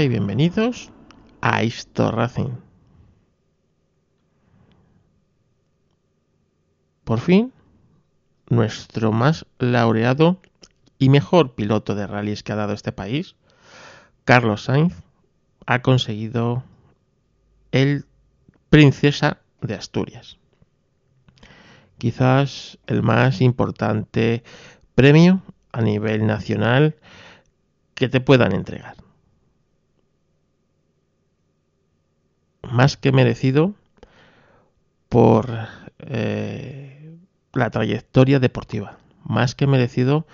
Y 0.00 0.08
bienvenidos 0.08 0.90
a 1.42 1.62
Isto 1.62 2.10
Racing. 2.10 2.56
Por 7.04 7.20
fin, 7.20 7.52
nuestro 8.48 9.12
más 9.12 9.44
laureado 9.58 10.40
y 10.98 11.10
mejor 11.10 11.54
piloto 11.54 11.94
de 11.94 12.06
rallies 12.06 12.42
que 12.42 12.52
ha 12.52 12.56
dado 12.56 12.72
este 12.72 12.90
país, 12.90 13.36
Carlos 14.24 14.64
Sainz, 14.64 14.94
ha 15.66 15.82
conseguido 15.82 16.64
el 17.70 18.06
Princesa 18.70 19.42
de 19.60 19.74
Asturias. 19.74 20.38
Quizás 21.98 22.78
el 22.86 23.02
más 23.02 23.42
importante 23.42 24.42
premio 24.94 25.42
a 25.70 25.82
nivel 25.82 26.26
nacional 26.26 26.96
que 27.94 28.08
te 28.08 28.20
puedan 28.20 28.52
entregar. 28.52 29.01
Más 32.72 32.96
que 32.96 33.12
merecido 33.12 33.74
por 35.10 35.46
eh, 35.98 37.18
la 37.52 37.68
trayectoria 37.68 38.40
deportiva, 38.40 38.96
más 39.24 39.54
que 39.54 39.66
merecido 39.66 40.26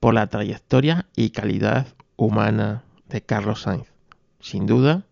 por 0.00 0.12
la 0.12 0.26
trayectoria 0.26 1.06
y 1.14 1.30
calidad 1.30 1.86
humana 2.16 2.82
de 3.08 3.22
Carlos 3.22 3.62
Sainz. 3.62 3.86
Sin 4.40 4.66
duda, 4.66 5.04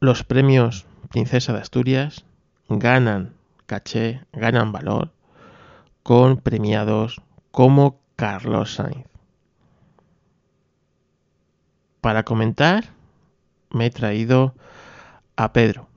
los 0.00 0.24
premios 0.24 0.84
Princesa 1.08 1.54
de 1.54 1.60
Asturias 1.60 2.26
ganan 2.68 3.32
caché, 3.64 4.20
ganan 4.32 4.72
valor 4.72 5.12
con 6.02 6.36
premiados 6.36 7.22
como 7.50 7.98
Carlos 8.14 8.74
Sainz. 8.74 9.06
Para 12.02 12.24
comentar 12.24 12.95
me 13.70 13.86
he 13.86 13.90
traído 13.90 14.54
a 15.36 15.52
Pedro, 15.52 15.88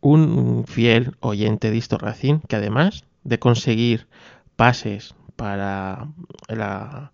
un 0.00 0.64
fiel 0.66 1.16
oyente 1.20 1.70
de 1.70 1.76
Histo 1.76 1.98
Racing 1.98 2.40
que 2.48 2.56
además 2.56 3.04
de 3.24 3.38
conseguir 3.38 4.06
pases 4.56 5.14
para 5.36 6.08
la, 6.48 7.12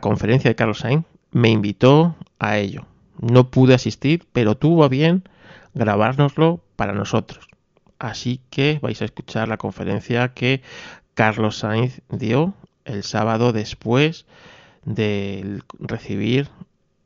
conferencia 0.00 0.50
de 0.50 0.56
Carlos 0.56 0.80
Sainz, 0.80 1.04
me 1.30 1.48
invitó 1.48 2.16
a 2.38 2.58
ello. 2.58 2.86
No 3.20 3.50
pude 3.50 3.74
asistir, 3.74 4.26
pero 4.32 4.56
tuvo 4.56 4.84
a 4.84 4.88
bien 4.88 5.22
grabárnoslo 5.74 6.60
para 6.76 6.92
nosotros. 6.92 7.46
Así 7.98 8.40
que 8.50 8.80
vais 8.82 9.00
a 9.00 9.04
escuchar 9.04 9.46
la 9.48 9.58
conferencia 9.58 10.34
que 10.34 10.62
Carlos 11.14 11.58
Sainz 11.58 12.00
dio 12.10 12.54
el 12.84 13.04
sábado 13.04 13.52
después 13.52 14.26
de 14.84 15.62
recibir 15.78 16.48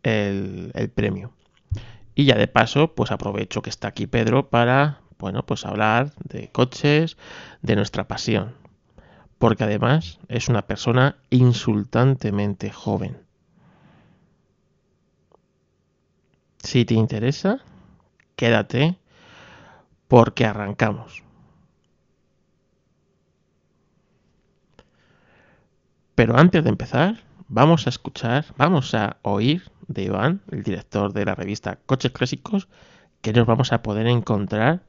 el 0.02 0.90
premio. 0.94 1.35
Y 2.18 2.24
ya 2.24 2.34
de 2.34 2.48
paso, 2.48 2.94
pues 2.94 3.12
aprovecho 3.12 3.60
que 3.60 3.68
está 3.68 3.88
aquí 3.88 4.06
Pedro 4.06 4.48
para, 4.48 5.00
bueno, 5.18 5.44
pues 5.44 5.66
hablar 5.66 6.14
de 6.24 6.50
coches, 6.50 7.18
de 7.60 7.76
nuestra 7.76 8.08
pasión. 8.08 8.54
Porque 9.36 9.64
además 9.64 10.18
es 10.28 10.48
una 10.48 10.62
persona 10.62 11.18
insultantemente 11.28 12.70
joven. 12.70 13.18
Si 16.56 16.86
te 16.86 16.94
interesa, 16.94 17.60
quédate 18.34 18.98
porque 20.08 20.46
arrancamos. 20.46 21.22
Pero 26.14 26.38
antes 26.38 26.64
de 26.64 26.70
empezar, 26.70 27.22
vamos 27.48 27.86
a 27.86 27.90
escuchar, 27.90 28.46
vamos 28.56 28.94
a 28.94 29.18
oír 29.20 29.70
de 29.88 30.02
Iván, 30.04 30.40
el 30.50 30.62
director 30.62 31.12
de 31.12 31.24
la 31.24 31.34
revista 31.34 31.78
Coches 31.86 32.12
Clásicos, 32.12 32.68
que 33.20 33.32
nos 33.32 33.46
vamos 33.46 33.72
a 33.72 33.82
poder 33.82 34.06
encontrar 34.06 34.82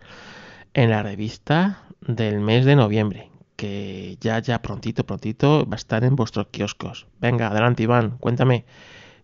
en 0.73 0.89
la 0.89 1.03
revista 1.03 1.83
del 2.01 2.39
mes 2.39 2.65
de 2.65 2.75
noviembre, 2.75 3.29
que 3.55 4.17
ya, 4.21 4.39
ya 4.39 4.61
prontito, 4.61 5.05
prontito 5.05 5.65
va 5.67 5.73
a 5.73 5.77
estar 5.77 6.03
en 6.03 6.15
vuestros 6.15 6.47
kioscos. 6.47 7.07
Venga, 7.19 7.47
adelante 7.47 7.83
Iván, 7.83 8.17
cuéntame 8.19 8.65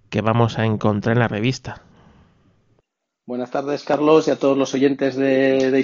qué 0.09 0.21
vamos 0.21 0.57
a 0.57 0.65
encontrar 0.65 1.15
en 1.15 1.19
la 1.19 1.27
revista. 1.27 1.83
Buenas 3.25 3.51
tardes, 3.51 3.83
Carlos, 3.83 4.27
y 4.27 4.31
a 4.31 4.35
todos 4.35 4.57
los 4.57 4.73
oyentes 4.73 5.15
de, 5.15 5.71
de. 5.71 5.79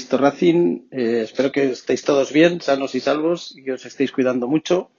Eh, 0.91 1.22
espero 1.23 1.53
que 1.53 1.72
estéis 1.72 2.03
todos 2.03 2.33
bien, 2.33 2.59
sanos 2.59 2.95
y 2.95 2.99
salvos, 2.99 3.55
y 3.55 3.63
que 3.63 3.73
os 3.73 3.85
estéis 3.85 4.11
cuidando 4.11 4.47
mucho. 4.47 4.91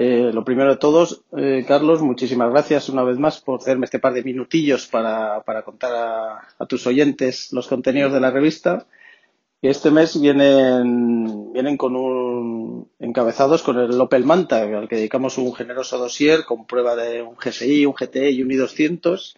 Eh, 0.00 0.30
lo 0.32 0.44
primero 0.44 0.70
de 0.70 0.76
todos, 0.76 1.24
eh, 1.36 1.64
Carlos, 1.66 2.02
muchísimas 2.02 2.52
gracias 2.52 2.88
una 2.88 3.02
vez 3.02 3.18
más 3.18 3.40
por 3.40 3.58
hacerme 3.58 3.86
este 3.86 3.98
par 3.98 4.12
de 4.12 4.22
minutillos 4.22 4.86
para, 4.86 5.42
contar 5.64 5.90
a, 6.56 6.66
tus 6.66 6.86
oyentes 6.86 7.52
los 7.52 7.66
contenidos 7.66 8.12
de 8.12 8.20
la 8.20 8.30
revista. 8.30 8.86
Este 9.60 9.90
mes 9.90 10.20
vienen, 10.20 11.52
vienen 11.52 11.76
con 11.76 11.96
un, 11.96 12.88
encabezados 13.00 13.64
con 13.64 13.76
el 13.76 14.00
Opel 14.00 14.24
Manta, 14.24 14.62
al 14.62 14.88
que 14.88 14.94
dedicamos 14.94 15.36
un 15.36 15.52
generoso 15.52 15.98
dossier 15.98 16.44
con 16.44 16.64
prueba 16.64 16.94
de 16.94 17.20
un 17.20 17.34
GSI, 17.34 17.84
un 17.84 17.94
GTE 17.94 18.30
y 18.30 18.42
un 18.42 18.50
i200. 18.50 19.34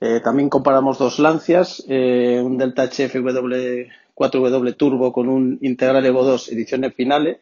Eh, 0.00 0.18
también 0.18 0.48
comparamos 0.48 0.98
dos 0.98 1.20
Lancias, 1.20 1.78
un 1.78 2.58
Delta 2.58 2.88
HFW 2.90 3.86
4W 4.16 4.76
Turbo 4.76 5.12
con 5.12 5.28
un 5.28 5.58
Integral 5.62 6.04
Evo 6.04 6.24
2 6.24 6.48
ediciones 6.48 6.92
finales 6.92 7.38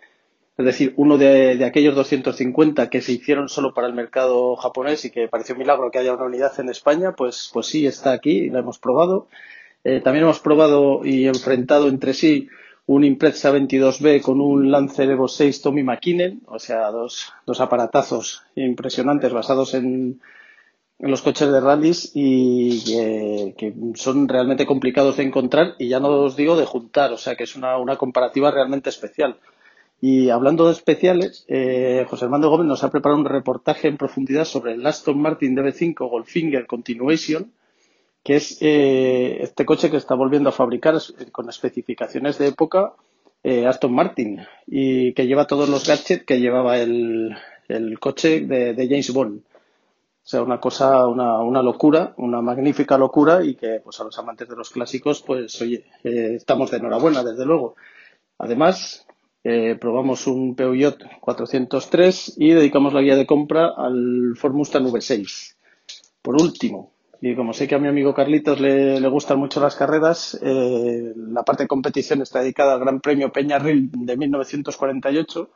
es 0.60 0.66
decir, 0.66 0.92
uno 0.96 1.16
de, 1.16 1.64
aquellos 1.64 1.94
250 1.94 2.90
que 2.90 3.00
se 3.00 3.12
hicieron 3.12 3.48
solo 3.48 3.72
para 3.72 3.86
el 3.86 3.94
mercado 3.94 4.56
japonés 4.56 5.06
y 5.06 5.10
que 5.10 5.26
pareció 5.26 5.54
un 5.54 5.60
milagro 5.60 5.90
que 5.90 5.98
haya 5.98 6.12
una 6.12 6.24
unidad 6.24 6.52
en 6.60 6.68
España, 6.68 7.14
pues, 7.16 7.50
pues 7.50 7.66
sí 7.66 7.86
está 7.86 8.12
aquí 8.12 8.30
y 8.30 8.50
la 8.50 8.58
hemos 8.58 8.78
probado. 8.78 9.28
Eh, 9.84 10.02
también 10.04 10.24
hemos 10.24 10.40
probado 10.40 11.00
y 11.02 11.26
enfrentado 11.26 11.88
entre 11.88 12.12
sí 12.12 12.48
un 12.84 13.04
Impreza 13.04 13.50
22B 13.52 14.20
con 14.20 14.42
un 14.42 14.70
Lancer 14.70 15.10
Evo 15.10 15.28
6 15.28 15.62
Tommy 15.62 15.82
McKinnon, 15.82 16.42
o 16.46 16.58
sea, 16.58 16.90
dos, 16.90 17.32
dos 17.46 17.60
aparatazos 17.60 18.42
impresionantes 18.54 19.32
basados 19.32 19.72
en, 19.72 20.20
en 20.98 21.10
los 21.10 21.22
coches 21.22 21.50
de 21.50 21.60
rallies 21.60 22.12
y 22.12 22.84
que 23.56 23.72
son 23.94 24.28
realmente 24.28 24.66
complicados 24.66 25.16
de 25.16 25.22
encontrar 25.22 25.74
y 25.78 25.88
ya 25.88 26.00
no 26.00 26.08
os 26.08 26.36
digo 26.36 26.54
de 26.56 26.66
juntar, 26.66 27.12
o 27.12 27.16
sea 27.16 27.34
que 27.34 27.44
es 27.44 27.56
una, 27.56 27.78
una 27.78 27.96
comparativa 27.96 28.50
realmente 28.50 28.90
especial. 28.90 29.38
Y 30.00 30.30
hablando 30.30 30.66
de 30.66 30.72
especiales, 30.72 31.44
eh, 31.48 32.06
José 32.08 32.24
Armando 32.24 32.48
Gómez 32.48 32.66
nos 32.66 32.82
ha 32.84 32.90
preparado 32.90 33.20
un 33.20 33.26
reportaje 33.26 33.86
en 33.88 33.98
profundidad 33.98 34.46
sobre 34.46 34.72
el 34.72 34.86
Aston 34.86 35.20
Martin 35.20 35.54
DB5 35.54 36.08
Goldfinger 36.08 36.66
Continuation, 36.66 37.52
que 38.24 38.36
es 38.36 38.56
eh, 38.62 39.38
este 39.42 39.66
coche 39.66 39.90
que 39.90 39.98
está 39.98 40.14
volviendo 40.14 40.48
a 40.48 40.52
fabricar 40.52 40.96
con 41.32 41.50
especificaciones 41.50 42.38
de 42.38 42.48
época 42.48 42.94
eh, 43.42 43.66
Aston 43.66 43.94
Martin 43.94 44.40
y 44.66 45.12
que 45.12 45.26
lleva 45.26 45.46
todos 45.46 45.68
los 45.68 45.86
gadgets 45.86 46.24
que 46.24 46.40
llevaba 46.40 46.78
el, 46.78 47.36
coche 48.00 48.40
de, 48.40 48.86
James 48.88 49.12
Bond. 49.12 49.42
O 49.42 50.26
sea, 50.30 50.42
una 50.42 50.60
cosa, 50.60 51.06
una, 51.08 51.40
una, 51.40 51.62
locura, 51.62 52.14
una 52.16 52.40
magnífica 52.40 52.96
locura 52.96 53.44
y 53.44 53.54
que 53.54 53.80
pues 53.82 54.00
a 54.00 54.04
los 54.04 54.18
amantes 54.18 54.48
de 54.48 54.56
los 54.56 54.70
clásicos, 54.70 55.22
pues 55.22 55.60
oye, 55.60 55.84
estamos 56.02 56.70
de 56.70 56.78
enhorabuena, 56.78 57.22
desde 57.22 57.44
luego. 57.44 57.74
Además, 58.38 59.06
eh, 59.42 59.76
probamos 59.80 60.26
un 60.26 60.54
Peugeot 60.54 60.98
403 61.20 62.34
y 62.36 62.50
dedicamos 62.50 62.92
la 62.92 63.00
guía 63.00 63.16
de 63.16 63.26
compra 63.26 63.72
al 63.76 64.34
Ford 64.36 64.52
Mustang 64.54 64.86
V6. 64.86 65.54
Por 66.22 66.40
último, 66.40 66.92
y 67.22 67.34
como 67.34 67.52
sé 67.52 67.68
que 67.68 67.74
a 67.74 67.78
mi 67.78 67.88
amigo 67.88 68.14
Carlitos 68.14 68.60
le, 68.60 69.06
gustan 69.08 69.38
mucho 69.38 69.60
las 69.60 69.76
carreras, 69.76 70.38
eh, 70.42 71.12
la 71.16 71.42
parte 71.42 71.64
de 71.64 71.68
competición 71.68 72.22
está 72.22 72.40
dedicada 72.40 72.74
al 72.74 72.80
Gran 72.80 73.00
Premio 73.00 73.30
Peñarril 73.32 73.90
de 73.92 74.16
1948, 74.16 75.50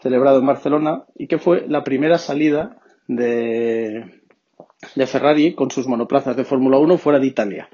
celebrado 0.00 0.38
en 0.40 0.46
Barcelona, 0.46 1.04
y 1.16 1.26
que 1.26 1.38
fue 1.38 1.66
la 1.68 1.84
primera 1.84 2.18
salida 2.18 2.78
de, 3.06 4.22
de 4.94 5.06
Ferrari 5.06 5.54
con 5.54 5.70
sus 5.70 5.86
monoplazas 5.86 6.36
de 6.36 6.44
Fórmula 6.44 6.78
1 6.78 6.98
fuera 6.98 7.18
de 7.18 7.26
Italia. 7.26 7.68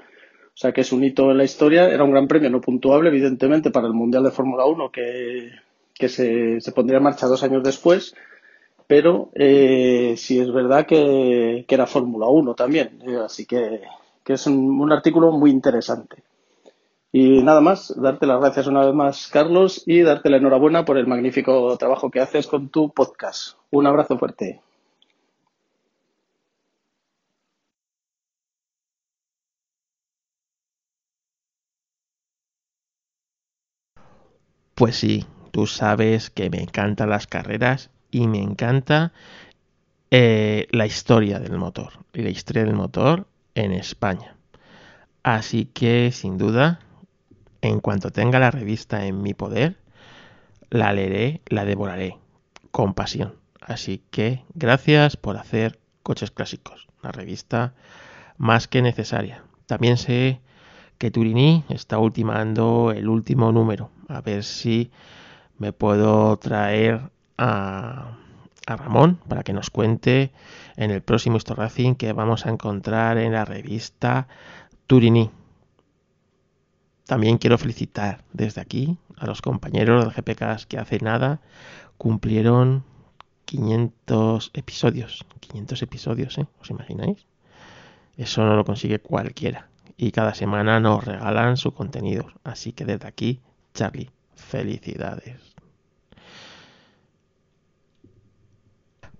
O 0.55 0.57
sea 0.57 0.71
que 0.71 0.81
es 0.81 0.93
un 0.93 1.03
hito 1.03 1.31
en 1.31 1.37
la 1.37 1.43
historia. 1.43 1.89
Era 1.89 2.05
un 2.05 2.11
gran 2.11 2.27
premio 2.27 2.49
no 2.49 2.61
puntuable, 2.61 3.09
evidentemente, 3.09 3.71
para 3.71 3.87
el 3.87 3.93
Mundial 3.93 4.23
de 4.23 4.31
Fórmula 4.31 4.65
1 4.65 4.89
que, 4.89 6.07
se, 6.07 6.71
pondría 6.73 6.99
en 6.99 7.03
marcha 7.03 7.27
dos 7.27 7.43
años 7.43 7.61
después. 7.61 8.15
Pero 8.87 9.31
eh, 9.33 10.13
sí 10.17 10.39
es 10.39 10.51
verdad 10.53 10.85
que, 10.85 11.65
era 11.67 11.87
Fórmula 11.87 12.27
1 12.27 12.55
también. 12.55 13.01
Eh, 13.05 13.17
así 13.17 13.45
que, 13.45 13.81
es 14.25 14.47
un, 14.47 14.91
artículo 14.93 15.31
muy 15.31 15.51
interesante. 15.51 16.23
Y 17.11 17.43
nada 17.43 17.59
más, 17.59 17.93
darte 18.01 18.25
las 18.25 18.39
gracias 18.39 18.67
una 18.67 18.85
vez 18.85 18.93
más, 18.93 19.27
Carlos, 19.27 19.83
y 19.85 20.01
darte 20.01 20.29
la 20.29 20.37
enhorabuena 20.37 20.85
por 20.85 20.97
el 20.97 21.07
magnífico 21.07 21.75
trabajo 21.77 22.09
que 22.09 22.21
haces 22.21 22.47
con 22.47 22.69
tu 22.69 22.91
podcast. 22.91 23.57
Un 23.71 23.87
abrazo 23.87 24.17
fuerte. 24.17 24.61
Pues 34.75 34.97
sí, 34.97 35.25
tú 35.51 35.67
sabes 35.67 36.29
que 36.29 36.49
me 36.49 36.61
encantan 36.61 37.09
las 37.09 37.27
carreras 37.27 37.91
y 38.11 38.27
me 38.27 38.41
encanta 38.41 39.13
eh, 40.11 40.67
la 40.71 40.85
historia 40.85 41.39
del 41.39 41.57
motor 41.57 41.93
y 42.13 42.23
la 42.23 42.29
historia 42.29 42.65
del 42.65 42.73
motor 42.73 43.25
en 43.55 43.71
España. 43.71 44.35
Así 45.23 45.65
que, 45.65 46.11
sin 46.11 46.37
duda, 46.37 46.81
en 47.61 47.79
cuanto 47.79 48.11
tenga 48.11 48.37
la 48.37 48.51
revista 48.51 49.05
en 49.05 49.21
mi 49.21 49.33
poder, 49.33 49.77
la 50.69 50.91
leeré, 50.91 51.41
la 51.47 51.63
devoraré 51.63 52.17
con 52.71 52.93
pasión. 52.93 53.35
Así 53.61 54.03
que 54.11 54.43
gracias 54.55 55.15
por 55.15 55.37
hacer 55.37 55.79
Coches 56.03 56.31
Clásicos, 56.31 56.89
la 57.01 57.13
revista 57.13 57.73
más 58.37 58.67
que 58.67 58.81
necesaria. 58.81 59.41
También 59.67 59.95
sé 59.95 60.41
que 60.97 61.11
Turini 61.11 61.63
está 61.69 61.97
ultimando 61.97 62.91
el 62.91 63.07
último 63.07 63.53
número. 63.53 63.89
A 64.07 64.21
ver 64.21 64.43
si 64.43 64.91
me 65.57 65.73
puedo 65.73 66.37
traer 66.37 67.09
a, 67.37 68.17
Ramón 68.67 69.19
para 69.27 69.43
que 69.43 69.53
nos 69.53 69.69
cuente 69.69 70.31
en 70.75 70.89
el 70.89 71.03
próximo 71.03 71.37
Racing 71.37 71.93
que 71.93 72.13
vamos 72.13 72.47
a 72.47 72.49
encontrar 72.49 73.19
en 73.19 73.33
la 73.33 73.45
revista 73.45 74.27
Turini. 74.87 75.29
También 77.05 77.37
quiero 77.37 77.59
felicitar 77.59 78.23
desde 78.33 78.61
aquí 78.61 78.97
a 79.17 79.27
los 79.27 79.43
compañeros 79.43 80.03
del 80.03 80.13
GPK 80.13 80.65
que 80.67 80.79
hace 80.79 80.97
nada 80.99 81.41
cumplieron 81.97 82.83
500 83.45 84.51
episodios. 84.53 85.25
500 85.39 85.81
episodios, 85.83 86.37
¿eh? 86.39 86.47
¿Os 86.59 86.69
imagináis? 86.71 87.25
Eso 88.17 88.43
no 88.43 88.55
lo 88.55 88.65
consigue 88.65 88.99
cualquiera. 88.99 89.69
Y 89.97 90.11
cada 90.11 90.33
semana 90.33 90.79
nos 90.79 91.05
regalan 91.05 91.57
su 91.57 91.71
contenido. 91.73 92.27
Así 92.43 92.71
que 92.73 92.85
desde 92.85 93.07
aquí, 93.07 93.41
Charlie, 93.75 94.09
felicidades. 94.35 95.53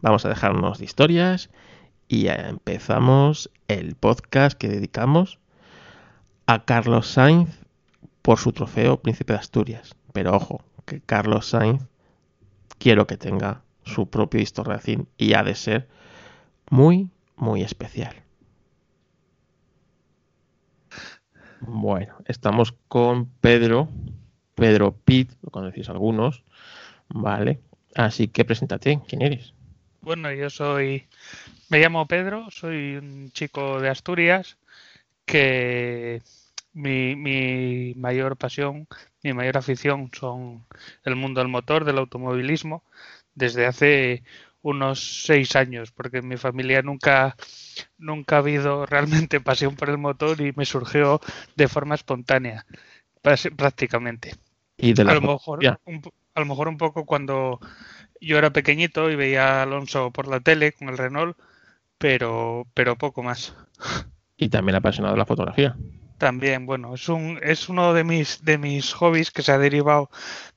Vamos 0.01 0.25
a 0.25 0.29
dejarnos 0.29 0.79
de 0.79 0.85
historias 0.85 1.49
y 2.07 2.27
empezamos 2.27 3.51
el 3.67 3.95
podcast 3.95 4.57
que 4.57 4.69
dedicamos 4.69 5.39
a 6.47 6.63
Carlos 6.63 7.07
Sainz 7.07 7.49
por 8.21 8.39
su 8.39 8.53
trofeo 8.53 9.01
Príncipe 9.01 9.33
de 9.33 9.39
Asturias. 9.39 9.93
Pero 10.13 10.33
ojo, 10.33 10.63
que 10.85 11.01
Carlos 11.01 11.47
Sainz 11.47 11.83
quiero 12.77 13.07
que 13.07 13.17
tenga 13.17 13.61
su 13.83 14.09
propio 14.09 14.41
Racing 14.63 15.05
y 15.17 15.33
ha 15.33 15.43
de 15.43 15.55
ser 15.55 15.89
muy, 16.69 17.09
muy 17.35 17.61
especial. 17.61 18.15
Bueno, 21.59 22.15
estamos 22.25 22.73
con 22.87 23.25
Pedro, 23.41 23.89
Pedro 24.55 24.93
Pitt, 24.93 25.31
lo 25.41 25.51
conocéis 25.51 25.89
algunos, 25.89 26.43
¿vale? 27.09 27.59
Así 27.93 28.27
que 28.27 28.45
preséntate, 28.45 29.01
¿quién 29.07 29.21
eres? 29.21 29.53
Bueno, 30.01 30.31
yo 30.31 30.49
soy, 30.49 31.07
me 31.69 31.79
llamo 31.79 32.07
Pedro, 32.07 32.49
soy 32.51 32.97
un 32.97 33.31
chico 33.31 33.79
de 33.79 33.89
Asturias 33.89 34.57
que 35.25 36.21
mi, 36.73 37.15
mi 37.15 37.93
mayor 37.95 38.37
pasión, 38.37 38.87
mi 39.23 39.33
mayor 39.33 39.57
afición 39.57 40.11
son 40.13 40.65
el 41.03 41.15
mundo 41.15 41.39
del 41.41 41.47
motor, 41.47 41.85
del 41.85 41.97
automovilismo, 41.97 42.83
desde 43.33 43.65
hace 43.65 44.23
unos 44.61 45.23
seis 45.25 45.55
años, 45.55 45.91
porque 45.91 46.17
en 46.17 46.27
mi 46.27 46.37
familia 46.37 46.81
nunca, 46.81 47.35
nunca 47.97 48.35
ha 48.35 48.39
habido 48.39 48.85
realmente 48.85 49.39
pasión 49.41 49.75
por 49.75 49.89
el 49.89 49.97
motor 49.97 50.41
y 50.41 50.53
me 50.55 50.65
surgió 50.65 51.21
de 51.55 51.67
forma 51.67 51.95
espontánea, 51.95 52.65
prácticamente. 53.21 54.33
¿Y 54.77 54.93
de 54.93 55.03
a, 55.03 55.13
lo 55.13 55.21
mejor, 55.21 55.59
un, 55.85 56.01
a 56.33 56.39
lo 56.39 56.45
mejor 56.45 56.67
un 56.67 56.77
poco 56.77 57.05
cuando 57.05 57.59
yo 58.19 58.37
era 58.37 58.51
pequeñito 58.51 59.09
y 59.09 59.15
veía 59.15 59.59
a 59.59 59.63
Alonso 59.63 60.11
por 60.11 60.27
la 60.27 60.39
tele 60.39 60.73
con 60.73 60.89
el 60.89 60.97
Renault, 60.97 61.37
pero, 61.97 62.67
pero 62.73 62.97
poco 62.97 63.23
más. 63.23 63.55
Y 64.37 64.49
también 64.49 64.75
apasionado 64.75 65.15
de 65.15 65.19
la 65.19 65.25
fotografía. 65.25 65.75
También, 66.17 66.65
bueno, 66.65 66.93
es 66.95 67.09
un 67.09 67.39
es 67.41 67.67
uno 67.67 67.93
de 67.93 68.03
mis 68.03 68.43
de 68.43 68.57
mis 68.57 68.93
hobbies 68.93 69.31
que 69.31 69.41
se 69.41 69.51
ha 69.51 69.57
derivado 69.57 70.09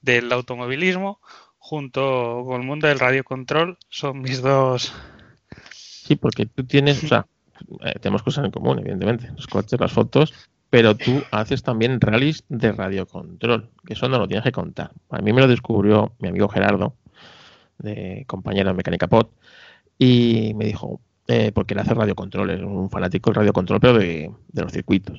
del 0.02 0.32
automovilismo 0.32 1.20
junto 1.58 2.44
con 2.46 2.60
el 2.60 2.66
mundo 2.66 2.86
del 2.86 2.98
radiocontrol. 2.98 3.76
Son 3.88 4.20
mis 4.20 4.40
dos. 4.40 4.92
Sí, 5.72 6.16
porque 6.16 6.46
tú 6.46 6.64
tienes, 6.64 7.04
o 7.04 7.08
sea, 7.08 7.26
eh, 7.84 7.94
tenemos 8.00 8.22
cosas 8.22 8.44
en 8.44 8.50
común, 8.50 8.78
evidentemente, 8.78 9.30
los 9.36 9.46
coches, 9.46 9.78
las 9.78 9.92
fotos, 9.92 10.32
pero 10.70 10.96
tú 10.96 11.22
haces 11.30 11.62
también 11.62 12.00
rallies 12.00 12.44
de 12.48 12.72
radiocontrol, 12.72 13.70
que 13.86 13.94
eso 13.94 14.08
no 14.08 14.18
lo 14.18 14.28
tienes 14.28 14.44
que 14.44 14.52
contar. 14.52 14.92
A 15.10 15.18
mí 15.18 15.32
me 15.32 15.40
lo 15.40 15.48
descubrió 15.48 16.12
mi 16.18 16.28
amigo 16.28 16.48
Gerardo, 16.48 16.94
de 17.78 18.24
compañero 18.26 18.70
de 18.70 18.74
Mecánica 18.74 19.06
Pod, 19.06 19.28
y 19.98 20.52
me 20.56 20.66
dijo, 20.66 21.00
eh, 21.26 21.52
porque 21.52 21.74
él 21.74 21.80
hace 21.80 21.94
radiocontrol, 21.94 22.50
es 22.50 22.60
un 22.60 22.90
fanático 22.90 23.30
del 23.30 23.36
radiocontrol, 23.36 23.80
pero 23.80 23.98
de 23.98 24.32
los 24.54 24.72
circuitos. 24.72 25.18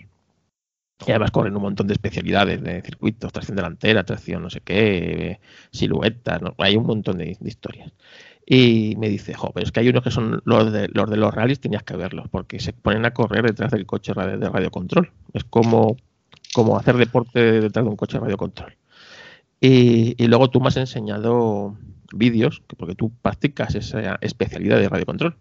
Y 1.06 1.12
además 1.12 1.32
corren 1.32 1.56
un 1.56 1.62
montón 1.62 1.88
de 1.88 1.94
especialidades 1.94 2.62
de 2.62 2.82
circuitos, 2.82 3.32
tracción 3.32 3.56
delantera, 3.56 4.04
tracción 4.04 4.44
no 4.44 4.50
sé 4.50 4.60
qué, 4.62 5.40
silueta, 5.72 6.40
hay 6.58 6.76
un 6.76 6.86
montón 6.86 7.18
de, 7.18 7.38
historias. 7.42 7.94
Y 8.52 8.96
me 8.98 9.10
dice, 9.10 9.36
jo, 9.36 9.52
pero 9.54 9.64
es 9.64 9.72
que 9.72 9.80
hay 9.80 9.90
unos 9.90 10.04
que 10.04 10.10
son 10.10 10.42
los 10.44 10.74
de 10.74 10.88
los, 10.92 11.08
de 11.08 11.18
los 11.18 11.32
rallies, 11.32 11.60
tenías 11.60 11.84
que 11.84 11.96
verlos, 11.96 12.28
porque 12.32 12.60
se 12.60 12.74
ponen 12.74 13.06
a 13.06 13.14
correr 13.14 13.46
detrás 13.46 13.72
del 13.72 13.86
coche 13.86 14.12
de 14.16 14.50
radiocontrol. 14.50 15.12
Es 15.34 15.44
como, 15.44 15.98
como 16.56 16.76
hacer 16.76 16.98
deporte 16.98 17.62
detrás 17.62 17.86
de 17.86 17.92
un 17.92 17.96
coche 17.96 18.18
de 18.18 18.22
radiocontrol. 18.22 18.76
Y, 19.62 20.16
y 20.18 20.28
luego 20.28 20.50
tú 20.50 20.62
me 20.62 20.70
has 20.70 20.78
enseñado 20.78 21.78
vídeos, 22.12 22.64
porque 22.76 22.96
tú 22.96 23.12
practicas 23.22 23.76
esa 23.76 24.18
especialidad 24.22 24.80
de 24.80 24.90
radiocontrol. 24.90 25.38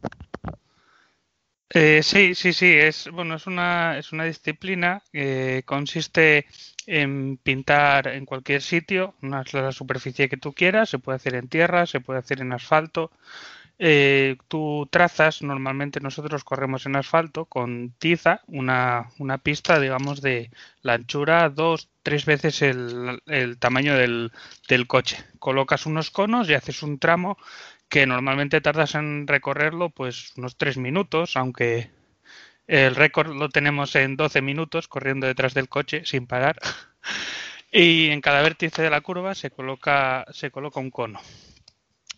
Eh, 1.70 2.02
sí, 2.02 2.34
sí, 2.34 2.52
sí, 2.54 2.66
es 2.66 3.10
bueno, 3.12 3.34
es 3.34 3.46
una, 3.46 3.98
es 3.98 4.12
una 4.12 4.24
disciplina 4.24 5.02
que 5.12 5.62
consiste 5.66 6.46
en 6.86 7.36
pintar 7.36 8.08
en 8.08 8.24
cualquier 8.24 8.62
sitio, 8.62 9.14
una, 9.20 9.44
la 9.52 9.72
superficie 9.72 10.30
que 10.30 10.38
tú 10.38 10.54
quieras, 10.54 10.88
se 10.88 10.98
puede 10.98 11.16
hacer 11.16 11.34
en 11.34 11.48
tierra, 11.48 11.84
se 11.86 12.00
puede 12.00 12.20
hacer 12.20 12.40
en 12.40 12.52
asfalto. 12.54 13.10
Eh, 13.78 14.36
tú 14.48 14.88
trazas, 14.90 15.42
normalmente 15.42 16.00
nosotros 16.00 16.44
corremos 16.44 16.86
en 16.86 16.96
asfalto 16.96 17.46
con 17.46 17.92
tiza, 17.98 18.42
una, 18.48 19.10
una 19.18 19.38
pista, 19.38 19.80
digamos, 19.80 20.22
de 20.22 20.50
la 20.82 20.94
anchura 20.94 21.48
dos, 21.50 21.88
tres 22.02 22.24
veces 22.26 22.62
el, 22.62 23.20
el 23.26 23.58
tamaño 23.58 23.94
del, 23.96 24.32
del 24.68 24.86
coche. 24.88 25.18
Colocas 25.38 25.86
unos 25.86 26.10
conos 26.10 26.48
y 26.50 26.54
haces 26.54 26.82
un 26.82 26.98
tramo 26.98 27.38
que 27.88 28.06
normalmente 28.06 28.60
tardas 28.60 28.94
en 28.94 29.26
recorrerlo 29.26 29.90
pues 29.90 30.32
unos 30.36 30.56
3 30.56 30.78
minutos, 30.78 31.36
aunque 31.36 31.90
el 32.66 32.94
récord 32.94 33.34
lo 33.34 33.48
tenemos 33.48 33.96
en 33.96 34.16
12 34.16 34.42
minutos 34.42 34.88
corriendo 34.88 35.26
detrás 35.26 35.54
del 35.54 35.68
coche 35.68 36.02
sin 36.04 36.26
parar. 36.26 36.58
y 37.72 38.10
en 38.10 38.20
cada 38.20 38.42
vértice 38.42 38.82
de 38.82 38.90
la 38.90 39.00
curva 39.00 39.34
se 39.34 39.50
coloca, 39.50 40.26
se 40.32 40.50
coloca 40.50 40.80
un 40.80 40.90
cono. 40.90 41.20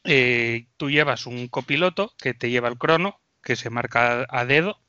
Eh, 0.05 0.67
tú 0.77 0.91
llevas 0.91 1.27
un 1.27 1.49
copiloto 1.49 2.15
que 2.19 2.35
te 2.35 2.51
lleva 2.51 2.69
el 2.69 2.79
crono, 2.79 3.21
que 3.43 3.57
se 3.57 3.71
marca 3.71 4.27
a 4.29 4.45
dedo, 4.45 4.81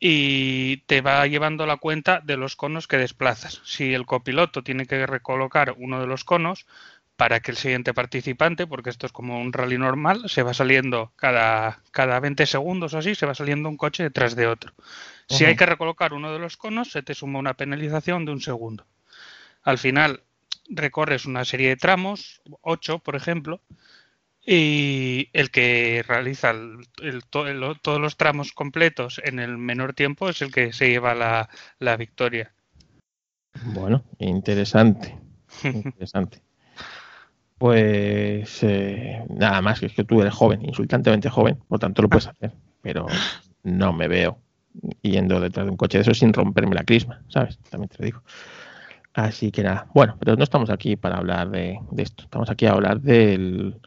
y 0.00 0.78
te 0.86 1.00
va 1.00 1.26
llevando 1.26 1.66
la 1.66 1.76
cuenta 1.76 2.20
de 2.20 2.36
los 2.36 2.56
conos 2.56 2.86
que 2.86 2.98
desplazas. 2.98 3.60
Si 3.64 3.94
el 3.94 4.06
copiloto 4.06 4.62
tiene 4.62 4.86
que 4.86 5.06
recolocar 5.06 5.74
uno 5.76 6.00
de 6.00 6.06
los 6.06 6.24
conos, 6.24 6.66
para 7.18 7.40
que 7.40 7.50
el 7.50 7.56
siguiente 7.56 7.92
participante, 7.92 8.68
porque 8.68 8.90
esto 8.90 9.04
es 9.04 9.10
como 9.10 9.40
un 9.40 9.52
rally 9.52 9.76
normal, 9.76 10.30
se 10.30 10.44
va 10.44 10.54
saliendo 10.54 11.10
cada, 11.16 11.82
cada 11.90 12.20
20 12.20 12.46
segundos 12.46 12.94
o 12.94 12.98
así, 12.98 13.16
se 13.16 13.26
va 13.26 13.34
saliendo 13.34 13.68
un 13.68 13.76
coche 13.76 14.04
detrás 14.04 14.36
de 14.36 14.46
otro. 14.46 14.72
Si 15.28 15.44
hay 15.44 15.56
que 15.56 15.66
recolocar 15.66 16.14
uno 16.14 16.32
de 16.32 16.38
los 16.38 16.56
conos, 16.56 16.92
se 16.92 17.02
te 17.02 17.16
suma 17.16 17.40
una 17.40 17.54
penalización 17.54 18.24
de 18.24 18.30
un 18.30 18.40
segundo. 18.40 18.86
Al 19.64 19.78
final, 19.78 20.22
recorres 20.68 21.26
una 21.26 21.44
serie 21.44 21.70
de 21.70 21.76
tramos, 21.76 22.40
8 22.60 23.00
por 23.00 23.16
ejemplo, 23.16 23.62
y 24.46 25.28
el 25.32 25.50
que 25.50 26.04
realiza 26.06 26.54
todos 27.30 28.00
los 28.00 28.16
tramos 28.16 28.52
completos 28.52 29.20
en 29.24 29.40
el 29.40 29.58
menor 29.58 29.92
tiempo 29.92 30.28
es 30.28 30.40
el 30.40 30.52
que 30.52 30.72
se 30.72 30.88
lleva 30.88 31.16
la, 31.16 31.48
la 31.80 31.96
victoria. 31.96 32.52
Bueno, 33.64 34.04
interesante. 34.20 35.18
Interesante. 35.64 36.47
Pues 37.58 38.62
eh, 38.62 39.24
nada 39.28 39.60
más, 39.60 39.80
que 39.80 39.86
es 39.86 39.92
que 39.92 40.04
tú 40.04 40.20
eres 40.20 40.32
joven, 40.32 40.64
insultantemente 40.64 41.28
joven, 41.28 41.58
por 41.68 41.80
tanto 41.80 42.02
lo 42.02 42.08
puedes 42.08 42.28
hacer, 42.28 42.52
pero 42.82 43.06
no 43.64 43.92
me 43.92 44.06
veo 44.06 44.38
yendo 45.02 45.40
detrás 45.40 45.66
de 45.66 45.72
un 45.72 45.76
coche 45.76 45.98
de 45.98 46.02
eso 46.02 46.14
sin 46.14 46.32
romperme 46.32 46.76
la 46.76 46.84
crisma, 46.84 47.22
¿sabes? 47.28 47.58
También 47.68 47.88
te 47.88 47.98
lo 47.98 48.04
digo. 48.04 48.22
Así 49.12 49.50
que 49.50 49.64
nada, 49.64 49.88
bueno, 49.94 50.16
pero 50.20 50.36
no 50.36 50.44
estamos 50.44 50.70
aquí 50.70 50.94
para 50.94 51.16
hablar 51.16 51.50
de, 51.50 51.80
esto, 51.96 52.22
estamos 52.22 52.50
aquí 52.50 52.66
a 52.66 52.72
hablar 52.72 53.00
del, 53.00 53.80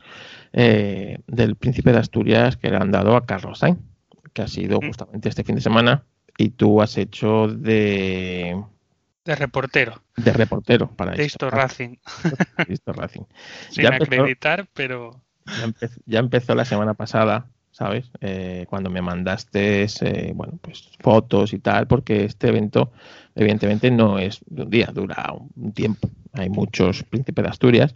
eh, 0.52 1.20
del 1.28 1.56
príncipe 1.56 1.94
de 1.94 2.00
Asturias 2.00 2.58
que 2.58 2.70
le 2.70 2.76
han 2.76 2.92
dado 2.92 3.16
a 3.16 3.26
Carlos 3.26 3.60
Sainz, 3.60 3.80
que 4.34 4.42
ha 4.42 4.48
sido 4.48 4.80
justamente 4.82 5.30
este 5.30 5.46
fin 5.46 5.56
de 5.56 5.62
semana, 5.62 6.04
y 6.38 6.50
tú 6.50 6.82
has 6.82 6.98
hecho 6.98 7.48
de 7.48 8.62
de 9.26 9.36
reportero. 9.36 10.02
De 10.18 10.34
reportero 10.34 10.90
para 10.90 11.12
de 11.12 11.26
esto. 11.26 11.50
Racing. 11.50 11.98
Racing. 12.86 13.24
Sin 13.70 13.88
acreditar, 13.88 14.68
pero. 14.74 15.22
Ya 16.06 16.20
empezó, 16.20 16.56
la 16.56 16.66
semana 16.66 16.94
pasada. 16.94 17.48
¿sabes? 17.72 18.12
Eh, 18.20 18.66
cuando 18.70 18.90
me 18.90 19.02
mandaste, 19.02 19.84
eh, 20.02 20.34
bueno, 20.36 20.60
pues 20.62 20.92
fotos 21.00 21.54
y 21.54 21.60
tal, 21.60 21.88
porque 21.88 22.26
este 22.26 22.50
evento, 22.50 22.92
evidentemente, 23.34 23.90
no 23.90 24.20
es 24.20 24.42
de 24.46 24.64
un 24.64 24.70
día, 24.70 24.92
dura 24.94 25.34
un 25.56 25.72
tiempo. 25.72 26.10
Hay 26.34 26.50
muchos 26.50 27.04
príncipes 27.04 27.44
de 27.44 27.50
Asturias 27.50 27.96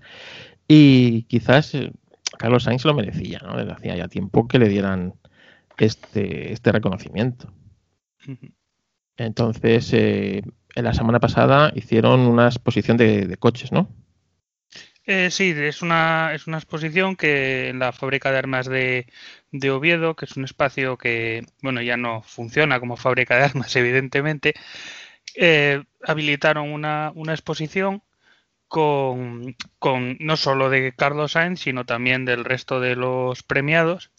y 0.68 1.24
quizás 1.24 1.76
eh, 1.76 1.92
Carlos 2.40 2.64
Sainz 2.64 2.86
lo 2.86 2.94
merecía, 2.94 3.40
¿no? 3.44 3.58
Desde 3.58 3.74
hacía 3.74 3.96
ya 3.98 4.08
tiempo 4.08 4.48
que 4.48 4.60
le 4.60 4.70
dieran 4.70 5.14
este, 5.78 6.54
este 6.54 6.72
reconocimiento. 6.72 7.52
Entonces, 9.18 9.94
en 9.94 10.54
la 10.84 10.94
semana 10.94 11.20
pasada 11.20 11.72
hicieron 11.76 12.22
una 12.22 12.48
exposición 12.48 12.98
de 12.98 13.38
coches, 13.38 13.72
¿no? 13.72 13.90
Eh, 15.08 15.30
sí, 15.30 15.54
es 15.56 15.82
una, 15.84 16.34
es 16.34 16.48
una 16.48 16.58
exposición 16.58 17.16
que 17.16 17.70
en 17.70 17.78
la 17.80 17.92
fábrica 17.92 18.32
de 18.32 18.38
armas 18.40 18.66
de, 18.66 19.08
de, 19.52 19.70
Oviedo, 19.70 20.16
que 20.16 20.26
es 20.26 20.36
un 20.36 20.46
espacio 20.46 20.98
que, 20.98 21.46
bueno, 21.62 21.82
ya 21.82 21.96
no 21.96 22.24
funciona 22.24 22.80
como 22.80 22.98
fábrica 22.98 23.38
de 23.38 23.44
armas, 23.44 23.76
evidentemente, 23.76 24.56
eh, 25.36 25.84
habilitaron 26.04 26.72
una, 26.72 27.12
una 27.16 27.34
exposición 27.34 28.04
con, 28.68 29.56
con, 29.80 30.18
no 30.20 30.38
solo 30.38 30.70
de 30.70 30.94
Carlos 30.96 31.34
Sainz, 31.34 31.62
sino 31.62 31.86
también 31.86 32.26
del 32.26 32.46
resto 32.46 32.80
de 32.80 32.96
los 32.96 33.44
premiados 33.44 34.12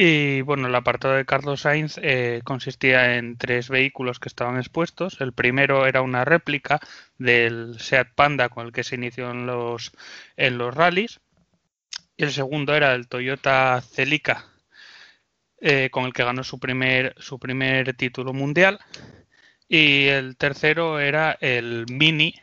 y 0.00 0.42
bueno, 0.42 0.68
el 0.68 0.74
apartado 0.76 1.14
de 1.14 1.24
Carlos 1.24 1.62
Sainz 1.62 1.98
eh, 2.00 2.40
consistía 2.44 3.16
en 3.16 3.36
tres 3.36 3.68
vehículos 3.68 4.20
que 4.20 4.28
estaban 4.28 4.56
expuestos. 4.56 5.20
El 5.20 5.32
primero 5.32 5.86
era 5.86 6.02
una 6.02 6.24
réplica 6.24 6.78
del 7.18 7.80
Seat 7.80 8.14
Panda 8.14 8.48
con 8.48 8.64
el 8.64 8.72
que 8.72 8.84
se 8.84 8.94
inició 8.94 9.32
en 9.32 9.46
los, 9.46 9.90
en 10.36 10.56
los 10.56 10.72
rallies. 10.72 11.18
El 12.16 12.30
segundo 12.30 12.76
era 12.76 12.94
el 12.94 13.08
Toyota 13.08 13.82
Celica 13.82 14.46
eh, 15.60 15.88
con 15.90 16.04
el 16.04 16.12
que 16.12 16.22
ganó 16.22 16.44
su 16.44 16.60
primer, 16.60 17.16
su 17.18 17.40
primer 17.40 17.92
título 17.94 18.32
mundial. 18.32 18.78
Y 19.68 20.06
el 20.06 20.36
tercero 20.36 21.00
era 21.00 21.36
el 21.40 21.86
Mini, 21.90 22.36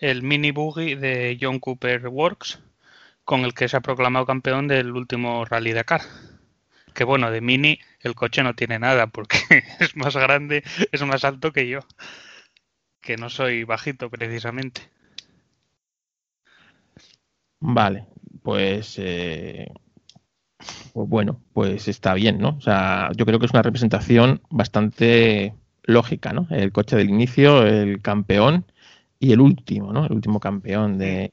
el 0.00 0.22
Mini 0.22 0.50
Buggy 0.50 0.96
de 0.96 1.38
John 1.40 1.60
Cooper 1.60 2.08
Works, 2.08 2.60
con 3.24 3.40
el 3.46 3.54
que 3.54 3.68
se 3.68 3.78
ha 3.78 3.80
proclamado 3.80 4.26
campeón 4.26 4.68
del 4.68 4.92
último 4.92 5.46
Rally 5.46 5.72
Dakar 5.72 6.02
que 6.94 7.04
bueno, 7.04 7.30
de 7.30 7.40
Mini 7.40 7.78
el 8.00 8.14
coche 8.14 8.42
no 8.42 8.54
tiene 8.54 8.78
nada 8.78 9.08
porque 9.08 9.36
es 9.80 9.96
más 9.96 10.16
grande, 10.16 10.64
es 10.92 11.02
más 11.02 11.24
alto 11.24 11.52
que 11.52 11.68
yo, 11.68 11.80
que 13.00 13.16
no 13.16 13.28
soy 13.28 13.64
bajito 13.64 14.08
precisamente. 14.08 14.82
Vale, 17.60 18.06
pues, 18.42 18.96
eh, 18.98 19.72
pues 20.92 21.08
bueno, 21.08 21.40
pues 21.52 21.88
está 21.88 22.14
bien, 22.14 22.38
¿no? 22.38 22.50
O 22.58 22.60
sea, 22.60 23.10
yo 23.16 23.24
creo 23.26 23.38
que 23.38 23.46
es 23.46 23.52
una 23.52 23.62
representación 23.62 24.42
bastante 24.50 25.54
lógica, 25.82 26.32
¿no? 26.32 26.46
El 26.50 26.72
coche 26.72 26.96
del 26.96 27.10
inicio, 27.10 27.66
el 27.66 28.00
campeón 28.02 28.66
y 29.18 29.32
el 29.32 29.40
último, 29.40 29.92
¿no? 29.92 30.04
El 30.06 30.12
último 30.12 30.40
campeón 30.40 30.98
de, 30.98 31.32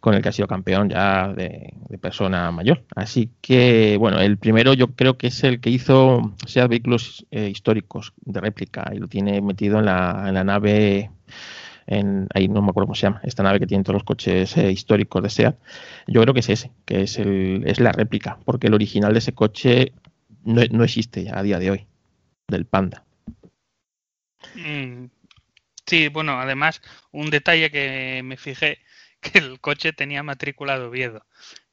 con 0.00 0.14
el 0.14 0.22
que 0.22 0.30
ha 0.30 0.32
sido 0.32 0.48
campeón 0.48 0.88
ya 0.88 1.32
de, 1.32 1.74
persona 2.00 2.50
mayor. 2.50 2.84
Así 2.96 3.30
que, 3.42 3.96
bueno, 3.98 4.20
el 4.20 4.38
primero 4.38 4.72
yo 4.72 4.94
creo 4.94 5.18
que 5.18 5.26
es 5.26 5.44
el 5.44 5.60
que 5.60 5.70
hizo 5.70 6.34
SEAT 6.46 6.68
vehículos 6.68 7.26
eh, 7.30 7.48
históricos 7.48 8.14
de 8.22 8.40
réplica 8.40 8.90
y 8.94 8.98
lo 8.98 9.06
tiene 9.06 9.42
metido 9.42 9.78
en 9.78 9.84
la, 9.84 10.24
en 10.26 10.34
la 10.34 10.44
nave. 10.44 11.10
En, 11.86 12.28
ahí 12.34 12.48
no 12.48 12.62
me 12.62 12.70
acuerdo 12.70 12.86
cómo 12.86 12.94
se 12.94 13.02
llama, 13.02 13.20
esta 13.24 13.42
nave 13.42 13.58
que 13.58 13.66
tiene 13.66 13.84
todos 13.84 13.94
los 13.94 14.04
coches 14.04 14.56
eh, 14.56 14.70
históricos 14.70 15.22
de 15.22 15.30
SEAT, 15.30 15.56
yo 16.06 16.22
creo 16.22 16.32
que 16.32 16.40
es 16.40 16.48
ese, 16.48 16.70
que 16.84 17.02
es, 17.02 17.18
el, 17.18 17.64
es 17.66 17.80
la 17.80 17.90
réplica, 17.90 18.38
porque 18.44 18.68
el 18.68 18.74
original 18.74 19.12
de 19.12 19.18
ese 19.18 19.32
coche 19.32 19.92
no, 20.44 20.62
no 20.70 20.84
existe 20.84 21.28
a 21.32 21.42
día 21.42 21.58
de 21.58 21.72
hoy, 21.72 21.86
del 22.46 22.64
Panda. 22.64 23.04
Mm, 24.54 25.06
sí, 25.84 26.08
bueno, 26.08 26.38
además, 26.38 26.80
un 27.10 27.28
detalle 27.30 27.72
que 27.72 28.22
me 28.24 28.36
fijé 28.36 28.78
que 29.32 29.38
el 29.38 29.60
coche 29.60 29.92
tenía 29.92 30.22
matrícula 30.22 30.78
de 30.78 30.86
Oviedo. 30.86 31.26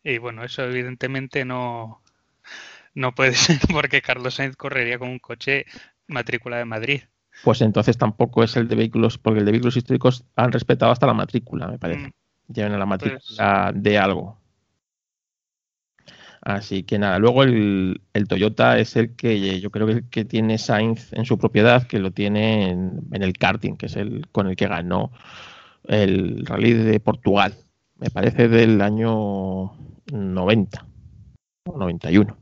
Y 0.04 0.18
bueno, 0.20 0.44
eso 0.44 0.64
evidentemente 0.64 1.46
no, 1.46 2.02
no 2.94 3.14
puede 3.14 3.34
ser 3.36 3.60
porque 3.72 4.02
Carlos 4.02 4.36
Sainz 4.36 4.56
correría 4.56 5.00
con 5.00 5.10
un 5.10 5.20
coche 5.20 5.66
matrícula 6.08 6.58
de 6.58 6.66
Madrid. 6.66 7.02
Pues 7.44 7.62
entonces 7.62 7.98
tampoco 7.98 8.44
es 8.44 8.56
el 8.56 8.68
de 8.68 8.76
vehículos, 8.76 9.18
porque 9.18 9.40
el 9.40 9.46
de 9.46 9.52
vehículos 9.52 9.78
históricos 9.78 10.26
han 10.36 10.52
respetado 10.52 10.92
hasta 10.92 11.06
la 11.06 11.14
matrícula, 11.14 11.68
me 11.68 11.78
parece. 11.78 12.08
Mm. 12.08 12.54
Llevan 12.54 12.72
la 12.72 12.78
pues 12.80 12.88
matrícula 12.88 13.72
de 13.76 13.98
algo. 13.98 14.40
Así 16.42 16.84
que 16.84 16.98
nada, 16.98 17.20
luego 17.20 17.44
el, 17.44 18.02
el, 18.14 18.28
Toyota 18.28 18.80
es 18.80 18.96
el 18.96 19.16
que 19.16 19.60
yo 19.60 19.70
creo 19.70 19.86
que, 19.86 19.94
el 19.94 20.10
que 20.10 20.24
tiene 20.24 20.58
Sainz 20.58 21.12
en 21.12 21.26
su 21.26 21.38
propiedad, 21.38 21.86
que 21.86 22.00
lo 22.00 22.12
tiene 22.12 22.70
en, 22.70 23.02
en, 23.12 23.22
el 23.22 23.34
karting, 23.34 23.76
que 23.76 23.88
es 23.88 23.98
el 23.98 24.28
con 24.32 24.48
el 24.48 24.56
que 24.56 24.68
ganó 24.68 25.12
el 25.88 26.46
rally 26.46 26.74
de 26.74 27.00
Portugal, 27.00 27.56
me 27.96 28.10
parece 28.10 28.48
del 28.48 28.82
año 28.82 29.74
90 30.12 30.86
o 31.66 31.78
91. 31.78 32.38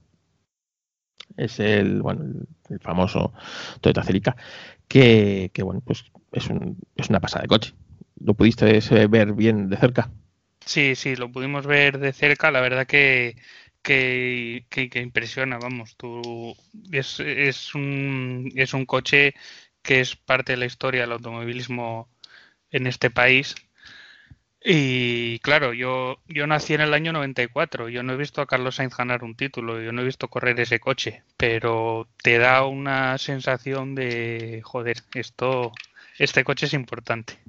Es 1.38 1.60
el, 1.60 2.02
bueno, 2.02 2.46
el, 2.70 2.80
famoso 2.80 3.34
Toyota 3.82 4.04
Celica, 4.04 4.36
que, 4.88 5.52
que 5.54 5.64
bueno, 5.64 5.82
pues 5.82 6.06
es, 6.32 6.50
un, 6.50 6.78
es 6.96 7.10
una 7.10 7.20
pasada 7.20 7.44
de 7.44 7.48
coche. 7.48 7.74
¿Lo 8.20 8.34
pudiste 8.34 8.80
ver 9.08 9.34
bien 9.34 9.70
de 9.70 9.78
cerca? 9.78 10.10
Sí, 10.66 10.96
sí, 10.96 11.16
lo 11.16 11.32
pudimos 11.32 11.68
ver 11.68 12.00
de 12.00 12.14
cerca. 12.14 12.52
La 12.52 12.62
verdad 12.62 12.88
que, 12.88 13.36
que, 13.82 14.66
que, 14.70 15.02
impresiona, 15.02 15.60
vamos. 15.60 15.96
Tú, 15.98 16.56
es, 16.92 17.20
es, 17.20 17.76
un, 17.76 18.52
es 18.56 18.74
un 18.74 18.86
coche 18.86 19.36
que 19.82 20.00
es 20.00 20.16
parte 20.16 20.54
de 20.54 20.58
la 20.58 20.66
historia 20.66 21.02
del 21.02 21.12
automovilismo 21.12 22.10
en 22.76 22.88
este 22.88 23.10
país. 23.10 23.56
Y 24.64 25.40
claro, 25.40 25.74
yo, 25.74 26.20
yo 26.28 26.48
nací 26.48 26.74
en 26.74 26.82
el 26.82 26.94
año 26.94 27.14
94, 27.14 27.88
yo 27.90 28.04
no 28.04 28.14
he 28.14 28.18
visto 28.18 28.42
a 28.42 28.48
Carlos 28.48 28.76
Sainz 28.76 28.96
ganar 28.98 29.24
un 29.24 29.36
título, 29.36 29.80
yo 29.82 29.92
no 29.92 30.02
he 30.02 30.06
visto 30.06 30.28
correr 30.28 30.60
ese 30.60 30.80
coche, 30.80 31.24
pero 31.38 32.08
te 32.24 32.40
da 32.40 32.66
una 32.66 33.18
sensación 33.20 33.96
de, 33.96 34.62
joder, 34.64 34.98
esto, 35.14 35.72
este 36.18 36.44
coche 36.44 36.66
es 36.66 36.74
importante. 36.74 37.40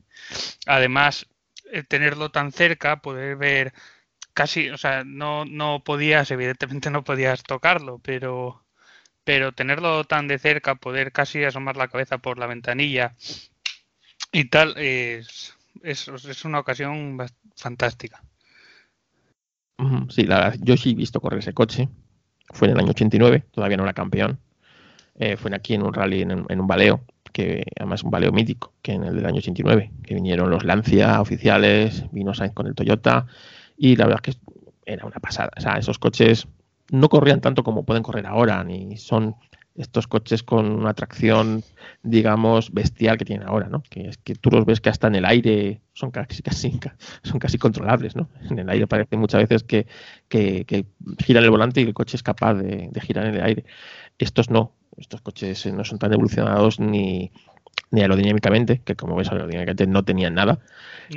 Además, 0.67 1.27
tenerlo 1.89 2.31
tan 2.31 2.53
cerca, 2.53 3.01
poder 3.01 3.37
ver 3.37 3.73
casi, 4.35 4.71
o 4.71 4.77
sea, 4.77 5.05
no, 5.05 5.45
no 5.47 5.83
podías, 5.85 6.31
evidentemente 6.31 6.91
no 6.91 7.05
podías 7.05 7.43
tocarlo, 7.43 7.99
pero, 8.01 8.65
pero 9.25 9.53
tenerlo 9.53 10.05
tan 10.05 10.29
de 10.29 10.39
cerca, 10.39 10.77
poder 10.77 11.13
casi 11.13 11.45
asomar 11.45 11.77
la 11.77 11.89
cabeza 11.89 12.19
por 12.19 12.39
la 12.39 12.47
ventanilla 12.47 13.17
y 14.33 14.45
tal, 14.47 14.77
es, 14.77 15.57
es, 15.83 16.45
una 16.45 16.61
ocasión 16.61 17.19
fantástica. 17.57 18.23
Sí, 20.09 20.23
la 20.25 20.55
yo 20.61 20.77
sí 20.77 20.91
he 20.91 20.95
visto 20.95 21.21
correr 21.21 21.41
ese 21.41 21.53
coche. 21.53 21.89
Fue 22.51 22.69
en 22.69 22.75
el 22.75 22.81
año 22.81 22.91
89, 22.91 23.45
todavía 23.51 23.77
no 23.77 23.83
era 23.83 23.93
campeón. 23.93 24.39
Eh, 25.19 25.37
fue 25.37 25.55
aquí 25.55 25.75
en 25.75 25.83
un 25.83 25.95
rally, 25.95 26.23
en, 26.23 26.33
un 26.33 26.67
baleo, 26.67 27.03
que 27.33 27.65
además 27.79 28.01
es 28.01 28.05
un 28.05 28.11
baleo 28.11 28.33
mítico, 28.33 28.73
que 28.83 28.93
en 28.93 29.05
el 29.05 29.17
del 29.17 29.27
año 29.27 29.39
89, 29.39 29.91
que 30.03 30.15
vinieron 30.15 30.51
los 30.51 30.65
Lancia 30.65 31.21
oficiales, 31.21 32.05
vino 32.13 32.35
Sainz 32.35 32.53
con 32.53 32.67
el 32.67 32.75
Toyota, 32.75 33.27
y 33.77 33.97
la 33.97 34.07
verdad 34.07 34.23
es 34.27 34.37
que 34.37 34.41
era 34.85 35.07
una 35.07 35.19
pasada. 35.21 35.51
O 35.57 35.61
sea, 35.61 35.79
esos 35.79 35.99
coches 35.99 36.47
no 36.91 37.09
corrían 37.09 37.41
tanto 37.41 37.65
como 37.65 37.85
pueden 37.85 38.03
correr 38.03 38.27
ahora, 38.27 38.63
ni 38.63 38.97
son 38.97 39.37
estos 39.77 40.07
coches 40.07 40.43
con 40.43 40.67
una 40.67 40.95
tracción, 40.95 41.63
digamos, 42.03 42.73
bestial 42.73 43.19
que 43.19 43.25
tienen 43.25 43.47
ahora, 43.47 43.69
¿no? 43.69 43.83
Que 43.89 44.09
es 44.09 44.19
que 44.19 44.35
tú 44.35 44.51
los 44.51 44.65
ves 44.65 44.81
que 44.81 44.89
hasta 44.89 45.09
en 45.09 45.17
el 45.17 45.25
aire 45.25 45.81
son 45.93 46.11
casi, 46.11 46.43
casi, 46.43 46.81
son 47.23 47.39
casi 47.39 47.59
controlables, 47.59 48.17
¿no? 48.17 48.29
En 48.51 48.59
el 48.59 48.69
aire 48.69 48.87
parece 48.87 49.17
muchas 49.17 49.43
veces 49.43 49.65
que, 49.65 49.87
que, 50.29 50.87
giran 51.19 51.45
el 51.45 51.51
volante 51.51 51.81
y 51.81 51.85
el 51.85 51.95
coche 51.95 52.17
es 52.17 52.23
capaz 52.23 52.55
de, 52.55 52.91
girar 53.01 53.27
en 53.27 53.35
el 53.35 53.43
aire. 53.43 53.65
Estos 54.19 54.51
no, 54.51 54.73
estos 54.97 55.21
coches 55.21 55.67
no 55.67 55.85
son 55.85 55.99
tan 55.99 56.13
evolucionados 56.13 56.81
ni, 56.81 57.31
ni 57.91 58.01
aerodinámicamente, 58.01 58.81
que 58.83 58.97
como 58.97 59.17
ves 59.17 59.31
aerodinámicamente 59.31 59.87
no 59.87 60.05
tenían 60.05 60.35
nada, 60.35 60.61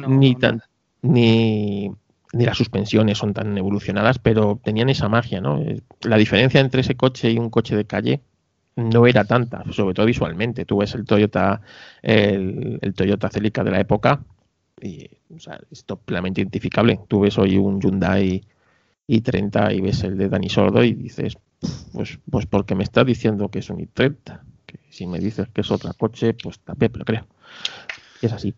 ni 0.07 0.35
tan, 0.35 0.61
ni 1.01 1.91
ni 2.31 2.45
las 2.45 2.57
suspensiones 2.57 3.17
son 3.17 3.33
tan 3.33 3.57
evolucionadas, 3.57 4.19
pero 4.19 4.59
tenían 4.63 4.89
esa 4.89 5.09
magia, 5.09 5.41
¿no? 5.41 5.63
La 6.01 6.17
diferencia 6.17 6.59
entre 6.59 6.81
ese 6.81 6.95
coche 6.95 7.31
y 7.31 7.39
un 7.39 7.49
coche 7.49 7.75
de 7.75 7.85
calle 7.85 8.21
no 8.79 9.07
era 9.07 9.23
tanta, 9.25 9.63
sobre 9.71 9.93
todo 9.93 10.05
visualmente. 10.05 10.65
Tú 10.65 10.77
ves 10.77 10.93
el 10.95 11.05
Toyota, 11.05 11.61
el, 12.01 12.79
Toyota 12.95 13.29
Celica 13.29 13.63
de 13.63 13.71
la 13.71 13.79
época 13.79 14.23
y 14.81 15.09
o 15.35 15.39
sea, 15.39 15.59
es 15.69 15.85
plenamente 16.05 16.41
identificable. 16.41 16.99
Tú 17.07 17.21
ves 17.21 17.37
hoy 17.37 17.57
un 17.57 17.79
Hyundai 17.79 18.43
i30 19.07 19.75
y 19.75 19.81
ves 19.81 20.03
el 20.03 20.17
de 20.17 20.29
Dani 20.29 20.49
Sordo 20.49 20.83
y 20.83 20.93
dices, 20.93 21.37
pues, 21.93 22.19
pues 22.29 22.45
porque 22.45 22.75
me 22.75 22.83
estás 22.83 23.05
diciendo 23.05 23.49
que 23.49 23.59
es 23.59 23.69
un 23.69 23.79
i30. 23.79 24.41
Que 24.65 24.79
si 24.89 25.05
me 25.07 25.19
dices 25.19 25.47
que 25.49 25.61
es 25.61 25.71
otro 25.71 25.91
coche, 25.93 26.33
pues 26.33 26.59
también 26.59 26.91
lo 26.95 27.05
creo. 27.05 27.27
Es 28.21 28.33
así. 28.33 28.55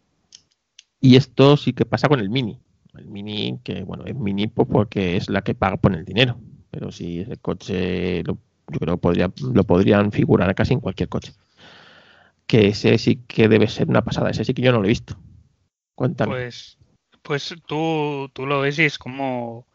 Y 1.00 1.16
esto 1.16 1.58
sí 1.58 1.74
que 1.74 1.86
pasa 1.86 2.08
con 2.08 2.20
el 2.20 2.30
Mini. 2.30 2.60
El 2.98 3.08
Mini, 3.08 3.60
que 3.64 3.84
bueno, 3.84 4.06
es 4.06 4.16
Mini 4.16 4.48
pues, 4.48 4.68
porque 4.72 5.18
es 5.18 5.30
la 5.30 5.42
que 5.42 5.56
paga 5.56 5.78
por 5.78 5.94
el 5.94 6.06
dinero 6.06 6.38
pero 6.72 6.92
sí, 6.92 7.20
ese 7.20 7.38
coche 7.38 8.24
lo, 8.24 8.38
yo 8.72 8.80
creo 8.80 8.96
que 8.96 9.02
podría, 9.02 9.32
lo 9.54 9.64
podrían 9.64 10.12
figurar 10.12 10.54
casi 10.56 10.74
en 10.74 10.80
cualquier 10.80 11.10
coche. 11.10 11.34
Que 12.48 12.68
ese 12.70 12.98
sí 12.98 13.18
que 13.28 13.48
debe 13.48 13.68
ser 13.68 13.88
una 13.88 14.04
pasada, 14.04 14.30
ese 14.30 14.44
sí 14.44 14.54
que 14.54 14.62
yo 14.62 14.72
no 14.72 14.80
lo 14.80 14.86
he 14.86 14.90
visto. 14.90 15.18
Cuéntame. 15.96 16.32
Pues, 16.32 16.78
pues 17.22 17.54
tú, 17.66 18.30
tú 18.34 18.46
lo 18.46 18.62
ves 18.62 18.80
y 18.80 18.84
es 18.84 18.98
como, 18.98 19.68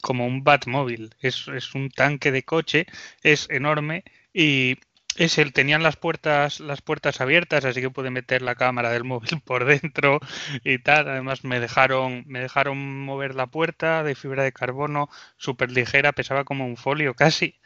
como 0.00 0.26
un 0.26 0.44
Batmóvil. 0.44 1.14
Es, 1.20 1.48
es 1.48 1.74
un 1.74 1.90
tanque 1.90 2.32
de 2.32 2.44
coche, 2.44 2.86
es 3.22 3.48
enorme 3.50 4.04
y 4.32 4.76
es 5.16 5.38
el, 5.38 5.52
tenían 5.52 5.82
las 5.82 5.96
puertas, 5.96 6.60
las 6.60 6.82
puertas 6.82 7.20
abiertas, 7.20 7.64
así 7.64 7.80
que 7.80 7.90
pude 7.90 8.10
meter 8.10 8.42
la 8.42 8.54
cámara 8.54 8.90
del 8.90 9.04
móvil 9.04 9.40
por 9.44 9.64
dentro 9.64 10.20
y 10.64 10.78
tal. 10.78 11.08
Además 11.08 11.44
me 11.44 11.60
dejaron, 11.60 12.24
me 12.26 12.40
dejaron 12.40 13.04
mover 13.04 13.34
la 13.34 13.46
puerta 13.46 14.02
de 14.02 14.14
fibra 14.14 14.42
de 14.42 14.52
carbono, 14.52 15.08
súper 15.36 15.70
ligera, 15.70 16.12
pesaba 16.12 16.44
como 16.44 16.66
un 16.66 16.76
folio 16.76 17.14
casi. 17.14 17.56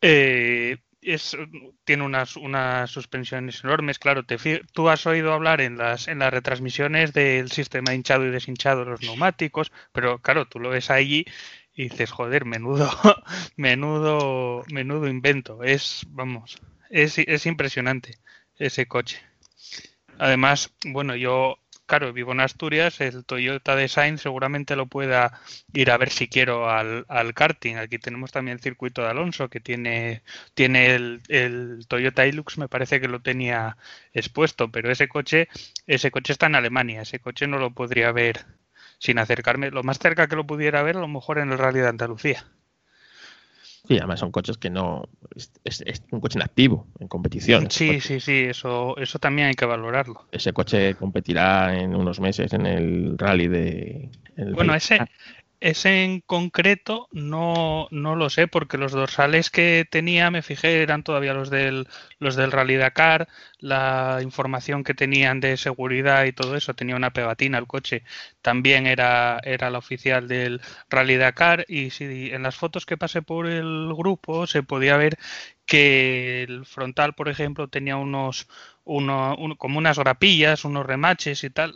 Eh, 0.00 0.78
es, 1.02 1.36
tiene 1.84 2.04
unas, 2.04 2.36
unas 2.36 2.90
suspensiones 2.90 3.64
enormes, 3.64 3.98
claro, 3.98 4.24
te, 4.24 4.36
tú 4.72 4.88
has 4.88 5.06
oído 5.06 5.32
hablar 5.32 5.60
en 5.60 5.78
las, 5.78 6.08
en 6.08 6.18
las 6.18 6.32
retransmisiones 6.32 7.12
del 7.12 7.50
sistema 7.50 7.94
hinchado 7.94 8.26
y 8.26 8.30
deshinchado 8.30 8.84
de 8.84 8.90
los 8.90 9.02
neumáticos, 9.02 9.72
pero 9.92 10.18
claro, 10.18 10.46
tú 10.46 10.60
lo 10.60 10.70
ves 10.70 10.90
allí 10.90 11.24
y 11.74 11.84
dices, 11.84 12.10
joder, 12.10 12.44
menudo, 12.44 12.90
menudo, 13.56 14.64
menudo 14.70 15.08
invento. 15.08 15.62
Es, 15.62 16.06
vamos, 16.08 16.58
es, 16.90 17.18
es 17.18 17.46
impresionante 17.46 18.18
ese 18.56 18.86
coche. 18.86 19.22
Además, 20.18 20.74
bueno, 20.84 21.16
yo 21.16 21.59
claro, 21.90 22.12
vivo 22.12 22.30
en 22.30 22.40
Asturias, 22.40 23.00
el 23.00 23.24
Toyota 23.24 23.74
Design 23.74 24.16
seguramente 24.18 24.76
lo 24.76 24.86
pueda 24.86 25.40
ir 25.72 25.90
a 25.90 25.98
ver 25.98 26.10
si 26.10 26.28
quiero 26.28 26.70
al, 26.70 27.04
karting. 27.34 27.78
Aquí 27.78 27.98
tenemos 27.98 28.30
también 28.30 28.58
el 28.58 28.62
circuito 28.62 29.02
de 29.02 29.08
Alonso, 29.08 29.48
que 29.50 29.58
tiene, 29.58 30.22
tiene 30.54 30.94
el, 30.94 31.20
el, 31.26 31.86
Toyota 31.88 32.26
Hilux, 32.26 32.58
me 32.58 32.68
parece 32.68 33.00
que 33.00 33.08
lo 33.08 33.22
tenía 33.22 33.76
expuesto, 34.12 34.70
pero 34.70 34.92
ese 34.92 35.08
coche, 35.08 35.48
ese 35.88 36.12
coche 36.12 36.32
está 36.32 36.46
en 36.46 36.54
Alemania, 36.54 37.02
ese 37.02 37.18
coche 37.18 37.48
no 37.48 37.58
lo 37.58 37.72
podría 37.74 38.12
ver 38.12 38.46
sin 38.98 39.18
acercarme. 39.18 39.72
Lo 39.72 39.82
más 39.82 39.98
cerca 39.98 40.28
que 40.28 40.36
lo 40.36 40.46
pudiera 40.46 40.84
ver, 40.84 40.96
a 40.96 41.00
lo 41.00 41.08
mejor 41.08 41.38
en 41.38 41.50
el 41.50 41.58
Rally 41.58 41.80
de 41.80 41.88
Andalucía. 41.88 42.46
Sí, 43.86 43.98
además 43.98 44.20
son 44.20 44.30
coches 44.30 44.58
que 44.58 44.70
no. 44.70 45.08
Es, 45.64 45.82
un 46.10 46.20
coche 46.20 46.38
inactivo 46.38 46.86
en 46.98 47.08
competición. 47.08 47.70
Sí, 47.70 48.00
sí, 48.00 48.20
sí, 48.20 48.44
eso, 48.48 48.96
eso 48.96 49.18
también 49.18 49.48
hay 49.48 49.54
que 49.54 49.64
valorarlo. 49.64 50.26
Ese 50.32 50.52
coche 50.52 50.94
competirá 50.94 51.78
en 51.78 51.94
unos 51.94 52.20
meses 52.20 52.52
en 52.52 52.66
el 52.66 53.18
rally 53.18 53.48
de. 53.48 54.10
bueno, 54.52 54.74
ese, 54.74 54.98
ese 55.60 56.04
en 56.04 56.20
concreto 56.20 57.08
no, 57.12 57.88
no 57.90 58.16
lo 58.16 58.30
sé, 58.30 58.48
porque 58.48 58.78
los 58.78 58.92
dorsales 58.92 59.50
que 59.50 59.86
tenía, 59.90 60.30
me 60.30 60.42
fijé, 60.42 60.82
eran 60.82 61.02
todavía 61.02 61.34
los 61.34 61.50
del, 61.50 61.86
los 62.18 62.36
del 62.36 62.52
Rally 62.52 62.76
Dakar, 62.76 63.28
la 63.58 64.20
información 64.22 64.84
que 64.84 64.94
tenían 64.94 65.40
de 65.40 65.56
seguridad 65.56 66.24
y 66.24 66.32
todo 66.32 66.56
eso, 66.56 66.74
tenía 66.74 66.96
una 66.96 67.12
pegatina 67.12 67.58
el 67.58 67.66
coche, 67.66 68.02
también 68.42 68.86
era, 68.86 69.38
era 69.44 69.70
la 69.70 69.78
oficial 69.78 70.28
del 70.28 70.60
Rally 70.88 71.16
Dakar, 71.16 71.64
y 71.68 71.90
si 71.90 72.30
en 72.32 72.42
las 72.42 72.56
fotos 72.56 72.86
que 72.86 72.96
pasé 72.96 73.22
por 73.22 73.46
el 73.46 73.92
grupo 73.94 74.46
se 74.46 74.62
podía 74.62 74.96
ver 74.96 75.18
que 75.66 76.42
el 76.44 76.66
frontal, 76.66 77.14
por 77.14 77.28
ejemplo, 77.28 77.68
tenía 77.68 77.96
unos, 77.96 78.48
uno, 78.84 79.36
como 79.58 79.78
unas 79.78 79.98
grapillas, 79.98 80.64
unos 80.64 80.86
remaches 80.86 81.44
y 81.44 81.50
tal. 81.50 81.74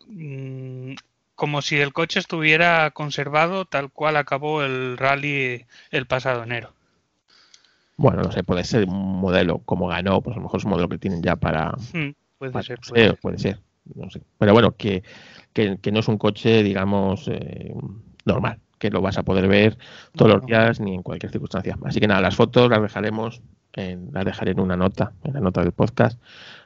Como 1.35 1.63
si 1.63 1.77
el 1.77 1.93
coche 1.93 2.21
estuviera 2.21 2.91
conservado 2.93 3.65
tal 3.65 3.91
cual 3.91 4.17
acabó 4.17 4.63
el 4.63 4.97
rally 4.97 5.67
el 5.91 6.07
pasado 6.07 6.43
enero. 6.43 6.73
Bueno, 7.97 8.23
no 8.23 8.33
sé, 8.33 8.43
puede 8.43 8.65
ser 8.65 8.89
un 8.89 9.21
modelo 9.21 9.59
como 9.59 9.87
ganó, 9.87 10.21
pues 10.21 10.35
a 10.35 10.39
lo 10.39 10.45
mejor 10.45 10.59
es 10.59 10.65
un 10.65 10.71
modelo 10.71 10.89
que 10.89 10.99
tienen 10.99 11.23
ya 11.23 11.37
para... 11.37 11.71
Hmm, 11.93 12.11
puede, 12.39 12.63
ser, 12.63 12.81
puede, 13.21 13.39
ser, 13.39 13.61
no 13.95 14.11
sé. 14.11 14.21
Pero 14.39 14.53
bueno, 14.53 14.73
que, 14.77 15.05
que, 15.53 15.93
no 15.93 16.01
es 16.01 16.09
un 16.09 16.19
coche, 16.19 16.63
digamos, 16.63 17.29
eh, 17.29 17.73
normal, 18.25 18.59
que 18.79 18.91
lo 18.91 19.01
vas 19.01 19.17
a 19.19 19.23
poder 19.23 19.47
ver 19.47 19.79
todos 20.17 20.33
los 20.33 20.47
días 20.47 20.81
ni 20.81 20.95
en 20.95 21.03
cualquier 21.03 21.31
circunstancia. 21.31 21.79
Así 21.85 22.01
que 22.01 22.09
nada, 22.09 22.21
las 22.21 22.35
fotos 22.35 22.69
las 22.69 22.83
dejaremos, 22.83 23.43
en, 23.73 24.11
las 24.13 24.25
dejaré 24.25 24.53
en 24.53 24.61
una 24.61 24.77
nota, 24.77 25.13
en 25.23 25.35
la 25.35 25.41
nota 25.41 25.63
del 25.63 25.73
podcast, 25.73 26.21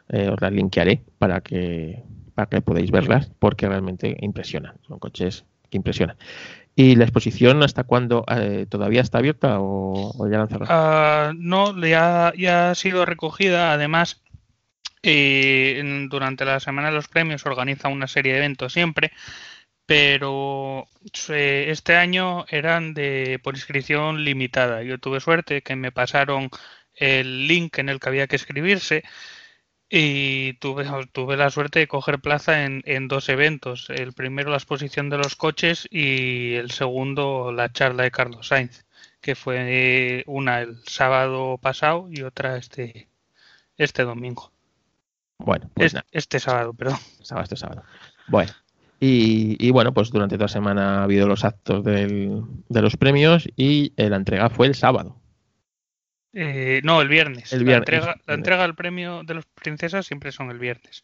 eh, 0.08 0.30
os 0.30 0.40
las 0.40 0.52
linkearé 0.52 1.02
para 1.18 1.42
que 1.42 2.02
para 2.38 2.48
que 2.48 2.60
podáis 2.60 2.92
verlas 2.92 3.32
porque 3.40 3.66
realmente 3.66 4.16
impresionan. 4.20 4.76
Son 4.86 5.00
coches 5.00 5.44
que 5.68 5.76
impresionan. 5.76 6.16
¿Y 6.76 6.94
la 6.94 7.02
exposición 7.02 7.64
hasta 7.64 7.82
cuándo? 7.82 8.24
Eh, 8.30 8.66
¿Todavía 8.68 9.00
está 9.00 9.18
abierta 9.18 9.56
o, 9.58 10.14
ya 10.30 10.36
la 10.36 10.42
han 10.44 10.48
cerrado? 10.48 10.70
Ah, 10.70 11.32
no, 11.34 11.76
ya, 11.84 12.32
ya 12.38 12.70
ha 12.70 12.74
sido 12.76 13.04
recogida. 13.04 13.72
Además, 13.72 14.22
eh, 15.02 15.82
durante 16.08 16.44
la 16.44 16.60
semana 16.60 16.90
de 16.90 16.94
los 16.94 17.08
premios 17.08 17.44
organiza 17.44 17.88
una 17.88 18.06
serie 18.06 18.34
de 18.34 18.38
eventos 18.38 18.72
siempre, 18.72 19.10
pero 19.84 20.86
este 21.28 21.96
año 21.96 22.44
eran 22.50 22.94
de 22.94 23.40
por 23.42 23.56
inscripción 23.56 24.22
limitada. 24.22 24.84
Yo 24.84 24.98
tuve 24.98 25.18
suerte 25.18 25.62
que 25.62 25.74
me 25.74 25.90
pasaron 25.90 26.50
el 26.94 27.48
link 27.48 27.80
en 27.80 27.88
el 27.88 27.98
que 27.98 28.08
había 28.10 28.28
que 28.28 28.36
escribirse 28.36 29.02
y 29.90 30.54
tuve, 30.54 30.86
tuve 31.12 31.36
la 31.36 31.50
suerte 31.50 31.78
de 31.78 31.88
coger 31.88 32.20
plaza 32.20 32.64
en, 32.64 32.82
en, 32.84 33.08
dos 33.08 33.28
eventos. 33.28 33.88
El 33.90 34.12
primero 34.12 34.50
la 34.50 34.56
exposición 34.56 35.08
de 35.08 35.18
los 35.18 35.34
coches 35.36 35.88
y 35.90 36.54
el 36.54 36.70
segundo 36.70 37.52
la 37.52 37.72
charla 37.72 38.02
de 38.02 38.10
Carlos 38.10 38.48
Sainz, 38.48 38.84
que 39.20 39.34
fue 39.34 40.24
una 40.26 40.60
el 40.60 40.76
sábado 40.86 41.58
pasado 41.58 42.08
y 42.10 42.22
otra 42.22 42.56
este, 42.56 43.08
este 43.78 44.04
domingo. 44.04 44.52
Bueno, 45.38 45.70
pues 45.74 45.94
este, 46.10 46.40
sábado, 46.40 46.74
perdón. 46.74 46.98
Sábado, 47.22 47.44
este 47.44 47.56
sábado. 47.56 47.82
Bueno. 48.26 48.52
Y, 49.00 49.56
y, 49.64 49.70
bueno, 49.70 49.94
pues 49.94 50.10
durante 50.10 50.34
toda 50.34 50.46
la 50.46 50.52
semana 50.52 50.98
ha 50.98 51.04
habido 51.04 51.28
los 51.28 51.44
actos 51.44 51.84
del, 51.84 52.42
de 52.68 52.82
los 52.82 52.96
premios 52.96 53.48
y 53.56 53.92
la 53.96 54.16
entrega 54.16 54.50
fue 54.50 54.66
el 54.66 54.74
sábado. 54.74 55.16
Eh, 56.40 56.80
no, 56.84 57.02
el 57.02 57.08
viernes. 57.08 57.52
La, 57.52 57.78
entrega, 57.78 58.62
del 58.62 58.76
premio 58.76 59.24
de 59.24 59.34
los 59.34 59.44
princesas 59.46 60.06
siempre 60.06 60.30
son 60.30 60.52
el 60.52 60.60
viernes. 60.60 61.02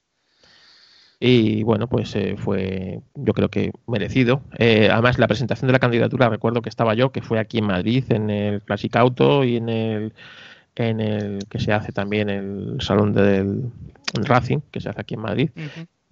Y 1.19 1.65
bueno, 1.65 1.89
pues 1.89 2.15
eh, 2.15 2.37
fue, 2.39 3.01
yo 3.17 3.33
creo 3.33 3.49
que 3.49 3.73
merecido. 3.89 4.43
Eh, 4.59 4.89
además, 4.93 5.19
la 5.19 5.27
presentación 5.27 5.67
de 5.67 5.73
la 5.73 5.81
candidatura, 5.81 6.29
recuerdo 6.29 6.63
que 6.63 6.69
estaba 6.69 6.95
yo, 6.95 7.11
que 7.11 7.21
fue 7.21 7.41
aquí 7.41 7.59
en 7.59 7.67
Madrid, 7.67 8.05
en 8.11 8.31
el 8.31 8.63
Classic 8.63 8.95
Auto 8.95 9.43
y 9.43 9.57
en 9.57 9.69
el, 9.71 10.13
en 10.77 11.01
el 11.01 11.41
que 11.51 11.59
se 11.59 11.73
hace 11.73 11.91
también 11.91 12.31
el 12.31 12.77
salón 12.81 13.13
del 13.13 13.73
Racing, 14.15 14.61
que 14.71 14.81
se 14.81 14.89
hace 14.89 15.01
aquí 15.01 15.15
en 15.15 15.21
Madrid. 15.21 15.51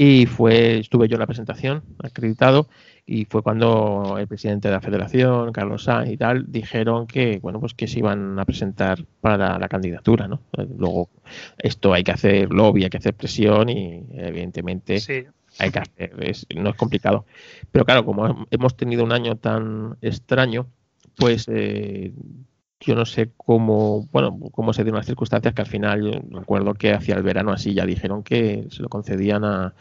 Y 0.04 0.26
fue, 0.26 0.80
estuve 0.80 1.06
yo 1.06 1.14
en 1.14 1.20
la 1.20 1.28
presentación, 1.28 1.84
acreditado, 2.02 2.66
y 3.06 3.24
fue 3.26 3.40
cuando 3.40 4.16
el 4.18 4.26
presidente 4.26 4.66
de 4.66 4.74
la 4.74 4.80
federación, 4.80 5.52
Carlos 5.52 5.84
Sanz 5.84 6.10
y 6.10 6.16
tal, 6.16 6.50
dijeron 6.50 7.06
que, 7.06 7.38
bueno, 7.38 7.60
pues 7.60 7.72
que 7.72 7.86
se 7.86 8.00
iban 8.00 8.36
a 8.36 8.44
presentar 8.44 9.06
para 9.20 9.60
la, 9.60 9.68
candidatura, 9.68 10.26
¿no? 10.26 10.42
Luego, 10.76 11.08
esto 11.56 11.92
hay 11.92 12.02
que 12.02 12.10
hacer 12.10 12.52
lobby, 12.52 12.82
hay 12.82 12.90
que 12.90 12.96
hacer 12.96 13.14
presión 13.14 13.68
y 13.68 14.04
evidentemente 14.14 14.98
hay 15.60 15.70
que 15.70 15.78
hacer, 15.78 16.16
no 16.56 16.70
es 16.70 16.76
complicado. 16.76 17.24
Pero 17.70 17.84
claro, 17.84 18.04
como 18.04 18.48
hemos 18.50 18.76
tenido 18.76 19.04
un 19.04 19.12
año 19.12 19.36
tan 19.36 19.98
extraño, 20.00 20.66
pues 21.16 21.46
eh, 21.46 22.10
yo 22.84 22.94
no 22.94 23.04
sé 23.04 23.30
cómo, 23.36 24.08
bueno, 24.12 24.38
cómo 24.50 24.72
se 24.72 24.82
dieron 24.82 24.98
las 24.98 25.06
circunstancias 25.06 25.54
que 25.54 25.62
al 25.62 25.68
final 25.68 26.22
recuerdo 26.30 26.74
que 26.74 26.92
hacia 26.92 27.14
el 27.14 27.22
verano 27.22 27.52
así 27.52 27.74
ya 27.74 27.86
dijeron 27.86 28.22
que 28.22 28.66
se 28.70 28.82
lo 28.82 28.88
concedían 28.88 29.44
a, 29.44 29.74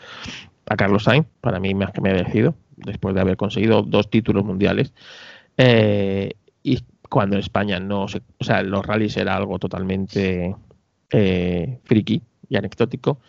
a 0.67 0.75
Carlos 0.75 1.03
Sainz, 1.03 1.27
para 1.41 1.59
mí 1.59 1.73
más 1.73 1.91
que 1.91 2.01
me 2.01 2.11
ha 2.11 2.13
merecido, 2.13 2.55
después 2.77 3.15
de 3.15 3.21
haber 3.21 3.37
conseguido 3.37 3.81
dos 3.81 4.09
títulos 4.09 4.45
mundiales. 4.45 4.93
Eh, 5.57 6.33
y 6.63 6.79
cuando 7.09 7.35
en 7.35 7.41
España 7.41 7.79
no 7.79 8.07
se, 8.07 8.21
o 8.39 8.43
sea, 8.43 8.63
los 8.63 8.85
rallies 8.85 9.17
era 9.17 9.35
algo 9.35 9.59
totalmente 9.59 10.55
eh, 11.09 11.79
friki 11.83 12.21
y 12.49 12.55
anecdótico. 12.55 13.19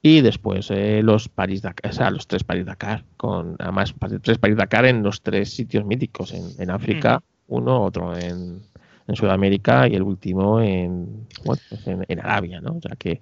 Y 0.00 0.20
después 0.20 0.70
eh, 0.70 1.00
los 1.02 1.30
París 1.30 1.62
Dakar, 1.62 1.90
o 1.90 1.94
sea, 1.94 2.10
los 2.10 2.26
tres 2.26 2.44
París 2.44 2.66
Dakar, 2.66 3.04
con 3.16 3.56
además 3.58 3.94
tres 4.22 4.36
París 4.38 4.56
Dakar 4.58 4.84
en 4.84 5.02
los 5.02 5.22
tres 5.22 5.54
sitios 5.54 5.86
míticos, 5.86 6.32
en, 6.32 6.70
África, 6.70 7.22
uno, 7.48 7.82
otro 7.82 8.14
en, 8.14 8.60
en 9.06 9.16
Sudamérica 9.16 9.88
y 9.88 9.94
el 9.94 10.02
último 10.02 10.60
en, 10.60 11.26
pues 11.44 11.60
en, 11.86 12.20
Arabia, 12.20 12.60
¿no? 12.60 12.76
O 12.76 12.80
sea 12.80 12.96
que 12.96 13.20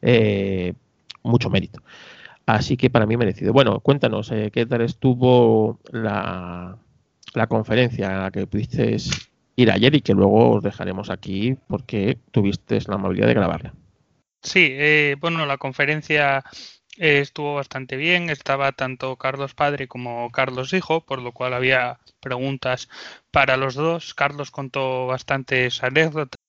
eh, 0.00 0.74
mucho 1.22 1.50
mérito. 1.50 1.82
Así 2.46 2.76
que 2.76 2.90
para 2.90 3.06
mí 3.06 3.16
merecido. 3.16 3.52
Bueno, 3.52 3.80
cuéntanos, 3.80 4.30
eh, 4.32 4.50
¿qué 4.52 4.66
tal 4.66 4.82
estuvo 4.82 5.78
la, 5.90 6.76
la 7.34 7.46
conferencia 7.46 8.18
a 8.18 8.22
la 8.24 8.30
que 8.30 8.46
pudiste 8.46 8.96
ir 9.56 9.70
ayer 9.70 9.94
y 9.94 10.00
que 10.00 10.14
luego 10.14 10.56
os 10.56 10.62
dejaremos 10.62 11.10
aquí 11.10 11.56
porque 11.68 12.18
tuviste 12.30 12.78
la 12.86 12.96
amabilidad 12.96 13.28
de 13.28 13.34
grabarla? 13.34 13.74
Sí, 14.42 14.68
eh, 14.72 15.16
bueno, 15.20 15.46
la 15.46 15.56
conferencia 15.56 16.42
estuvo 16.96 17.54
bastante 17.54 17.96
bien. 17.96 18.30
Estaba 18.30 18.72
tanto 18.72 19.16
Carlos 19.16 19.54
padre 19.54 19.88
como 19.88 20.30
Carlos 20.30 20.72
hijo, 20.72 21.04
por 21.04 21.20
lo 21.22 21.32
cual 21.32 21.54
había 21.54 22.00
preguntas 22.20 22.88
para 23.30 23.56
los 23.56 23.74
dos. 23.74 24.14
Carlos 24.14 24.50
contó 24.50 25.06
bastantes 25.06 25.82
anécdotas 25.82 26.41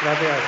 Gracias. 0.00 0.44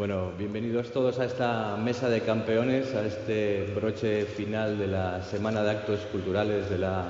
Bueno, 0.00 0.32
bienvenidos 0.38 0.92
todos 0.92 1.18
a 1.18 1.26
esta 1.26 1.76
mesa 1.76 2.08
de 2.08 2.22
campeones, 2.22 2.94
a 2.94 3.04
este 3.04 3.70
broche 3.76 4.24
final 4.24 4.78
de 4.78 4.86
la 4.86 5.22
Semana 5.22 5.62
de 5.62 5.72
Actos 5.72 6.00
Culturales 6.10 6.70
de 6.70 6.78
la 6.78 7.04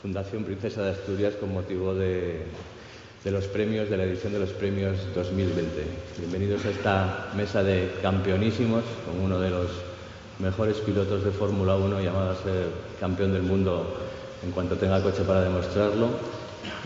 Fundación 0.00 0.42
Princesa 0.42 0.80
de 0.84 0.92
Asturias 0.92 1.34
con 1.34 1.52
motivo 1.52 1.94
de, 1.94 2.46
los 3.26 3.44
premios, 3.48 3.90
de 3.90 3.98
la 3.98 4.04
edición 4.04 4.32
de 4.32 4.38
los 4.38 4.48
premios 4.52 4.96
2020. 5.14 5.84
Bienvenidos 6.16 6.64
a 6.64 6.70
esta 6.70 7.30
mesa 7.36 7.62
de 7.62 7.92
campeonísimos 8.00 8.84
con 9.04 9.22
uno 9.22 9.38
de 9.38 9.50
los 9.50 9.68
mejores 10.38 10.78
pilotos 10.78 11.26
de 11.26 11.30
Fórmula 11.30 11.76
1 11.76 12.00
llamado 12.00 12.30
a 12.30 12.36
ser 12.36 12.68
campeón 12.98 13.34
del 13.34 13.42
mundo 13.42 13.98
en 14.42 14.50
cuanto 14.52 14.76
tenga 14.76 15.02
coche 15.02 15.24
para 15.24 15.42
demostrarlo 15.42 16.08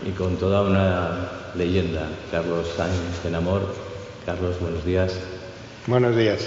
y 0.05 0.11
con 0.11 0.35
toda 0.35 0.63
una 0.63 1.29
leyenda, 1.55 2.09
Carlos 2.29 2.67
Sainz 2.75 3.23
en 3.25 3.35
amor. 3.35 3.88
Carlos, 4.25 4.59
buenos 4.59 4.85
días. 4.85 5.13
Buenos 5.87 6.15
días. 6.15 6.39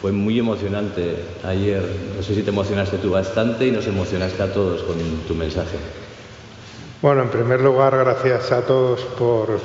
Fue 0.00 0.12
muy 0.12 0.38
emocionante 0.38 1.16
ayer, 1.44 1.82
no 2.16 2.22
sé 2.22 2.34
si 2.34 2.42
te 2.42 2.50
emocionaste 2.50 2.98
tú 2.98 3.10
bastante 3.10 3.66
y 3.66 3.70
nos 3.70 3.86
emocionaste 3.86 4.42
a 4.42 4.52
todos 4.52 4.82
con 4.82 4.96
tu 5.26 5.34
mensaje. 5.34 5.76
Bueno, 7.02 7.22
en 7.22 7.30
primer 7.30 7.60
lugar, 7.60 7.96
gracias 7.96 8.52
a 8.52 8.62
todos 8.62 9.00
por 9.18 9.60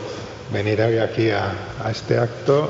venir 0.52 0.82
hoy 0.82 0.98
aquí 0.98 1.30
a, 1.30 1.52
a, 1.84 1.92
este 1.92 2.18
acto 2.18 2.70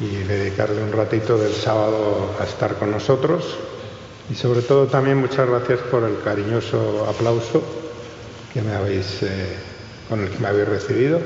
y 0.00 0.08
dedicarle 0.08 0.82
un 0.82 0.92
ratito 0.92 1.38
del 1.38 1.52
sábado 1.52 2.30
a 2.40 2.44
estar 2.44 2.74
con 2.76 2.90
nosotros. 2.90 3.56
Y 4.30 4.34
sobre 4.34 4.62
todo 4.62 4.86
también 4.86 5.18
muchas 5.18 5.48
gracias 5.48 5.80
por 5.90 6.04
el 6.04 6.20
cariñoso 6.22 7.06
aplauso 7.08 7.62
que 8.52 8.60
me 8.60 8.74
habéis, 8.74 9.22
eh, 9.22 9.56
con 10.08 10.20
el 10.20 10.30
que 10.30 10.38
me 10.38 10.48
habéis 10.48 10.68
recibido. 10.68 11.20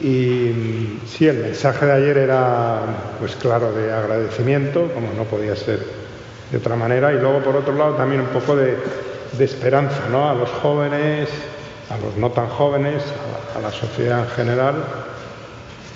Y 0.00 0.98
sí, 1.06 1.28
el 1.28 1.38
mensaje 1.38 1.86
de 1.86 1.92
ayer 1.92 2.18
era, 2.18 2.80
pues 3.20 3.36
claro, 3.36 3.72
de 3.72 3.92
agradecimiento, 3.92 4.90
como 4.92 5.12
no 5.12 5.24
podía 5.24 5.54
ser 5.54 5.80
de 6.50 6.58
otra 6.58 6.76
manera, 6.76 7.12
y 7.12 7.18
luego 7.18 7.40
por 7.40 7.56
otro 7.56 7.74
lado 7.74 7.94
también 7.94 8.20
un 8.20 8.28
poco 8.28 8.56
de, 8.56 8.76
esperanza 9.38 10.08
¿no? 10.10 10.28
a 10.28 10.34
los 10.34 10.50
jóvenes, 10.50 11.28
a 11.88 11.98
los 11.98 12.16
no 12.16 12.30
tan 12.30 12.48
jóvenes, 12.48 13.02
a, 13.54 13.58
a, 13.58 13.62
la 13.62 13.70
sociedad 13.70 14.20
en 14.20 14.30
general 14.30 14.74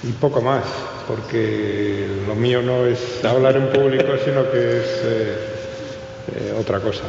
y 0.03 0.13
poco 0.13 0.41
más, 0.41 0.65
porque 1.07 2.07
lo 2.27 2.35
mío 2.35 2.63
no 2.63 2.87
es 2.87 3.25
hablar 3.25 3.57
en 3.57 3.69
público, 3.69 4.13
sino 4.25 4.51
que 4.51 4.79
es 4.79 5.01
eh, 5.05 5.37
eh, 6.35 6.55
otra 6.59 6.81
cosa. 6.81 7.03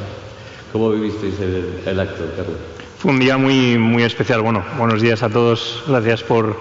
¿Cómo 0.72 0.92
vivisteis 0.92 1.40
el, 1.40 1.82
el, 1.86 2.00
acto, 2.00 2.24
Carlos? 2.36 2.58
Fue 3.00 3.12
un 3.12 3.20
día 3.20 3.38
muy, 3.38 3.78
muy 3.78 4.02
especial. 4.02 4.42
Bueno, 4.42 4.66
buenos 4.76 5.04
días 5.04 5.22
a 5.22 5.30
todos. 5.30 5.84
Gracias 5.88 6.24
por 6.24 6.58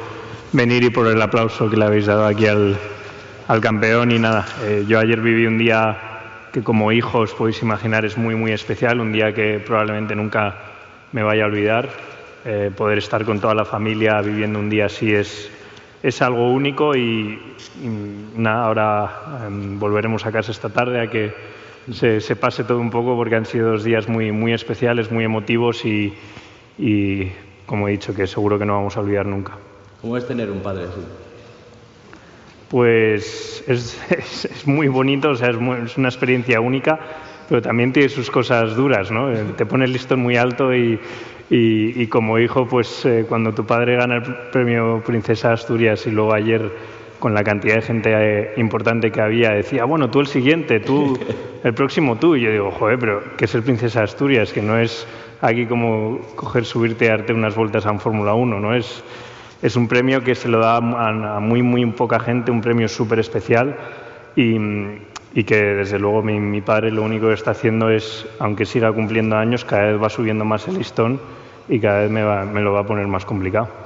venir 0.53 0.85
y 0.85 0.91
por 0.91 1.07
el 1.07 1.23
aplauso 1.23 1.71
que 1.71 1.79
le 1.79 1.87
habéis 1.87 2.05
dado 2.05 2.27
aquí 2.27 2.47
al, 2.47 2.77
al 3.49 3.61
campeón. 3.63 4.11
Y 4.13 4.19
nada, 4.19 4.45
eh, 4.63 4.85
yo 4.87 4.99
ayer 4.99 5.19
viví 5.23 5.47
un 5.47 5.57
día 5.57 5.97
que 6.53 6.63
como 6.63 6.93
hijo 6.93 7.21
os 7.21 7.33
podéis 7.33 7.63
imaginar 7.63 8.05
es 8.05 8.19
muy, 8.19 8.35
muy 8.35 8.53
especial, 8.53 9.01
un 9.01 9.13
día 9.13 9.33
que 9.33 9.63
probablemente 9.65 10.15
nunca 10.15 10.57
me 11.13 11.23
vaya 11.23 11.45
a 11.45 11.47
olvidar. 11.47 11.89
Eh, 12.45 12.71
poder 12.77 12.99
estar 12.99 13.25
con 13.25 13.41
toda 13.41 13.55
la 13.55 13.65
familia 13.65 14.21
viviendo 14.21 14.59
un 14.59 14.69
día 14.69 14.87
así 14.87 15.15
es, 15.15 15.51
es 16.03 16.21
algo 16.21 16.53
único 16.53 16.95
y, 16.95 17.41
y 17.83 17.89
nada, 18.37 18.67
ahora 18.67 19.21
eh, 19.41 19.49
volveremos 19.51 20.27
a 20.27 20.33
casa 20.33 20.53
esta 20.53 20.69
tarde 20.69 21.01
a 21.01 21.09
que 21.09 21.56
se, 21.93 22.21
se, 22.21 22.37
pase 22.37 22.65
todo 22.65 22.81
un 22.81 22.91
poco 22.91 23.17
porque 23.17 23.37
han 23.37 23.47
sido 23.47 23.73
dos 23.73 23.85
días 23.85 24.09
muy, 24.09 24.33
muy 24.33 24.53
especiales, 24.53 25.11
muy 25.11 25.25
emotivos 25.25 25.85
y, 25.85 26.15
y, 26.79 27.31
como 27.65 27.89
he 27.89 27.93
dicho, 27.93 28.15
que 28.15 28.27
seguro 28.27 28.59
que 28.59 28.67
no 28.67 28.75
vamos 28.75 28.97
a 28.97 29.01
olvidar 29.01 29.27
nunca. 29.27 29.53
¿Cómo 30.01 30.17
es 30.17 30.27
tener 30.27 30.51
un 30.51 30.61
padre 30.61 30.85
así? 30.85 31.01
Pues 32.69 33.65
es, 33.67 34.01
es, 34.11 34.45
es 34.45 34.67
muy 34.67 34.89
bonito, 34.89 35.31
o 35.31 35.37
sea, 35.37 35.51
es, 35.51 35.59
muy, 35.59 35.79
es, 35.85 35.97
una 35.97 36.09
experiencia 36.09 36.61
única, 36.61 36.99
pero 37.49 37.63
también 37.63 37.93
tiene 37.93 38.09
sus 38.09 38.31
cosas 38.31 38.75
duras, 38.75 39.11
¿no? 39.11 39.33
Te 39.57 39.67
pones 39.67 39.87
el 39.87 39.93
listón 39.93 40.21
muy 40.21 40.37
alto 40.37 40.75
y, 40.75 40.99
y, 41.49 42.03
y 42.03 42.07
como 42.09 42.39
hijo, 42.39 42.67
pues 42.67 43.05
eh, 43.07 43.25
cuando 43.29 43.53
tu 43.53 43.65
padre 43.65 43.97
gana 43.97 44.17
el 44.17 44.23
premio 44.51 45.03
Princesa 45.07 45.53
Asturias 45.53 46.07
y 46.07 46.11
luego 46.11 46.35
ayer 46.35 46.73
con 47.19 47.35
la 47.35 47.43
cantidad 47.43 47.77
de 47.77 47.83
gente 47.83 48.11
eh, 48.15 48.55
importante 48.57 49.11
que 49.11 49.21
había, 49.21 49.51
decía, 49.51 49.85
bueno, 49.85 50.11
tú 50.11 50.21
el 50.21 50.27
siguiente, 50.27 50.81
tú, 50.81 51.19
el 51.65 51.75
próximo 51.75 52.17
tú. 52.17 52.37
Y 52.37 52.43
yo 52.43 52.51
digo, 52.51 52.71
joder, 52.71 52.99
pero 52.99 53.23
¿qué 53.37 53.47
es 53.47 53.55
el 53.55 53.63
Princesa 53.63 54.03
Asturias? 54.03 54.53
Que 54.53 54.63
no 54.63 54.79
es 54.79 55.07
aquí 55.41 55.67
como 55.67 56.21
coger, 56.35 56.65
subirte, 56.65 57.09
darte 57.09 57.33
unas 57.33 57.55
vueltas 57.55 57.87
a 57.87 57.93
un 57.93 58.01
Fórmula 58.01 58.35
1, 58.35 58.61
¿no? 58.61 58.75
Es, 58.75 59.03
es 59.63 59.77
un 59.77 59.89
premio 59.89 60.23
que 60.23 60.35
se 60.35 60.49
lo 60.49 60.61
da 60.61 60.77
a, 60.77 61.37
a 61.37 61.41
muy, 61.41 61.63
muy 61.63 61.85
poca 61.87 62.21
gente, 62.21 62.51
un 62.51 62.61
premio 62.61 62.89
súper 62.89 63.19
especial 63.19 63.77
y, 64.35 64.57
y, 65.35 65.45
que 65.45 65.57
desde 65.57 65.99
luego 65.99 66.23
mi, 66.23 66.39
mi, 66.39 66.61
padre 66.61 66.91
lo 66.91 67.03
único 67.03 67.29
que 67.29 67.35
está 67.35 67.53
haciendo 67.53 67.91
es, 67.91 68.27
aunque 68.39 68.67
siga 68.67 68.93
cumpliendo 68.93 69.37
años, 69.37 69.65
cada 69.65 69.93
vez 69.93 70.03
va 70.03 70.11
subiendo 70.11 70.45
más 70.45 70.69
el 70.69 70.79
listón 70.79 71.21
y 71.69 71.81
cada 71.81 72.01
vez 72.01 72.11
me, 72.11 72.23
va, 72.23 72.45
me 72.45 72.61
lo 72.61 72.73
va 72.73 72.81
a 72.81 72.87
poner 72.87 73.07
más 73.07 73.25
complicado. 73.25 73.86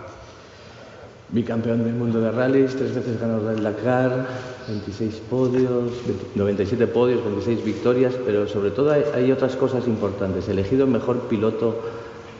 Bicampeón 1.33 1.85
del 1.85 1.95
mundo 1.95 2.21
de 2.21 2.33
rallies, 2.33 2.75
tres 2.75 2.93
veces 2.93 3.21
ganador 3.21 3.55
del 3.55 3.63
Dakar, 3.63 4.27
26 4.67 5.15
podios, 5.31 5.93
97 6.35 6.89
podios, 6.89 7.23
26 7.23 7.65
victorias, 7.65 8.15
pero 8.27 8.49
sobre 8.49 8.73
todo 8.73 8.93
hay, 8.93 9.31
otras 9.31 9.55
cosas 9.55 9.87
importantes. 9.87 10.49
Elegido 10.49 10.89
mejor 10.89 11.29
piloto 11.29 11.81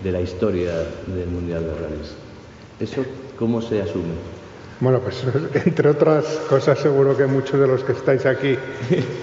de 0.03 0.11
la 0.11 0.21
historia 0.21 0.73
del 1.07 1.29
Mundial 1.29 1.63
de 1.63 1.75
Rallys. 1.75 2.15
¿Eso 2.81 3.05
cómo 3.39 3.63
se 3.63 3.81
asume? 3.81 4.15
Bueno, 4.81 4.99
pues 4.99 5.25
entre 5.67 5.91
otras 5.91 6.25
cosas 6.49 6.79
seguro 6.81 7.17
que 7.17 7.27
muchos 7.27 7.61
de 7.61 7.69
los 7.69 7.85
que 7.85 7.93
estáis 7.93 8.27
aquí 8.27 8.57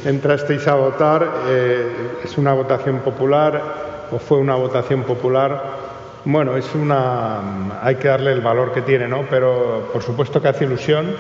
entrasteis 0.05 0.65
a 0.67 0.75
votar. 0.75 1.29
Eh, 1.49 1.87
es 2.23 2.37
una 2.37 2.53
votación 2.53 2.99
popular 2.99 4.07
o 4.11 4.17
fue 4.17 4.37
una 4.37 4.55
votación 4.55 5.03
popular 5.03 5.86
bueno, 6.29 6.57
es 6.57 6.75
una. 6.75 7.79
hay 7.81 7.95
que 7.95 8.09
darle 8.09 8.33
el 8.33 8.41
valor 8.41 8.73
que 8.73 8.81
tiene, 8.81 9.07
¿no? 9.07 9.25
Pero 9.29 9.89
por 9.93 10.03
supuesto 10.03 10.41
que 10.41 10.49
hace 10.49 10.65
ilusión. 10.65 11.15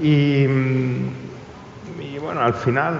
Y, 0.00 0.44
y, 1.98 2.18
bueno, 2.20 2.40
al 2.40 2.54
final, 2.54 2.94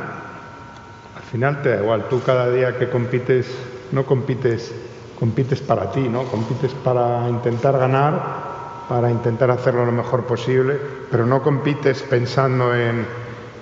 al 1.17 1.23
final 1.31 1.63
te 1.63 1.71
da 1.71 1.83
igual. 1.83 2.07
Tú 2.11 2.21
cada 2.27 2.51
día 2.51 2.77
que 2.77 2.89
compites, 2.89 3.47
no 3.93 4.05
compites, 4.05 4.75
compites 5.19 5.61
para 5.61 5.93
ti, 5.93 6.09
¿no? 6.09 6.25
Compites 6.25 6.73
para 6.75 7.29
intentar 7.29 7.79
ganar, 7.79 8.87
para 8.89 9.09
intentar 9.09 9.53
hacerlo 9.53 9.87
lo 9.87 9.93
mejor 9.93 10.25
posible, 10.25 10.79
pero 11.13 11.27
no 11.27 11.43
compites 11.43 12.03
pensando 12.03 12.75
en, 12.75 13.07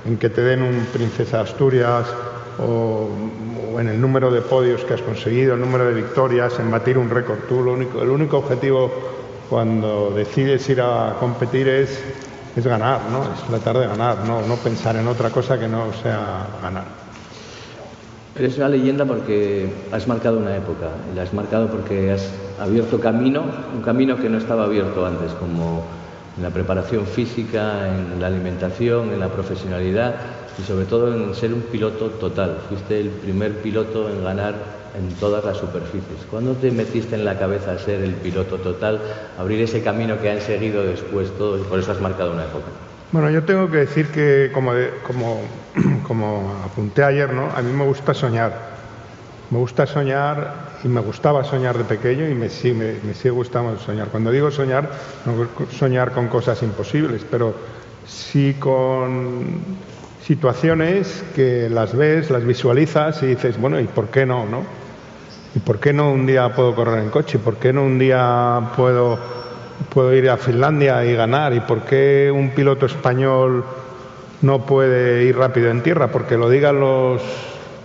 en 0.07 0.17
que 0.17 0.31
te 0.31 0.41
den 0.41 0.63
un 0.63 0.87
Princesa 0.91 1.43
Asturias 1.43 2.07
o, 2.59 3.11
en 3.79 3.89
el 3.89 4.01
número 4.01 4.31
de 4.31 4.41
podios 4.41 4.85
que 4.85 4.95
has 4.95 5.03
conseguido, 5.03 5.55
el 5.55 5.61
número 5.61 5.87
de 5.87 5.95
victorias, 5.95 6.59
en 6.59 6.71
batir 6.71 6.99
un 6.99 7.09
récord. 7.09 7.39
Tú 7.49 7.61
el 7.61 8.11
único 8.11 8.39
objetivo 8.39 8.91
cuando 9.49 10.11
decides 10.11 10.69
ir 10.69 10.81
a 10.81 11.17
competir 11.19 11.69
es, 11.69 12.03
es 12.57 12.67
ganar, 12.67 13.01
¿no? 13.11 13.23
Es 13.33 13.43
tratar 13.49 13.79
de 13.79 13.87
ganar, 13.87 14.19
no, 14.27 14.43
no 14.43 14.57
pensar 14.57 14.97
en 14.97 15.07
otra 15.07 15.31
cosa 15.31 15.59
que 15.59 15.69
no 15.69 15.93
sea 16.03 16.47
ganar. 16.63 16.85
Pero 18.35 18.49
es 18.49 18.57
una 18.57 18.69
leyenda 18.69 19.05
porque 19.05 19.69
has 19.91 20.07
marcado 20.07 20.39
una 20.39 20.57
época, 20.57 20.91
y 21.11 21.17
la 21.17 21.23
has 21.23 21.33
marcado 21.33 21.69
porque 21.69 22.13
has 22.13 22.31
abierto 22.61 23.01
camino, 23.01 23.45
un 23.75 23.83
camino 23.83 24.17
que 24.17 24.29
no 24.29 24.39
estaba 24.39 24.65
abierto 24.65 25.07
antes, 25.07 25.33
como 25.33 25.85
en 26.39 26.45
la 26.45 26.51
preparación 26.51 27.05
física, 27.05 27.89
en 27.89 28.21
la 28.21 28.29
alimentación, 28.29 29.13
en 29.13 29.19
la 29.19 29.29
profesionalidad 29.29 30.15
y 30.57 30.63
sobre 30.63 30.87
todo 30.87 31.13
en 31.13 31.35
ser 31.35 31.53
un 31.53 31.63
piloto 31.63 32.11
total. 32.11 32.59
Fuiste 32.69 33.01
el 33.01 33.09
primer 33.09 33.61
piloto 33.61 34.09
en 34.09 34.23
ganar 34.23 34.55
en 34.97 35.09
todas 35.17 35.45
las 35.45 35.57
superficies. 35.57 36.21
¿Cuándo 36.31 36.55
te 36.55 36.71
metiste 36.71 37.17
en 37.17 37.25
la 37.25 37.39
cabeza 37.39 37.77
ser 37.79 38.03
el 38.03 38.15
piloto 38.15 38.57
total, 38.59 39.01
abrir 39.37 39.61
ese 39.61 39.83
camino 39.83 40.21
que 40.21 40.31
han 40.31 40.41
seguido 40.41 40.85
después 40.85 41.31
todos 41.37 41.61
y 41.61 41.65
por 41.65 41.81
eso 41.81 41.93
has 41.93 42.01
marcado 42.01 42.33
una 42.33 42.45
época? 42.45 42.67
Bueno, 43.11 43.31
yo 43.31 43.43
tengo 43.43 43.71
que 43.71 43.79
decir 43.79 44.07
que, 44.09 44.51
como, 44.55 44.73
como, 45.07 45.41
como 46.07 46.55
apunté 46.65 47.03
ayer, 47.03 47.33
¿no? 47.33 47.51
a 47.55 47.63
mí 47.63 47.73
me 47.73 47.85
gusta 47.85 48.15
soñar. 48.15 48.79
Me 49.51 49.59
gusta 49.59 49.87
soñar 49.87 50.68
y 50.85 50.89
me 50.89 51.01
gustaba 51.01 51.45
soñar 51.45 51.77
de 51.77 51.85
pequeño 51.85 52.29
y 52.29 52.35
me, 52.35 52.49
sí, 52.49 52.73
me, 52.73 52.95
me 53.03 53.15
sigue 53.15 53.31
gustando 53.31 53.79
soñar. 53.79 54.09
Cuando 54.09 54.31
digo 54.31 54.51
soñar, 54.51 54.91
no 55.27 55.47
soñar 55.71 56.13
con 56.13 56.29
cosas 56.29 56.63
imposibles, 56.63 57.25
pero 57.29 57.55
sí 58.07 58.57
con 58.59 59.61
situaciones 60.25 61.25
que 61.35 61.69
las 61.71 61.97
ves, 61.97 62.31
las 62.31 62.45
visualizas 62.45 63.23
y 63.23 63.27
dices, 63.27 63.59
bueno, 63.61 63.81
¿y 63.81 63.85
por 63.85 64.09
qué 64.09 64.27
no? 64.27 64.47
no? 64.47 64.63
¿Y 65.55 65.59
por 65.61 65.81
qué 65.81 65.93
no 65.93 66.13
un 66.13 66.27
día 66.27 66.55
puedo 66.55 66.75
correr 66.75 67.03
en 67.03 67.11
coche? 67.11 67.39
¿Por 67.39 67.57
qué 67.57 67.73
no 67.73 67.83
un 67.83 67.99
día 67.99 68.73
puedo, 68.77 69.19
puedo 69.93 70.15
ir 70.15 70.29
a 70.31 70.37
Finlandia 70.37 71.05
y 71.05 71.15
ganar? 71.15 71.55
¿Y 71.55 71.61
por 71.61 71.83
qué 71.83 72.31
un 72.33 72.51
piloto 72.51 72.87
español 72.87 73.65
no 74.43 74.67
puede 74.67 75.25
ir 75.25 75.37
rápido 75.37 75.71
en 75.71 75.83
tierra? 75.83 76.09
Porque 76.09 76.37
lo 76.37 76.51
digan 76.51 76.79
los 76.79 77.23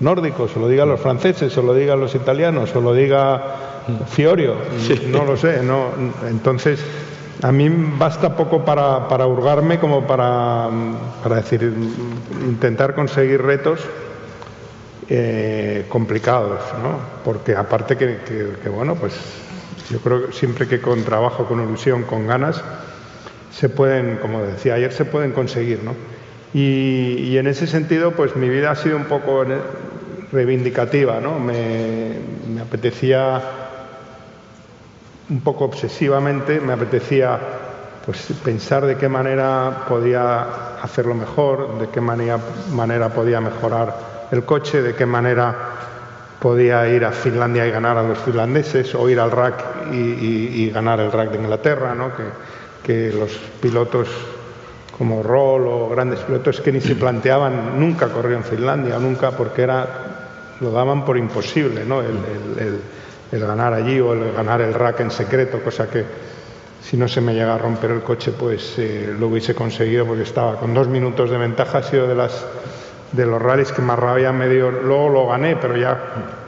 nórdicos, 0.03 0.55
o 0.55 0.59
lo 0.59 0.67
digan 0.67 0.89
los 0.89 0.99
franceses, 0.99 1.57
o 1.57 1.61
lo 1.61 1.73
digan 1.73 1.99
los 1.99 2.13
italianos, 2.13 2.75
o 2.75 2.81
lo 2.81 2.93
diga 2.93 3.41
Fiorio, 4.07 4.55
no 5.07 5.25
lo 5.25 5.37
sé. 5.37 5.63
No, 5.63 5.87
entonces, 6.27 6.79
a 7.41 7.51
mí 7.51 7.69
basta 7.69 8.35
poco 8.35 8.63
para, 8.63 9.07
para 9.07 9.25
hurgarme 9.27 9.79
como 9.79 10.05
para, 10.05 10.69
para 11.21 11.37
decir, 11.37 11.73
intentar 12.45 12.95
conseguir 12.95 13.41
retos 13.41 13.81
eh, 15.09 15.85
complicados, 15.89 16.61
¿no? 16.81 16.97
Porque 17.25 17.55
aparte 17.55 17.97
que, 17.97 18.19
que, 18.61 18.69
bueno, 18.69 18.95
pues 18.95 19.13
yo 19.89 19.99
creo 19.99 20.27
que 20.27 20.33
siempre 20.33 20.67
que 20.67 20.79
con 20.79 21.03
trabajo, 21.03 21.45
con 21.45 21.61
ilusión, 21.61 22.03
con 22.03 22.27
ganas, 22.27 22.63
se 23.51 23.69
pueden, 23.69 24.17
como 24.17 24.41
decía 24.41 24.75
ayer, 24.75 24.93
se 24.93 25.05
pueden 25.05 25.31
conseguir, 25.31 25.83
¿no? 25.83 25.93
Y, 26.53 27.35
en 27.37 27.47
ese 27.47 27.65
sentido, 27.65 28.11
pues 28.11 28.35
mi 28.35 28.47
vida 28.47 28.71
ha 28.71 28.75
sido 28.75 28.95
un 28.95 29.05
poco 29.05 29.43
reivindicativa, 30.31 31.19
¿no? 31.19 31.39
Me, 31.39 32.13
apetecía 32.61 33.41
un 35.29 35.41
poco 35.41 35.65
obsesivamente, 35.65 36.59
me 36.59 36.73
apetecía 36.73 37.39
pues 38.05 38.27
pensar 38.43 38.85
de 38.85 38.97
qué 38.97 39.07
manera 39.09 39.85
podía 39.87 40.77
hacerlo 40.81 41.15
mejor, 41.15 41.79
de 41.79 41.89
qué 41.89 42.01
manera, 42.01 42.37
manera 42.71 43.09
podía 43.09 43.39
mejorar 43.41 43.95
el 44.31 44.43
coche, 44.43 44.81
de 44.81 44.93
qué 44.93 45.05
manera 45.05 45.55
podía 46.39 46.87
ir 46.89 47.05
a 47.05 47.11
Finlandia 47.11 47.65
y 47.65 47.71
ganar 47.71 47.97
a 47.97 48.03
los 48.03 48.19
finlandeses, 48.19 48.93
o 48.95 49.09
ir 49.09 49.19
al 49.19 49.31
RAC 49.31 49.91
y, 49.91 49.95
y, 49.95 50.69
ganar 50.71 50.99
el 50.99 51.11
RAC 51.11 51.31
de 51.31 51.37
Inglaterra, 51.37 51.95
¿no? 51.95 52.11
que, 52.15 52.23
que 52.83 53.17
los 53.17 53.31
pilotos 53.61 54.09
como 54.97 55.23
Roll 55.23 55.67
o 55.67 55.89
grandes 55.89 56.19
pilotos 56.19 56.62
que 56.62 56.71
ni 56.71 56.79
se 56.79 56.95
planteaban 56.95 57.79
nunca 57.79 58.10
correr 58.10 58.34
en 58.34 58.43
Finlandia, 58.43 58.99
nunca 58.99 59.32
porque 59.32 59.63
era 59.63 59.88
lo 60.60 60.71
daban 60.71 61.03
por 61.03 61.17
imposible, 61.17 61.84
¿no? 61.84 62.01
El, 62.01 62.08
el, 62.08 62.67
el, 62.67 62.79
el, 63.32 63.47
ganar 63.47 63.73
allí 63.73 63.99
o 63.99 64.13
el 64.13 64.32
ganar 64.34 64.62
el 64.62 64.73
rack 64.73 65.01
en 65.01 65.12
secreto, 65.12 65.60
cosa 65.60 65.89
que 65.89 66.06
si 66.82 66.95
no 66.95 67.08
se 67.08 67.21
me 67.21 67.34
llega 67.34 67.56
a 67.56 67.58
romper 67.58 67.91
el 67.91 68.01
coche, 68.01 68.32
pues 68.38 68.75
eh, 68.77 69.13
lo 69.17 69.27
hubiese 69.27 69.56
conseguido 69.56 70.06
porque 70.06 70.23
estaba 70.23 70.58
con 70.58 70.73
dos 70.73 70.88
minutos 70.88 71.29
de 71.29 71.38
ventaja, 71.38 71.79
ha 71.79 71.84
sido 71.84 72.08
de 72.08 72.15
las 72.15 72.45
de 73.12 73.25
los 73.27 73.39
rallies 73.39 73.71
que 73.71 73.82
más 73.82 73.97
rabia 73.97 74.32
me 74.32 74.49
dio, 74.49 74.71
luego 74.71 75.08
lo 75.10 75.27
gané, 75.27 75.56
pero 75.56 75.77
ya 75.77 75.97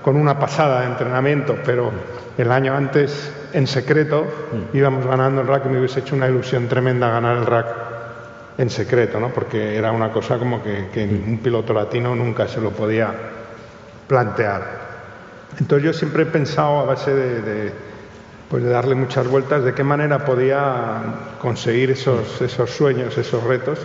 con 0.02 0.16
una 0.16 0.40
pasada 0.40 0.82
de 0.82 0.88
entrenamiento, 0.88 1.56
pero 1.64 1.92
el 2.38 2.52
año 2.52 2.76
antes 2.76 3.32
en 3.54 3.68
secreto 3.68 4.26
íbamos 4.74 5.06
ganando 5.06 5.42
el 5.42 5.48
rack 5.48 5.68
y 5.68 5.70
me 5.70 5.78
hubiese 5.78 6.00
hecho 6.00 6.16
una 6.16 6.28
ilusión 6.28 6.68
tremenda 6.68 7.10
ganar 7.10 7.38
el 7.38 7.46
rack 7.46 7.95
en 8.58 8.70
secreto, 8.70 9.20
¿no? 9.20 9.30
porque 9.30 9.76
era 9.76 9.92
una 9.92 10.12
cosa 10.12 10.38
como 10.38 10.62
que, 10.64 11.24
un 11.28 11.40
piloto 11.40 11.74
latino 11.74 12.16
nunca 12.16 12.48
se 12.48 12.62
lo 12.62 12.72
podía 12.72 13.14
plantear. 14.08 14.86
Entonces 15.60 15.86
yo 15.86 15.94
siempre 15.94 16.24
he 16.24 16.26
pensado 16.26 16.80
a 16.80 16.84
base 16.84 17.14
de, 17.14 17.42
de, 17.42 17.72
pues 18.50 18.64
de 18.64 18.70
darle 18.70 18.96
muchas 18.96 19.28
vueltas 19.28 19.64
de 19.64 19.74
qué 19.74 19.84
manera 19.84 20.26
podía 20.26 21.02
conseguir 21.42 21.92
esos, 21.92 22.42
esos 22.42 22.72
sueños, 22.72 23.18
esos 23.18 23.44
retos, 23.44 23.80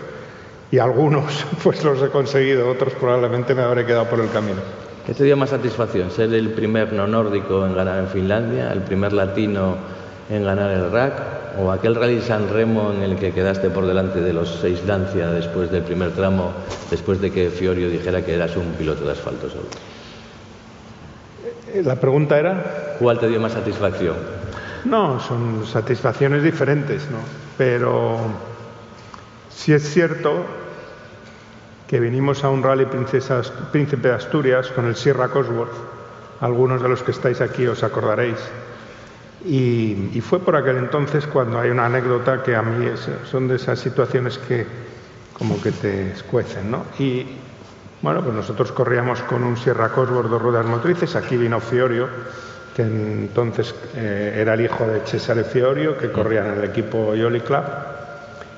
y 0.70 0.78
algunos 0.78 1.46
pues 1.62 1.83
los 1.85 2.02
he 2.02 2.09
conseguido, 2.09 2.68
otros 2.68 2.94
probablemente 2.94 3.54
me 3.54 3.62
habré 3.62 3.85
quedado 3.87 4.09
por 4.09 4.20
el 4.20 4.30
camino. 4.30 4.61
¿Qué 5.06 5.14
te 5.14 5.24
dio 5.24 5.37
más 5.37 5.50
satisfacción? 5.50 6.11
¿Ser 6.11 6.33
el 6.35 6.50
primer 6.50 6.92
no 6.92 7.06
nórdico 7.06 7.66
en 7.66 7.74
ganar 7.74 7.98
en 7.98 8.09
Finlandia, 8.09 8.72
el 8.72 8.83
primer 8.83 9.12
latino 9.12 9.76
en 10.28 10.44
ganar 10.44 10.70
el 10.70 10.92
RAC 10.92 11.39
o 11.59 11.71
aquel 11.71 11.95
rally 11.95 12.21
San 12.21 12.49
Remo 12.49 12.93
en 12.93 13.03
el 13.03 13.17
que 13.17 13.33
quedaste 13.33 13.71
por 13.71 13.87
delante 13.87 14.21
de 14.21 14.33
los 14.33 14.61
seis 14.61 14.87
Dancia 14.87 15.31
después 15.31 15.71
del 15.71 15.83
primer 15.83 16.13
tramo, 16.13 16.53
después 16.91 17.21
de 17.21 17.31
que 17.31 17.51
Fiorio 17.51 17.89
dijera 17.89 18.25
que 18.25 18.35
eras 18.35 18.57
un 18.57 18.73
piloto 18.73 19.05
de 19.05 19.13
asfalto 19.13 19.49
solo? 19.49 19.69
La 21.85 21.97
pregunta 21.97 22.39
era... 22.39 22.97
¿Cuál 22.99 23.19
te 23.19 23.29
dio 23.29 23.41
más 23.41 23.53
satisfacción? 23.53 24.17
No, 24.85 25.21
son 25.21 25.67
satisfacciones 25.67 26.43
diferentes, 26.43 27.11
¿no? 27.11 27.19
Pero 27.57 28.19
sí 29.49 29.73
es 29.73 29.89
cierto 29.93 30.45
que 31.87 32.01
vinimos 32.01 32.45
a 32.45 32.51
un 32.51 32.63
rally 32.63 32.87
Princesa, 32.87 33.43
Príncipe 33.73 34.09
de 34.09 34.15
Asturias 34.15 34.69
con 34.69 34.87
el 34.87 34.97
Sierra 34.97 35.29
Cosworth. 35.29 35.75
Algunos 36.41 36.83
de 36.83 36.89
los 36.89 37.03
que 37.03 37.11
estáis 37.11 37.41
aquí 37.41 37.67
os 37.67 37.83
acordaréis. 37.83 38.39
Y, 39.44 40.11
y, 40.12 40.20
fue 40.20 40.38
por 40.38 40.55
aquel 40.55 40.76
entonces 40.76 41.26
cuando 41.26 41.59
hay 41.59 41.70
una 41.70 41.87
anécdota 41.87 42.42
que 42.42 42.55
a 42.55 42.62
mí 42.62 42.87
es, 42.87 43.09
son 43.31 43.48
de 43.48 43.57
esas 43.57 43.79
situaciones 43.79 44.37
que 44.37 44.66
como 45.33 45.61
que 45.62 45.72
te 45.72 46.12
escuecen, 46.12 46.70
¿no? 46.70 46.85
Y 46.98 47.26
bueno, 48.03 48.22
pues 48.22 48.35
nosotros 48.35 48.70
corríamos 48.72 49.22
con 49.22 49.42
un 49.42 49.57
Sierra 49.57 49.88
Cosworth 49.88 50.29
dos 50.29 50.42
ruedas 50.42 50.66
motrices, 50.66 51.16
aquí 51.16 51.38
vino 51.38 51.61
Fiorio, 51.61 52.09
que 52.76 52.83
entonces 52.83 53.74
eh, 53.94 54.37
era 54.37 54.55
el 54.55 54.61
hijo 54.61 54.87
de 54.87 55.00
Cesare 55.00 55.44
Fiorio, 55.44 55.96
que 55.96 56.12
corría 56.12 56.46
en 56.46 56.59
el 56.59 56.64
equipo 56.64 57.14
Ioli 57.14 57.40
Club, 57.40 57.64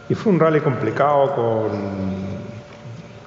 y 0.08 0.14
fue 0.14 0.32
un 0.32 0.40
rally 0.40 0.60
complicado 0.60 1.34
con 1.34 1.70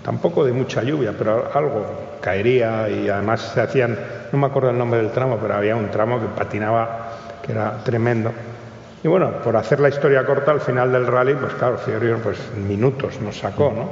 tampoco 0.04 0.44
de 0.44 0.52
mucha 0.52 0.84
lluvia, 0.84 1.14
pero 1.18 1.50
algo 1.54 1.86
caería 2.22 2.90
y 2.90 3.10
además 3.10 3.54
se 3.54 3.62
hacían, 3.62 3.98
no 4.32 4.38
me 4.38 4.48
acuerdo 4.48 4.70
el 4.70 4.78
nombre 4.78 5.02
del 5.02 5.12
tramo, 5.12 5.38
pero 5.42 5.56
había 5.56 5.76
un 5.76 5.90
tramo 5.90 6.20
que 6.20 6.28
patinaba 6.28 7.15
que 7.46 7.52
era 7.52 7.84
tremendo. 7.84 8.32
Y 9.04 9.08
bueno, 9.08 9.32
por 9.44 9.56
hacer 9.56 9.80
la 9.80 9.90
historia 9.90 10.26
corta, 10.26 10.52
al 10.52 10.62
final 10.62 10.92
del 10.92 11.06
rally, 11.06 11.36
pues 11.36 11.54
claro, 11.54 11.78
Fiorio 11.78 12.18
pues 12.18 12.40
minutos 12.68 13.22
nos 13.22 13.38
sacó, 13.38 13.72
¿no? 13.72 13.90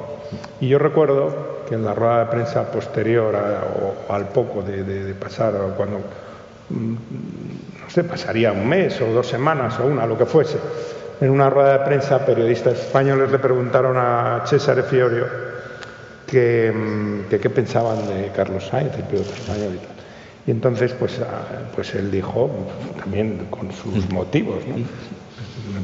Y 0.60 0.68
yo 0.68 0.80
recuerdo 0.80 1.66
que 1.70 1.76
en 1.76 1.86
la 1.86 1.94
rueda 1.94 2.20
de 2.20 2.26
prensa 2.32 2.64
posterior 2.72 3.36
o, 3.36 4.12
al 4.12 4.30
poco 4.30 4.64
de, 4.64 5.14
pasar, 5.14 5.54
o 5.56 5.76
cuando, 5.76 6.00
no 6.70 7.90
sé, 7.90 8.04
pasaría 8.04 8.52
un 8.52 8.68
mes 8.68 9.00
o 9.02 9.14
dos 9.14 9.28
semanas 9.28 9.80
o 9.80 9.86
una, 9.86 10.08
lo 10.08 10.18
que 10.18 10.26
fuese, 10.26 10.58
en 11.22 11.30
una 11.30 11.48
rueda 11.48 11.78
de 11.78 11.86
prensa 11.86 12.26
periodistas 12.26 12.80
españoles 12.80 13.32
le 13.32 13.38
preguntaron 13.38 13.96
a 13.98 14.42
César 14.46 14.82
Fiorio 14.82 15.28
que, 16.26 16.74
que 17.30 17.40
qué 17.40 17.50
pensaban 17.52 18.08
de 18.08 18.32
Carlos 18.36 18.66
Sainz, 18.66 18.96
el 18.96 19.04
piloto 19.04 19.32
español 19.32 19.76
y 19.76 19.78
tal. 19.78 19.93
Y 20.46 20.52
entonces, 20.52 20.94
pues, 20.94 21.20
pues 21.74 21.96
él 21.96 22.12
dijo, 22.12 22.50
también 23.00 23.48
con 23.50 23.72
sus 23.72 24.10
motivos, 24.10 24.66
¿no? 24.68 24.76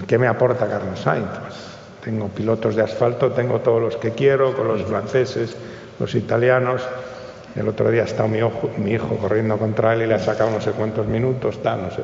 ¿qué 0.05 0.17
me 0.17 0.27
aporta 0.27 0.67
Carlos 0.67 0.99
Sainz? 0.99 1.27
Pues, 1.27 1.55
tengo 2.03 2.27
pilotos 2.29 2.75
de 2.75 2.83
asfalto, 2.83 3.31
tengo 3.31 3.59
todos 3.59 3.81
los 3.81 3.95
que 3.97 4.11
quiero, 4.11 4.55
con 4.55 4.67
los 4.67 4.83
franceses, 4.83 5.55
los 5.99 6.13
italianos. 6.15 6.81
El 7.55 7.67
otro 7.67 7.89
día 7.89 8.03
ha 8.03 8.05
estado 8.05 8.29
mi, 8.29 8.41
ojo, 8.41 8.69
mi 8.77 8.91
hijo 8.91 9.15
corriendo 9.17 9.57
contra 9.57 9.93
él 9.93 10.03
y 10.03 10.07
le 10.07 10.15
ha 10.15 10.19
sacado 10.19 10.49
no 10.51 10.61
sé 10.61 10.71
cuántos 10.71 11.07
minutos, 11.07 11.61
tal, 11.61 11.83
no 11.83 11.91
sé. 11.91 12.03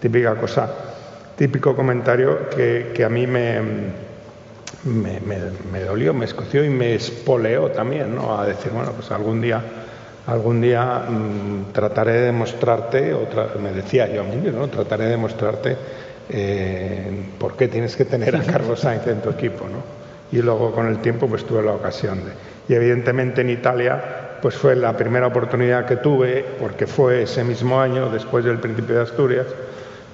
Típica 0.00 0.34
cosa, 0.36 0.68
típico 1.36 1.74
comentario 1.74 2.48
que, 2.48 2.92
que 2.94 3.04
a 3.04 3.08
mí 3.08 3.26
me, 3.26 3.60
me, 4.84 5.20
me, 5.20 5.38
me, 5.72 5.80
dolió, 5.80 6.14
me 6.14 6.24
escoció 6.24 6.64
y 6.64 6.70
me 6.70 6.94
espoleó 6.94 7.70
también, 7.70 8.14
¿no? 8.14 8.38
A 8.38 8.46
decir, 8.46 8.72
bueno, 8.72 8.92
pues 8.92 9.10
algún 9.10 9.40
día 9.40 9.62
algún 10.28 10.60
día 10.60 11.04
mmm, 11.08 11.72
trataré 11.72 12.12
de 12.12 12.20
demostrarte, 12.26 13.14
otra, 13.14 13.48
me 13.60 13.72
decía 13.72 14.06
yo 14.12 14.20
a 14.20 14.24
mí, 14.24 14.36
¿no? 14.52 14.68
trataré 14.68 15.04
de 15.04 15.10
demostrarte 15.10 15.76
eh, 16.28 17.10
por 17.38 17.56
qué 17.56 17.68
tienes 17.68 17.96
que 17.96 18.04
tener 18.04 18.36
a 18.36 18.42
Carlos 18.42 18.80
Sainz 18.82 19.06
en 19.06 19.22
tu 19.22 19.30
equipo. 19.30 19.64
¿no? 19.64 19.82
Y 20.30 20.42
luego 20.42 20.72
con 20.72 20.86
el 20.86 20.98
tiempo 20.98 21.26
pues 21.26 21.44
tuve 21.44 21.62
la 21.62 21.72
ocasión 21.72 22.18
de... 22.24 22.32
Y 22.68 22.74
evidentemente 22.74 23.40
en 23.40 23.48
Italia 23.48 24.38
pues 24.42 24.54
fue 24.54 24.76
la 24.76 24.96
primera 24.96 25.26
oportunidad 25.26 25.86
que 25.86 25.96
tuve, 25.96 26.44
porque 26.60 26.86
fue 26.86 27.22
ese 27.22 27.42
mismo 27.42 27.80
año, 27.80 28.10
después 28.10 28.44
del 28.44 28.58
Principio 28.58 28.96
de 28.96 29.02
Asturias, 29.02 29.46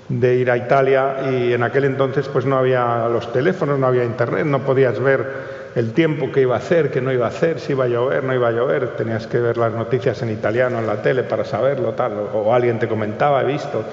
de 0.09 0.37
ir 0.37 0.51
a 0.51 0.57
Italia 0.57 1.31
y 1.31 1.53
en 1.53 1.63
aquel 1.63 1.85
entonces 1.85 2.29
pues 2.29 2.47
no 2.47 2.57
había 2.57 3.09
los 3.09 3.33
teléfonos, 3.33 3.79
no 3.79 3.87
había 3.89 4.05
internet, 4.05 4.47
no 4.47 4.61
podías 4.61 5.01
ver 5.01 5.64
el 5.75 5.93
tiempo 5.93 6.31
que 6.31 6.43
iba 6.43 6.55
a 6.55 6.59
hacer, 6.59 6.91
que 6.91 7.01
no 7.01 7.13
iba 7.13 7.27
a 7.27 7.31
hacer, 7.31 7.59
si 7.59 7.73
iba 7.73 7.85
a 7.85 7.89
llover, 7.89 8.23
no 8.23 8.35
iba 8.35 8.49
a 8.49 8.53
llover, 8.53 8.97
tenías 8.97 9.27
que 9.27 9.39
ver 9.39 9.57
las 9.57 9.73
noticias 9.73 10.23
en 10.23 10.31
italiano 10.31 10.79
en 10.79 10.87
la 10.87 11.03
tele 11.03 11.25
para 11.25 11.45
saberlo, 11.45 11.93
tal, 11.93 12.13
o, 12.33 12.55
alguien 12.55 12.79
te 12.79 12.87
comentaba, 12.87 13.43
he 13.43 13.47
visto. 13.47 13.85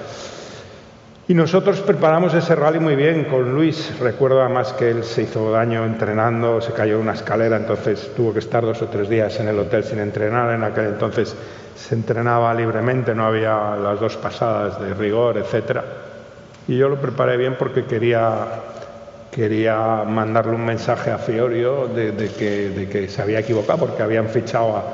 Y 1.28 1.34
nosotros 1.34 1.80
preparamos 1.80 2.34
ese 2.34 2.54
rally 2.54 2.78
muy 2.78 2.96
bien 2.96 3.24
con 3.24 3.54
Luis. 3.54 3.98
Recuerdo 4.00 4.42
además 4.42 4.72
que 4.72 4.90
él 4.90 5.04
se 5.04 5.22
hizo 5.22 5.50
daño 5.52 5.84
entrenando, 5.84 6.60
se 6.60 6.72
cayó 6.72 6.96
de 6.96 7.02
una 7.02 7.12
escalera, 7.12 7.56
entonces 7.56 8.10
tuvo 8.14 8.32
que 8.32 8.40
estar 8.40 8.64
dos 8.64 8.82
o 8.82 8.86
tres 8.86 9.08
días 9.08 9.38
en 9.38 9.48
el 9.48 9.58
hotel 9.58 9.84
sin 9.84 10.00
entrenar. 10.00 10.52
En 10.54 10.64
aquel 10.64 10.86
entonces 10.86 11.34
se 11.76 11.94
entrenaba 11.94 12.52
libremente, 12.54 13.14
no 13.14 13.24
había 13.24 13.76
las 13.76 14.00
dos 14.00 14.16
pasadas 14.16 14.80
de 14.80 14.94
rigor, 14.94 15.38
etcétera. 15.38 15.84
Y 16.68 16.76
yo 16.76 16.88
lo 16.88 16.96
preparé 16.96 17.36
bien 17.36 17.56
porque 17.58 17.84
quería, 17.84 18.46
quería 19.32 20.04
mandarle 20.06 20.54
un 20.54 20.64
mensaje 20.64 21.10
a 21.10 21.18
Fiorio 21.18 21.88
de, 21.88 22.12
que, 22.38 22.68
de 22.68 22.88
que, 22.88 23.08
se 23.08 23.22
había 23.22 23.40
equivocado 23.40 23.86
porque 23.86 24.02
habían 24.02 24.28
fichado 24.28 24.76
a, 24.76 24.84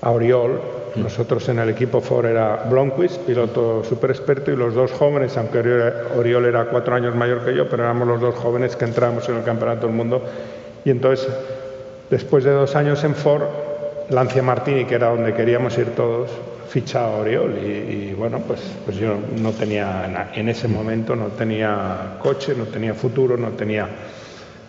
a 0.00 0.10
Oriol. 0.10 0.60
Mm. 0.94 1.02
Nosotros 1.02 1.48
en 1.48 1.58
el 1.58 1.68
equipo 1.68 2.00
Ford 2.00 2.26
era 2.26 2.64
Blomqvist, 2.70 3.22
piloto 3.22 3.82
súper 3.82 4.10
experto, 4.10 4.52
y 4.52 4.56
los 4.56 4.74
dos 4.74 4.92
jóvenes, 4.92 5.36
aunque 5.36 5.58
Oriol 6.16 6.44
era 6.44 6.66
cuatro 6.66 6.94
años 6.94 7.16
mayor 7.16 7.44
que 7.44 7.54
yo, 7.54 7.68
pero 7.68 7.82
éramos 7.82 8.06
los 8.06 8.20
dos 8.20 8.36
jóvenes 8.36 8.76
que 8.76 8.84
entramos 8.84 9.28
en 9.28 9.36
el 9.36 9.42
Campeonato 9.42 9.88
del 9.88 9.96
Mundo. 9.96 10.22
Y 10.84 10.90
entonces, 10.90 11.28
después 12.10 12.44
de 12.44 12.52
dos 12.52 12.76
años 12.76 13.02
en 13.02 13.16
Ford, 13.16 13.42
Lancia 14.08 14.42
Martini, 14.42 14.84
que 14.84 14.94
era 14.94 15.08
donde 15.08 15.34
queríamos 15.34 15.76
ir 15.78 15.96
todos, 15.96 16.30
ficha 16.68 17.04
a 17.04 17.10
Oriol 17.10 17.58
y, 17.58 18.14
bueno, 18.14 18.40
pues, 18.46 18.60
pues 18.84 18.96
yo 18.96 19.16
no 19.40 19.52
tenía, 19.52 20.30
en 20.34 20.48
ese 20.48 20.68
momento 20.68 21.14
no 21.14 21.26
tenía 21.28 22.16
coche, 22.18 22.54
no 22.56 22.64
tenía 22.64 22.94
futuro, 22.94 23.36
no 23.36 23.50
tenía 23.50 23.88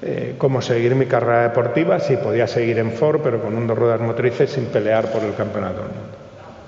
eh, 0.01 0.35
cómo 0.37 0.61
seguir 0.61 0.95
mi 0.95 1.05
carrera 1.05 1.43
deportiva, 1.43 1.99
sí 1.99 2.17
podía 2.17 2.47
seguir 2.47 2.79
en 2.79 2.91
Ford, 2.91 3.21
pero 3.23 3.41
con 3.41 3.55
un 3.55 3.67
dos 3.67 3.77
ruedas 3.77 4.01
motrices 4.01 4.49
sin 4.51 4.65
pelear 4.65 5.11
por 5.11 5.23
el 5.23 5.33
campeonato 5.33 5.77
del 5.77 5.91
mundo. 5.91 6.17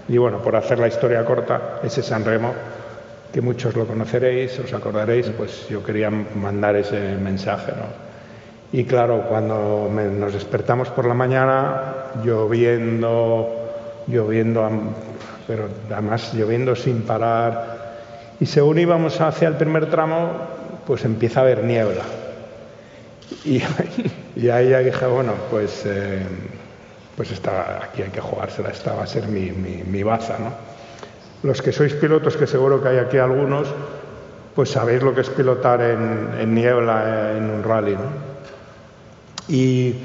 Y 0.07 0.17
bueno, 0.17 0.37
por 0.39 0.55
hacer 0.55 0.79
la 0.79 0.87
historia 0.87 1.25
corta, 1.25 1.79
ese 1.83 2.01
San 2.01 2.23
Remo, 2.23 2.53
que 3.33 3.41
muchos 3.41 3.75
lo 3.75 3.85
conoceréis, 3.85 4.57
os 4.59 4.71
acordaréis, 4.73 5.27
pues 5.35 5.67
yo 5.67 5.83
quería 5.83 6.09
mandar 6.09 6.77
ese 6.77 7.15
mensaje, 7.17 7.73
¿no? 7.73 8.05
Y 8.71 8.83
claro, 8.85 9.25
cuando 9.29 9.89
nos 9.89 10.33
despertamos 10.33 10.89
por 10.89 11.05
la 11.05 11.13
mañana, 11.13 11.93
lloviendo, 12.23 13.64
lloviendo 14.07 14.69
pero 15.47 15.69
además 15.91 16.33
lloviendo 16.33 16.75
sin 16.75 17.01
parar. 17.01 17.85
Y 18.39 18.45
según 18.45 18.79
íbamos 18.79 19.19
hacia 19.21 19.47
el 19.47 19.55
primer 19.55 19.89
tramo, 19.89 20.31
pues 20.85 21.05
empieza 21.05 21.39
a 21.39 21.43
haber 21.43 21.63
niebla. 21.63 22.03
Y, 23.43 23.61
ahí 24.49 24.69
ya 24.69 24.79
dije, 24.79 25.05
bueno, 25.05 25.33
pues, 25.49 25.83
eh, 25.85 26.23
pues 27.15 27.31
aquí 27.31 28.01
hay 28.01 28.09
que 28.09 28.21
jugársela, 28.21 28.69
esta 28.69 28.93
va 28.93 29.03
a 29.03 29.07
ser 29.07 29.27
mi, 29.27 29.51
mi, 29.51 30.03
baza. 30.03 30.37
¿no? 30.39 30.51
Los 31.43 31.61
que 31.61 31.71
sois 31.71 31.93
pilotos, 31.93 32.35
que 32.35 32.47
seguro 32.47 32.81
que 32.81 32.89
hay 32.89 32.97
aquí 32.97 33.17
algunos, 33.17 33.67
pues 34.53 34.69
sabéis 34.69 35.01
lo 35.01 35.13
que 35.13 35.21
es 35.21 35.29
pilotar 35.29 35.81
en, 35.81 36.53
niebla 36.53 37.33
en 37.37 37.49
un 37.49 37.63
rally. 37.63 37.95
Y 39.47 39.95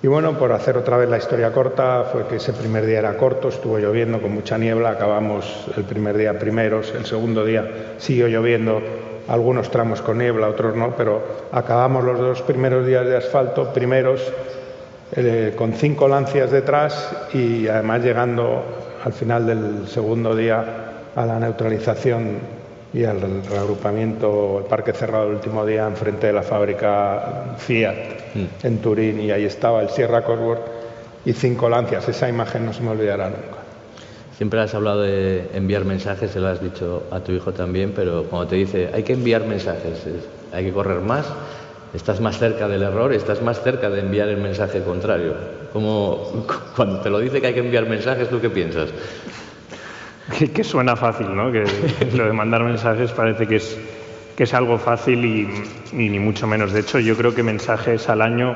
y 0.00 0.06
bueno, 0.06 0.38
por 0.38 0.52
hacer 0.52 0.76
otra 0.76 0.96
vez 0.96 1.08
la 1.08 1.18
historia 1.18 1.52
corta, 1.52 2.04
fue 2.12 2.26
que 2.28 2.36
ese 2.36 2.52
primer 2.52 2.86
día 2.86 3.00
era 3.00 3.16
corto, 3.16 3.48
estuvo 3.48 3.78
lloviendo 3.78 4.22
con 4.22 4.32
mucha 4.32 4.56
niebla, 4.56 4.90
acabamos 4.90 5.66
el 5.76 5.82
primer 5.84 6.16
día 6.16 6.38
primeros, 6.38 6.94
el 6.94 7.04
segundo 7.04 7.44
día 7.44 7.94
siguió 7.98 8.28
lloviendo, 8.28 8.80
algunos 9.26 9.70
tramos 9.70 10.00
con 10.00 10.18
niebla, 10.18 10.48
otros 10.48 10.76
no, 10.76 10.94
pero 10.96 11.22
acabamos 11.50 12.04
los 12.04 12.18
dos 12.18 12.42
primeros 12.42 12.86
días 12.86 13.06
de 13.06 13.16
asfalto, 13.16 13.72
primeros, 13.72 14.32
eh, 15.16 15.54
con 15.56 15.72
cinco 15.72 16.06
lancias 16.06 16.52
detrás 16.52 17.10
y 17.34 17.66
además 17.66 18.02
llegando 18.02 18.62
al 19.04 19.12
final 19.12 19.46
del 19.46 19.88
segundo 19.88 20.36
día 20.36 20.64
a 21.16 21.26
la 21.26 21.40
neutralización 21.40 22.57
y 22.92 23.04
al 23.04 23.20
reagrupamiento, 23.44 24.60
el 24.60 24.64
parque 24.64 24.92
cerrado 24.92 25.28
el 25.28 25.34
último 25.34 25.66
día 25.66 25.86
enfrente 25.86 26.28
de 26.28 26.32
la 26.32 26.42
fábrica 26.42 27.54
Fiat 27.58 27.96
mm. 28.34 28.66
en 28.66 28.78
Turín 28.78 29.20
y 29.20 29.30
ahí 29.30 29.44
estaba 29.44 29.82
el 29.82 29.90
Sierra 29.90 30.24
Cosworth 30.24 30.62
y 31.24 31.32
cinco 31.32 31.68
lancias. 31.68 32.08
Esa 32.08 32.28
imagen 32.28 32.64
no 32.64 32.72
se 32.72 32.82
me 32.82 32.90
olvidará 32.90 33.26
nunca. 33.26 33.58
Siempre 34.36 34.60
has 34.60 34.74
hablado 34.74 35.02
de 35.02 35.50
enviar 35.52 35.84
mensajes, 35.84 36.30
se 36.30 36.38
lo 36.38 36.46
has 36.46 36.62
dicho 36.62 37.02
a 37.10 37.20
tu 37.20 37.32
hijo 37.32 37.52
también, 37.52 37.92
pero 37.94 38.24
cuando 38.24 38.48
te 38.48 38.56
dice 38.56 38.88
hay 38.94 39.02
que 39.02 39.12
enviar 39.12 39.44
mensajes, 39.44 40.06
hay 40.52 40.64
que 40.64 40.72
correr 40.72 41.00
más, 41.00 41.26
estás 41.92 42.20
más 42.20 42.38
cerca 42.38 42.68
del 42.68 42.84
error, 42.84 43.12
estás 43.12 43.42
más 43.42 43.60
cerca 43.62 43.90
de 43.90 44.00
enviar 44.00 44.28
el 44.28 44.36
mensaje 44.36 44.80
contrario. 44.82 45.34
Como 45.72 46.46
cuando 46.76 47.00
te 47.00 47.10
lo 47.10 47.18
dice 47.18 47.40
que 47.40 47.48
hay 47.48 47.54
que 47.54 47.60
enviar 47.60 47.86
mensajes, 47.86 48.28
¿tú 48.28 48.40
qué 48.40 48.48
piensas? 48.48 48.90
Que, 50.28 50.64
suena 50.64 50.96
fácil, 50.96 51.34
¿no? 51.34 51.50
Que 51.50 51.64
lo 52.16 52.26
de 52.26 52.32
mandar 52.32 52.62
mensajes 52.62 53.12
parece 53.12 53.46
que 53.46 53.56
es, 53.56 53.78
que 54.36 54.44
es 54.44 54.54
algo 54.54 54.78
fácil 54.78 55.24
y, 55.24 55.48
ni 55.92 56.18
mucho 56.18 56.46
menos. 56.46 56.72
De 56.72 56.80
hecho, 56.80 56.98
yo 56.98 57.16
creo 57.16 57.34
que 57.34 57.42
mensajes 57.42 58.08
al 58.08 58.22
año 58.22 58.54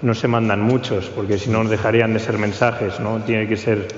no 0.00 0.14
se 0.14 0.26
mandan 0.28 0.62
muchos, 0.62 1.10
porque 1.10 1.38
si 1.38 1.50
no 1.50 1.62
dejarían 1.64 2.12
de 2.12 2.18
ser 2.18 2.38
mensajes, 2.38 2.98
¿no? 2.98 3.20
Tiene 3.20 3.46
que 3.46 3.56
ser 3.56 3.88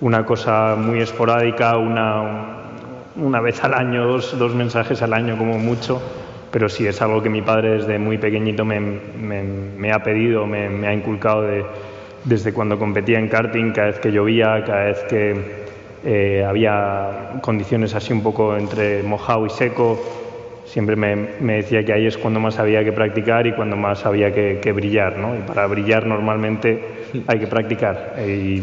una 0.00 0.24
cosa 0.24 0.76
muy 0.76 1.00
esporádica, 1.00 1.76
una, 1.76 2.58
una 3.16 3.40
vez 3.40 3.62
al 3.64 3.74
año, 3.74 4.06
dos, 4.06 4.38
dos 4.38 4.54
mensajes 4.54 5.02
al 5.02 5.12
año 5.12 5.36
como 5.36 5.58
mucho, 5.58 6.00
pero 6.50 6.68
sí 6.68 6.86
es 6.86 7.02
algo 7.02 7.22
que 7.22 7.28
mi 7.28 7.42
padre 7.42 7.78
desde 7.78 7.98
muy 7.98 8.18
pequeñito 8.18 8.64
me, 8.64 8.80
me, 8.80 9.42
me 9.42 9.92
ha 9.92 10.02
pedido, 10.02 10.46
me, 10.46 10.68
me 10.68 10.86
ha 10.86 10.94
inculcado 10.94 11.42
de, 11.42 11.64
desde 12.24 12.52
cuando 12.52 12.78
competía 12.78 13.18
en 13.18 13.28
karting, 13.28 13.72
cada 13.72 13.88
vez 13.88 13.98
que 13.98 14.12
llovía, 14.12 14.62
cada 14.64 14.84
vez 14.84 15.04
que 15.08 15.59
eh, 16.04 16.44
había 16.46 17.40
condiciones 17.42 17.94
así 17.94 18.12
un 18.12 18.22
poco 18.22 18.56
entre 18.56 19.02
mojado 19.02 19.46
y 19.46 19.50
seco. 19.50 19.98
Siempre 20.64 20.94
me, 20.94 21.56
decía 21.56 21.84
que 21.84 21.92
ahí 21.92 22.06
es 22.06 22.16
cuando 22.16 22.38
más 22.38 22.58
había 22.58 22.84
que 22.84 22.92
practicar 22.92 23.46
y 23.46 23.52
cuando 23.52 23.76
más 23.76 24.06
había 24.06 24.32
que, 24.32 24.72
brillar. 24.72 25.18
¿no? 25.18 25.36
Y 25.36 25.40
para 25.40 25.66
brillar 25.66 26.06
normalmente 26.06 27.06
hay 27.26 27.38
que 27.38 27.46
practicar. 27.46 28.14
Eh, 28.18 28.62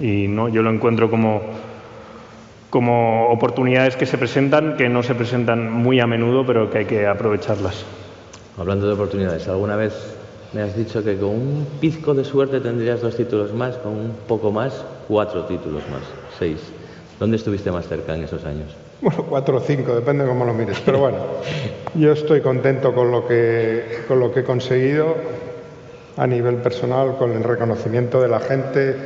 y, 0.00 0.28
¿no? 0.28 0.48
yo 0.48 0.62
lo 0.62 0.70
encuentro 0.70 1.10
como, 1.10 1.42
como 2.70 3.28
oportunidades 3.28 3.96
que 3.96 4.06
se 4.06 4.16
presentan, 4.16 4.76
que 4.76 4.88
no 4.88 5.02
se 5.02 5.14
presentan 5.14 5.72
muy 5.72 6.00
a 6.00 6.06
menudo, 6.06 6.46
pero 6.46 6.70
que 6.70 6.78
hay 6.78 6.84
que 6.84 7.06
aprovecharlas. 7.06 7.84
Hablando 8.56 8.86
de 8.86 8.92
oportunidades, 8.94 9.48
¿alguna 9.48 9.76
vez 9.76 10.19
me 10.52 10.62
has 10.62 10.76
dicho 10.76 11.02
que 11.04 11.16
con 11.16 11.30
un 11.30 11.66
pizco 11.80 12.14
de 12.14 12.24
suerte 12.24 12.60
tendrías 12.60 13.00
dos 13.00 13.16
títulos 13.16 13.52
más, 13.52 13.76
con 13.76 13.92
un 13.92 14.12
poco 14.26 14.50
más, 14.50 14.84
cuatro 15.06 15.44
títulos 15.44 15.82
más? 15.90 16.02
¿Dónde 17.18 17.36
estuviste 17.36 17.70
más 17.70 17.86
cerca 17.86 18.14
en 18.14 18.24
esos 18.24 18.44
años? 18.44 18.74
Bueno, 19.02 19.24
cuatro 19.28 19.58
o 19.58 19.60
cinco, 19.60 19.94
depende 19.94 20.24
de 20.24 20.30
cómo 20.30 20.44
lo 20.44 20.54
mires. 20.54 20.80
Pero 20.84 20.98
bueno, 20.98 21.18
yo 21.94 22.12
estoy 22.12 22.40
contento 22.40 22.94
con 22.94 23.10
lo, 23.10 23.26
que, 23.26 24.04
con 24.08 24.20
lo 24.20 24.32
que 24.32 24.40
he 24.40 24.44
conseguido 24.44 25.16
a 26.16 26.26
nivel 26.26 26.56
personal, 26.56 27.16
con 27.18 27.32
el 27.32 27.44
reconocimiento 27.44 28.20
de 28.20 28.28
la 28.28 28.40
gente, 28.40 28.96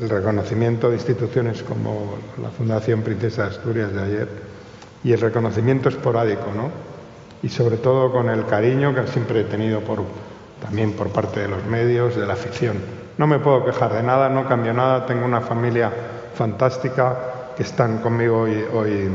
el 0.00 0.08
reconocimiento 0.08 0.88
de 0.90 0.96
instituciones 0.96 1.62
como 1.62 2.18
la 2.42 2.50
Fundación 2.50 3.02
Princesa 3.02 3.42
de 3.42 3.48
Asturias 3.50 3.92
de 3.92 4.02
ayer 4.02 4.28
y 5.02 5.12
el 5.12 5.20
reconocimiento 5.20 5.88
esporádico, 5.88 6.52
¿no? 6.56 6.70
Y 7.42 7.48
sobre 7.48 7.76
todo 7.76 8.10
con 8.10 8.30
el 8.30 8.46
cariño 8.46 8.94
que 8.94 9.06
siempre 9.08 9.42
he 9.42 9.44
tenido 9.44 9.80
por, 9.80 10.02
también 10.60 10.92
por 10.92 11.08
parte 11.10 11.40
de 11.40 11.48
los 11.48 11.64
medios, 11.64 12.16
de 12.16 12.26
la 12.26 12.34
afición. 12.34 12.76
No 13.18 13.26
me 13.26 13.38
puedo 13.38 13.64
quejar 13.64 13.92
de 13.92 14.02
nada, 14.02 14.28
no 14.28 14.48
cambio 14.48 14.72
nada, 14.72 15.06
tengo 15.06 15.24
una 15.24 15.40
familia 15.40 15.92
fantástica 16.34 17.52
que 17.56 17.62
están 17.62 17.98
conmigo 17.98 18.42
hoy, 18.42 18.64
hoy, 18.72 19.08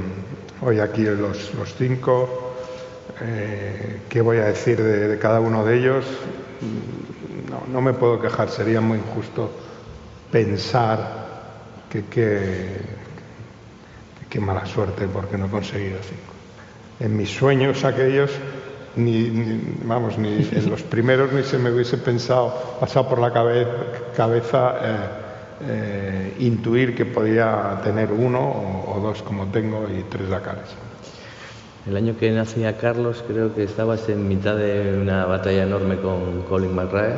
hoy 0.61 0.79
aquí 0.79 1.03
los, 1.03 1.53
los 1.55 1.75
cinco. 1.75 2.53
Eh, 3.21 4.01
¿Qué 4.07 4.21
voy 4.21 4.37
a 4.37 4.45
decir 4.45 4.81
de, 4.81 5.17
cada 5.19 5.39
uno 5.41 5.65
de 5.65 5.77
ellos? 5.77 6.05
No, 7.49 7.63
no, 7.71 7.81
me 7.81 7.93
puedo 7.93 8.21
quejar, 8.21 8.49
sería 8.49 8.79
muy 8.79 8.99
injusto 8.99 9.51
pensar 10.31 11.27
que 11.89 12.03
qué 14.29 14.39
mala 14.39 14.65
suerte 14.65 15.07
porque 15.07 15.37
no 15.37 15.47
he 15.47 15.49
conseguido 15.49 15.97
cinco. 16.01 16.33
En 16.99 17.17
mis 17.17 17.29
sueños 17.29 17.83
aquellos, 17.83 18.31
ni, 18.95 19.61
vamos, 19.83 20.17
ni 20.17 20.47
en 20.51 20.69
los 20.69 20.83
primeros 20.83 21.31
ni 21.31 21.43
se 21.43 21.57
me 21.57 21.71
hubiese 21.71 21.97
pensado, 21.97 22.77
pasado 22.79 23.09
por 23.09 23.19
la 23.19 23.31
cabeza. 23.31 24.75
Eh, 24.81 25.29
eh, 25.61 26.35
intuir 26.39 26.95
que 26.95 27.05
podía 27.05 27.81
tener 27.83 28.13
uno 28.13 28.39
o, 28.39 28.97
dos 29.01 29.21
como 29.21 29.47
tengo 29.47 29.87
y 29.89 30.03
tres 30.03 30.29
Dakares. 30.29 30.69
El 31.85 31.97
año 31.97 32.15
que 32.17 32.31
nacía 32.31 32.77
Carlos 32.77 33.25
creo 33.27 33.53
que 33.53 33.63
estabas 33.63 34.07
en 34.07 34.25
mitad 34.25 34.55
de 34.55 34.97
una 35.01 35.25
batalla 35.25 35.63
enorme 35.63 35.97
con 35.97 36.43
Colin 36.43 36.73
McRae 36.73 37.13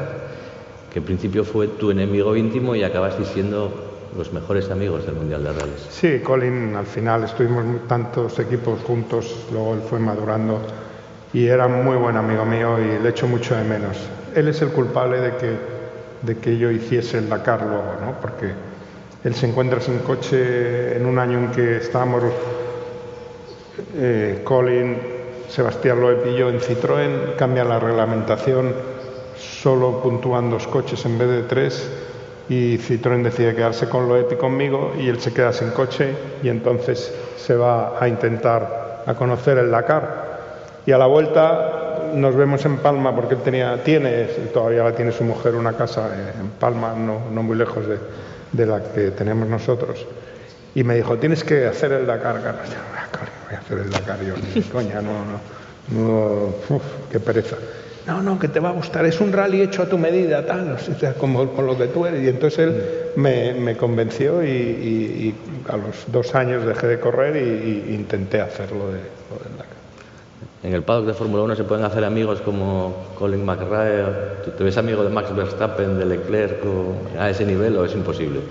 que 0.92 1.00
en 1.00 1.06
principio 1.06 1.44
fue 1.44 1.68
tu 1.68 1.92
enemigo 1.92 2.36
íntimo 2.36 2.76
y 2.76 2.84
acabaste 2.84 3.26
siendo 3.26 3.72
los 4.18 4.34
mejores 4.34 4.70
amigos 4.70 5.06
del 5.06 5.16
Mundial 5.16 5.44
de 5.44 5.54
Rallys. 5.54 5.88
Sí, 5.90 6.20
Colin, 6.20 6.76
al 6.76 6.86
final 6.86 7.24
estuvimos 7.24 7.64
tantos 7.88 8.38
equipos 8.40 8.82
juntos, 8.82 9.46
luego 9.52 9.76
él 9.76 9.82
fue 9.88 10.00
madurando 10.00 10.60
y 11.34 11.48
era 11.48 11.68
muy 11.68 11.96
buen 11.98 12.18
amigo 12.18 12.46
mío 12.46 12.78
y 12.80 13.02
le 13.02 13.10
echo 13.10 13.28
mucho 13.28 13.56
de 13.56 13.64
menos. 13.64 13.98
Él 14.36 14.48
es 14.48 14.62
el 14.62 14.70
culpable 14.70 15.20
de 15.20 15.36
que, 15.38 15.52
de 16.22 16.38
que 16.38 16.58
yo 16.58 16.72
hiciese 16.72 17.20
el 17.20 17.30
Dakar 17.30 17.62
luego, 17.62 17.96
¿no? 18.06 18.20
Porque 18.22 18.52
él 19.24 19.36
se 19.36 19.48
encuentra 19.48 19.80
sin 19.80 20.00
coche 20.00 20.98
en 20.98 21.06
un 21.06 21.20
año 21.20 21.38
en 21.38 21.52
que 21.52 21.78
estábamos 21.78 22.24
eh, 23.96 24.42
Colin, 24.44 24.98
Sebastián 25.48 26.00
Loeb 26.00 26.28
y 26.28 26.38
yo 26.38 26.50
en 26.50 26.60
Citroën, 26.60 27.36
cambia 27.38 27.64
la 27.64 27.80
reglamentación, 27.80 28.74
solo 29.38 30.02
puntúan 30.02 30.50
dos 30.50 30.68
coches 30.68 31.06
en 31.06 31.18
vez 31.18 31.30
de 31.30 31.44
tres 31.44 31.92
y 32.50 32.78
Citroën 32.78 33.22
decide 33.22 33.56
quedarse 33.56 33.88
con 33.88 34.08
Loeb 34.08 34.32
y 34.32 34.36
conmigo 34.36 34.94
y 35.00 35.08
él 35.08 35.20
se 35.20 35.34
queda 35.34 35.54
sin 35.54 35.70
coche 35.70 36.14
y 36.42 36.50
entonces 36.50 37.14
se 37.38 37.56
va 37.56 37.98
a 38.00 38.08
intentar 38.08 39.04
a 39.06 39.14
conocer 39.14 39.58
el 39.58 39.72
Dakar. 39.72 40.31
Y 40.86 40.92
a 40.92 40.98
la 40.98 41.06
vuelta 41.06 42.12
nos 42.14 42.36
vemos 42.36 42.66
en 42.66 42.78
Palma 42.78 43.16
porque 43.16 43.36
él 43.36 43.42
tenía, 43.42 43.84
tiene, 43.84 44.26
todavía 44.54 44.94
tiene 44.96 45.12
su 45.12 45.24
mujer, 45.24 45.56
una 45.56 45.74
casa 45.74 46.10
en 46.40 46.50
Palma, 46.60 46.94
no, 46.94 47.30
no 47.32 47.44
muy 47.44 47.58
lejos 47.58 47.88
de, 47.88 47.98
de 48.52 48.66
la 48.66 48.82
que 48.82 49.12
tenemos 49.12 49.48
nosotros. 49.48 50.06
Y 50.74 50.84
me 50.84 50.96
dijo, 50.96 51.18
tienes 51.18 51.44
que 51.44 51.68
hacer 51.68 51.92
el 51.92 52.06
Dakar, 52.06 52.42
Carlos. 52.42 52.68
voy 53.46 53.56
a 53.56 53.60
hacer 53.60 53.78
el 53.80 53.90
Dakar. 53.90 54.20
Yo, 54.24 54.36
coña, 54.72 55.02
no, 55.02 55.14
no, 55.26 56.02
no 56.02 56.76
uf, 56.76 56.84
qué 57.12 57.20
pereza. 57.20 57.58
No, 58.08 58.22
no, 58.24 58.40
que 58.40 58.48
te 58.48 58.60
va 58.60 58.70
a 58.70 58.72
gustar, 58.72 59.06
es 59.06 59.22
un 59.22 59.32
rally 59.32 59.62
hecho 59.62 59.84
a 59.84 59.86
tu 59.86 59.98
medida, 59.98 60.44
tal, 60.44 60.72
o 60.72 60.80
sea, 60.80 61.14
como 61.14 61.52
con 61.52 61.68
lo 61.68 61.78
que 61.78 61.88
tú 61.88 62.06
eres. 62.06 62.24
Y 62.24 62.30
entonces 62.30 62.60
él 62.60 62.84
me, 63.16 63.78
convenció 63.78 64.44
y, 64.44 65.36
a 65.70 65.78
los 65.78 66.12
dos 66.12 66.34
años 66.34 66.66
dejé 66.66 66.88
de 66.88 67.00
correr 67.00 67.36
y, 67.36 67.94
intenté 67.94 68.42
hacerlo 68.42 68.86
lo 68.86 68.92
del 68.92 69.58
Dakar. 69.58 69.71
En 70.64 70.76
el 70.76 70.84
paddock 70.84 71.08
de 71.08 71.14
Fórmula 71.14 71.44
1 71.44 71.56
se 71.56 71.64
pueden 71.64 71.84
hacer 71.86 72.06
amigos 72.06 72.40
como 72.42 72.96
Colin 73.18 73.44
McRae. 73.44 74.06
¿Tú 74.46 74.52
te 74.52 74.64
ves 74.64 74.78
amigo 74.78 75.04
de 75.04 75.10
Max 75.10 75.36
Verstappen, 75.36 75.98
de 75.98 76.06
Leclerc 76.06 76.64
o 76.66 77.20
a 77.20 77.32
ese 77.32 77.46
nivel 77.48 77.78
o 77.78 77.86
es 77.86 77.96
imposible? 77.96 78.42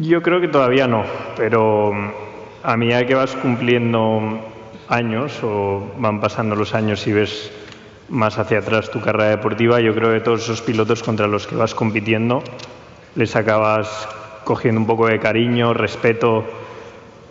Yo 0.00 0.22
creo 0.22 0.40
que 0.40 0.46
todavía 0.46 0.86
no, 0.86 1.02
pero 1.36 1.90
a 2.62 2.76
medida 2.76 3.04
que 3.04 3.16
vas 3.16 3.34
cumpliendo 3.34 4.38
años 4.88 5.42
o 5.42 5.90
van 5.98 6.20
pasando 6.20 6.54
los 6.54 6.72
años 6.72 7.04
y 7.08 7.12
ves 7.12 7.50
más 8.08 8.38
hacia 8.38 8.58
atrás 8.58 8.88
tu 8.88 9.00
carrera 9.00 9.30
deportiva, 9.30 9.80
yo 9.80 9.92
creo 9.92 10.12
que 10.12 10.20
todos 10.20 10.44
esos 10.44 10.62
pilotos 10.62 11.02
contra 11.02 11.26
los 11.26 11.48
que 11.48 11.56
vas 11.56 11.74
compitiendo 11.74 12.44
les 13.16 13.34
acabas 13.34 14.08
cogiendo 14.44 14.80
un 14.80 14.86
poco 14.86 15.08
de 15.08 15.18
cariño, 15.18 15.74
respeto 15.74 16.44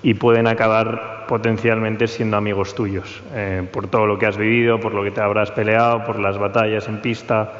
y 0.03 0.15
pueden 0.15 0.47
acabar 0.47 1.14
potencialmente 1.27 2.07
siendo 2.07 2.37
amigos 2.37 2.75
tuyos 2.75 3.21
eh, 3.33 3.67
por 3.71 3.87
todo 3.87 4.05
lo 4.05 4.17
que 4.17 4.25
has 4.25 4.37
vivido, 4.37 4.79
por 4.79 4.93
lo 4.93 5.03
que 5.03 5.11
te 5.11 5.21
habrás 5.21 5.51
peleado, 5.51 6.05
por 6.05 6.19
las 6.19 6.37
batallas 6.37 6.87
en 6.87 7.01
pista 7.01 7.51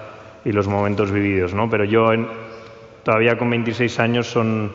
y 0.44 0.52
los 0.52 0.68
momentos 0.68 1.12
vividos, 1.12 1.54
¿no? 1.54 1.70
Pero 1.70 1.86
yo 1.86 2.14
en, 2.14 2.28
todavía 3.04 3.38
con 3.38 3.50
26 3.50 4.00
años 4.00 4.28
son 4.28 4.72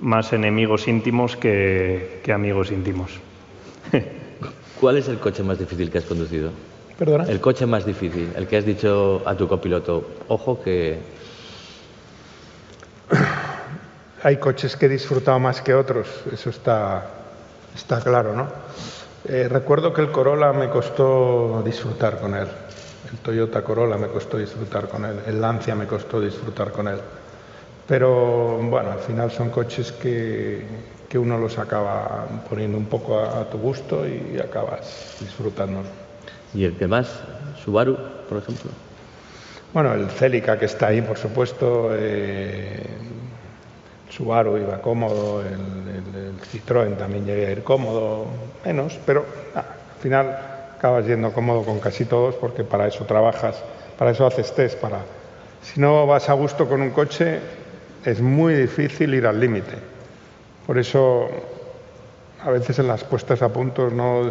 más 0.00 0.32
enemigos 0.32 0.88
íntimos 0.88 1.36
que, 1.36 2.20
que 2.22 2.32
amigos 2.32 2.70
íntimos. 2.70 3.12
¿Cuál 4.80 4.98
es 4.98 5.08
el 5.08 5.18
coche 5.18 5.42
más 5.42 5.58
difícil 5.58 5.90
que 5.90 5.98
has 5.98 6.04
conducido? 6.04 6.50
¿Perdona? 6.98 7.24
El 7.24 7.40
coche 7.40 7.66
más 7.66 7.84
difícil, 7.84 8.32
el 8.36 8.46
que 8.46 8.56
has 8.56 8.64
dicho 8.64 9.22
a 9.24 9.34
tu 9.34 9.48
copiloto, 9.48 10.08
ojo 10.28 10.62
que... 10.62 10.98
Hay 14.22 14.36
coches 14.38 14.76
que 14.76 14.86
he 14.86 14.88
disfrutado 14.88 15.38
más 15.38 15.60
que 15.60 15.74
otros, 15.74 16.08
eso 16.32 16.48
está, 16.50 17.23
está 17.74 18.00
claro, 18.00 18.34
¿no? 18.34 18.48
Eh, 19.26 19.48
recuerdo 19.48 19.92
que 19.92 20.02
el 20.02 20.10
Corolla 20.10 20.52
me 20.52 20.68
costó 20.68 21.62
disfrutar 21.64 22.18
con 22.18 22.34
él, 22.34 22.46
el 23.10 23.18
Toyota 23.18 23.62
Corolla 23.62 23.96
me 23.96 24.08
costó 24.08 24.36
disfrutar 24.36 24.88
con 24.88 25.04
él, 25.04 25.20
el 25.26 25.40
Lancia 25.40 25.74
me 25.74 25.86
costó 25.86 26.20
disfrutar 26.20 26.72
con 26.72 26.88
él. 26.88 26.98
Pero 27.86 28.58
bueno, 28.58 28.92
al 28.92 28.98
final 28.98 29.30
son 29.30 29.50
coches 29.50 29.92
que, 29.92 30.64
que 31.08 31.18
uno 31.18 31.38
los 31.38 31.58
acaba 31.58 32.26
poniendo 32.48 32.78
un 32.78 32.86
poco 32.86 33.18
a, 33.18 33.40
a 33.40 33.44
tu 33.50 33.58
gusto 33.58 34.06
y 34.06 34.38
acabas 34.38 35.16
disfrutando. 35.20 35.82
¿Y 36.54 36.64
el 36.64 36.76
que 36.76 36.86
más? 36.86 37.20
¿Subaru, 37.62 37.96
por 38.28 38.38
ejemplo? 38.38 38.70
Bueno, 39.74 39.92
el 39.92 40.08
Celica 40.08 40.58
que 40.58 40.66
está 40.66 40.86
ahí, 40.86 41.02
por 41.02 41.18
supuesto. 41.18 41.90
Eh, 41.92 42.86
Subaru 44.14 44.58
iba 44.58 44.80
cómodo, 44.80 45.42
el, 45.42 45.48
el, 45.50 46.40
Citroën 46.40 46.96
también 46.96 47.26
llegué 47.26 47.46
a 47.48 47.50
ir 47.50 47.64
cómodo, 47.64 48.26
menos, 48.64 48.96
pero 49.04 49.24
ah, 49.56 49.64
al 49.94 50.00
final 50.00 50.38
acabas 50.76 51.06
yendo 51.06 51.32
cómodo 51.32 51.62
con 51.62 51.80
casi 51.80 52.04
todos 52.04 52.36
porque 52.36 52.62
para 52.62 52.86
eso 52.86 53.04
trabajas, 53.06 53.56
para 53.98 54.12
eso 54.12 54.26
haces 54.26 54.54
test, 54.54 54.78
para... 54.78 54.98
Si 55.62 55.80
no 55.80 56.06
vas 56.06 56.28
a 56.28 56.34
gusto 56.34 56.68
con 56.68 56.82
un 56.82 56.90
coche, 56.90 57.40
es 58.04 58.20
muy 58.20 58.54
difícil 58.54 59.14
ir 59.14 59.26
al 59.26 59.40
límite. 59.40 59.72
Por 60.66 60.78
eso, 60.78 61.28
a 62.42 62.50
veces 62.50 62.78
en 62.78 62.86
las 62.86 63.02
puestas 63.02 63.42
a 63.42 63.48
puntos 63.48 63.92
no 63.92 64.30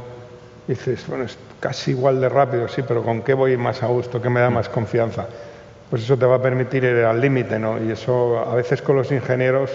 dices, 0.68 1.06
bueno, 1.08 1.26
es 1.26 1.38
casi 1.60 1.92
igual 1.92 2.22
de 2.22 2.30
rápido, 2.30 2.68
sí, 2.68 2.84
pero 2.88 3.04
¿con 3.04 3.22
qué 3.24 3.34
voy 3.34 3.58
más 3.58 3.84
a 3.84 3.88
gusto? 3.88 4.22
¿Qué 4.22 4.30
me 4.30 4.40
da 4.40 4.50
más 4.50 4.70
confianza? 4.70 5.28
Pues 5.94 6.06
eso 6.06 6.18
te 6.18 6.26
va 6.26 6.38
a 6.38 6.42
permitir 6.42 6.86
ir 6.86 7.06
al 7.06 7.22
límite, 7.22 7.60
¿no? 7.60 7.78
Y 7.80 7.92
eso 7.92 8.40
a 8.40 8.56
veces 8.56 8.82
con 8.82 8.96
los 8.96 9.12
ingenieros, 9.12 9.70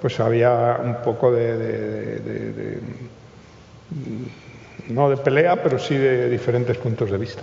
pues 0.00 0.20
había 0.20 0.78
un 0.80 1.02
poco 1.02 1.32
de, 1.32 1.58
de, 1.58 2.78
no 4.90 5.10
de 5.10 5.16
pelea, 5.16 5.60
pero 5.60 5.80
sí 5.80 5.96
de 5.96 6.30
diferentes 6.30 6.78
puntos 6.78 7.10
de 7.10 7.18
vista. 7.18 7.42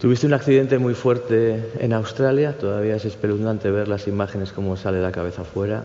Tuviste 0.00 0.26
un 0.26 0.32
accidente 0.32 0.78
muy 0.78 0.94
fuerte 0.94 1.62
en 1.78 1.92
Australia, 1.92 2.56
todavía 2.56 2.96
es 2.96 3.04
espeluznante 3.04 3.70
ver 3.70 3.86
las 3.86 4.08
imágenes 4.08 4.52
cómo 4.52 4.74
sale 4.78 5.02
la 5.02 5.12
cabeza 5.12 5.42
afuera. 5.42 5.84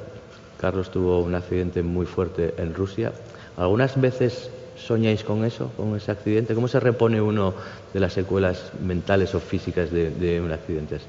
Carlos 0.58 0.89
tuvo 0.89 1.20
un 1.20 1.36
accidente 1.36 1.84
muy 1.84 2.06
fuerte 2.06 2.54
en 2.58 2.74
Rusia. 2.74 3.12
Algunas 3.58 3.99
veces 3.99 4.49
soñáis 4.76 5.24
con 5.24 5.45
eso, 5.45 5.71
con 5.78 5.95
ese 5.95 6.11
accidente. 6.11 6.55
¿Cómo 6.55 6.67
se 6.67 6.80
repone 6.80 7.21
uno 7.21 7.53
de 7.93 7.99
las 7.99 8.13
secuelas 8.13 8.71
mentales 8.82 9.34
o 9.36 9.39
físicas 9.39 9.91
de, 9.91 10.09
de 10.11 10.41
un 10.41 10.51
accidente 10.51 10.95
así? 10.95 11.05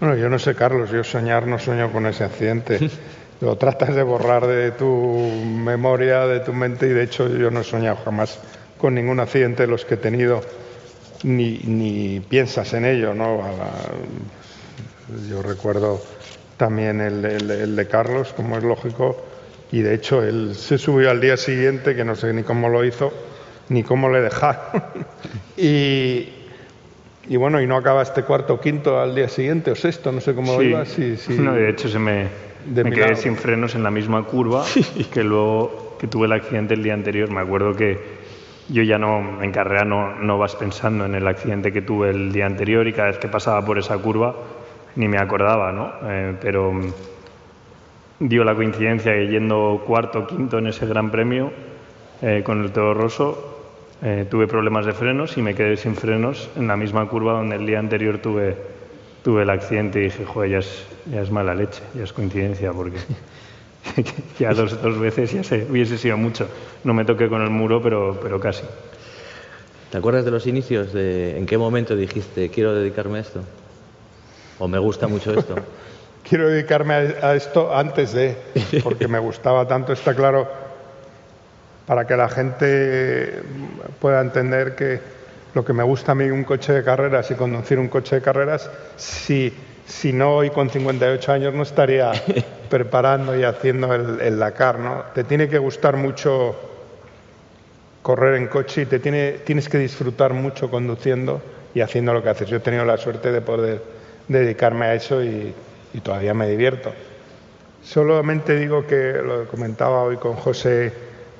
Bueno, 0.00 0.16
yo 0.16 0.28
no 0.28 0.38
sé, 0.38 0.54
Carlos, 0.54 0.90
yo 0.90 1.04
soñar 1.04 1.46
no 1.46 1.58
sueño 1.58 1.92
con 1.92 2.06
ese 2.06 2.24
accidente. 2.24 2.90
Lo 3.40 3.56
tratas 3.56 3.94
de 3.94 4.02
borrar 4.02 4.46
de 4.46 4.70
tu 4.72 4.86
memoria, 4.86 6.26
de 6.26 6.40
tu 6.40 6.52
mente, 6.52 6.86
y 6.86 6.90
de 6.90 7.04
hecho 7.04 7.26
yo 7.28 7.50
no 7.50 7.60
he 7.60 7.64
soñado 7.64 7.96
jamás 8.04 8.38
con 8.76 8.94
ningún 8.94 9.18
accidente 9.18 9.62
de 9.62 9.68
los 9.68 9.86
que 9.86 9.94
he 9.94 9.96
tenido 9.96 10.42
ni, 11.22 11.58
ni 11.64 12.20
piensas 12.20 12.72
en 12.74 12.84
ello, 12.84 13.14
¿no? 13.14 13.38
La, 13.38 13.70
yo 15.28 15.42
recuerdo 15.42 16.02
también 16.56 17.00
el, 17.00 17.24
el, 17.24 17.50
el, 17.50 17.76
de 17.76 17.88
Carlos, 17.88 18.32
como 18.34 18.58
es 18.58 18.62
lógico, 18.62 19.16
y 19.72 19.82
de 19.82 19.94
hecho 19.94 20.22
él 20.22 20.54
se 20.54 20.78
subió 20.78 21.10
al 21.10 21.20
día 21.20 21.36
siguiente, 21.36 21.94
que 21.94 22.04
no 22.04 22.16
sé 22.16 22.32
ni 22.32 22.42
cómo 22.42 22.68
lo 22.68 22.84
hizo, 22.84 23.12
ni 23.68 23.82
cómo 23.82 24.08
le 24.08 24.20
dejaron. 24.20 24.82
y, 25.56 26.28
y, 27.28 27.36
bueno, 27.36 27.60
y 27.60 27.66
no 27.66 27.76
acaba 27.76 28.02
este 28.02 28.22
cuarto 28.22 28.54
o 28.54 28.60
quinto 28.60 29.00
al 29.00 29.14
día 29.14 29.28
siguiente, 29.28 29.70
o 29.70 29.76
sexto, 29.76 30.10
no 30.10 30.20
sé 30.20 30.34
cómo 30.34 30.58
sí. 30.58 30.66
iba. 30.66 30.84
Sí, 30.84 31.16
sí. 31.16 31.34
No, 31.38 31.54
de 31.54 31.70
hecho 31.70 31.88
se 31.88 31.98
me, 31.98 32.26
me 32.66 32.90
quedé 32.90 33.14
sin 33.14 33.36
frenos 33.36 33.74
en 33.74 33.82
la 33.82 33.90
misma 33.90 34.24
curva 34.24 34.64
y 34.96 35.04
que 35.04 35.22
luego 35.22 35.96
que 36.00 36.08
tuve 36.08 36.26
el 36.26 36.32
accidente 36.32 36.74
el 36.74 36.82
día 36.82 36.94
anterior, 36.94 37.30
me 37.30 37.40
acuerdo 37.40 37.74
que 37.74 38.20
yo 38.70 38.82
ya 38.82 38.98
no, 38.98 39.42
en 39.42 39.52
carrera 39.52 39.84
no, 39.84 40.16
no 40.16 40.38
vas 40.38 40.56
pensando 40.56 41.04
en 41.04 41.14
el 41.14 41.26
accidente 41.26 41.72
que 41.72 41.82
tuve 41.82 42.10
el 42.10 42.32
día 42.32 42.46
anterior 42.46 42.86
y 42.88 42.92
cada 42.92 43.08
vez 43.08 43.18
que 43.18 43.28
pasaba 43.28 43.64
por 43.64 43.78
esa 43.78 43.98
curva 43.98 44.34
ni 44.96 45.08
me 45.08 45.18
acordaba, 45.18 45.72
¿no? 45.72 45.92
Eh, 46.04 46.34
pero 46.40 46.72
dio 48.20 48.44
la 48.44 48.54
coincidencia 48.54 49.12
que 49.12 49.28
yendo 49.28 49.82
cuarto 49.86 50.20
o 50.20 50.26
quinto 50.26 50.58
en 50.58 50.68
ese 50.68 50.86
gran 50.86 51.10
premio 51.10 51.50
eh, 52.20 52.42
con 52.44 52.62
el 52.62 52.70
Toro 52.70 52.94
Rosso 52.94 53.50
eh, 54.02 54.26
tuve 54.30 54.46
problemas 54.46 54.86
de 54.86 54.92
frenos 54.92 55.36
y 55.36 55.42
me 55.42 55.54
quedé 55.54 55.76
sin 55.76 55.96
frenos 55.96 56.48
en 56.56 56.68
la 56.68 56.76
misma 56.76 57.08
curva 57.08 57.32
donde 57.32 57.56
el 57.56 57.66
día 57.66 57.78
anterior 57.78 58.18
tuve, 58.18 58.56
tuve 59.24 59.42
el 59.42 59.50
accidente 59.50 60.00
y 60.00 60.04
dije, 60.04 60.24
joder, 60.24 60.50
ya 60.50 60.58
es, 60.58 60.86
ya 61.10 61.20
es 61.22 61.30
mala 61.30 61.54
leche, 61.54 61.82
ya 61.94 62.04
es 62.04 62.12
coincidencia 62.12 62.72
porque 62.72 62.98
ya 64.38 64.52
dos, 64.52 64.80
dos 64.80 64.98
veces 64.98 65.32
ya 65.32 65.42
se, 65.42 65.66
hubiese 65.70 65.98
sido 65.98 66.16
mucho. 66.16 66.48
No 66.84 66.94
me 66.94 67.04
toqué 67.04 67.28
con 67.28 67.42
el 67.42 67.50
muro, 67.50 67.82
pero, 67.82 68.18
pero 68.22 68.40
casi. 68.40 68.64
¿Te 69.90 69.98
acuerdas 69.98 70.24
de 70.24 70.30
los 70.30 70.46
inicios? 70.46 70.92
De, 70.92 71.36
¿En 71.36 71.46
qué 71.46 71.58
momento 71.58 71.96
dijiste, 71.96 72.48
quiero 72.48 72.74
dedicarme 72.74 73.18
a 73.18 73.20
esto? 73.22 73.42
¿O 74.58 74.68
me 74.68 74.78
gusta 74.78 75.08
mucho 75.08 75.32
esto? 75.32 75.56
quiero 76.30 76.48
dedicarme 76.48 76.94
a, 76.94 77.34
esto 77.34 77.74
antes 77.76 78.12
de, 78.12 78.36
porque 78.84 79.08
me 79.08 79.18
gustaba 79.18 79.66
tanto, 79.66 79.92
está 79.92 80.14
claro, 80.14 80.48
para 81.88 82.06
que 82.06 82.16
la 82.16 82.28
gente 82.28 83.42
pueda 83.98 84.20
entender 84.20 84.76
que 84.76 85.00
lo 85.54 85.64
que 85.64 85.72
me 85.72 85.82
gusta 85.82 86.12
a 86.12 86.14
mí 86.14 86.30
un 86.30 86.44
coche 86.44 86.72
de 86.72 86.84
carreras 86.84 87.28
y 87.32 87.34
conducir 87.34 87.80
un 87.80 87.88
coche 87.88 88.14
de 88.14 88.22
carreras, 88.22 88.70
si 88.96 89.52
si 89.86 90.12
no 90.12 90.36
hoy 90.36 90.50
con 90.50 90.70
58 90.70 91.32
años 91.32 91.52
no 91.52 91.64
estaría 91.64 92.12
preparando 92.70 93.36
y 93.36 93.42
haciendo 93.42 93.92
el, 93.92 94.20
el 94.20 94.38
Dakar, 94.38 94.78
¿no? 94.78 95.02
Te 95.12 95.24
tiene 95.24 95.48
que 95.48 95.58
gustar 95.58 95.96
mucho 95.96 96.54
correr 98.00 98.36
en 98.36 98.46
coche 98.46 98.82
y 98.82 98.86
te 98.86 99.00
tiene, 99.00 99.32
tienes 99.44 99.68
que 99.68 99.78
disfrutar 99.78 100.32
mucho 100.32 100.70
conduciendo 100.70 101.42
y 101.74 101.80
haciendo 101.80 102.12
lo 102.12 102.22
que 102.22 102.28
haces. 102.28 102.48
Yo 102.48 102.58
he 102.58 102.60
tenido 102.60 102.84
la 102.84 102.98
suerte 102.98 103.32
de 103.32 103.40
poder 103.40 103.82
dedicarme 104.28 104.86
a 104.86 104.94
eso 104.94 105.24
y, 105.24 105.52
y 105.92 106.00
todavía 106.00 106.34
me 106.34 106.48
divierto. 106.48 106.92
Solamente 107.82 108.56
digo 108.58 108.86
que 108.86 109.14
lo 109.14 109.46
comentaba 109.48 110.02
hoy 110.02 110.16
con 110.16 110.34
José, 110.34 110.92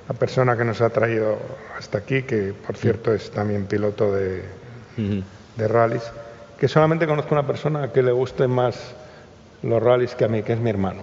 la 0.09 0.15
persona 0.15 0.57
que 0.57 0.65
nos 0.65 0.81
ha 0.81 0.91
traído 0.91 1.39
hasta 1.79 1.99
aquí, 1.99 2.23
que 2.23 2.53
por 2.67 2.77
cierto 2.77 3.13
es 3.13 3.31
también 3.31 3.67
piloto 3.67 4.13
de, 4.13 4.43
de 4.97 5.69
rallies, 5.69 6.11
que 6.59 6.69
solamente 6.69 7.07
conozco 7.07 7.35
una 7.35 7.47
persona 7.47 7.93
que 7.93 8.03
le 8.03 8.13
guste 8.13 8.49
más 8.49 8.95
los 9.63 9.83
rallies 9.83 10.15
que 10.15 10.25
a 10.25 10.29
mí, 10.29 10.43
que 10.43 10.55
es 10.55 10.61
mi 10.61 10.71
hermano. 10.71 11.03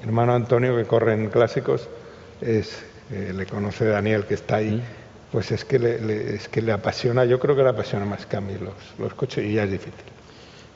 Mi 0.00 0.08
hermano 0.08 0.34
Antonio, 0.34 0.76
que 0.76 0.84
corre 0.84 1.14
en 1.14 1.28
clásicos, 1.28 1.88
es, 2.40 2.82
eh, 3.10 3.32
le 3.34 3.46
conoce 3.46 3.84
Daniel, 3.84 4.24
que 4.24 4.34
está 4.34 4.56
ahí, 4.56 4.82
pues 5.30 5.50
es 5.52 5.64
que 5.64 5.78
le, 5.78 6.00
le, 6.00 6.34
es 6.34 6.48
que 6.48 6.62
le 6.62 6.72
apasiona, 6.72 7.24
yo 7.24 7.38
creo 7.38 7.56
que 7.56 7.62
le 7.62 7.70
apasiona 7.70 8.04
más 8.04 8.26
que 8.26 8.36
a 8.36 8.40
mí 8.40 8.54
los, 8.60 8.74
los 8.98 9.14
coches 9.14 9.44
y 9.44 9.54
ya 9.54 9.64
es 9.64 9.70
difícil. 9.70 10.04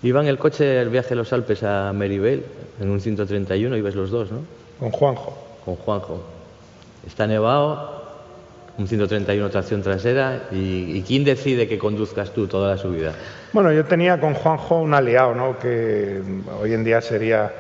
Iba 0.03 0.21
en 0.21 0.29
el 0.29 0.39
coche 0.39 0.81
el 0.81 0.91
viaje 0.91 1.15
a 1.15 1.17
los 1.17 1.33
Alpes 1.33 1.63
a 1.63 1.93
Meribel, 1.93 2.45
en 2.81 2.91
un 2.91 3.01
131, 3.01 3.77
ibas 3.77 3.95
los 3.95 4.11
dos, 4.11 4.31
¿no? 4.31 4.41
Con 4.79 4.91
Juanjo. 4.91 5.37
Con 5.65 5.77
Juanjo. 5.77 6.23
Está 7.07 7.27
nevado, 7.27 8.05
un 8.79 8.87
131 8.87 9.49
tracción 9.49 9.83
trasera, 9.83 10.49
y, 10.53 10.99
y, 10.99 11.05
¿quién 11.07 11.25
decide 11.25 11.67
que 11.67 11.79
conduzcas 11.79 12.33
tú 12.33 12.47
toda 12.47 12.75
la 12.75 12.77
subida? 12.77 13.13
Bueno, 13.53 13.73
yo 13.73 13.85
tenía 13.85 14.21
con 14.21 14.35
Juanjo 14.35 14.81
un 14.81 14.93
aliado, 14.93 15.35
¿no? 15.35 15.59
Que 15.59 16.21
hoy 16.61 16.75
en 16.75 16.85
día 16.85 17.01
sería, 17.01 17.51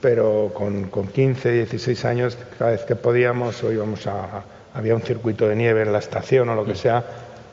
pero 0.00 0.50
con, 0.52 0.84
con 0.84 1.06
15, 1.06 1.52
16 1.52 2.04
años, 2.04 2.38
cada 2.58 2.72
vez 2.72 2.82
que 2.82 2.96
podíamos 2.96 3.62
o 3.62 3.72
íbamos 3.72 4.06
a, 4.08 4.42
había 4.74 4.94
un 4.94 5.02
circuito 5.02 5.48
de 5.48 5.54
nieve 5.54 5.82
en 5.82 5.92
la 5.92 5.98
estación 5.98 6.48
o 6.48 6.54
lo 6.56 6.64
que 6.64 6.74
sea, 6.74 7.04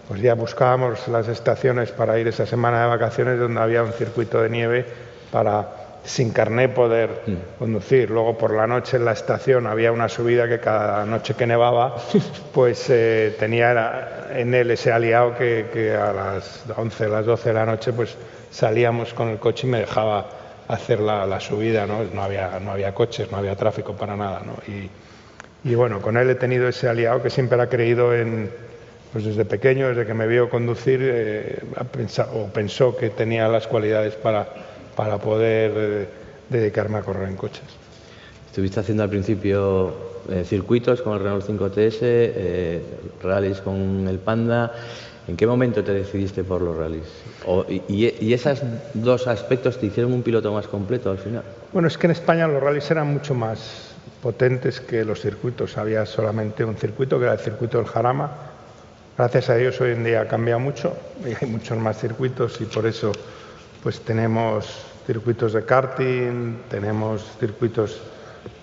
pues 0.08 0.22
ya 0.22 0.36
buscábamos 0.36 1.08
las 1.08 1.28
estaciones 1.28 1.92
para 1.92 2.20
ir 2.20 2.28
esa 2.28 2.46
semana 2.46 2.82
de 2.82 2.88
vacaciones 2.88 3.40
donde 3.40 3.60
había 3.60 3.84
un 3.84 3.94
circuito 3.94 4.42
de 4.42 4.50
nieve 4.50 4.86
para 5.32 5.86
sin 6.04 6.32
carné 6.32 6.70
poder 6.70 7.24
mm. 7.26 7.60
conducir. 7.60 8.12
Luego 8.12 8.38
por 8.38 8.54
la 8.54 8.68
noche 8.68 8.98
en 8.98 9.06
la 9.06 9.14
estación 9.14 9.66
había 9.66 9.92
una 9.92 10.08
subida 10.08 10.48
que 10.48 10.60
cada 10.60 11.06
noche 11.06 11.34
que 11.34 11.48
nevaba, 11.48 11.96
pues 12.54 12.90
eh, 12.90 13.36
tenía 13.40 14.28
en 14.32 14.54
él 14.54 14.72
ese 14.72 14.92
aliado 14.92 15.36
que, 15.36 15.68
que, 15.74 15.96
a 15.96 16.14
las 16.14 16.64
11, 16.76 17.06
a 17.06 17.10
las 17.10 17.26
12 17.26 17.50
de 17.50 17.56
la 17.56 17.66
noche, 17.66 17.92
pues 17.92 18.16
salíamos 18.52 19.14
con 19.14 19.30
el 19.30 19.40
coche 19.40 19.68
y 19.68 19.72
me 19.72 19.80
dejaba 19.80 20.28
hacer 20.68 21.00
la, 21.00 21.26
la 21.26 21.40
subida, 21.40 21.86
¿no? 21.86 22.04
No 22.14 22.24
había, 22.24 22.60
no 22.60 22.72
había 22.72 22.94
coches, 22.94 23.32
no 23.32 23.38
había 23.38 23.56
tráfico 23.56 23.94
para 23.94 24.16
nada, 24.16 24.42
¿no? 24.46 24.54
Y, 24.72 24.90
y 25.68 25.76
bueno, 25.76 26.02
con 26.02 26.18
él 26.18 26.30
he 26.30 26.36
tenido 26.36 26.68
ese 26.68 26.88
aliado 26.88 27.24
que 27.24 27.32
siempre 27.32 27.60
ha 27.60 27.68
creído 27.68 28.14
en, 28.14 28.52
pues 29.16 29.24
desde 29.24 29.46
pequeño, 29.46 29.88
desde 29.88 30.06
que 30.06 30.14
me 30.14 30.28
vio 30.28 30.50
conducir, 30.50 31.00
eh, 31.02 31.64
pensado, 31.90 32.38
o 32.38 32.48
pensó 32.48 32.98
que 32.98 33.10
tenía 33.10 33.48
las 33.48 33.66
cualidades 33.66 34.14
para, 34.16 34.46
para 34.94 35.20
poder 35.20 35.72
eh, 35.74 36.08
dedicarme 36.50 36.98
a 36.98 37.02
correr 37.02 37.30
en 37.30 37.38
coches. 37.38 37.64
Estuviste 38.46 38.82
haciendo 38.82 39.04
al 39.04 39.10
principio 39.10 39.94
eh, 40.30 40.44
circuitos 40.44 41.02
con 41.02 41.14
el 41.14 41.20
Renault 41.20 41.48
5TS, 41.48 42.00
eh, 42.02 42.82
rallies 43.24 43.62
con 43.62 44.06
el 44.06 44.20
Panda. 44.20 44.74
¿En 45.30 45.38
qué 45.38 45.48
momento 45.48 45.82
te 45.82 45.94
decidiste 45.94 46.44
por 46.44 46.62
los 46.62 46.76
rallies? 46.76 47.08
O, 47.46 47.64
y, 47.70 47.82
y, 48.20 48.34
esos 48.34 48.64
dos 48.94 49.28
aspectos 49.28 49.80
te 49.80 49.86
hicieron 49.86 50.12
un 50.12 50.24
piloto 50.24 50.52
más 50.52 50.68
completo 50.68 51.10
al 51.10 51.20
final? 51.20 51.44
Bueno, 51.72 51.88
es 51.88 51.98
que 51.98 52.08
en 52.08 52.12
España 52.12 52.50
los 52.50 52.62
rallies 52.62 52.92
eran 52.92 53.14
mucho 53.14 53.34
más 53.34 53.96
potentes 54.22 54.82
que 54.82 55.06
los 55.06 55.22
circuitos. 55.22 55.78
Había 55.78 56.06
solamente 56.06 56.66
un 56.66 56.76
circuito, 56.76 57.18
que 57.18 57.24
era 57.24 57.34
el 57.36 57.40
circuito 57.40 57.78
del 57.78 57.88
Jarama. 57.88 58.55
Gracias 59.18 59.50
a 59.50 59.56
Dios 59.56 59.80
hoy 59.80 59.92
en 59.92 60.04
día 60.04 60.20
ha 60.20 60.28
cambiado 60.28 60.60
mucho 60.60 60.94
y 61.24 61.30
hay 61.30 61.50
muchos 61.50 61.78
más 61.78 61.98
circuitos 61.98 62.60
y 62.60 62.66
por 62.66 62.86
eso 62.86 63.14
pues 63.82 64.02
tenemos 64.02 64.86
circuitos 65.08 65.54
de 65.54 65.64
karting, 65.64 66.58
tenemos 66.70 67.26
circuitos 67.40 68.02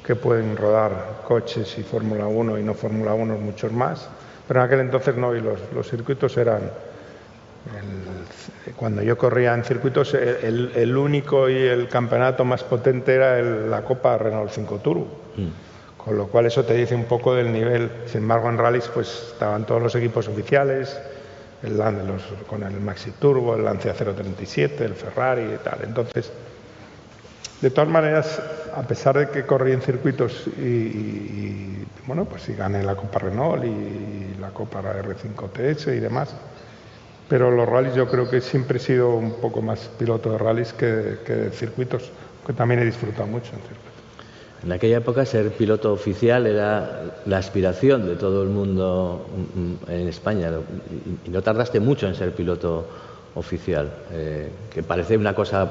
que 0.04 0.14
pueden 0.14 0.54
rodar 0.58 1.22
coches 1.26 1.78
y 1.78 1.82
Fórmula 1.82 2.26
1 2.26 2.58
y 2.58 2.62
no 2.62 2.74
Fórmula 2.74 3.14
1 3.14 3.38
muchos 3.38 3.72
más, 3.72 4.10
pero 4.46 4.60
en 4.60 4.66
aquel 4.66 4.80
entonces 4.80 5.16
no, 5.16 5.34
y 5.34 5.40
los, 5.40 5.58
los 5.74 5.88
circuitos 5.88 6.36
eran, 6.36 6.60
el, 6.60 8.74
cuando 8.76 9.00
yo 9.00 9.16
corría 9.16 9.54
en 9.54 9.64
circuitos, 9.64 10.12
el, 10.12 10.72
el, 10.74 10.96
único 10.98 11.48
y 11.48 11.56
el 11.56 11.88
campeonato 11.88 12.44
más 12.44 12.62
potente 12.62 13.14
era 13.14 13.40
la 13.40 13.82
Copa 13.82 14.18
Renault 14.18 14.50
5 14.50 14.78
Turbo. 14.80 15.06
Mm. 15.34 15.71
Con 16.04 16.16
lo 16.16 16.26
cual 16.26 16.46
eso 16.46 16.64
te 16.64 16.74
dice 16.74 16.94
un 16.94 17.04
poco 17.04 17.34
del 17.34 17.52
nivel. 17.52 17.90
Sin 18.06 18.22
embargo, 18.22 18.48
en 18.48 18.58
rallies 18.58 18.88
pues 18.88 19.28
estaban 19.32 19.64
todos 19.64 19.80
los 19.80 19.94
equipos 19.94 20.26
oficiales, 20.26 21.00
el, 21.62 21.76
los, 21.76 22.22
con 22.48 22.62
el 22.64 22.80
Maxi 22.80 23.12
Turbo, 23.12 23.54
el 23.54 23.64
Lancia 23.64 23.94
037, 23.94 24.84
el 24.84 24.94
Ferrari 24.94 25.42
y 25.42 25.58
tal. 25.62 25.78
Entonces, 25.84 26.32
de 27.60 27.70
todas 27.70 27.88
maneras, 27.88 28.42
a 28.74 28.82
pesar 28.82 29.16
de 29.16 29.28
que 29.28 29.46
corrí 29.46 29.72
en 29.72 29.80
circuitos 29.80 30.48
y, 30.58 31.84
bueno, 32.06 32.24
pues 32.24 32.42
sí 32.42 32.54
gané 32.54 32.82
la 32.82 32.96
Copa 32.96 33.20
Renault 33.20 33.64
y 33.64 34.40
la 34.40 34.50
Copa 34.50 34.82
R5TS 34.82 35.96
y 35.96 36.00
demás, 36.00 36.34
pero 37.28 37.52
los 37.52 37.68
rallies 37.68 37.94
yo 37.94 38.08
creo 38.08 38.28
que 38.28 38.40
siempre 38.40 38.78
he 38.78 38.80
sido 38.80 39.14
un 39.14 39.34
poco 39.34 39.62
más 39.62 39.78
piloto 39.96 40.32
de 40.32 40.38
rallies 40.38 40.72
que, 40.72 41.18
que 41.24 41.34
de 41.34 41.50
circuitos, 41.50 42.10
que 42.44 42.52
también 42.52 42.80
he 42.80 42.84
disfrutado 42.84 43.28
mucho 43.28 43.52
en 43.54 43.60
circuitos. 43.60 43.91
En 44.64 44.70
aquella 44.70 44.98
época 44.98 45.26
ser 45.26 45.50
piloto 45.50 45.92
oficial 45.92 46.46
era 46.46 47.02
la 47.26 47.38
aspiración 47.38 48.06
de 48.06 48.14
todo 48.14 48.44
el 48.44 48.48
mundo 48.48 49.26
en 49.88 50.06
España 50.06 50.50
y 51.26 51.30
no 51.30 51.42
tardaste 51.42 51.80
mucho 51.80 52.06
en 52.06 52.14
ser 52.14 52.32
piloto 52.32 52.86
oficial, 53.34 53.90
eh, 54.12 54.50
que 54.72 54.82
parece 54.82 55.16
una 55.16 55.34
cosa 55.34 55.68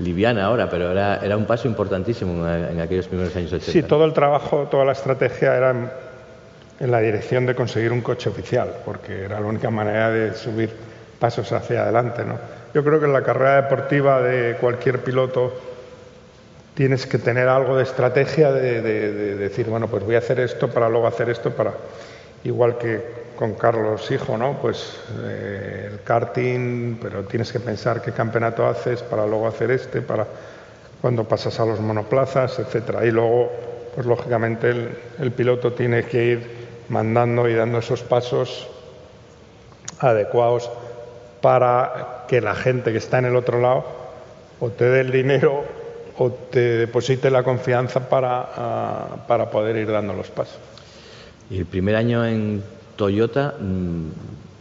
liviana 0.00 0.44
ahora, 0.44 0.68
pero 0.68 0.92
era, 0.92 1.24
era 1.24 1.36
un 1.36 1.46
paso 1.46 1.66
importantísimo 1.66 2.46
en, 2.46 2.78
aquellos 2.80 3.08
primeros 3.08 3.34
años 3.34 3.52
80. 3.52 3.72
Sí, 3.72 3.82
todo 3.82 4.04
el 4.04 4.12
trabajo, 4.12 4.68
toda 4.70 4.84
la 4.84 4.92
estrategia 4.92 5.56
era 5.56 5.70
en, 5.70 5.90
en 6.80 6.90
la 6.90 7.00
dirección 7.00 7.46
de 7.46 7.54
conseguir 7.54 7.92
un 7.92 8.02
coche 8.02 8.28
oficial, 8.28 8.70
porque 8.84 9.24
era 9.24 9.40
la 9.40 9.46
única 9.46 9.70
manera 9.70 10.10
de 10.10 10.34
subir 10.34 10.70
pasos 11.18 11.50
hacia 11.52 11.84
adelante. 11.84 12.24
¿no? 12.24 12.38
Yo 12.74 12.84
creo 12.84 13.00
que 13.00 13.06
en 13.06 13.12
la 13.12 13.22
carrera 13.22 13.62
deportiva 13.62 14.20
de 14.20 14.56
cualquier 14.60 15.00
piloto 15.00 15.54
tienes 16.78 17.06
que 17.06 17.18
tener 17.18 17.48
algo 17.48 17.76
de 17.76 17.82
estrategia 17.82 18.52
de, 18.52 18.80
de, 18.80 19.12
de, 19.12 19.34
decir, 19.34 19.66
bueno, 19.66 19.88
pues 19.88 20.04
voy 20.04 20.14
a 20.14 20.18
hacer 20.18 20.38
esto 20.38 20.68
para 20.70 20.88
luego 20.88 21.08
hacer 21.08 21.28
esto, 21.28 21.50
para 21.50 21.72
igual 22.44 22.78
que 22.78 23.02
con 23.34 23.54
Carlos 23.54 24.08
Hijo, 24.12 24.38
¿no? 24.38 24.60
Pues 24.62 24.96
eh, 25.24 25.88
el 25.90 26.02
karting, 26.04 26.98
pero 27.02 27.24
tienes 27.24 27.50
que 27.50 27.58
pensar 27.58 28.00
qué 28.00 28.12
campeonato 28.12 28.64
haces 28.64 29.02
para 29.02 29.26
luego 29.26 29.48
hacer 29.48 29.72
este, 29.72 30.02
para 30.02 30.24
cuando 31.00 31.24
pasas 31.24 31.58
a 31.58 31.66
los 31.66 31.80
monoplazas, 31.80 32.60
etcétera. 32.60 33.04
Y 33.04 33.10
luego, 33.10 33.50
pues 33.96 34.06
lógicamente 34.06 34.70
el, 34.70 34.90
el 35.18 35.32
piloto 35.32 35.72
tiene 35.72 36.04
que 36.04 36.24
ir 36.26 36.68
mandando 36.90 37.48
y 37.48 37.54
dando 37.54 37.78
esos 37.78 38.04
pasos 38.04 38.68
adecuados 39.98 40.70
para 41.40 42.24
que 42.28 42.40
la 42.40 42.54
gente 42.54 42.92
que 42.92 42.98
está 42.98 43.18
en 43.18 43.24
el 43.24 43.34
otro 43.34 43.60
lado 43.60 43.84
o 44.60 44.70
te 44.70 44.84
dé 44.84 45.00
el 45.00 45.10
dinero 45.10 45.77
o 46.18 46.30
te 46.30 46.60
deposite 46.60 47.30
la 47.30 47.42
confianza 47.42 48.08
para, 48.08 48.40
uh, 48.40 49.26
para 49.26 49.50
poder 49.50 49.76
ir 49.76 49.90
dando 49.90 50.12
los 50.12 50.28
pasos. 50.28 50.58
Y 51.50 51.58
el 51.58 51.66
primer 51.66 51.96
año 51.96 52.26
en 52.26 52.62
Toyota, 52.96 53.54
mmm, 53.58 54.08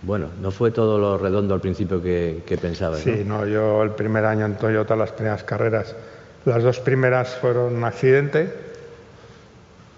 bueno, 0.04 0.28
no 0.40 0.52
fue 0.52 0.72
todo 0.72 1.00
lo 1.00 1.18
redondo 1.18 1.56
al 1.56 1.60
principio 1.60 2.02
que, 2.02 2.44
que 2.46 2.58
pensabas. 2.58 3.00
Sí, 3.00 3.24
¿no? 3.26 3.40
no, 3.40 3.48
yo 3.48 3.84
el 3.84 3.92
primer 3.92 4.26
año 4.26 4.46
en 4.46 4.56
Toyota, 4.56 4.96
las 4.96 5.12
primeras 5.12 5.44
carreras, 5.44 5.96
las 6.46 6.64
dos 6.64 6.80
primeras 6.80 7.36
fueron 7.36 7.76
un 7.76 7.84
accidente. 7.84 8.54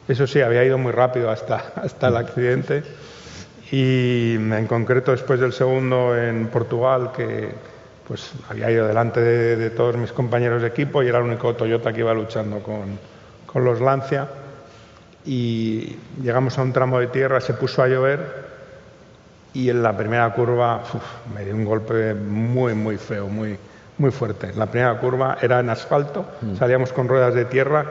Eso 0.08 0.26
sí, 0.26 0.42
había 0.42 0.64
ido 0.64 0.78
muy 0.78 0.94
rápido 0.94 1.30
hasta, 1.30 1.58
hasta 1.76 2.08
el 2.08 2.18
accidente. 2.18 2.84
Y 3.72 4.34
en 4.36 4.66
concreto 4.66 5.12
después 5.12 5.40
del 5.40 5.54
segundo 5.54 6.18
en 6.18 6.48
Portugal, 6.48 7.12
que, 7.16 7.50
pues 8.10 8.32
había 8.50 8.72
ido 8.72 8.88
delante 8.88 9.22
de, 9.22 9.56
de, 9.56 9.70
todos 9.70 9.96
mis 9.96 10.12
compañeros 10.12 10.64
de 10.64 10.68
equipo 10.68 11.04
y 11.04 11.08
era 11.08 11.20
el 11.20 11.26
único 11.26 11.54
Toyota 11.56 11.94
que 11.94 12.00
iba 12.00 12.12
luchando 12.12 12.58
con, 12.64 12.98
con, 13.46 13.64
los 13.64 13.80
Lancia. 13.80 14.28
Y 15.24 15.96
llegamos 16.20 16.58
a 16.58 16.64
un 16.64 16.74
tramo 16.74 17.00
de 17.00 17.06
tierra, 17.06 17.40
se 17.40 17.54
puso 17.54 17.84
a 17.84 17.88
llover 17.88 18.50
y 19.54 19.70
en 19.70 19.84
la 19.84 19.96
primera 19.96 20.34
curva 20.34 20.82
uf, 20.92 21.04
me 21.36 21.46
dio 21.46 21.54
un 21.54 21.66
golpe 21.66 22.16
muy, 22.16 22.74
muy 22.74 22.98
feo, 22.98 23.28
muy, 23.28 23.58
muy 24.00 24.10
fuerte. 24.10 24.54
La 24.56 24.66
primera 24.66 24.98
curva 24.98 25.38
era 25.40 25.60
en 25.60 25.70
asfalto, 25.70 26.26
mm. 26.42 26.56
salíamos 26.56 26.92
con 26.92 27.08
ruedas 27.08 27.36
de 27.36 27.46
tierra 27.46 27.86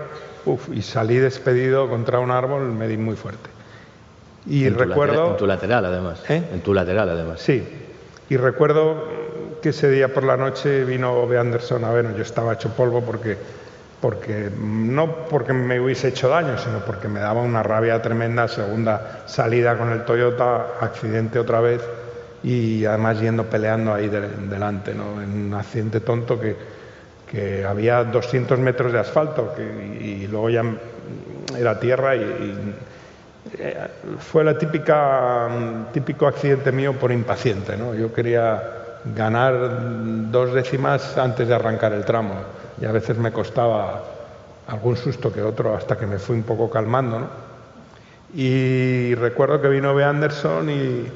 uf, 0.47 0.69
y 0.75 0.83
salí 0.83 1.19
despedido 1.19 1.89
contra 1.89 2.19
un 2.19 2.33
árbol, 2.33 2.73
me 2.73 2.89
di 2.89 2.97
muy 2.97 3.15
fuerte. 3.15 3.51
Y 4.49 4.65
en 4.65 4.75
recuerdo... 4.75 5.27
Tu 5.27 5.31
en 5.31 5.37
tu 5.37 5.47
lateral, 5.47 5.85
además. 5.85 6.25
¿Eh? 6.29 6.43
En 6.53 6.61
tu 6.61 6.75
lateral, 6.75 7.09
además. 7.09 7.41
Sí. 7.41 7.63
Y 8.31 8.37
recuerdo 8.37 9.18
que 9.61 9.71
ese 9.71 9.91
día 9.91 10.13
por 10.13 10.25
la 10.25 10.37
noche 10.37 10.85
vino 10.85 11.13
Ove 11.13 11.39
Anderson 11.39 11.85
a 11.85 11.91
vernos. 11.91 12.17
Yo 12.17 12.23
estaba 12.23 12.55
hecho 12.55 12.71
polvo 12.71 13.03
porque, 13.03 13.37
porque 14.01 14.51
no 14.59 15.27
porque 15.29 15.53
me 15.53 15.81
hubiese 15.81 16.09
hecho 16.09 16.29
daño, 16.29 16.59
sino 16.59 16.81
porque 16.81 17.09
me 17.09 17.21
daba 17.21 17.43
una 17.43 17.63
rabia 17.63 18.01
tremenda. 18.01 18.49
Segunda 18.49 19.23
salida 19.27 19.77
con 19.77 19.91
el 19.93 20.05
Toyota, 20.05 20.67
accidente 20.81 21.39
otra 21.39 21.61
vez 21.61 21.83
y 22.43 22.85
además 22.85 23.21
yendo 23.21 23.45
peleando 23.45 23.93
ahí 23.93 24.09
delante, 24.09 24.95
¿no? 24.95 25.21
en 25.21 25.47
un 25.47 25.55
accidente 25.55 26.01
tonto 26.01 26.41
que, 26.41 26.57
que 27.31 27.65
había 27.65 28.05
200 28.05 28.59
metros 28.59 28.93
de 28.93 28.99
asfalto 28.99 29.55
y, 29.59 30.27
luego 30.27 30.51
ya 30.51 30.63
era 31.59 31.81
tierra 31.81 32.17
y, 32.17 32.75
eh, 33.59 33.77
fue 34.19 34.45
la 34.45 34.59
típica 34.59 35.49
típico 35.93 36.27
accidente 36.27 36.71
mío 36.71 36.93
por 36.93 37.11
impaciente, 37.11 37.77
¿no? 37.77 37.95
Yo 37.95 38.13
quería 38.13 38.63
ganar 39.15 40.31
dos 40.31 40.53
décimas 40.53 41.17
antes 41.19 41.49
de 41.49 41.55
arrancar 41.55 41.93
el 41.93 42.05
tramo 42.05 42.35
y 42.81 42.85
a 42.85 42.93
veces 42.93 43.19
me 43.19 43.33
costaba 43.33 44.03
algún 44.67 44.97
susto 44.97 45.33
que 45.33 45.43
otro 45.43 45.75
hasta 45.75 45.97
que 45.97 46.07
me 46.07 46.19
fui 46.19 46.37
un 46.37 46.43
poco 46.43 46.71
calmando, 46.71 47.21
¿no? 47.21 47.27
Y 48.35 49.15
recuerdo 49.15 49.61
que 49.61 49.69
vino 49.69 49.95
B. 49.95 50.05
Anderson 50.05 50.69
y, 50.69 51.07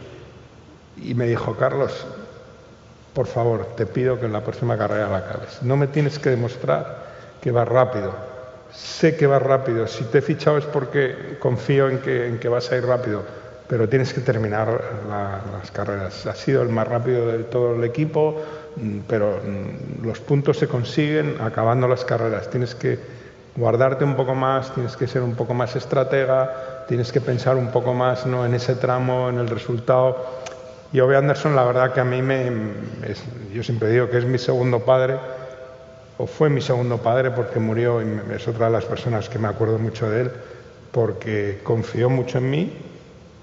y 0.97 1.14
me 1.14 1.26
dijo, 1.26 1.55
Carlos, 1.57 2.07
por 3.12 3.26
favor, 3.26 3.66
te 3.76 3.84
pido 3.84 4.18
que 4.18 4.26
en 4.26 4.32
la 4.32 4.40
próxima 4.40 4.78
carrera 4.78 5.09
la 5.09 5.18
acabes. 5.18 5.62
No 5.62 5.76
me 5.76 5.86
tienes 5.86 6.18
que 6.18 6.30
demostrar 6.30 7.05
que 7.43 7.51
vas 7.51 7.68
rápido. 7.68 8.14
Sé 8.72 9.16
que 9.16 9.26
vas 9.26 9.43
rápido. 9.43 9.86
Si 9.86 10.05
te 10.05 10.18
he 10.18 10.22
fichado 10.22 10.57
es 10.57 10.64
porque 10.64 11.36
confío 11.38 11.90
en 11.90 11.99
que, 11.99 12.26
en 12.26 12.38
que 12.38 12.49
vas 12.49 12.72
a 12.72 12.76
ir 12.78 12.86
rápido, 12.86 13.22
pero 13.73 13.89
tienes 13.89 14.12
que 14.12 14.20
terminar 14.20 14.68
las 15.09 15.70
carreras. 15.70 16.27
Has 16.27 16.37
sido 16.37 16.61
el 16.61 16.68
más 16.68 16.87
rápido 16.87 17.29
de 17.29 17.45
todo 17.45 17.75
el 17.75 17.85
equipo, 17.85 18.39
mm, 18.77 18.99
pero 19.09 19.41
mm, 19.43 20.05
los 20.05 20.20
puntos 20.20 20.59
se 20.59 20.68
consiguen 20.68 21.37
acabando 21.41 21.89
las 21.89 22.05
carreras. 22.05 22.51
Tienes 22.51 22.75
que 22.75 22.99
guardarte 23.57 24.05
un 24.05 24.14
poco 24.14 24.35
más, 24.35 24.75
tienes 24.75 24.95
que 24.95 25.07
ser 25.07 25.23
un 25.23 25.35
poco 25.37 25.55
más 25.55 25.75
estratega, 25.75 26.85
tienes 26.87 27.11
que 27.12 27.23
pensar 27.23 27.57
un 27.57 27.68
poco 27.68 27.95
más 27.95 28.27
¿no? 28.27 28.45
en 28.45 28.53
ese 28.53 28.75
tramo, 28.75 29.31
en 29.31 29.39
el 29.39 29.49
resultado 29.49 30.23
y 30.93 31.01
Ove 31.01 31.16
Anderson, 31.16 31.57
la 31.57 31.64
verdad 31.64 31.95
que 31.95 32.01
a 32.01 32.05
mí 32.05 32.20
me, 32.20 32.53
yo 33.55 33.62
siempre 33.62 33.89
digo 33.89 34.11
que 34.11 34.18
es 34.18 34.27
mi 34.27 34.37
segundo 34.37 34.81
padre, 34.81 35.16
o 36.18 36.27
fue 36.27 36.51
mi 36.51 36.61
segundo 36.61 36.99
padre 36.99 37.31
porque 37.31 37.59
murió, 37.59 38.03
y 38.03 38.20
es 38.35 38.47
otra 38.47 38.66
de 38.66 38.73
las 38.73 38.85
personas 38.85 39.31
que 39.31 39.39
me 39.39 39.49
acuerdo 39.49 39.79
mucho 39.79 40.11
de 40.11 40.20
él, 40.20 40.33
porque 40.91 41.61
confió 41.64 42.11
mucho 42.11 42.37
en 42.37 42.51
mí 42.51 42.91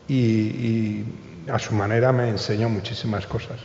y, 0.09 1.05
a 1.51 1.57
su 1.57 1.73
manera 1.73 2.11
me 2.11 2.29
enseñó 2.29 2.69
muchísimas 2.69 3.25
cosas. 3.25 3.57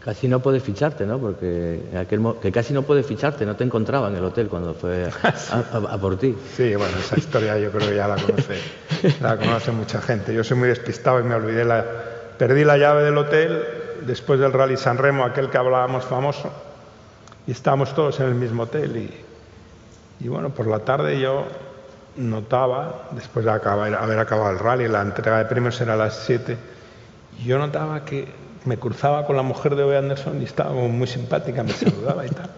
Casi 0.00 0.26
no 0.26 0.40
puedes 0.40 0.62
ficharte, 0.62 1.04
¿no? 1.06 1.18
Porque 1.18 1.80
aquel 1.96 2.22
que 2.40 2.50
casi 2.50 2.72
no 2.72 2.82
puedes 2.82 3.04
ficharte, 3.04 3.44
no 3.44 3.56
te 3.56 3.64
encontraba 3.64 4.08
en 4.08 4.16
el 4.16 4.24
hotel 4.24 4.48
cuando 4.48 4.74
fue 4.74 5.10
a, 5.52 5.98
por 5.98 6.18
ti. 6.18 6.34
Sí, 6.56 6.74
bueno, 6.74 6.96
esa 6.98 7.18
historia 7.18 7.58
yo 7.58 7.70
creo 7.70 7.90
que 7.90 7.96
ya 7.96 8.08
la 8.08 8.16
conoce, 8.16 8.58
la 9.20 9.36
conoce 9.36 9.70
mucha 9.72 10.00
gente. 10.00 10.32
Yo 10.32 10.42
soy 10.42 10.56
muy 10.56 10.68
despistado 10.68 11.20
y 11.20 11.24
me 11.24 11.34
olvidé 11.34 11.64
la, 11.64 11.84
Perdí 12.38 12.64
la 12.64 12.78
llave 12.78 13.02
del 13.02 13.18
hotel 13.18 13.64
después 14.06 14.38
del 14.38 14.52
Rally 14.52 14.76
San 14.76 14.96
Remo, 14.96 15.24
aquel 15.24 15.50
que 15.50 15.58
hablábamos 15.58 16.04
famoso, 16.04 16.52
y 17.48 17.50
estábamos 17.50 17.94
todos 17.96 18.20
en 18.20 18.26
el 18.26 18.36
mismo 18.36 18.62
hotel. 18.62 19.10
Y, 20.20 20.28
bueno, 20.28 20.50
por 20.50 20.68
la 20.68 20.78
tarde 20.78 21.18
yo 21.18 21.46
notaba, 22.18 23.08
después 23.12 23.44
de 23.44 23.50
haber 23.52 24.18
acabado 24.18 24.50
el 24.50 24.58
rally, 24.58 24.88
la 24.88 25.02
entrega 25.02 25.38
de 25.38 25.44
premios 25.46 25.80
era 25.80 25.94
a 25.94 25.96
las 25.96 26.16
7, 26.26 26.56
yo 27.44 27.58
notaba 27.58 28.04
que 28.04 28.28
me 28.64 28.76
cruzaba 28.76 29.24
con 29.24 29.36
la 29.36 29.42
mujer 29.42 29.76
de 29.76 29.84
Ove 29.84 29.96
Anderson 29.96 30.42
y 30.42 30.44
estaba 30.44 30.72
muy 30.72 31.06
simpática, 31.06 31.62
me 31.62 31.72
saludaba 31.72 32.26
y 32.26 32.30
tal. 32.30 32.50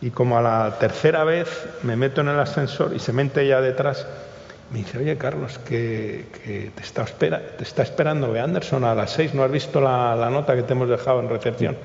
Y 0.00 0.10
como 0.10 0.38
a 0.38 0.42
la 0.42 0.78
tercera 0.78 1.24
vez 1.24 1.48
me 1.82 1.96
meto 1.96 2.22
en 2.22 2.28
el 2.28 2.40
ascensor 2.40 2.94
y 2.94 2.98
se 2.98 3.12
mete 3.12 3.42
ella 3.42 3.60
detrás 3.60 4.06
me 4.70 4.78
dice, 4.78 4.98
oye 4.98 5.16
Carlos, 5.18 5.58
que, 5.58 6.26
te, 6.44 6.82
está 7.62 7.82
esperando 7.82 8.32
de 8.32 8.40
Anderson 8.40 8.84
a 8.84 8.94
las 8.94 9.10
seis, 9.10 9.34
¿no 9.34 9.42
has 9.42 9.50
visto 9.50 9.80
la, 9.80 10.28
nota 10.30 10.54
que 10.54 10.62
te 10.62 10.72
hemos 10.72 10.88
dejado 10.88 11.20
en 11.20 11.28
recepción? 11.28 11.76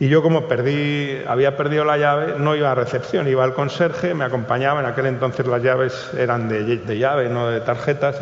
Y 0.00 0.08
yo 0.08 0.22
como 0.22 0.48
perdí, 0.48 1.22
había 1.26 1.56
perdido 1.56 1.84
la 1.84 1.96
llave, 1.96 2.34
no 2.38 2.56
iba 2.56 2.72
a 2.72 2.74
recepción, 2.74 3.28
iba 3.28 3.44
al 3.44 3.54
conserje, 3.54 4.12
me 4.12 4.24
acompañaba, 4.24 4.80
en 4.80 4.86
aquel 4.86 5.06
entonces 5.06 5.46
las 5.46 5.62
llaves 5.62 6.10
eran 6.18 6.48
de, 6.48 6.78
de 6.78 6.98
llave, 6.98 7.28
no 7.28 7.48
de 7.48 7.60
tarjetas, 7.60 8.20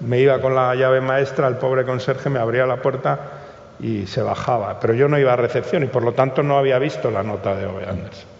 me 0.00 0.20
iba 0.20 0.38
con 0.40 0.54
la 0.54 0.74
llave 0.74 1.00
maestra, 1.00 1.48
el 1.48 1.56
pobre 1.56 1.84
conserje 1.84 2.28
me 2.28 2.38
abría 2.38 2.66
la 2.66 2.76
puerta 2.76 3.18
y 3.80 4.06
se 4.06 4.22
bajaba, 4.22 4.78
pero 4.80 4.92
yo 4.94 5.08
no 5.08 5.18
iba 5.18 5.32
a 5.32 5.36
recepción 5.36 5.82
y 5.82 5.86
por 5.86 6.02
lo 6.02 6.12
tanto 6.12 6.42
no 6.42 6.58
había 6.58 6.78
visto 6.78 7.10
la 7.10 7.22
nota 7.22 7.54
de 7.54 7.66
Ove 7.66 7.86
Anderson. 7.88 8.34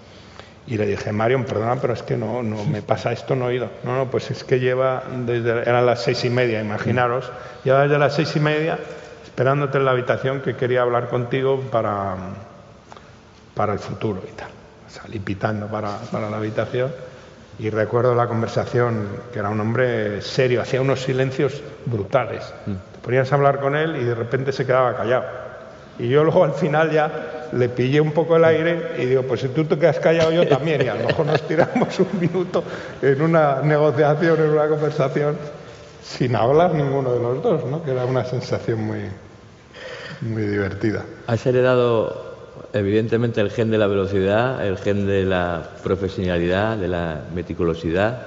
Y 0.66 0.78
le 0.78 0.87
dije, 0.87 1.12
Marion, 1.12 1.45
perdona, 1.45 1.76
pero 1.76 1.93
es 1.93 2.03
que 2.03 2.16
no, 2.16 2.43
no 2.43 2.64
me 2.64 2.80
pasa 2.80 3.12
esto, 3.12 3.37
no 3.37 3.51
he 3.51 3.57
ido. 3.57 3.68
No, 3.82 3.97
no, 3.97 4.11
pues 4.11 4.30
es 4.30 4.45
que 4.45 4.61
lleva, 4.61 5.03
desde, 5.26 5.61
eran 5.61 5.85
las 5.85 6.03
seis 6.03 6.24
y 6.24 6.30
media, 6.30 6.61
imaginaros, 6.61 7.30
lleva 7.64 7.82
desde 7.82 7.99
las 7.99 8.14
seis 8.14 8.35
y 8.37 8.41
media 8.41 8.78
esperándote 9.24 9.78
en 9.78 9.85
la 9.85 9.91
habitación 9.91 10.41
que 10.41 10.55
quería 10.57 10.82
hablar 10.82 11.09
contigo 11.09 11.61
para, 11.70 12.16
para 13.55 13.72
el 13.72 13.78
futuro 13.78 14.22
y 14.26 14.32
tal. 14.32 14.48
Salí 14.88 15.18
pitando 15.18 15.66
para, 15.66 15.98
para 16.11 16.30
la 16.30 16.36
habitación 16.36 16.90
y 17.59 17.70
recuerdo 17.70 18.14
la 18.14 18.26
conversación, 18.26 19.07
que 19.32 19.38
era 19.38 19.48
un 19.48 19.61
hombre 19.61 20.20
serio, 20.22 20.62
hacía 20.62 20.80
unos 20.80 21.00
silencios 21.00 21.62
brutales. 21.86 22.42
Mm. 22.66 22.72
Te 22.72 22.98
ponías 23.02 23.30
a 23.32 23.36
hablar 23.36 23.61
con 23.61 23.76
él 23.76 23.96
y 23.96 24.05
de 24.05 24.14
repente 24.14 24.52
se 24.52 24.66
quedaba 24.66 24.96
callado. 24.96 25.24
Y 25.98 26.09
yo 26.09 26.24
luego 26.24 26.42
al 26.42 26.55
final 26.55 26.90
ya 26.90 27.48
le 27.52 27.68
pillé 27.68 28.00
un 28.00 28.11
poco 28.11 28.36
el 28.36 28.44
aire 28.44 28.94
y 28.98 29.07
digo, 29.07 29.22
pues 29.22 29.42
si 29.42 29.48
tú 29.48 29.64
te 29.64 29.78
quedas 29.78 30.00
callado 30.00 30.32
yo 30.32 30.46
también, 30.48 30.82
y 30.82 30.88
a 30.88 30.94
lo 30.96 31.07
mejor 31.07 31.26
nos 31.26 31.42
tiramos 31.46 31.98
un 32.00 32.20
minuto 32.20 32.64
en 33.00 33.22
una 33.22 33.62
negociación, 33.62 34.40
en 34.40 34.50
una 34.50 34.66
conversación, 34.66 35.36
sin 36.02 36.34
hablar 36.34 36.74
ninguno 36.74 37.12
de 37.12 37.20
los 37.20 37.42
dos, 37.42 37.64
¿no? 37.66 37.84
que 37.84 37.92
era 37.92 38.05
una 38.05 38.24
sensación 38.24 38.82
muy, 38.82 39.02
muy 40.22 40.42
divertida. 40.42 41.05
Has 41.28 41.46
heredado 41.46 42.24
evidentemente 42.75 43.41
el 43.41 43.51
gen 43.51 43.70
de 43.70 43.79
la 43.79 43.87
velocidad, 43.87 44.66
el 44.66 44.79
gen 44.79 45.07
de 45.07 45.25
la 45.25 45.62
profesionalidad, 45.83 46.77
de 46.77 46.89
la 46.89 47.22
meticulosidad. 47.35 48.27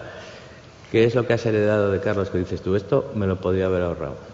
¿Qué 0.91 1.03
es 1.03 1.15
lo 1.15 1.27
que 1.27 1.33
has 1.33 1.45
heredado 1.45 1.91
de 1.91 1.99
Carlos 1.99 2.29
que 2.29 2.39
dices 2.39 2.61
tú? 2.61 2.75
Esto 2.75 3.11
me 3.15 3.27
lo 3.27 3.35
podría 3.35 3.65
haber 3.65 3.83
ahorrado. 3.83 4.17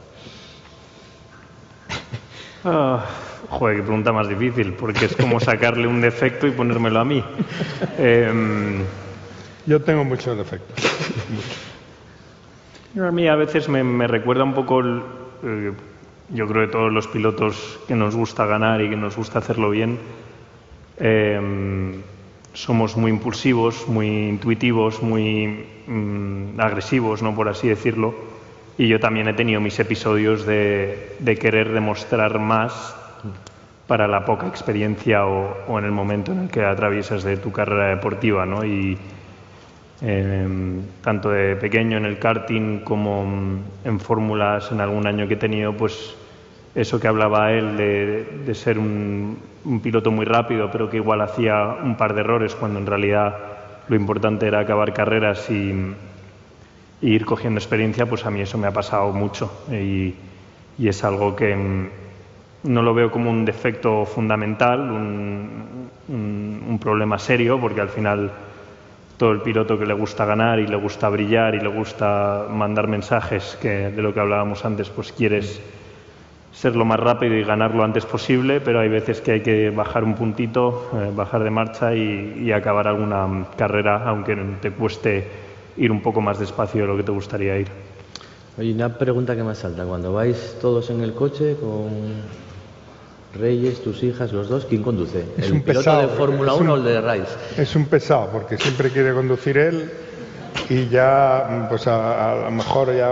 Ah, 2.65 3.03
Joder, 3.49 3.77
qué 3.77 3.83
pregunta 3.83 4.11
más 4.11 4.27
difícil, 4.27 4.73
porque 4.73 5.05
es 5.05 5.15
como 5.15 5.39
sacarle 5.39 5.85
un 5.87 6.01
defecto 6.01 6.47
y 6.47 6.51
ponérmelo 6.51 6.99
a 6.99 7.05
mí. 7.05 7.23
Em, 7.97 8.81
yo 9.65 9.81
tengo 9.81 10.03
muchos 10.03 10.37
defectos. 10.37 10.83
A 12.95 13.09
mí 13.09 13.27
a 13.27 13.35
veces 13.35 13.67
me, 13.69 14.05
recuerda 14.05 14.43
un 14.43 14.53
poco, 14.53 14.79
eh, 14.83 15.73
yo 16.29 16.47
creo 16.47 16.65
que 16.65 16.71
todos 16.71 16.91
los 16.91 17.07
pilotos 17.07 17.79
que 17.87 17.95
nos 17.95 18.15
gusta 18.15 18.45
ganar 18.45 18.81
y 18.81 18.89
que 18.89 18.95
nos 18.95 19.15
gusta 19.15 19.39
hacerlo 19.39 19.69
bien, 19.69 19.99
em, 20.97 22.01
somos 22.53 22.95
muy 22.95 23.11
impulsivos, 23.11 23.87
muy 23.87 24.07
intuitivos, 24.29 25.01
muy 25.01 25.65
mm, 25.87 26.59
agresivos, 26.59 27.21
¿no? 27.21 27.35
por 27.35 27.49
así 27.49 27.67
decirlo. 27.67 28.13
Y 28.77 28.87
yo 28.87 28.99
también 28.99 29.27
he 29.27 29.33
tenido 29.33 29.61
mis 29.61 29.79
episodios 29.79 30.45
de, 30.45 31.17
querer 31.39 31.71
demostrar 31.71 32.39
más 32.39 32.95
para 33.87 34.07
la 34.07 34.25
poca 34.25 34.47
experiencia 34.47 35.25
o, 35.25 35.77
en 35.77 35.85
el 35.85 35.91
momento 35.91 36.31
en 36.31 36.39
el 36.39 36.49
que 36.49 36.63
atraviesas 36.63 37.23
de 37.23 37.37
tu 37.37 37.51
carrera 37.51 37.89
deportiva, 37.89 38.45
¿no? 38.45 38.63
Em, 40.03 40.81
tanto 41.01 41.29
de 41.31 41.55
pequeño 41.55 41.97
en 41.97 42.05
el 42.05 42.19
karting 42.19 42.79
como 42.79 43.25
en 43.83 43.99
fórmulas 43.99 44.71
en 44.71 44.81
algún 44.81 45.07
año 45.07 45.27
que 45.27 45.35
he 45.35 45.37
tenido, 45.37 45.73
pues 45.73 46.15
eso 46.75 46.99
que 46.99 47.07
hablaba 47.07 47.51
él 47.51 47.77
de, 47.77 48.55
ser 48.55 48.77
un, 48.77 49.37
piloto 49.81 50.11
muy 50.11 50.25
rápido, 50.25 50.69
pero 50.71 50.89
que 50.89 50.97
igual 50.97 51.21
hacía 51.21 51.77
un 51.83 51.95
par 51.95 52.13
de 52.13 52.21
errores 52.21 52.53
cuando 52.55 52.79
en 52.79 52.85
realidad 52.85 53.35
lo 53.87 53.95
importante 53.95 54.47
era 54.47 54.59
acabar 54.59 54.93
carreras 54.93 55.49
y, 55.49 55.95
ir 57.01 57.25
cogiendo 57.25 57.59
experiencia, 57.59 58.05
pues 58.05 58.25
a 58.25 58.31
mí 58.31 58.39
eso 58.39 58.57
me 58.57 58.67
ha 58.67 58.71
pasado 58.71 59.11
mucho. 59.11 59.51
Y 59.69 60.15
es 60.79 61.03
algo 61.03 61.35
que 61.35 61.89
no 62.63 62.81
lo 62.81 62.93
veo 62.93 63.11
como 63.11 63.29
un 63.29 63.45
defecto 63.45 64.05
fundamental, 64.05 64.79
un, 64.89 65.73
problema 66.81 67.17
serio, 67.17 67.61
porque 67.61 67.79
al 67.79 67.87
final 67.87 68.31
todo 69.17 69.31
el 69.31 69.41
piloto 69.41 69.77
que 69.77 69.85
le 69.85 69.93
gusta 69.93 70.25
ganar 70.25 70.59
y 70.59 70.67
le 70.67 70.75
gusta 70.75 71.09
brillar 71.09 71.55
y 71.55 71.59
le 71.59 71.67
gusta 71.67 72.47
mandar 72.49 72.87
mensajes, 72.87 73.57
que 73.61 73.91
de 73.91 74.01
lo 74.01 74.13
que 74.13 74.19
hablábamos 74.19 74.65
antes, 74.65 74.89
pues 74.89 75.11
quieres 75.11 75.61
ser 76.53 76.75
lo 76.75 76.85
más 76.85 76.99
rápido 76.99 77.35
y 77.35 77.43
ganar 77.43 77.73
lo 77.73 77.83
antes 77.83 78.05
posible, 78.05 78.61
pero 78.61 78.79
hay 78.79 78.89
veces 78.89 79.21
que 79.21 79.31
hay 79.33 79.41
que 79.41 79.69
bajar 79.69 80.03
un 80.03 80.13
puntito, 80.13 80.89
eh, 80.93 81.11
bajar 81.13 81.43
de 81.43 81.49
marcha 81.49 81.95
y, 81.95 82.51
acabar 82.51 82.87
alguna 82.87 83.47
carrera, 83.57 84.07
aunque 84.07 84.35
te 84.61 84.71
cueste 84.71 85.27
ir 85.77 85.91
un 85.91 86.01
poco 86.01 86.21
más 86.21 86.39
despacio 86.39 86.81
de 86.81 86.87
lo 86.87 86.95
que 86.95 87.03
te 87.03 87.11
gustaría 87.11 87.57
ir. 87.57 87.67
Oye, 88.57 88.71
una 88.71 88.95
pregunta 88.95 89.35
que 89.35 89.43
me 89.43 89.55
salta, 89.55 89.83
cuando 89.83 90.13
vais 90.13 90.57
todos 90.61 90.91
en 90.91 91.01
el 91.01 91.13
coche 91.13 91.57
con 91.59 91.89
Reyes, 93.33 93.81
tus 93.81 94.03
hijas, 94.03 94.31
los 94.31 94.47
dos, 94.49 94.65
¿quién 94.65 94.83
conduce? 94.83 95.23
Es 95.37 95.47
¿El 95.47 95.53
un 95.53 95.61
piloto 95.61 95.79
pesado, 95.79 96.01
de 96.01 96.07
Fórmula 96.09 96.53
es 96.53 96.59
1 96.59 96.73
o 96.73 96.75
el 96.77 96.83
de 96.83 97.01
Rallys? 97.01 97.29
Es 97.57 97.75
un 97.75 97.85
pesado 97.85 98.29
porque 98.31 98.57
siempre 98.57 98.89
quiere 98.91 99.13
conducir 99.13 99.57
él 99.57 99.91
y 100.69 100.87
ya, 100.89 101.65
pues 101.69 101.87
a, 101.87 102.31
a 102.33 102.45
lo 102.45 102.51
mejor 102.51 102.95
ya 102.95 103.11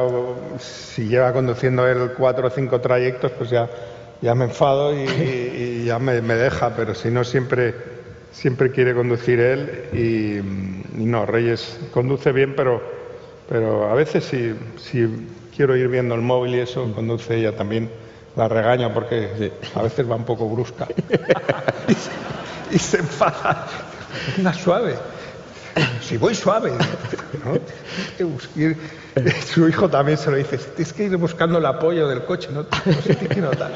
si 0.59 1.07
lleva 1.07 1.34
conduciendo 1.34 1.88
él 1.88 2.11
cuatro 2.17 2.47
o 2.47 2.49
cinco 2.51 2.80
trayectos, 2.80 3.32
pues 3.32 3.49
ya, 3.49 3.67
ya 4.22 4.36
me 4.36 4.45
enfado 4.45 4.93
y, 4.93 4.99
y- 4.99 5.80
y 5.82 5.86
ya 5.86 5.97
me, 5.99 6.22
me 6.22 6.36
deja, 6.36 6.76
pero 6.76 6.93
si 6.93 7.09
no 7.09 7.24
siempre, 7.24 7.74
siempre 8.32 8.72
quiere 8.72 8.93
conducir 8.93 9.39
él 9.39 9.86
y, 9.93 11.01
y 11.01 11.05
no, 11.05 11.26
Reyes 11.26 11.80
conduce 11.93 12.32
bien, 12.32 12.53
pero, 12.55 12.82
pero 13.49 13.89
a 13.89 13.95
veces 13.95 14.24
si, 14.26 14.53
si 14.78 15.07
quiero 15.55 15.76
ir 15.76 15.88
viendo 15.88 16.13
el 16.15 16.22
móvil 16.22 16.55
y 16.55 16.59
eso, 16.59 16.91
conduce 16.93 17.36
ella 17.38 17.55
también. 17.55 17.89
La 18.36 18.47
regaña 18.47 18.93
porque 18.93 19.34
Sí. 19.38 19.51
a 19.75 19.82
veces 19.82 20.09
va 20.09 20.15
un 20.15 20.23
poco 20.25 20.47
brusca 20.49 20.88
y, 21.88 21.93
se, 21.93 22.11
y 22.75 22.79
se 22.79 22.97
enfada. 22.99 23.67
Venga, 24.38 24.53
suave. 24.53 24.95
Si 26.01 26.17
voy 26.17 26.34
suave. 26.36 26.71
¿no? 26.71 27.51
Tienes 27.53 28.11
que 28.17 28.23
buscar- 28.23 28.75
Su 29.45 29.67
hijo 29.67 29.89
también 29.89 30.17
se 30.17 30.32
lo 30.32 30.38
dice. 30.38 30.57
Tienes 30.57 30.93
que 30.93 31.03
ir 31.05 31.17
buscando 31.17 31.57
el 31.57 31.65
apoyo 31.65 32.07
del 32.07 32.23
coche. 32.25 32.49
No, 32.51 32.63
no 32.63 32.93
se 33.01 33.15
te 33.15 33.27
quiero 33.27 33.51
tal. 33.51 33.71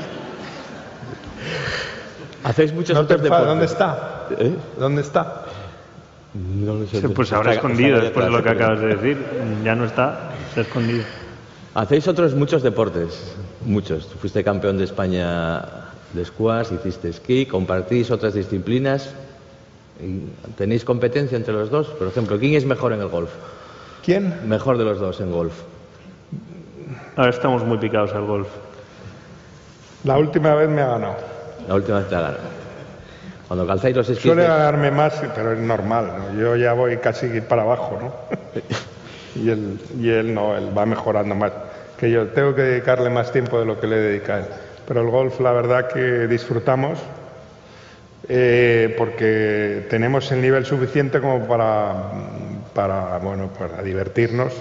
¿Hacéis 2.43 2.73
muchos 2.73 2.95
No 2.95 3.05
te 3.05 3.13
otros 3.15 3.25
enfades. 3.27 3.47
¿Dónde 3.47 3.65
está? 3.65 4.27
¿Eh? 4.37 4.55
¿Dónde 4.77 5.01
está? 5.01 5.45
No 6.33 6.75
lo 6.75 6.87
sé. 6.87 7.07
Pues 7.09 7.31
ahora 7.33 7.53
escondido, 7.53 7.99
después 7.99 8.25
de 8.25 8.31
lo 8.31 8.43
que 8.43 8.49
acabas 8.49 8.79
de 8.79 8.87
decir. 8.95 9.25
Ya 9.63 9.73
no 9.75 9.85
está, 9.85 10.31
está 10.49 10.61
escondido. 10.61 11.03
Hacéis 11.75 12.07
otros 12.07 12.33
muchos 12.35 12.63
deportes, 12.63 13.35
muchos. 13.65 14.05
Fuiste 14.21 14.45
campeón 14.45 14.77
de 14.77 14.85
España 14.85 15.61
de 16.13 16.23
squash, 16.23 16.71
hiciste 16.71 17.09
esquí, 17.09 17.45
compartís 17.45 18.11
otras 18.11 18.33
disciplinas. 18.33 19.13
¿Tenéis 20.57 20.85
competencia 20.85 21.35
entre 21.35 21.53
los 21.53 21.69
dos? 21.69 21.87
Por 21.87 22.07
ejemplo, 22.07 22.39
¿quién 22.39 22.53
es 22.53 22.65
mejor 22.65 22.93
en 22.93 23.01
el 23.01 23.09
golf? 23.09 23.29
¿Quién? 24.05 24.47
Mejor 24.47 24.77
de 24.77 24.85
los 24.85 25.01
dos 25.01 25.19
en 25.19 25.33
golf. 25.33 25.53
Ahora 27.17 27.31
estamos 27.31 27.65
muy 27.65 27.77
picados 27.77 28.13
al 28.13 28.23
golf. 28.23 28.47
La 30.05 30.17
última 30.17 30.55
vez 30.55 30.69
me 30.69 30.81
ha 30.81 30.87
ganado. 30.87 31.17
La 31.67 31.75
última 31.75 31.99
vez 31.99 32.07
te 32.07 32.15
ha 32.15 32.21
ganado. 32.21 32.39
Cuando 33.49 33.67
calzáis 33.67 33.97
los 33.97 34.07
esquís... 34.07 34.23
Suele 34.31 34.43
ganarme 34.43 34.91
más, 34.91 35.21
pero 35.35 35.51
es 35.51 35.59
normal. 35.59 36.07
¿no? 36.17 36.39
Yo 36.39 36.55
ya 36.55 36.71
voy 36.71 36.95
casi 36.97 37.41
para 37.41 37.63
abajo, 37.63 37.99
¿no? 38.01 38.13
y, 39.35 39.49
él, 39.49 39.79
y 39.99 40.09
él 40.09 40.33
no, 40.33 40.57
él 40.57 40.75
va 40.77 40.85
mejorando 40.85 41.35
más. 41.35 41.51
Que 41.97 42.09
yo 42.11 42.27
tengo 42.27 42.55
que 42.55 42.61
dedicarle 42.61 43.09
más 43.09 43.31
tiempo 43.31 43.59
de 43.59 43.65
lo 43.65 43.79
que 43.79 43.87
le 43.87 43.97
dedica 43.97 44.39
él. 44.39 44.45
Pero 44.87 45.01
el 45.01 45.09
golf, 45.09 45.39
la 45.39 45.51
verdad 45.51 45.87
que 45.87 46.27
disfrutamos 46.27 46.99
eh, 48.27 48.95
porque 48.97 49.85
tenemos 49.89 50.31
el 50.31 50.41
nivel 50.41 50.65
suficiente 50.65 51.19
como 51.21 51.47
para, 51.47 52.11
para, 52.73 53.17
bueno, 53.19 53.49
para 53.57 53.83
divertirnos. 53.83 54.53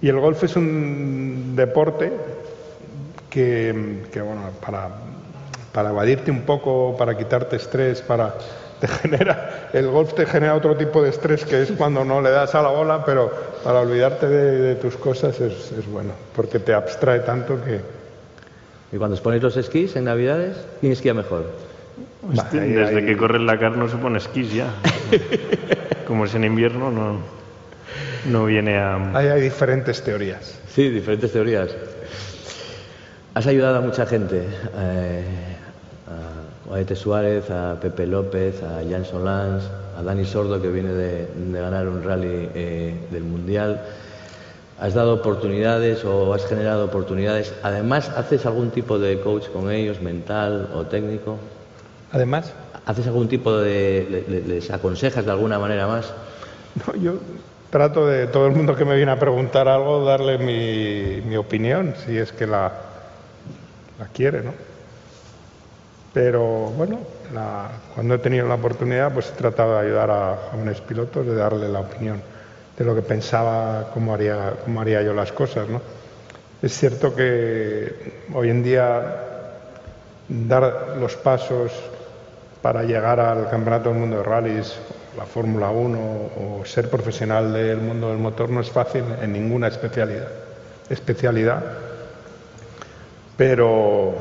Y 0.00 0.08
el 0.08 0.18
golf 0.18 0.44
es 0.44 0.56
un 0.56 1.54
deporte 1.56 2.12
que, 3.28 4.04
que, 4.12 4.20
bueno, 4.20 4.42
para, 4.64 4.88
para 5.72 5.90
evadirte 5.90 6.30
un 6.30 6.42
poco, 6.42 6.96
para 6.98 7.16
quitarte 7.16 7.56
estrés, 7.56 8.02
para 8.02 8.34
te 8.80 8.88
genera 8.88 9.68
el 9.72 9.88
golf 9.88 10.14
te 10.14 10.24
genera 10.26 10.54
otro 10.54 10.74
tipo 10.76 11.02
de 11.02 11.10
estrés 11.10 11.44
que 11.44 11.62
es 11.62 11.72
cuando 11.72 12.04
no 12.04 12.20
le 12.22 12.30
das 12.30 12.54
a 12.54 12.62
la 12.62 12.68
bola, 12.70 13.04
pero 13.04 13.30
para 13.62 13.80
olvidarte 13.80 14.26
de, 14.28 14.58
de 14.60 14.74
tus 14.76 14.96
cosas 14.96 15.38
es, 15.40 15.72
es 15.72 15.86
bueno, 15.90 16.10
porque 16.34 16.58
te 16.58 16.72
abstrae 16.74 17.20
tanto 17.20 17.62
que 17.64 17.80
¿Y 18.92 18.96
cuando 18.96 19.14
os 19.14 19.20
ponéis 19.20 19.40
los 19.42 19.56
esquís 19.56 19.94
en 19.94 20.04
Navidades? 20.06 20.56
¿Quién 20.80 20.90
esquía 20.92 21.14
mejor? 21.14 21.44
Hostia, 22.28 22.62
ahí- 22.62 22.72
desde 22.72 22.96
ahí- 22.98 23.06
que 23.06 23.16
corre 23.16 23.38
la 23.38 23.56
car 23.56 23.76
no 23.76 23.88
se 23.88 23.96
pone 23.96 24.18
esquís 24.18 24.52
ya. 24.52 24.66
Como 26.08 26.24
es 26.24 26.34
en 26.34 26.42
invierno, 26.42 26.90
no, 26.90 27.18
no 28.26 28.44
viene 28.46 28.78
a... 28.78 28.96
ahí 29.16 29.28
hay 29.28 29.40
diferentes 29.42 30.02
teorías. 30.02 30.58
Sí, 30.74 30.88
diferentes 30.88 31.30
teorías. 31.30 31.70
Has 33.34 33.46
ayudado 33.46 33.76
a 33.78 33.80
mucha 33.80 34.06
gente. 34.06 34.42
eh, 34.76 35.24
a 36.70 36.74
Guadete 36.74 36.94
Suárez, 36.94 37.50
a 37.50 37.74
Pepe 37.80 38.06
López, 38.06 38.62
a 38.62 38.80
Jan 38.88 39.04
Solans, 39.04 39.64
a 39.98 40.02
Dani 40.04 40.24
Sordo, 40.24 40.62
que 40.62 40.68
viene 40.68 40.92
de, 40.92 41.26
de 41.26 41.60
ganar 41.60 41.88
un 41.88 42.04
rally 42.04 42.48
eh, 42.54 42.94
del 43.10 43.24
Mundial. 43.24 43.80
¿Has 44.78 44.94
dado 44.94 45.14
oportunidades 45.14 46.04
o 46.04 46.32
has 46.32 46.46
generado 46.46 46.84
oportunidades? 46.84 47.52
Además, 47.64 48.08
¿haces 48.16 48.46
algún 48.46 48.70
tipo 48.70 48.98
de 49.00 49.18
coach 49.20 49.48
con 49.48 49.70
ellos, 49.72 50.00
mental 50.00 50.70
o 50.74 50.84
técnico? 50.84 51.38
Además, 52.12 52.52
¿Haces 52.86 53.06
algún 53.08 53.28
tipo 53.28 53.56
de... 53.58 54.06
le- 54.10 54.40
le- 54.40 54.46
les 54.48 54.70
aconsejas 54.70 55.24
de 55.24 55.30
alguna 55.32 55.58
manera 55.58 55.86
más? 55.88 56.12
no, 56.86 56.94
yo 56.96 57.14
trato 57.70 58.06
de 58.06 58.26
todo 58.28 58.46
el 58.46 58.52
mundo 58.52 58.74
que 58.76 58.84
me 58.84 58.96
viene 58.96 59.10
a 59.12 59.18
preguntar 59.18 59.68
algo 59.68 60.04
darle 60.04 60.38
mi, 60.38 61.20
mi 61.28 61.36
opinión, 61.36 61.94
si 62.06 62.16
es 62.16 62.32
que 62.32 62.46
la, 62.46 62.72
la 63.98 64.06
quiere, 64.06 64.42
¿no? 64.42 64.52
Pero 66.12 66.42
bueno, 66.76 66.98
la- 67.32 67.68
cuando 67.94 68.14
he 68.14 68.18
tenido 68.18 68.48
la 68.48 68.54
oportunidad, 68.54 69.12
pues 69.12 69.30
he 69.30 69.36
tratado 69.38 69.74
de 69.74 69.86
ayudar 69.86 70.10
a 70.10 70.36
jóvenes 70.50 70.80
pilotos, 70.80 71.26
de 71.26 71.34
darle 71.34 71.68
la 71.68 71.80
opinión 71.80 72.20
de 72.76 72.84
lo 72.84 72.94
que 72.94 73.02
pensaba, 73.02 73.90
cómo 73.94 74.14
haría, 74.14 74.54
cómo 74.64 74.80
haría 74.80 75.02
yo 75.02 75.12
las 75.12 75.30
cosas, 75.32 75.68
¿no? 75.68 75.80
Es 76.62 76.76
cierto 76.76 77.14
que 77.14 78.24
hoy 78.34 78.50
en 78.50 78.62
día 78.62 79.16
dar 80.28 80.96
los 80.98 81.16
pasos 81.16 81.72
para 82.62 82.82
llegar 82.82 83.20
al 83.20 83.48
Campeonato 83.48 83.90
del 83.90 83.98
Mundo 83.98 84.16
de 84.18 84.22
Rallys, 84.22 84.74
la 85.16 85.24
Fórmula 85.26 85.70
1 85.70 85.98
o 85.98 86.62
ser 86.64 86.90
profesional 86.90 87.52
del 87.52 87.78
mundo 87.78 88.08
del 88.08 88.18
motor 88.18 88.50
no 88.50 88.60
es 88.60 88.70
fácil 88.70 89.04
en 89.22 89.32
ninguna 89.32 89.68
especialidad. 89.68 90.28
especialidad. 90.90 91.62
Pero 93.36 94.14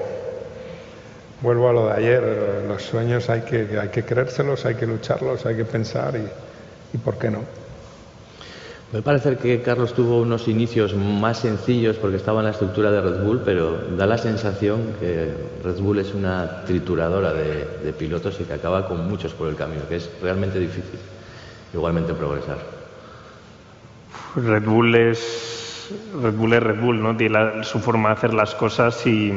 vuelvo 1.41 1.69
a 1.69 1.73
lo 1.73 1.87
de 1.87 1.93
ayer, 1.93 2.65
los 2.67 2.81
sueños 2.83 3.29
hay 3.29 3.41
que, 3.41 3.79
hay 3.79 3.89
que 3.89 4.03
creérselos, 4.03 4.65
hay 4.65 4.75
que 4.75 4.85
lucharlos, 4.85 5.45
hay 5.45 5.55
que 5.55 5.65
pensar 5.65 6.15
y, 6.15 6.95
y 6.95 6.97
por 6.99 7.17
qué 7.17 7.29
no. 7.31 7.39
Me 8.91 9.03
parece 9.03 9.37
que 9.37 9.61
Carlos 9.61 9.93
tuvo 9.93 10.19
unos 10.19 10.47
inicios 10.47 10.95
más 10.95 11.37
sencillos 11.37 11.97
porque 11.97 12.17
estaba 12.17 12.39
en 12.39 12.45
la 12.45 12.51
estructura 12.51 12.89
de 12.89 12.99
Red 13.01 13.23
Bull, 13.23 13.41
pero 13.45 13.77
da 13.95 14.07
la 14.07 14.17
sensación 14.17 14.93
que 14.99 15.31
Red 15.63 15.77
Bull 15.79 15.99
es 15.99 16.15
una 16.15 16.63
trituradora 16.65 17.31
de, 17.33 17.67
de 17.83 17.93
pilotos 17.93 18.39
y 18.41 18.45
que 18.45 18.53
acaba 18.53 18.87
con 18.87 19.07
muchos 19.07 19.33
por 19.35 19.47
el 19.47 19.55
camino, 19.55 19.81
que 19.87 19.97
es 19.97 20.09
realmente 20.23 20.57
difícil 20.59 20.99
igualmente 21.71 22.13
progresar. 22.15 22.57
Red 24.35 24.63
Bull 24.63 24.95
es 24.95 25.89
Red 26.21 26.33
Bull 26.33 26.53
es 26.53 26.63
Red 26.63 26.79
Bull, 26.79 27.01
¿no? 27.01 27.15
Tiene 27.15 27.33
la- 27.33 27.63
su 27.63 27.79
forma 27.79 28.09
de 28.09 28.13
hacer 28.15 28.33
las 28.33 28.55
cosas 28.55 29.05
y, 29.05 29.31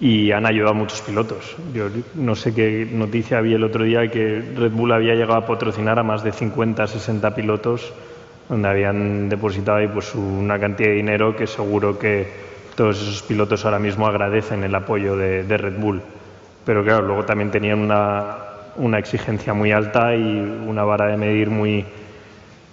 y 0.00 0.30
han 0.30 0.46
ayudado 0.46 0.70
a 0.70 0.74
muchos 0.74 1.00
pilotos. 1.00 1.56
Yo 1.74 1.88
no 2.14 2.34
sé 2.34 2.54
qué 2.54 2.88
noticia 2.90 3.38
había 3.38 3.56
el 3.56 3.64
otro 3.64 3.84
día 3.84 4.08
que 4.10 4.42
Red 4.56 4.70
Bull 4.70 4.92
había 4.92 5.14
llegado 5.14 5.36
a 5.36 5.46
patrocinar 5.46 5.98
a 5.98 6.02
más 6.02 6.22
de 6.22 6.32
50, 6.32 6.86
60 6.86 7.34
pilotos, 7.34 7.92
donde 8.48 8.68
habían 8.68 9.28
depositado 9.28 9.78
ahí 9.78 9.88
pues 9.88 10.14
una 10.14 10.58
cantidad 10.58 10.90
de 10.90 10.94
dinero 10.94 11.34
que 11.34 11.46
seguro 11.46 11.98
que 11.98 12.28
todos 12.76 13.02
esos 13.02 13.22
pilotos 13.22 13.64
ahora 13.64 13.80
mismo 13.80 14.06
agradecen 14.06 14.62
el 14.62 14.74
apoyo 14.74 15.16
de, 15.16 15.42
de 15.42 15.56
Red 15.56 15.78
Bull. 15.78 16.00
Pero 16.64 16.84
claro, 16.84 17.02
luego 17.02 17.24
también 17.24 17.50
tenían 17.50 17.80
una, 17.80 18.36
una 18.76 18.98
exigencia 18.98 19.52
muy 19.52 19.72
alta 19.72 20.14
y 20.14 20.22
una 20.22 20.84
vara 20.84 21.06
de 21.06 21.16
medir 21.16 21.50
muy, 21.50 21.84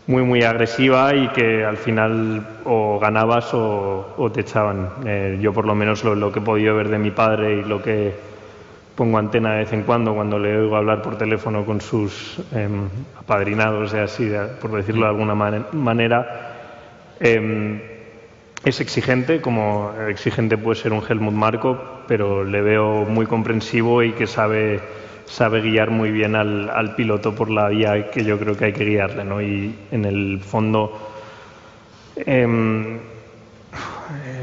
muy 0.07 0.23
muy 0.23 0.43
agresiva 0.43 1.15
y 1.15 1.27
que 1.29 1.65
al 1.65 1.77
final 1.77 2.45
o 2.65 2.99
ganabas 2.99 3.49
o, 3.53 4.29
te 4.33 4.41
echaban. 4.41 4.89
Eh, 5.05 5.39
yo 5.41 5.51
por 5.53 5.65
lo 5.65 5.73
menos 5.75 6.03
lo, 6.03 6.31
que 6.31 6.39
he 6.39 6.41
podido 6.43 6.75
ver 6.75 6.89
de 6.89 6.99
mi 6.99 7.11
padre 7.11 7.55
y 7.57 7.63
lo 7.63 7.81
que 7.81 8.13
pongo 8.95 9.17
antena 9.17 9.53
de 9.53 9.59
vez 9.59 9.73
en 9.73 9.83
cuando 9.83 10.13
cuando 10.13 10.39
le 10.39 10.57
oigo 10.57 10.75
hablar 10.77 11.01
por 11.01 11.17
teléfono 11.17 11.65
con 11.65 11.81
sus 11.81 12.37
em, 12.53 12.87
apadrinados, 13.19 13.93
y 13.93 13.97
así, 13.97 14.25
de- 14.25 14.45
por 14.61 14.71
decirlo 14.71 15.01
de 15.01 15.09
alguna 15.09 15.35
mane- 15.35 15.65
manera, 15.73 16.53
em, 17.19 17.81
es 18.63 18.79
exigente, 18.79 19.41
como 19.41 19.91
exigente 20.07 20.57
puede 20.57 20.79
ser 20.79 20.93
un 20.93 21.03
Helmut 21.07 21.33
Marko, 21.33 21.77
pero 22.07 22.43
le 22.45 22.61
veo 22.61 23.05
muy 23.05 23.25
comprensivo 23.25 24.01
y 24.01 24.13
que 24.13 24.27
sabe, 24.27 24.79
sabe 25.25 25.61
guiar 25.61 25.89
muy 25.91 26.11
bien 26.11 26.35
al, 26.35 26.69
al 26.69 26.95
piloto 26.95 27.33
por 27.35 27.49
la 27.49 27.69
vía 27.69 28.09
que 28.11 28.23
yo 28.23 28.37
creo 28.39 28.55
que 28.55 28.65
hay 28.65 28.73
que 28.73 28.85
guiarle. 28.85 29.23
¿no? 29.25 29.41
Y 29.41 29.75
en 29.91 30.05
el 30.05 30.39
fondo, 30.41 30.91
em, 32.25 32.99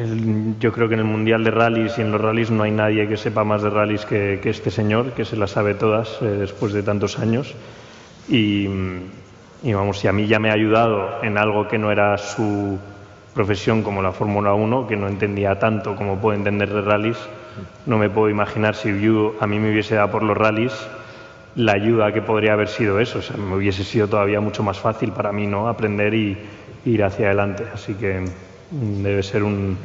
el- 0.01 0.59
yo 0.59 0.73
creo 0.73 0.89
que 0.89 0.95
en 0.95 1.01
el 1.01 1.07
Mundial 1.07 1.45
de 1.45 1.51
Rallys 1.51 1.99
y 1.99 2.03
en 2.03 2.11
los 2.13 2.21
rallies 2.21 2.51
no 2.51 2.63
hay 2.65 2.71
nadie 2.71 3.09
que 3.09 3.17
sepa 3.17 3.45
más 3.45 3.63
de 3.63 3.71
rallies 3.71 4.05
que, 4.05 4.41
que 4.43 4.51
este 4.51 4.71
señor, 4.71 5.13
que 5.13 5.25
se 5.25 5.37
las 5.37 5.51
sabe 5.53 5.75
todas 5.75 6.19
eh, 6.23 6.27
después 6.27 6.73
de 6.73 6.83
tantos 6.83 7.19
años. 7.19 7.55
Y, 8.29 8.69
y 9.63 9.73
vamos, 9.73 9.99
si 9.99 10.09
a 10.09 10.13
mí 10.13 10.27
ya 10.27 10.39
me 10.39 10.51
ha 10.51 10.55
ayudado 10.55 11.23
en 11.23 11.39
algo 11.39 11.69
que 11.69 11.79
no 11.79 11.91
era 11.91 12.17
su 12.19 12.79
profesión 13.35 13.83
como 13.83 14.03
la 14.03 14.13
Fórmula 14.13 14.55
1, 14.55 14.87
que 14.87 14.97
no 14.97 15.09
entendía 15.09 15.59
tanto 15.59 15.97
como 15.97 16.19
puede 16.19 16.39
entender 16.39 16.73
de 16.73 16.83
rallies, 16.83 17.19
no 17.87 17.99
me 17.99 18.11
puedo 18.11 18.29
imaginar 18.29 18.75
si 18.75 19.01
yo, 19.01 19.35
a 19.41 19.47
mí 19.47 19.59
me 19.59 19.73
hubiese 19.73 19.95
dado 19.95 20.11
por 20.11 20.23
los 20.23 20.37
rallies 20.37 20.73
la 21.55 21.73
ayuda 21.73 22.13
que 22.13 22.23
podría 22.23 22.55
haber 22.55 22.69
sido 22.69 22.99
eso. 23.01 23.19
O 23.19 23.23
sea, 23.23 23.37
me 23.37 23.57
hubiese 23.57 23.85
sido 23.85 24.09
todavía 24.09 24.41
mucho 24.41 24.63
más 24.63 24.79
fácil 24.79 25.13
para 25.13 25.33
mí 25.33 25.47
no 25.47 25.69
aprender 25.69 26.15
y 26.15 26.39
ir 26.85 27.05
hacia 27.05 27.27
adelante. 27.27 27.65
Así 27.73 27.95
que 27.95 28.21
mm, 28.71 29.03
debe 29.03 29.23
ser 29.23 29.43
un, 29.43 29.77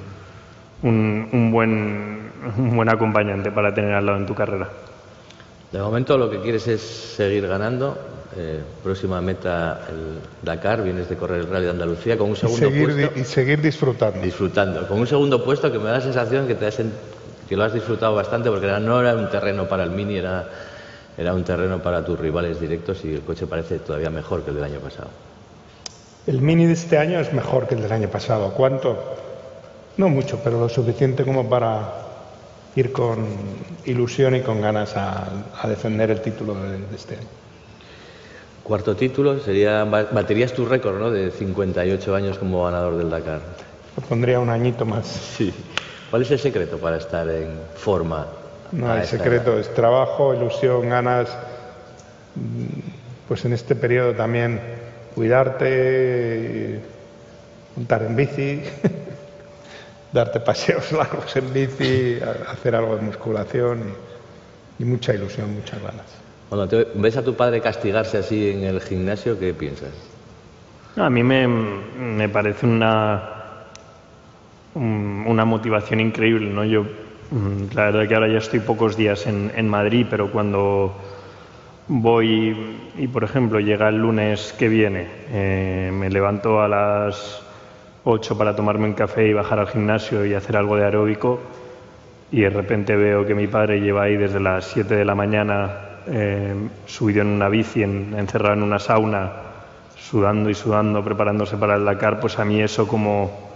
un, 0.83 1.51
buen, 1.51 2.31
un 2.57 2.75
buen 2.75 2.89
acompañante 2.89 3.51
para 3.51 3.73
tener 3.73 3.93
al 3.93 4.05
lado 4.05 4.17
en 4.17 4.25
tu 4.25 4.35
carrera. 4.35 4.69
De 5.71 5.79
momento 5.79 6.17
lo 6.17 6.29
que 6.29 6.39
quieres 6.39 6.67
es 6.67 6.81
seguir 6.81 7.47
ganando. 7.47 7.97
Eh, 8.39 8.61
próxima 8.83 9.19
meta 9.19 9.81
el 9.89 10.19
Dakar, 10.43 10.83
vienes 10.83 11.09
de 11.09 11.15
correr 11.15 11.39
el 11.39 11.49
Rally 11.49 11.65
de 11.65 11.71
Andalucía 11.71 12.17
con 12.17 12.29
un 12.29 12.35
segundo 12.35 12.67
y 12.67 12.69
seguir, 12.69 12.93
puesto. 12.93 13.19
Y 13.19 13.23
seguir 13.23 13.61
disfrutando. 13.61 14.21
Disfrutando. 14.21 14.87
Con 14.87 14.99
un 14.99 15.07
segundo 15.07 15.43
puesto 15.43 15.71
que 15.71 15.79
me 15.79 15.85
da 15.85 15.93
la 15.93 16.01
sensación 16.01 16.45
que, 16.45 16.53
te 16.53 16.67
has, 16.67 16.79
que 17.47 17.55
lo 17.55 17.63
has 17.63 17.73
disfrutado 17.73 18.13
bastante 18.13 18.49
porque 18.49 18.67
no 18.67 18.99
era 18.99 19.15
un 19.15 19.29
terreno 19.29 19.67
para 19.67 19.83
el 19.83 19.91
Mini, 19.91 20.17
era, 20.17 20.47
era 21.17 21.33
un 21.33 21.43
terreno 21.43 21.79
para 21.79 22.03
tus 22.03 22.19
rivales 22.19 22.59
directos 22.59 23.03
y 23.05 23.13
el 23.13 23.21
coche 23.21 23.47
parece 23.47 23.79
todavía 23.79 24.09
mejor 24.09 24.43
que 24.43 24.49
el 24.49 24.57
del 24.57 24.65
año 24.65 24.79
pasado. 24.79 25.09
El 26.27 26.41
Mini 26.41 26.65
de 26.65 26.73
este 26.73 26.97
año 26.97 27.19
es 27.19 27.31
mejor 27.31 27.67
que 27.67 27.75
el 27.75 27.81
del 27.81 27.91
año 27.91 28.09
pasado. 28.09 28.53
¿Cuánto? 28.53 28.97
No 29.95 30.09
mucho, 30.09 30.39
pero 30.43 30.59
lo 30.59 30.69
suficiente 30.69 31.23
como 31.23 31.49
para 31.49 32.07
ir 32.75 32.91
con 32.91 33.25
ilusión 33.85 34.35
y 34.35 34.41
con 34.41 34.61
ganas 34.61 34.95
a, 34.95 35.27
defender 35.67 36.11
el 36.11 36.21
título 36.21 36.53
de, 36.53 36.95
este 36.95 37.15
año. 37.15 37.27
Cuarto 38.61 38.95
título, 38.95 39.39
sería, 39.39 39.85
baterías 39.85 40.53
tu 40.53 40.65
récord, 40.65 40.99
¿no? 40.99 41.09
De 41.09 41.31
58 41.31 42.15
años 42.15 42.37
como 42.37 42.65
ganador 42.65 42.97
del 42.97 43.09
Dakar. 43.09 43.39
pondría 44.07 44.39
un 44.39 44.49
añito 44.49 44.85
más. 44.85 45.07
Sí. 45.07 45.53
¿Cuál 46.09 46.21
es 46.21 46.31
el 46.31 46.39
secreto 46.39 46.77
para 46.77 46.97
estar 46.97 47.29
en 47.29 47.59
forma? 47.75 48.27
No 48.71 48.91
hay 48.91 49.05
secreto, 49.05 49.57
es 49.57 49.73
trabajo, 49.73 50.33
ilusión, 50.33 50.89
ganas. 50.89 51.29
Pues 53.27 53.45
en 53.45 53.53
este 53.53 53.75
periodo 53.75 54.13
también 54.13 54.59
cuidarte, 55.15 56.79
montar 57.75 58.03
en 58.03 58.15
bici. 58.15 58.63
darte 60.11 60.39
paseos 60.39 60.91
largos 60.91 61.35
en 61.35 61.53
bici, 61.53 62.19
hacer 62.49 62.75
algo 62.75 62.95
de 62.95 63.01
musculación 63.01 63.93
y, 64.79 64.85
mucha 64.85 65.13
ilusión, 65.13 65.53
muchas 65.53 65.81
ganas. 65.81 66.05
Cuando 66.49 66.85
ves 66.95 67.17
a 67.17 67.23
tu 67.23 67.35
padre 67.35 67.61
castigarse 67.61 68.17
así 68.17 68.51
en 68.51 68.63
el 68.63 68.81
gimnasio, 68.81 69.37
¿qué 69.37 69.53
piensas? 69.53 69.89
A 70.95 71.09
mí 71.09 71.23
me, 71.23 72.29
parece 72.29 72.65
una, 72.65 73.36
una 74.77 75.45
motivación 75.45 75.99
increíble, 75.99 76.49
¿no? 76.49 76.63
Yo, 76.63 76.83
mm, 76.83 77.73
la 77.73 77.85
verdad 77.85 78.07
que 78.07 78.13
ahora 78.15 78.27
ya 78.27 78.37
estoy 78.37 78.59
pocos 78.59 78.95
días 78.95 79.27
en, 79.27 79.67
Madrid, 79.67 80.05
pero 80.09 80.31
cuando 80.31 80.95
voy 81.87 82.55
y, 82.97 83.07
por 83.07 83.23
ejemplo, 83.23 83.59
llega 83.59 83.89
el 83.89 83.97
lunes 83.97 84.53
que 84.57 84.67
viene, 84.67 85.07
eh, 85.31 85.91
me 85.93 86.09
levanto 86.09 86.61
a 86.61 86.67
las 86.67 87.41
8 88.03 88.37
para 88.37 88.55
tomarme 88.55 88.85
un 88.85 88.93
café 88.93 89.27
y 89.27 89.33
bajar 89.33 89.59
al 89.59 89.67
gimnasio 89.67 90.25
y 90.25 90.33
hacer 90.33 90.57
algo 90.57 90.75
de 90.75 90.85
aeróbico 90.85 91.39
y 92.31 92.41
de 92.41 92.49
repente 92.49 92.95
veo 92.95 93.25
que 93.25 93.35
mi 93.35 93.47
padre 93.47 93.79
lleva 93.79 94.03
ahí 94.03 94.17
desde 94.17 94.39
las 94.39 94.65
7 94.65 94.95
de 94.95 95.05
la 95.05 95.15
mañana 95.15 95.71
eh, 96.07 96.53
subido 96.85 97.21
en 97.21 97.27
una 97.27 97.49
bici, 97.49 97.83
encerrado 97.83 98.53
en 98.53 98.63
una 98.63 98.79
sauna, 98.79 99.31
sudando 99.97 100.49
y 100.49 100.53
sudando, 100.53 101.03
preparándose 101.03 101.57
para 101.57 101.75
el 101.75 101.85
Dakar, 101.85 102.19
pues 102.19 102.39
a 102.39 102.45
mí 102.45 102.61
eso 102.61 102.87
como 102.87 103.46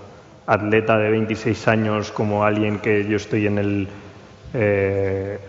atleta 0.47 0.97
de 0.97 1.09
26 1.11 1.67
años, 1.67 2.11
como 2.11 2.43
alguien 2.43 2.79
que 2.79 3.07
yo 3.07 3.17
estoy 3.17 3.47
en 3.47 3.57
el... 3.57 3.87
Eh, 4.53 5.39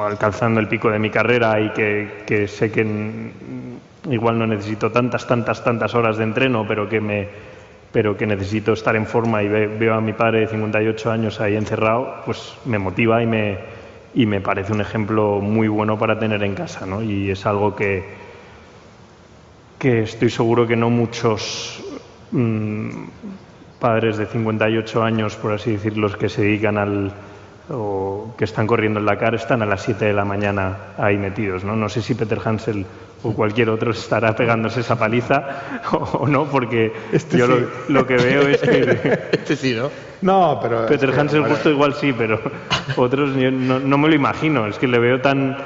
alcanzando 0.00 0.60
el 0.60 0.68
pico 0.68 0.90
de 0.90 0.98
mi 0.98 1.10
carrera 1.10 1.60
y 1.60 1.70
que, 1.70 2.48
sé 2.48 2.70
que 2.72 2.86
igual 4.10 4.38
no 4.38 4.46
necesito 4.46 4.90
tantas, 4.90 5.26
tantas, 5.26 5.62
tantas 5.62 5.94
horas 5.94 6.16
de 6.16 6.24
entreno, 6.24 6.64
pero 6.66 6.88
que 6.88 7.00
me, 7.00 7.28
pero 7.92 8.16
que 8.16 8.26
necesito 8.26 8.72
estar 8.72 8.96
en 8.96 9.06
forma 9.06 9.42
y 9.42 9.48
veo 9.48 9.94
a 9.94 10.00
mi 10.00 10.14
padre 10.14 10.40
de 10.40 10.46
58 10.46 11.10
años 11.10 11.40
ahí 11.40 11.54
encerrado, 11.54 12.22
pues 12.24 12.54
me 12.64 12.78
motiva 12.78 13.22
y 13.22 13.26
me, 13.26 13.58
y 14.14 14.24
me 14.24 14.40
parece 14.40 14.72
un 14.72 14.80
ejemplo 14.80 15.40
muy 15.40 15.68
bueno 15.68 15.98
para 15.98 16.18
tener 16.18 16.42
en 16.42 16.54
casa, 16.54 16.86
¿no? 16.86 17.02
Y 17.02 17.30
es 17.30 17.44
algo 17.44 17.76
que, 17.76 18.04
que 19.78 20.02
estoy 20.02 20.30
seguro 20.30 20.66
que 20.66 20.76
no 20.76 20.88
muchos 20.88 21.84
mm, 22.32 23.04
padres 23.78 24.16
de 24.16 24.26
58 24.26 25.02
años, 25.02 25.36
por 25.36 25.52
así 25.52 25.72
decirlo, 25.72 26.10
que 26.16 26.28
se 26.28 26.42
dedican 26.42 26.78
al 26.78 27.12
o 27.68 28.34
que 28.38 28.44
están 28.44 28.66
corriendo 28.66 29.00
en 29.00 29.06
la 29.06 29.18
cara 29.18 29.36
están 29.36 29.62
a 29.62 29.66
las 29.66 29.82
7 29.82 30.04
de 30.04 30.12
la 30.12 30.24
mañana 30.24 30.76
ahí 30.98 31.16
metidos, 31.16 31.64
¿no? 31.64 31.74
No 31.74 31.88
sé 31.88 32.00
si 32.00 32.14
Peter 32.14 32.38
Hansel 32.44 32.86
o 33.22 33.32
cualquier 33.32 33.70
otro 33.70 33.90
estará 33.90 34.36
pegándose 34.36 34.80
esa 34.80 34.96
paliza 34.96 35.82
o, 35.92 36.28
no, 36.28 36.44
porque 36.44 36.92
este 37.12 37.38
yo 37.38 37.48
lo, 37.88 38.06
que 38.06 38.16
veo 38.16 38.42
es 38.42 38.60
que... 38.60 39.18
Este 39.32 39.56
sí, 39.56 39.74
¿no? 39.74 39.90
No, 40.22 40.58
pero... 40.62 40.86
Peter 40.86 41.10
Hansel 41.18 41.44
justo 41.44 41.70
igual 41.70 41.94
sí, 41.94 42.14
pero 42.16 42.40
otros 42.96 43.30
no, 43.30 43.98
me 43.98 44.08
lo 44.08 44.14
imagino, 44.14 44.66
es 44.66 44.78
que 44.78 44.86
le 44.86 44.98
veo 44.98 45.20
tan, 45.20 45.56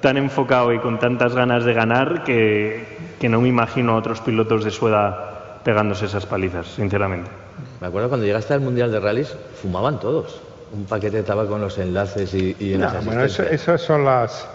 tan 0.00 0.16
enfocado 0.16 0.72
y 0.72 0.80
con 0.80 0.98
tantas 0.98 1.34
ganas 1.34 1.64
de 1.64 1.72
ganar 1.72 2.24
que, 2.24 2.98
que 3.20 3.28
no 3.28 3.40
me 3.40 3.48
imagino 3.48 3.92
a 3.92 3.96
otros 3.96 4.20
pilotos 4.20 4.64
de 4.64 4.70
su 4.72 4.88
edad 4.88 5.62
pegándose 5.62 6.06
esas 6.06 6.26
palizas, 6.26 6.66
sinceramente. 6.66 7.43
Me 7.84 7.88
acuerdo 7.88 8.08
cuando 8.08 8.24
llegaste 8.24 8.54
al 8.54 8.60
Mundial 8.60 8.90
de 8.90 8.98
Rallys, 8.98 9.34
fumaban 9.60 10.00
todos. 10.00 10.40
Un 10.72 10.86
paquete 10.86 11.18
de 11.18 11.22
tabaco 11.22 11.50
con 11.50 11.60
los 11.60 11.76
enlaces 11.76 12.32
y, 12.32 12.56
y 12.58 12.78
Bueno, 13.04 13.24
esas 13.24 13.82
son 13.82 14.06
las... 14.06 14.46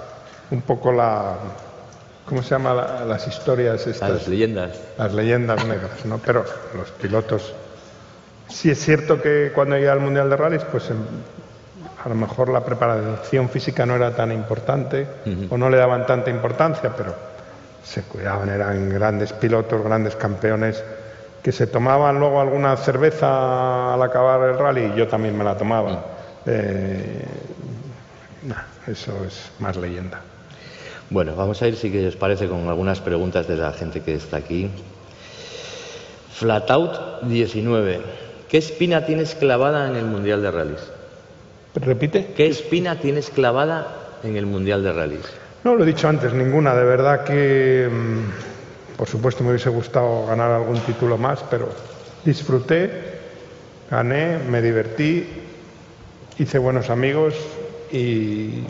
un 0.49 0.63
poco 0.63 0.91
la 0.91 1.35
¿Cómo 2.25 2.41
se 2.41 2.49
llama 2.49 2.73
las 2.73 3.27
historias 3.27 3.85
estas? 3.85 4.09
las 4.09 4.27
leyendas. 4.27 4.71
Las 4.97 5.13
leyendas 5.13 5.63
negras, 5.67 6.05
¿no? 6.05 6.17
Pero 6.17 6.43
los 6.75 6.89
pilotos... 6.89 7.53
Sí 8.47 8.71
es 8.71 8.79
cierto 8.79 9.21
que 9.21 9.51
cuando 9.53 9.77
llega 9.77 9.91
al 9.91 9.99
Mundial 9.99 10.27
de 10.27 10.35
Rallys, 10.35 10.63
pues 10.63 10.89
em, 10.89 10.97
a 12.03 12.09
lo 12.09 12.15
mejor 12.15 12.49
la 12.49 12.65
preparación 12.65 13.47
física 13.47 13.85
no 13.85 13.95
era 13.95 14.15
tan 14.15 14.31
importante 14.31 15.05
o 15.51 15.55
no 15.55 15.69
le 15.69 15.77
daban 15.77 16.07
tanta 16.07 16.31
importancia, 16.31 16.95
pero 16.97 17.13
se 17.83 18.01
cuidaban, 18.01 18.49
eran 18.49 18.89
grandes 18.89 19.33
pilotos, 19.33 19.83
grandes 19.83 20.15
campeones 20.15 20.83
que 21.43 21.51
se 21.51 21.67
tomaban 21.67 22.19
luego 22.19 22.41
alguna 22.41 22.75
cerveza 22.77 23.93
al 23.93 24.01
acabar 24.01 24.49
el 24.49 24.57
rally 24.57 24.91
y 24.93 24.97
yo 24.97 25.07
también 25.07 25.37
me 25.37 25.43
la 25.43 25.57
tomaba. 25.57 26.05
Eh, 26.45 27.25
eso 28.87 29.13
es 29.25 29.51
más 29.59 29.77
leyenda. 29.77 30.21
Bueno, 31.09 31.35
vamos 31.35 31.61
a 31.61 31.67
ir, 31.67 31.75
si 31.75 31.91
que 31.91 32.07
os 32.07 32.15
parece, 32.15 32.47
con 32.47 32.67
algunas 32.67 32.99
preguntas 32.99 33.47
de 33.47 33.57
la 33.57 33.73
gente 33.73 34.01
que 34.01 34.13
está 34.13 34.37
aquí. 34.37 34.69
Flatout 36.33 37.23
19. 37.23 38.01
¿Qué 38.47 38.57
espina 38.57 39.05
tienes 39.05 39.35
clavada 39.35 39.89
en 39.89 39.95
el 39.95 40.05
Mundial 40.05 40.41
de 40.41 40.51
Rallys? 40.51 40.91
¿Repite? 41.75 42.33
¿Qué 42.35 42.47
espina 42.47 42.99
tienes 42.99 43.29
clavada 43.29 43.87
en 44.23 44.37
el 44.37 44.45
Mundial 44.45 44.83
de 44.83 44.93
Rallys? 44.93 45.25
No, 45.63 45.75
lo 45.75 45.83
he 45.83 45.87
dicho 45.87 46.07
antes, 46.07 46.33
ninguna. 46.33 46.73
De 46.73 46.83
verdad 46.83 47.23
que, 47.23 47.89
mm, 47.91 48.58
por 48.99 49.07
supuesto, 49.07 49.45
me 49.45 49.51
hubiese 49.51 49.69
gustado 49.69 50.25
ganar 50.25 50.51
algún 50.51 50.77
título 50.81 51.17
más, 51.17 51.39
pero 51.49 51.69
disfruté, 52.25 52.91
gané, 53.89 54.37
me 54.39 54.61
divertí, 54.61 55.25
hice 56.37 56.57
buenos 56.57 56.89
amigos 56.89 57.33
y 57.93 58.65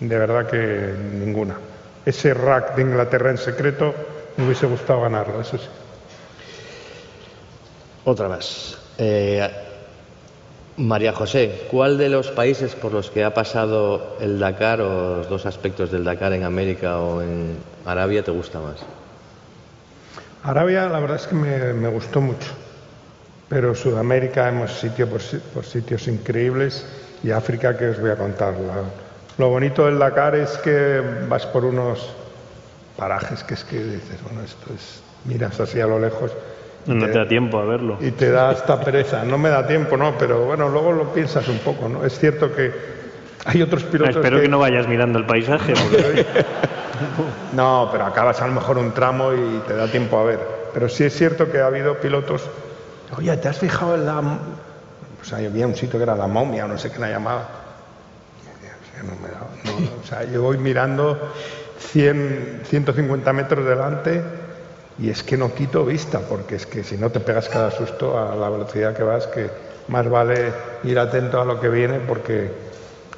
de 0.00 0.18
verdad 0.18 0.50
que 0.50 0.92
ninguna. 1.20 1.54
Ese 2.04 2.34
rack 2.34 2.74
de 2.74 2.82
Inglaterra 2.82 3.30
en 3.30 3.38
secreto 3.38 3.94
me 4.36 4.46
hubiese 4.46 4.66
gustado 4.66 5.02
ganarlo, 5.02 5.40
eso 5.40 5.56
sí. 5.56 5.68
Otra 8.04 8.28
más. 8.28 8.76
Eh, 8.98 9.48
María 10.80 11.12
José, 11.12 11.66
¿cuál 11.70 11.98
de 11.98 12.08
los 12.08 12.28
países 12.28 12.74
por 12.74 12.92
los 12.92 13.10
que 13.10 13.22
ha 13.22 13.34
pasado 13.34 14.16
el 14.20 14.38
Dakar 14.38 14.80
o 14.80 15.18
los 15.18 15.28
dos 15.28 15.44
aspectos 15.44 15.90
del 15.90 16.04
Dakar 16.04 16.32
en 16.32 16.42
América 16.42 16.98
o 16.98 17.20
en 17.20 17.58
Arabia 17.84 18.22
te 18.22 18.30
gusta 18.30 18.60
más? 18.60 18.76
Arabia 20.42 20.88
la 20.88 20.98
verdad 21.00 21.16
es 21.16 21.26
que 21.26 21.34
me, 21.34 21.88
gustó 21.88 22.22
mucho, 22.22 22.48
pero 23.48 23.74
Sudamérica 23.74 24.48
hemos 24.48 24.72
sitio 24.72 25.06
por, 25.06 25.20
sitios 25.64 26.08
increíbles 26.08 26.86
y 27.22 27.30
África 27.30 27.76
que 27.76 27.90
os 27.90 28.00
voy 28.00 28.10
a 28.10 28.16
contar. 28.16 28.54
Lo 29.36 29.50
bonito 29.50 29.84
del 29.84 29.98
Dakar 29.98 30.34
es 30.34 30.56
que 30.58 31.02
vas 31.28 31.44
por 31.46 31.66
unos 31.66 32.08
parajes 32.96 33.44
que 33.44 33.54
es 33.54 33.64
que 33.64 33.84
dices, 33.84 34.22
bueno, 34.24 34.42
esto 34.42 34.72
es, 34.74 35.02
miras 35.26 35.60
así 35.60 35.78
a 35.78 35.86
lo 35.86 35.98
lejos. 35.98 36.32
No 36.86 37.06
te, 37.06 37.12
da 37.12 37.28
tiempo 37.28 37.58
a 37.58 37.64
verlo. 37.64 37.98
Y 38.00 38.10
te 38.12 38.30
da 38.30 38.52
esta 38.52 38.80
pereza. 38.80 39.24
No 39.24 39.38
me 39.38 39.50
da 39.50 39.66
tiempo, 39.66 39.96
no, 39.96 40.16
pero 40.18 40.44
bueno, 40.46 40.68
luego 40.68 40.92
lo 40.92 41.12
piensas 41.12 41.46
un 41.48 41.58
poco, 41.58 41.88
¿no? 41.88 42.04
Es 42.04 42.18
cierto 42.18 42.54
que 42.54 42.72
hay 43.44 43.62
otros 43.62 43.84
pilotos. 43.84 44.16
espero 44.16 44.40
que... 44.40 44.48
no 44.48 44.58
vayas 44.58 44.88
mirando 44.88 45.18
el 45.18 45.26
paisaje. 45.26 45.74
no, 47.52 47.88
pero 47.92 48.06
acabas 48.06 48.40
a 48.40 48.46
lo 48.46 48.54
mejor 48.54 48.78
un 48.78 48.92
tramo 48.92 49.32
y 49.32 49.60
te 49.66 49.74
da 49.74 49.88
tiempo 49.88 50.18
a 50.18 50.24
ver. 50.24 50.40
Pero 50.72 50.88
sí 50.88 51.04
es 51.04 51.14
cierto 51.14 51.50
que 51.50 51.58
ha 51.60 51.66
habido 51.66 51.98
pilotos. 51.98 52.48
Oye, 53.16 53.36
¿te 53.36 53.48
has 53.48 53.58
fijado 53.58 53.94
en 53.94 54.06
la 54.06 54.22
pues 55.20 55.34
ahí 55.34 55.44
había 55.44 55.66
un 55.66 55.76
sitio 55.76 55.98
que 55.98 56.04
era 56.04 56.16
la 56.16 56.26
momia 56.26 56.64
o 56.64 56.68
no 56.68 56.78
sé 56.78 56.90
qué 56.90 56.98
la 56.98 57.10
llamaba. 57.10 57.46
o 60.02 60.06
sea, 60.06 60.24
yo 60.24 60.40
voy 60.40 60.56
mirando 60.56 61.30
100, 61.78 62.62
150 62.64 63.32
metros 63.34 63.66
delante 63.66 64.22
y 65.00 65.08
es 65.08 65.22
que 65.22 65.36
no 65.36 65.54
quito 65.54 65.84
vista, 65.84 66.20
porque 66.20 66.56
es 66.56 66.66
que 66.66 66.84
si 66.84 66.96
no 66.96 67.10
te 67.10 67.20
pegas 67.20 67.48
cada 67.48 67.70
susto 67.70 68.18
a 68.18 68.36
la 68.36 68.50
velocidad 68.50 68.94
que 68.94 69.02
vas, 69.02 69.26
que 69.26 69.48
más 69.88 70.08
vale 70.08 70.52
ir 70.84 70.98
atento 70.98 71.40
a 71.40 71.44
lo 71.44 71.58
que 71.58 71.68
viene 71.68 72.00
porque, 72.00 72.50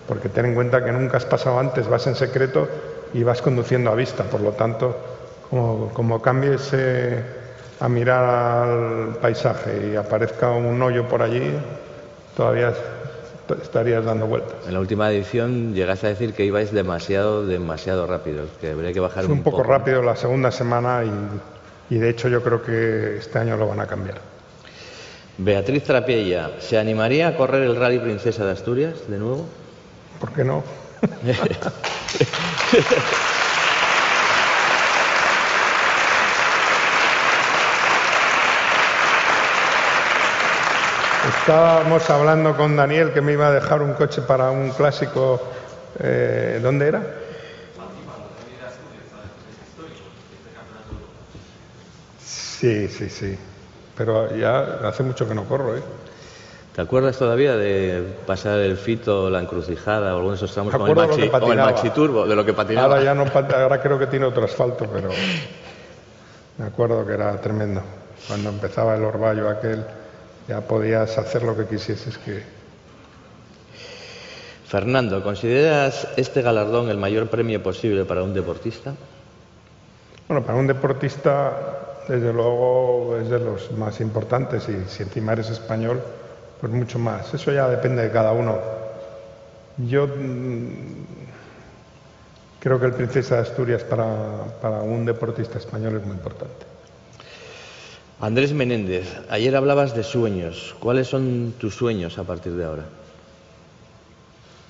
porque 0.07 0.29
ten 0.29 0.47
en 0.47 0.55
cuenta 0.55 0.85
que 0.85 0.93
nunca 0.93 1.17
has 1.17 1.27
pasado 1.27 1.59
antes, 1.59 1.89
vas 1.89 2.07
en 2.07 2.15
secreto 2.15 2.69
y 3.13 3.25
vas 3.25 3.43
conduciendo 3.43 3.91
a 3.91 3.95
vista, 3.95 4.23
por 4.25 4.41
lo 4.41 4.53
tanto, 4.53 4.97
como, 5.51 5.89
como 5.93 6.23
cambies 6.23 6.71
eh, 6.73 7.23
a 7.81 7.89
mirar 7.89 8.25
al 8.25 9.17
paisaje 9.21 9.91
y 9.93 9.97
aparezca 9.97 10.51
un 10.51 10.81
hoyo 10.81 11.09
por 11.09 11.21
allí, 11.21 11.53
todavía 12.37 12.73
estarías 13.61 14.05
dando 14.05 14.27
vueltas. 14.27 14.55
En 14.67 14.75
la 14.75 14.81
última 14.81 15.11
edición 15.11 15.75
llegaste 15.75 16.07
a 16.07 16.11
decir 16.11 16.33
que 16.33 16.45
ibais 16.45 16.73
demasiado, 16.73 17.45
demasiado 17.45 18.07
rápido, 18.07 18.45
que 18.61 18.71
habría 18.71 18.93
que 18.93 19.01
bajar 19.01 19.27
un, 19.27 19.33
un 19.33 19.43
poco 19.43 19.59
poco. 19.59 19.69
rápido 19.69 20.01
la 20.01 20.15
segunda 20.15 20.53
semana 20.53 21.03
y, 21.05 21.11
y 21.91 21.99
de 21.99 22.11
hecho 22.11 22.29
yo 22.29 22.43
creo 22.43 22.63
que 22.63 23.17
este 23.19 23.39
año 23.39 23.57
lo 23.57 23.69
van 23.69 23.81
a 23.81 23.87
cambiar. 23.87 24.19
Beatriz 25.39 25.85
Trapiella, 25.85 26.51
¿se 26.59 26.79
animaría 26.79 27.29
a 27.29 27.37
correr 27.37 27.63
el 27.63 27.77
Rally 27.77 27.99
Princesa 27.99 28.45
de 28.45 28.53
Asturias 28.53 29.09
de 29.09 29.19
nuevo? 29.19 29.47
¿Por 30.21 30.33
qué 30.33 30.45
no? 30.45 30.63
Estábamos 41.39 42.09
hablando 42.11 42.57
con 42.57 42.77
Daniel 42.77 43.13
que 43.13 43.21
me 43.21 43.33
iba 43.33 43.49
a 43.49 43.53
dejar 43.53 43.83
un 43.83 43.95
coche 43.95 44.23
para 44.23 44.51
un 44.51 44.71
clásico. 44.71 45.41
Eh, 45.99 46.61
¿Dónde 46.63 46.89
era? 46.89 47.22
Sí, 52.63 52.87
sí, 52.87 53.11
sí. 53.11 53.37
Pero 53.97 54.37
ya 54.37 54.79
hace 54.87 55.03
mucho 55.03 55.27
que 55.27 55.35
no 55.35 55.47
corro, 55.47 55.77
¿eh? 55.77 55.83
¿Te 56.77 56.81
acuerdas 56.81 57.19
todavía 57.19 57.57
de 57.57 58.15
pasar 58.25 58.61
el 58.61 58.77
fito, 58.77 59.29
la 59.29 59.41
encrucijada 59.41 60.15
o 60.15 60.19
algunos 60.19 60.39
de 60.39 60.47
esos 60.47 60.55
tramos 60.55 60.73
con 60.73 60.89
el, 60.89 60.95
maxi, 60.95 61.29
con 61.29 61.51
el 61.51 61.59
maxi 61.59 61.91
turbo, 61.91 62.25
de 62.25 62.37
lo 62.37 62.45
que 62.45 62.53
patinaba? 62.53 62.95
Ahora 62.95 63.05
ya 63.05 63.15
no, 63.15 63.25
ahora 63.25 63.83
creo 63.83 63.99
que 63.99 64.07
tiene 64.07 64.27
otro 64.27 64.45
asfalto, 64.45 64.87
pero 64.87 65.09
me 66.59 66.67
acuerdo 66.67 67.05
que 67.05 67.15
era 67.15 67.37
tremendo. 67.41 67.83
Cuando 68.29 68.51
empezaba 68.51 68.95
el 68.95 69.03
orvallo 69.03 69.49
aquel, 69.49 69.85
ya 70.47 70.61
podías 70.61 71.19
hacer 71.19 71.43
lo 71.43 71.57
que 71.57 71.67
quisieses 71.67 72.17
que 72.19 72.45
Fernando, 74.69 75.21
¿consideras 75.25 76.07
este 76.17 76.43
galardón 76.43 76.89
el 76.91 76.97
mayor 76.97 77.27
premio 77.27 77.61
posible 77.61 78.05
para 78.05 78.23
un 78.23 78.33
deportista? 78.33 78.95
Bueno, 80.29 80.47
para 80.47 80.57
un 80.57 80.69
deportista, 80.69 81.82
desde 82.09 82.33
luego, 82.33 83.17
es 83.21 83.29
de 83.29 83.39
los 83.39 83.73
más 83.73 84.01
importantes 84.01 84.69
y 84.69 84.89
si 84.89 85.03
encima 85.03 85.33
eres 85.33 85.51
español, 85.51 86.03
pues 86.61 86.73
mucho 86.73 86.99
más. 86.99 87.33
Eso 87.35 87.53
ya 87.53 87.69
depende 87.69 88.03
de 88.03 88.11
cada 88.11 88.33
uno. 88.33 88.59
Yo 89.79 90.07
mm, 90.07 90.69
creo 92.61 92.79
que 92.79 92.87
el 92.87 92.93
Princesa 92.93 93.37
de 93.37 93.43
Asturias 93.43 93.83
para, 93.85 94.45
para 94.61 94.83
un 94.83 95.05
deportista 95.05 95.59
español 95.59 95.97
es 95.97 96.07
muy 96.07 96.17
importante. 96.17 96.67
Andrés 98.21 98.53
Menéndez, 98.53 99.19
ayer 99.31 99.57
hablabas 99.57 99.97
de 99.97 100.05
sueños. 100.05 100.77
¿Cuáles 100.79 101.09
son 101.09 101.55
tus 101.59 101.75
sueños 101.75 102.19
a 102.19 102.25
partir 102.25 102.53
de 102.53 102.65
ahora? 102.65 102.85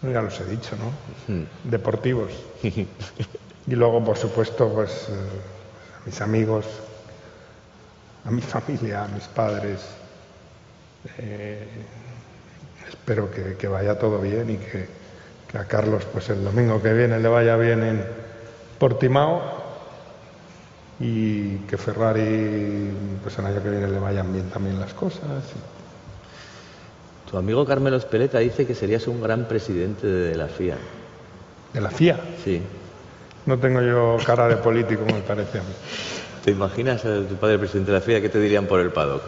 Ya 0.02 0.22
los 0.22 0.40
he 0.40 0.44
dicho, 0.46 0.74
¿no? 0.76 1.34
Hmm. 1.34 1.44
Deportivos. 1.64 2.32
Y 3.66 3.76
luego, 3.76 4.04
por 4.04 4.16
supuesto, 4.16 4.68
pues 4.68 5.06
eh, 5.08 5.12
mis 6.04 6.20
amigos, 6.20 6.66
a 8.24 8.30
mi 8.30 8.40
familia, 8.40 9.04
a 9.04 9.08
mis 9.08 9.24
padres. 9.24 9.80
Eh, 11.18 11.66
espero 12.88 13.30
que, 13.30 13.56
que 13.56 13.68
vaya 13.68 13.98
todo 13.98 14.20
bien 14.20 14.50
y 14.50 14.56
que, 14.56 14.88
que 15.50 15.58
a 15.58 15.64
Carlos, 15.64 16.04
pues 16.12 16.30
el 16.30 16.44
domingo 16.44 16.80
que 16.82 16.92
viene 16.92 17.18
le 17.18 17.28
vaya 17.28 17.56
bien 17.56 17.82
en 17.82 18.04
Portimao 18.78 19.62
y 21.00 21.56
que 21.68 21.76
Ferrari, 21.76 22.90
pues 23.22 23.38
el 23.38 23.46
año 23.46 23.62
que 23.62 23.70
viene 23.70 23.88
le 23.88 23.98
vayan 23.98 24.32
bien 24.32 24.48
también 24.50 24.78
las 24.78 24.94
cosas. 24.94 25.44
Tu 27.28 27.36
amigo 27.36 27.64
Carmelo 27.64 27.96
Espeleta 27.96 28.38
dice 28.38 28.66
que 28.66 28.74
serías 28.74 29.08
un 29.08 29.20
gran 29.20 29.48
presidente 29.48 30.06
de 30.06 30.36
la 30.36 30.48
FIA. 30.48 30.76
De 31.72 31.80
la 31.80 31.90
FIA. 31.90 32.20
Sí. 32.44 32.62
No 33.46 33.58
tengo 33.58 33.80
yo 33.80 34.16
cara 34.24 34.46
de 34.46 34.56
político, 34.56 35.04
me 35.06 35.20
parece 35.22 35.58
a 35.58 35.62
mí. 35.62 35.74
¿Te 36.44 36.50
imaginas 36.50 37.04
a 37.04 37.22
tu 37.22 37.36
padre 37.36 37.56
presidente 37.56 37.92
de 37.92 37.98
la 37.98 38.04
FIA? 38.04 38.20
¿Qué 38.20 38.28
te 38.28 38.40
dirían 38.40 38.66
por 38.66 38.80
el 38.80 38.90
paddock? 38.90 39.22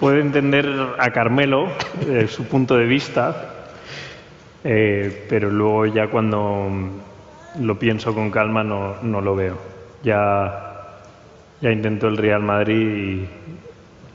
Puedo 0.00 0.18
entender 0.18 0.66
a 0.98 1.10
Carmelo, 1.12 1.68
eh, 2.08 2.26
su 2.28 2.44
punto 2.44 2.76
de 2.76 2.86
vista, 2.86 3.68
eh, 4.64 5.26
pero 5.28 5.50
luego 5.50 5.84
ya 5.84 6.08
cuando 6.08 6.66
lo 7.60 7.78
pienso 7.78 8.14
con 8.14 8.30
calma 8.30 8.64
no, 8.64 8.96
no 9.02 9.20
lo 9.20 9.36
veo. 9.36 9.58
Ya, 10.02 11.02
ya 11.60 11.70
intentó 11.70 12.08
el 12.08 12.16
Real 12.16 12.42
Madrid 12.42 13.28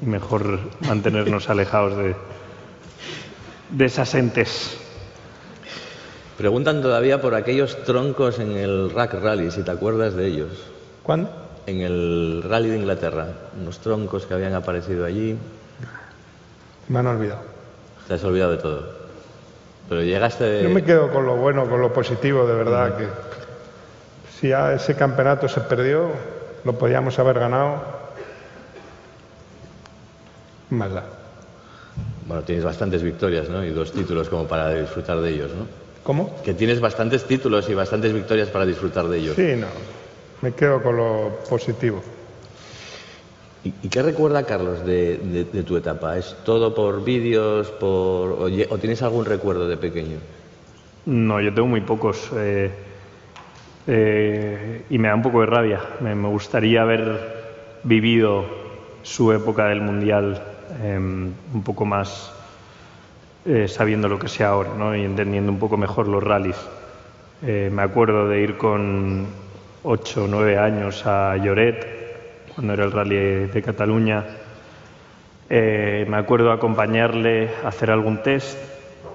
y, 0.01 0.03
y 0.03 0.05
mejor 0.07 0.59
mantenernos 0.87 1.47
alejados 1.47 1.95
de, 1.95 2.15
de 3.69 3.85
esas 3.85 4.15
entes. 4.15 4.86
Preguntan 6.37 6.83
todavía 6.83 7.19
por 7.19 7.33
aquellos 7.33 7.83
troncos 7.83 8.37
en 8.37 8.51
el 8.51 8.91
Rack 8.91 9.15
Rally, 9.15 9.49
si 9.49 9.63
te 9.63 9.71
acuerdas 9.71 10.13
de 10.13 10.27
ellos. 10.27 10.49
¿Cuándo? 11.01 11.31
En 11.65 11.81
el 11.81 12.43
Rally 12.47 12.69
de 12.69 12.77
Inglaterra, 12.77 13.27
unos 13.59 13.79
troncos 13.79 14.27
que 14.27 14.35
habían 14.35 14.53
aparecido 14.53 15.03
allí. 15.03 15.35
Me 16.89 16.99
han 16.99 17.07
olvidado. 17.07 17.41
Te 18.07 18.13
has 18.13 18.23
olvidado 18.23 18.51
de 18.51 18.57
todo. 18.57 18.83
Pero 19.89 20.03
llegaste... 20.03 20.61
Yo 20.61 20.69
me 20.69 20.83
quedo 20.83 21.11
con 21.11 21.25
lo 21.25 21.35
bueno, 21.35 21.67
con 21.67 21.81
lo 21.81 21.91
positivo, 21.91 22.45
de 22.45 22.53
verdad, 22.53 22.97
que 22.97 23.07
si 24.39 24.49
ya 24.49 24.73
ese 24.73 24.95
campeonato 24.95 25.47
se 25.47 25.61
perdió, 25.61 26.11
lo 26.63 26.73
podíamos 26.73 27.17
haber 27.17 27.39
ganado. 27.39 27.81
Más 30.69 30.93
da. 30.93 31.03
Bueno, 32.27 32.43
tienes 32.43 32.63
bastantes 32.63 33.01
victorias, 33.01 33.49
¿no? 33.49 33.63
Y 33.63 33.71
dos 33.71 33.91
títulos 33.91 34.29
como 34.29 34.45
para 34.47 34.69
disfrutar 34.69 35.19
de 35.19 35.29
ellos, 35.31 35.51
¿no? 35.51 35.86
¿Cómo? 36.07 36.33
Que 36.41 36.53
tienes 36.53 36.79
bastantes 36.79 37.25
títulos 37.25 37.67
y 37.69 37.73
bastantes 37.73 38.13
victorias 38.13 38.47
para 38.47 38.65
disfrutar 38.65 39.09
de 39.09 39.17
ellos. 39.17 39.35
Sí, 39.35 39.55
no. 39.57 39.67
Me 40.41 40.53
quedo 40.53 40.81
con 40.81 40.95
lo 40.95 41.39
positivo. 41.49 42.01
¿Y, 43.65 43.73
y 43.83 43.89
qué 43.89 44.01
recuerda 44.01 44.43
Carlos 44.45 44.85
de, 44.85 45.17
de- 45.17 45.43
de 45.43 45.63
tu 45.63 45.75
etapa? 45.75 46.17
¿Es 46.17 46.33
todo 46.45 46.73
por 46.73 47.03
vídeos, 47.03 47.67
por 47.71 48.31
o, 48.31 48.43
o 48.45 48.77
tienes 48.77 49.01
algún 49.01 49.25
recuerdo 49.25 49.67
de 49.67 49.75
pequeño? 49.75 50.19
No, 51.07 51.41
yo 51.41 51.53
tengo 51.53 51.67
muy 51.67 51.81
pocos. 51.81 52.29
eh, 52.37 52.71
eh, 53.87 54.83
y 54.89 54.97
me 54.99 55.09
da 55.09 55.15
un 55.15 55.23
poco 55.23 55.41
de 55.41 55.47
rabia. 55.47 55.81
Me, 55.99 56.15
me 56.15 56.29
gustaría 56.29 56.83
haber 56.83 57.79
vivido 57.83 58.45
su 59.03 59.33
época 59.33 59.65
del 59.67 59.81
Mundial 59.81 60.41
eh, 60.81 60.97
un 60.97 61.63
poco 61.65 61.83
más 61.83 62.31
eh, 63.49 63.69
sabiendo 63.69 64.09
lo 64.09 64.19
que 64.19 64.27
sea 64.27 64.49
ahora 64.49 64.71
¿no? 64.77 64.93
y 64.93 65.05
entendiendo 65.05 65.49
un 65.49 65.57
poco 65.57 65.77
mejor 65.77 66.09
los 66.09 66.21
rallies. 66.21 66.57
Eh, 67.41 67.69
me 67.71 67.81
acuerdo 67.81 68.27
de 68.27 68.41
ir 68.41 68.57
con 68.57 69.25
8 69.83 70.25
o 70.25 70.27
9 70.27 70.57
años 70.57 71.05
a 71.05 71.37
Lloret, 71.37 72.51
cuando 72.53 72.73
era 72.73 72.83
el 72.83 72.91
rally 72.91 73.15
de 73.47 73.61
Cataluña. 73.61 74.25
Eh, 75.49 76.05
me 76.09 76.17
acuerdo 76.17 76.51
acompañarle 76.51 77.49
a 77.63 77.69
hacer 77.69 77.89
algún 77.89 78.21
test, 78.21 78.57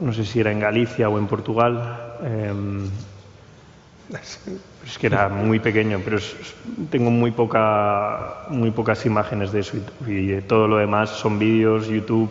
no 0.01 0.15
sé 0.15 0.25
si 0.25 0.41
era 0.41 0.51
en 0.51 0.61
Galicia 0.61 1.11
o 1.11 1.19
en 1.19 1.27
Portugal. 1.27 2.17
em, 2.25 2.89
es 4.87 4.99
que 4.99 5.09
era 5.09 5.29
muy 5.29 5.61
pequeño, 5.61 6.01
pero 6.03 6.17
tengo 6.91 7.11
muy, 7.11 7.33
poca, 7.33 8.47
muy 8.49 8.71
pocas 8.71 9.05
imágenes 9.05 9.53
de 9.53 9.61
eso 9.61 9.77
y, 10.07 10.33
y 10.33 10.41
todo 10.41 10.69
lo 10.69 10.79
demás 10.79 11.11
son 11.11 11.39
vídeos, 11.39 11.89
YouTube, 11.89 12.31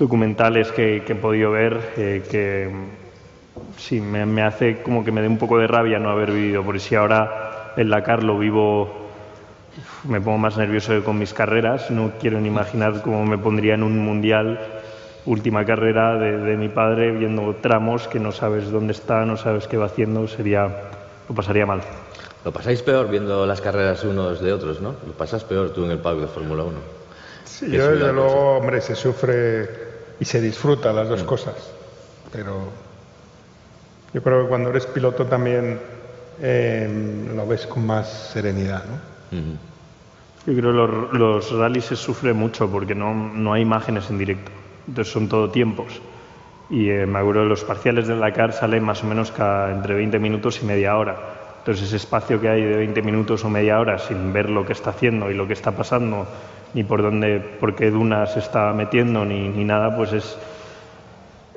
documentales 0.00 0.72
que, 0.72 1.02
que 1.06 1.12
he 1.12 1.16
podido 1.16 1.50
ver 1.50 1.78
eh, 1.98 2.22
que 2.30 2.70
sí, 3.76 4.00
me, 4.00 4.24
me 4.24 4.42
hace 4.42 4.82
como 4.82 5.04
que 5.04 5.12
me 5.12 5.20
dé 5.20 5.28
un 5.28 5.36
poco 5.36 5.58
de 5.58 5.66
rabia 5.66 5.98
no 5.98 6.08
haber 6.08 6.32
vivido, 6.32 6.64
porque 6.64 6.80
si 6.80 6.94
ahora 6.94 7.72
el 7.76 7.90
Dakar 7.90 8.24
lo 8.24 8.38
vivo, 8.38 8.90
me 10.04 10.20
pongo 10.20 10.38
más 10.38 10.56
nervioso 10.56 10.92
que 10.92 11.02
con 11.02 11.18
mis 11.18 11.34
carreras, 11.34 11.90
no 11.90 12.12
quiero 12.18 12.40
ni 12.40 12.48
imaginar 12.48 13.02
cómo 13.02 13.24
me 13.26 13.36
pondría 13.36 13.74
en 13.74 13.82
un 13.82 13.98
mundial, 13.98 14.58
última 15.26 15.66
carrera 15.66 16.16
de, 16.16 16.38
de 16.38 16.56
mi 16.56 16.70
padre, 16.70 17.12
viendo 17.12 17.54
tramos 17.60 18.08
que 18.08 18.18
no 18.18 18.32
sabes 18.32 18.70
dónde 18.70 18.94
está, 18.94 19.26
no 19.26 19.36
sabes 19.36 19.68
qué 19.68 19.76
va 19.76 19.86
haciendo, 19.86 20.26
sería, 20.28 20.66
lo 21.28 21.34
pasaría 21.34 21.66
mal. 21.66 21.82
Lo 22.42 22.52
pasáis 22.52 22.80
peor 22.80 23.10
viendo 23.10 23.44
las 23.44 23.60
carreras 23.60 24.02
unos 24.04 24.40
de 24.40 24.50
otros, 24.50 24.80
¿no? 24.80 24.94
Lo 25.06 25.12
pasas 25.12 25.44
peor 25.44 25.74
tú 25.74 25.84
en 25.84 25.90
el 25.90 25.98
paddock 25.98 26.22
de 26.22 26.26
Fórmula 26.28 26.62
1. 26.62 26.78
Sí, 27.44 27.70
yo 27.70 27.90
desde 27.90 28.14
luego, 28.14 28.56
hombre, 28.56 28.80
se 28.80 28.94
sufre 28.94 29.89
y 30.20 30.24
se 30.26 30.40
disfruta 30.40 30.92
las 30.92 31.08
dos 31.08 31.24
cosas, 31.24 31.72
pero 32.30 32.68
yo 34.12 34.22
creo 34.22 34.42
que 34.42 34.48
cuando 34.48 34.70
eres 34.70 34.86
piloto 34.86 35.24
también 35.24 35.80
em, 36.42 37.34
lo 37.34 37.46
ves 37.46 37.66
con 37.66 37.86
más 37.86 38.30
serenidad, 38.32 38.84
¿no? 38.84 39.10
Yo 40.46 40.54
creo 40.54 40.72
que 40.72 40.76
los, 40.76 41.12
los 41.12 41.52
rallies 41.52 41.86
se 41.86 41.96
sufre 41.96 42.32
mucho 42.32 42.70
porque 42.70 42.94
no, 42.94 43.14
no, 43.14 43.52
hay 43.52 43.62
imágenes 43.62 44.10
en 44.10 44.18
directo, 44.18 44.50
entonces 44.86 45.12
son 45.12 45.28
todo 45.28 45.50
tiempos. 45.50 46.00
Y 46.68 46.88
eh, 46.88 47.04
me 47.06 47.18
acuerdo 47.18 47.44
los 47.44 47.64
parciales 47.64 48.06
de 48.06 48.16
Dakar 48.16 48.52
salen 48.52 48.84
más 48.84 49.02
o 49.02 49.06
menos 49.06 49.32
cada, 49.32 49.72
entre 49.72 49.94
20 49.94 50.18
minutos 50.18 50.62
y 50.62 50.66
media 50.66 50.96
hora. 50.96 51.16
Entonces 51.58 51.88
ese 51.88 51.96
espacio 51.96 52.40
que 52.40 52.48
hay 52.48 52.62
de 52.62 52.76
20 52.76 53.02
minutos 53.02 53.44
o 53.44 53.50
media 53.50 53.78
hora 53.80 53.98
sin 53.98 54.32
ver 54.32 54.48
lo 54.48 54.64
que 54.64 54.72
está 54.72 54.90
haciendo 54.90 55.30
y 55.30 55.34
lo 55.34 55.46
que 55.46 55.52
está 55.52 55.72
pasando, 55.72 56.26
ni 56.74 56.84
por 56.84 57.02
dónde, 57.02 57.40
por 57.40 57.74
qué 57.74 57.90
duna 57.90 58.26
se 58.26 58.38
está 58.38 58.72
metiendo, 58.72 59.24
ni, 59.24 59.48
ni 59.48 59.64
nada, 59.64 59.96
pues 59.96 60.12
es, 60.12 60.38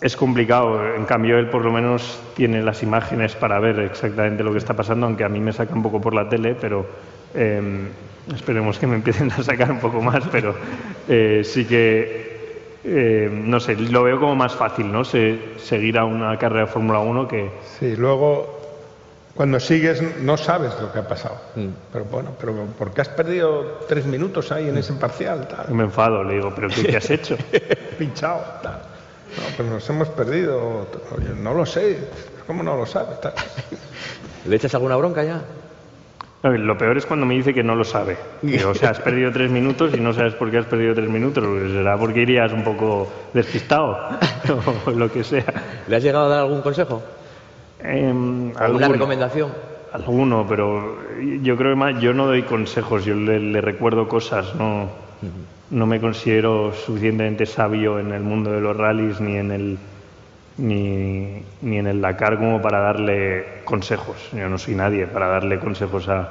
es 0.02 0.16
complicado. 0.16 0.96
En 0.96 1.06
cambio, 1.06 1.38
él 1.38 1.50
por 1.50 1.64
lo 1.64 1.72
menos 1.72 2.22
tiene 2.36 2.62
las 2.64 2.84
imágenes 2.84 3.36
para 3.36 3.60
ver 3.60 3.80
exactamente 3.80 4.44
lo 4.44 4.52
que 4.52 4.58
está 4.58 4.74
pasando, 4.74 5.06
aunque 5.06 5.24
a 5.24 5.30
mí 5.30 5.40
me 5.40 5.54
saca 5.54 5.74
un 5.74 5.84
poco 5.84 6.02
por 6.02 6.14
la 6.14 6.28
tele, 6.28 6.56
pero 6.60 6.86
em, 7.34 7.88
esperemos 8.34 8.80
que 8.80 8.88
me 8.88 8.96
empiecen 8.96 9.32
a 9.32 9.44
sacar 9.44 9.72
un 9.72 9.80
poco 9.80 10.02
más, 10.02 10.24
pero 10.32 10.56
eh, 11.08 11.42
sí 11.44 11.66
que, 11.66 12.80
eh, 12.84 13.30
no 13.32 13.60
sé, 13.60 13.76
lo 13.76 14.04
veo 14.04 14.20
como 14.20 14.36
más 14.36 14.56
fácil, 14.56 14.92
¿no? 14.92 15.04
seguir 15.04 15.98
a 15.98 16.06
una 16.06 16.38
carrera 16.38 16.66
de 16.66 16.72
Fórmula 16.72 17.00
1 17.00 17.28
que... 17.28 17.50
Sí, 17.80 17.96
luego 17.96 18.63
cuando 19.36 19.60
sigues 19.60 20.02
no 20.20 20.38
sabes 20.38 20.74
lo 20.80 20.92
que 20.92 21.00
ha 21.00 21.08
pasado. 21.08 21.38
Mm. 21.56 21.68
Pero 21.92 22.06
bueno, 22.06 22.32
pero 22.40 22.54
¿por 22.78 22.94
qué 22.94 23.02
has 23.02 23.10
perdido 23.10 23.80
tres 23.88 24.06
minutos 24.06 24.52
ahí 24.52 24.70
en 24.70 24.78
ese 24.78 24.94
parcial? 24.94 25.48
Me 25.70 25.84
enfado, 25.84 26.24
le 26.24 26.36
digo, 26.36 26.54
¿pero 26.56 26.68
qué, 26.70 26.96
has 26.96 27.10
hecho? 27.10 27.36
Pinchado. 27.98 28.44
No, 28.64 29.44
pues 29.58 29.70
nos 29.70 29.90
hemos 29.90 30.10
perdido. 30.10 30.88
no 31.42 31.54
lo 31.54 31.66
sé. 31.66 31.98
¿Cómo 32.46 32.62
no 32.62 32.76
lo 32.76 32.86
sabes? 32.86 33.18
¿Le 34.46 34.56
echas 34.56 34.74
alguna 34.76 34.98
bronca 34.98 35.24
ya? 35.24 35.42
Lo 36.44 36.78
peor 36.78 36.98
es 36.98 37.06
cuando 37.06 37.26
me 37.26 37.36
dice 37.36 37.54
que 37.54 37.64
no 37.64 37.74
lo 37.74 37.86
sabe. 37.86 38.18
o 38.68 38.76
sea, 38.76 38.90
has 38.90 39.00
perdido 39.00 39.32
tres 39.32 39.50
minutos 39.50 39.94
y 39.96 40.00
no 40.02 40.12
sabes 40.12 40.34
por 40.34 40.52
qué 40.52 40.58
has 40.58 40.66
perdido 40.66 40.94
tres 40.94 41.10
minutos. 41.10 41.44
Será 41.72 41.98
porque 41.98 42.22
irías 42.22 42.52
un 42.52 42.66
poco 42.66 43.10
despistado 43.34 43.98
o 44.86 44.92
lo 44.92 45.10
que 45.10 45.24
sea. 45.24 45.46
¿Le 45.88 45.96
has 45.96 46.04
llegado 46.04 46.26
a 46.26 46.30
dar 46.30 46.40
algún 46.40 46.62
consejo? 46.62 47.02
Eh, 47.84 48.54
¿Alguna 48.56 48.88
recomendación? 48.88 49.52
Alguno, 49.92 50.46
pero 50.48 50.98
yo 51.42 51.56
creo 51.56 51.74
que 51.74 51.76
más, 51.76 52.02
yo 52.02 52.14
no 52.14 52.26
doy 52.26 52.44
consejos, 52.44 53.06
yo 53.06 53.14
le, 53.14 53.62
recuerdo 53.62 54.08
cosas, 54.08 54.56
no, 54.56 54.90
no 55.70 55.86
me 55.86 56.00
considero 56.00 56.74
suficientemente 56.74 57.46
sabio 57.46 58.00
en 58.00 58.12
el 58.12 58.24
mundo 58.24 58.52
de 58.52 58.62
los 58.62 58.76
rallies 58.76 59.22
ni 59.22 59.38
en 59.38 59.52
el 59.52 59.78
ni, 60.58 61.44
ni, 61.62 61.78
en 61.78 61.88
el 61.88 62.02
Dakar 62.02 62.38
como 62.38 62.62
para 62.62 62.80
darle 62.80 63.62
consejos. 63.66 64.30
Yo 64.34 64.50
no 64.50 64.58
soy 64.58 64.76
nadie 64.76 65.08
para 65.08 65.28
darle 65.28 65.60
consejos 65.60 66.08
a 66.10 66.30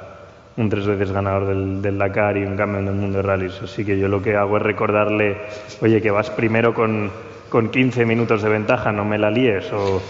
un 0.57 0.69
tres 0.69 0.85
veces 0.85 1.11
ganador 1.11 1.47
del, 1.47 1.81
del 1.81 1.97
Dakar 1.97 2.37
y 2.37 2.45
un 2.45 2.55
campeón 2.55 2.85
del 2.85 2.95
mundo 2.95 3.17
de 3.17 3.23
rallies. 3.23 3.61
Así 3.61 3.85
que 3.85 3.97
yo 3.97 4.07
lo 4.07 4.21
que 4.21 4.35
hago 4.35 4.57
es 4.57 4.63
recordarle, 4.63 5.37
oye, 5.81 6.01
que 6.01 6.11
vas 6.11 6.29
primero 6.29 6.73
con, 6.73 7.11
con 7.49 7.69
15 7.69 8.05
minutos 8.05 8.41
de 8.43 8.49
ventaja, 8.49 8.91
no 8.91 9.05
me 9.05 9.17
la 9.17 9.29
líes. 9.29 9.71
O, 9.71 10.01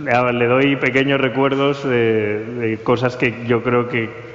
le 0.00 0.46
doy 0.46 0.76
pequeños 0.76 1.20
recuerdos 1.20 1.84
de, 1.84 2.78
cosas 2.82 3.16
que 3.16 3.46
yo 3.46 3.62
creo 3.62 3.88
que, 3.88 4.30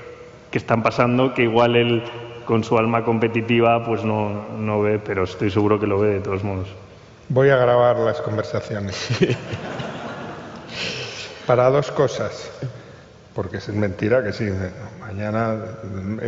están 0.52 0.84
pasando, 0.84 1.34
que 1.34 1.44
igual 1.44 1.76
él 1.76 2.02
con 2.46 2.64
su 2.64 2.78
alma 2.78 3.04
competitiva 3.04 3.86
pues 3.86 4.06
no, 4.06 4.46
no 4.58 4.82
ve, 4.82 5.00
pero 5.00 5.26
estoy 5.26 5.52
seguro 5.52 5.78
que 5.82 5.86
lo 5.86 6.00
ve 6.00 6.14
de 6.14 6.20
todos 6.22 6.46
modos. 6.46 6.70
Voy 7.28 7.50
a 7.50 7.58
grabar 7.58 7.98
las 7.98 8.22
conversaciones. 8.22 9.10
Para 11.46 11.70
dos 11.70 11.92
cosas, 11.92 12.50
porque 13.34 13.58
es 13.58 13.68
mentira 13.68 14.24
que 14.24 14.32
sí, 14.32 14.50
mañana 15.02 15.58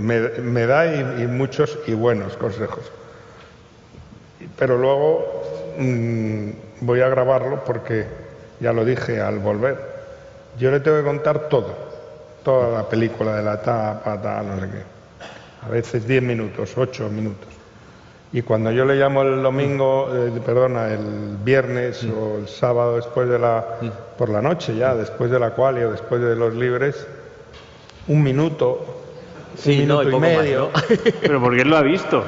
me, 0.02 0.66
da 0.66 0.94
y, 0.94 1.28
muchos 1.28 1.80
y 1.88 1.94
buenos 1.94 2.36
consejos. 2.36 2.92
Pero 4.58 4.78
luego 4.78 5.44
mm, 5.80 6.50
voy 6.82 7.00
a 7.00 7.08
grabarlo 7.08 7.64
porque 7.64 8.27
ya 8.60 8.74
lo 8.74 8.84
dije 8.86 9.22
al 9.22 9.40
volver, 9.40 9.78
yo 10.58 10.72
le 10.72 10.80
tengo 10.80 10.98
que 10.98 11.04
contar 11.04 11.50
todo, 11.50 11.74
toda 12.44 12.82
la 12.82 12.90
película 12.90 13.36
de 13.36 13.44
la 13.44 13.62
tapa, 13.62 14.22
tal, 14.22 14.48
no 14.48 14.60
sé 14.60 14.70
qué. 14.72 14.84
A 15.66 15.70
veces 15.70 16.08
10 16.08 16.24
minutos, 16.24 16.74
8 16.78 17.10
minutos. 17.10 17.48
Y 18.34 18.42
cuando 18.42 18.72
yo 18.72 18.84
le 18.86 18.96
llamo 18.96 19.22
el 19.22 19.42
domingo, 19.42 20.10
eh, 20.14 20.32
perdona, 20.46 20.94
el 20.94 21.38
viernes 21.44 22.04
mm. 22.04 22.12
o 22.18 22.38
el 22.38 22.48
sábado 22.48 22.98
después 22.98 23.30
de 23.30 23.40
la, 23.40 23.66
mm. 23.82 23.88
por 24.18 24.30
la 24.30 24.42
noche 24.42 24.76
ya, 24.76 24.96
después 24.96 25.32
de 25.32 25.40
la 25.40 25.52
cual 25.52 25.84
o 25.84 25.92
después 25.92 26.22
de 26.22 26.36
los 26.36 26.54
libres, 26.54 27.08
un 28.08 28.24
minuto, 28.24 29.07
sí, 29.58 29.72
un 29.72 29.78
minuto 29.80 30.10
y, 30.10 30.20
medio. 30.20 30.70
Pero 31.22 31.42
porque 31.42 31.62
él 31.62 31.70
lo 31.70 31.78
ha 31.78 31.82
visto. 31.82 32.24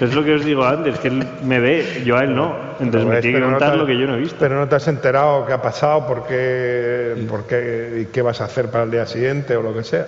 Es 0.00 0.14
lo 0.14 0.24
que 0.24 0.34
os 0.34 0.44
digo 0.44 0.64
antes, 0.64 0.98
que 0.98 1.08
él 1.08 1.26
me 1.42 1.58
ve, 1.58 2.02
yo 2.04 2.16
a 2.16 2.24
él 2.24 2.34
no. 2.34 2.54
Entonces 2.80 3.08
me 3.08 3.20
tiene 3.20 3.38
que 3.38 3.44
contar 3.44 3.76
lo 3.76 3.86
que 3.86 3.98
yo 3.98 4.06
no 4.06 4.14
he 4.14 4.20
visto. 4.20 4.36
Pero 4.38 4.56
no 4.56 4.68
te 4.68 4.76
has 4.76 4.88
enterado 4.88 5.46
qué 5.46 5.52
ha 5.52 5.62
pasado, 5.62 6.06
por 6.06 6.26
qué, 6.26 7.26
por 7.28 7.44
qué, 7.44 8.02
y 8.02 8.12
qué 8.12 8.22
vas 8.22 8.40
a 8.40 8.44
hacer 8.44 8.70
para 8.70 8.84
el 8.84 8.90
día 8.90 9.06
siguiente 9.06 9.56
o 9.56 9.62
lo 9.62 9.74
que 9.74 9.84
sea. 9.84 10.06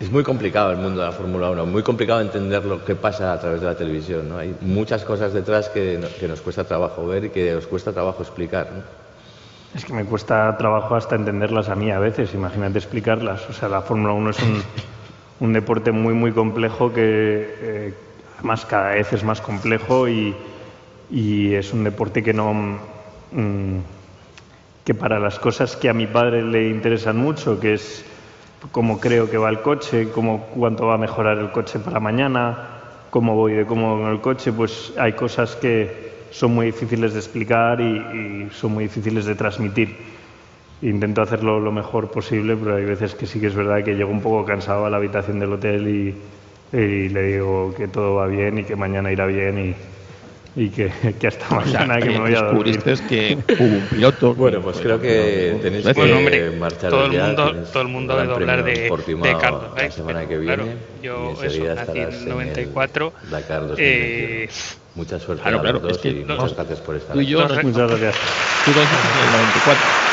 Es 0.00 0.10
muy 0.10 0.22
complicado 0.22 0.70
el 0.70 0.76
mundo 0.76 1.00
de 1.00 1.06
la 1.06 1.12
Fórmula 1.12 1.50
1, 1.50 1.66
muy 1.66 1.82
complicado 1.82 2.20
entender 2.20 2.64
lo 2.64 2.84
que 2.84 2.94
pasa 2.94 3.32
a 3.32 3.40
través 3.40 3.60
de 3.60 3.66
la 3.66 3.76
televisión. 3.76 4.28
¿no? 4.28 4.38
Hay 4.38 4.54
muchas 4.60 5.04
cosas 5.04 5.32
detrás 5.32 5.68
que, 5.68 6.00
que 6.18 6.28
nos 6.28 6.40
cuesta 6.40 6.64
trabajo 6.64 7.06
ver 7.06 7.26
y 7.26 7.30
que 7.30 7.52
nos 7.52 7.66
cuesta 7.66 7.92
trabajo 7.92 8.22
explicar. 8.22 8.68
¿no? 8.72 8.82
Es 9.74 9.84
que 9.84 9.92
me 9.92 10.04
cuesta 10.04 10.56
trabajo 10.56 10.94
hasta 10.94 11.16
entenderlas 11.16 11.68
a 11.68 11.74
mí 11.74 11.90
a 11.90 11.98
veces, 11.98 12.32
imagínate 12.34 12.78
explicarlas. 12.78 13.48
O 13.48 13.52
sea, 13.52 13.68
la 13.68 13.82
Fórmula 13.82 14.12
1 14.12 14.30
es 14.30 14.38
un, 14.40 14.62
un 15.44 15.52
deporte 15.52 15.92
muy, 15.92 16.14
muy 16.14 16.32
complejo 16.32 16.92
que 16.92 17.02
eh, 17.02 17.94
además 18.38 18.64
cada 18.64 18.90
vez 18.92 19.12
es 19.12 19.22
más 19.22 19.40
complejo 19.40 20.08
y, 20.08 20.34
y 21.10 21.54
es 21.54 21.72
un 21.72 21.84
deporte 21.84 22.22
que 22.22 22.32
no... 22.32 22.78
Mm, 23.32 23.78
que 24.84 24.92
para 24.92 25.18
las 25.18 25.38
cosas 25.38 25.76
que 25.76 25.88
a 25.88 25.94
mi 25.94 26.06
padre 26.06 26.42
le 26.42 26.68
interesan 26.68 27.16
mucho, 27.16 27.58
que 27.58 27.72
es 27.72 28.04
cómo 28.70 29.00
creo 29.00 29.30
que 29.30 29.38
va 29.38 29.48
el 29.48 29.62
coche, 29.62 30.10
cómo, 30.10 30.46
cuánto 30.54 30.86
va 30.86 30.94
a 30.94 30.98
mejorar 30.98 31.38
el 31.38 31.52
coche 31.52 31.78
para 31.78 32.00
mañana, 32.00 32.68
cómo 33.08 33.34
voy 33.34 33.54
de 33.54 33.64
cómo 33.64 33.98
con 33.98 34.12
el 34.12 34.20
coche, 34.20 34.52
pues 34.52 34.92
hay 34.98 35.14
cosas 35.14 35.56
que 35.56 36.26
son 36.30 36.54
muy 36.54 36.66
difíciles 36.66 37.14
de 37.14 37.18
explicar 37.18 37.80
y, 37.80 37.96
y 37.96 38.48
son 38.52 38.72
muy 38.74 38.84
difíciles 38.84 39.24
de 39.24 39.34
transmitir 39.34 39.96
intento 40.84 41.22
hacerlo 41.22 41.60
lo 41.60 41.72
mejor 41.72 42.10
posible, 42.10 42.56
pero 42.56 42.76
hay 42.76 42.84
veces 42.84 43.14
que 43.14 43.26
sí 43.26 43.40
que 43.40 43.48
es 43.48 43.54
verdad 43.54 43.82
que 43.82 43.94
llego 43.94 44.10
un 44.10 44.20
poco 44.20 44.44
cansado 44.44 44.84
a 44.86 44.90
la 44.90 44.98
habitación 44.98 45.40
del 45.40 45.52
hotel 45.52 45.88
y, 45.88 46.14
le 46.72 47.22
digo 47.22 47.72
que 47.76 47.86
todo 47.86 48.16
va 48.16 48.26
bien 48.26 48.58
y 48.58 48.64
que 48.64 48.74
mañana 48.74 49.12
irá 49.12 49.26
bien 49.26 49.76
y, 50.56 50.60
y 50.64 50.70
que, 50.70 50.90
que, 51.20 51.26
hasta 51.28 51.54
mañana 51.54 51.98
que, 51.98 52.10
me 52.10 52.18
voy 52.18 52.34
a 52.34 52.42
dormir. 52.42 52.82
que 53.08 53.38
hubo 53.58 53.76
un 53.76 53.86
piloto. 53.88 54.34
Bueno, 54.34 54.60
pues 54.60 54.78
creo 54.80 55.00
que 55.00 55.56
tenéis 55.62 55.86
que 55.86 56.56
marchar 56.58 56.90
todo 56.90 57.06
el 57.06 57.12
mundo, 57.12 57.54
todo 57.72 57.82
el 57.82 57.88
mundo 57.88 58.16
debe 58.16 58.34
hablar 58.34 58.64
de, 58.64 58.72
de 58.72 59.36
Carlos. 59.40 59.70
La 59.76 59.90
semana 59.90 60.26
que 60.26 60.38
viene. 60.38 60.56
Claro, 60.56 60.72
yo 61.02 61.32
eso, 61.42 61.74
nací 61.74 61.98
en 61.98 62.28
94. 62.28 63.12
Dakar 63.30 63.60
2021. 63.68 63.76
Eh, 63.78 64.48
Mucha 64.96 65.18
suerte 65.18 65.42
claro, 65.42 65.58
a 65.58 65.72
los 65.72 65.82
dos 65.82 65.92
es 65.92 65.98
que 65.98 66.08
y 66.10 66.24
muchas 66.24 66.54
gracias 66.54 66.80
por 66.80 66.94
estar 66.94 67.14
tú 67.14 67.20
y 67.20 67.26
yo, 67.26 67.42
aquí. 67.42 67.66
Muchas 67.66 67.90
gracias. 67.90 68.14
Tú 68.64 68.70
en 68.70 68.78
el 68.78 69.32
94 69.32 70.03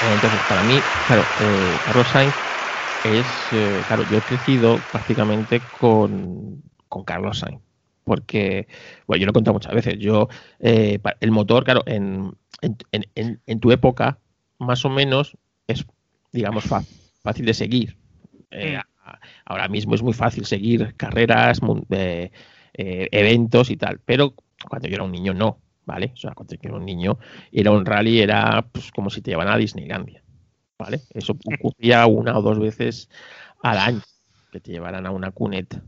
entonces, 0.00 0.44
para 0.44 0.62
mí, 0.62 0.84
claro, 1.04 1.30
eh, 1.36 1.80
Carlos 1.82 2.10
Sainz 2.10 2.42
es, 3.02 3.48
eh, 3.52 3.84
claro, 3.86 4.02
yo 4.02 4.18
he 4.18 4.24
crecido 4.24 4.82
prácticamente 4.82 5.68
con, 5.68 6.62
con 6.88 7.04
Carlos 7.04 7.38
Sainz. 7.38 7.62
Porque, 8.04 8.66
bueno, 9.06 9.20
yo 9.20 9.26
lo 9.26 9.30
he 9.30 9.34
contado 9.34 9.54
muchas 9.54 9.74
veces. 9.74 9.98
Yo, 9.98 10.28
eh, 10.58 10.98
el 11.20 11.30
motor, 11.30 11.64
claro, 11.64 11.82
en, 11.86 12.32
en, 12.60 13.40
en, 13.46 13.60
tu 13.60 13.70
época, 13.72 14.18
más 14.58 14.84
o 14.84 14.90
menos, 14.90 15.36
es, 15.66 15.86
digamos, 16.32 16.64
fácil 17.22 17.46
de 17.46 17.54
seguir. 17.54 17.96
ahora 19.44 19.68
mismo 19.68 19.94
es 19.94 20.02
muy 20.02 20.12
fácil 20.12 20.44
seguir 20.44 20.94
carreras, 20.96 21.60
eh, 22.74 23.08
eventos 23.12 23.70
y 23.70 23.76
tal. 23.76 24.00
Pero 24.04 24.34
cuando 24.68 24.88
yo 24.88 24.94
era 24.94 25.04
un 25.04 25.12
niño, 25.12 25.34
no, 25.34 25.58
¿vale? 25.86 26.12
O 26.14 26.16
sea, 26.16 26.32
cuando 26.32 26.54
yo 26.54 26.60
era 26.62 26.76
un 26.76 26.84
niño, 26.84 27.18
era 27.52 27.70
un 27.70 27.84
rally, 27.84 28.20
era 28.20 28.66
pues, 28.70 28.90
como 28.92 29.10
si 29.10 29.22
te 29.22 29.30
llevan 29.30 29.48
a 29.48 29.56
Disneylandia, 29.56 30.22
¿vale? 30.78 31.00
Eso 31.10 31.32
ocurría 31.32 32.06
una 32.06 32.36
o 32.38 32.42
dos 32.42 32.58
veces 32.58 33.08
al 33.62 33.78
año, 33.78 34.00
que 34.52 34.60
te 34.60 34.72
llevaran 34.72 35.06
a 35.06 35.10
una 35.10 35.30
cuneta. 35.30 35.82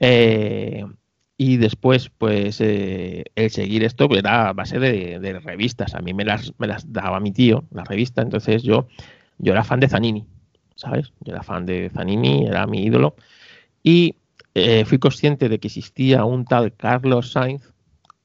Eh, 0.00 0.84
y 1.36 1.56
después, 1.56 2.10
pues, 2.10 2.60
eh, 2.60 3.24
el 3.36 3.50
seguir 3.50 3.84
esto 3.84 4.08
era 4.16 4.48
a 4.48 4.52
base 4.52 4.78
de, 4.78 5.40
revistas. 5.40 5.94
A 5.94 6.00
mí 6.00 6.12
me 6.12 6.24
las, 6.24 6.52
me 6.58 6.66
las 6.66 6.92
daba 6.92 7.20
mi 7.20 7.32
tío, 7.32 7.64
la 7.70 7.84
revista. 7.84 8.22
Entonces 8.22 8.64
yo, 8.64 8.88
yo 9.38 9.52
era 9.52 9.62
fan 9.62 9.78
de 9.78 9.88
Zanini. 9.88 10.26
¿sabes? 10.78 11.12
Yo 11.20 11.32
era 11.32 11.42
fan 11.42 11.66
de 11.66 11.90
Zanini, 11.92 12.46
era 12.46 12.66
mi 12.66 12.84
ídolo. 12.84 13.16
Y 13.82 14.14
eh, 14.58 14.84
fui 14.84 14.98
consciente 14.98 15.48
de 15.48 15.58
que 15.58 15.68
existía 15.68 16.24
un 16.24 16.44
tal 16.44 16.74
Carlos 16.74 17.32
Sainz 17.32 17.72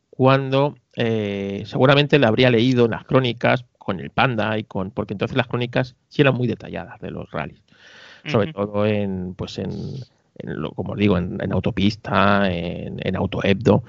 cuando 0.10 0.76
eh, 0.96 1.64
seguramente 1.66 2.20
le 2.20 2.28
habría 2.28 2.50
leído 2.50 2.88
las 2.88 3.04
crónicas 3.06 3.66
con 3.78 4.00
el 4.00 4.10
Panda 4.10 4.58
y 4.58 4.64
con 4.64 4.92
porque 4.92 5.14
entonces 5.14 5.36
las 5.36 5.48
crónicas 5.48 5.96
sí 6.08 6.22
eran 6.22 6.36
muy 6.36 6.48
detalladas 6.48 7.00
de 7.02 7.12
los 7.12 7.30
rallies, 7.32 7.62
sobre 8.26 8.54
todo 8.54 8.86
en 8.86 9.34
pues 9.36 9.58
en, 9.58 9.72
como 10.76 10.94
os 10.94 10.98
digo 10.98 11.18
en, 11.18 11.52
autopista, 11.52 12.50
en, 12.52 13.00
en 13.04 13.16
autohebdo 13.16 13.84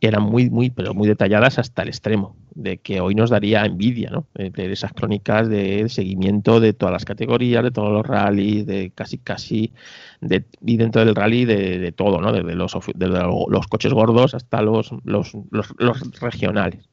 eran 0.00 0.22
muy, 0.22 0.48
muy, 0.50 0.70
pero 0.70 0.94
muy 0.94 1.06
detalladas 1.06 1.58
hasta 1.58 1.82
el 1.82 1.88
extremo, 1.88 2.36
de 2.54 2.78
que 2.78 3.00
hoy 3.00 3.14
nos 3.14 3.30
daría 3.30 3.64
envidia, 3.64 4.10
¿no? 4.10 4.26
De, 4.34 4.72
esas 4.72 4.92
crónicas 4.92 5.48
de 5.48 5.88
seguimiento 5.88 6.58
de 6.58 6.72
todas 6.72 6.92
las 6.92 7.04
categorías, 7.04 7.62
de 7.62 7.70
todos 7.70 7.92
los 7.92 8.06
rallies, 8.06 8.66
de 8.66 8.92
casi, 8.94 9.18
casi, 9.18 9.72
de, 10.20 10.44
y 10.64 10.76
dentro 10.78 11.04
del 11.04 11.14
rally 11.14 11.44
de, 11.44 11.92
todo, 11.92 12.20
¿no? 12.20 12.32
Desde 12.32 12.54
los, 12.54 12.74
los 12.74 13.66
coches 13.66 13.92
gordos 13.92 14.34
hasta 14.34 14.62
los, 14.62 14.90
los, 15.04 15.36
los, 15.50 16.20
regionales. 16.20 16.88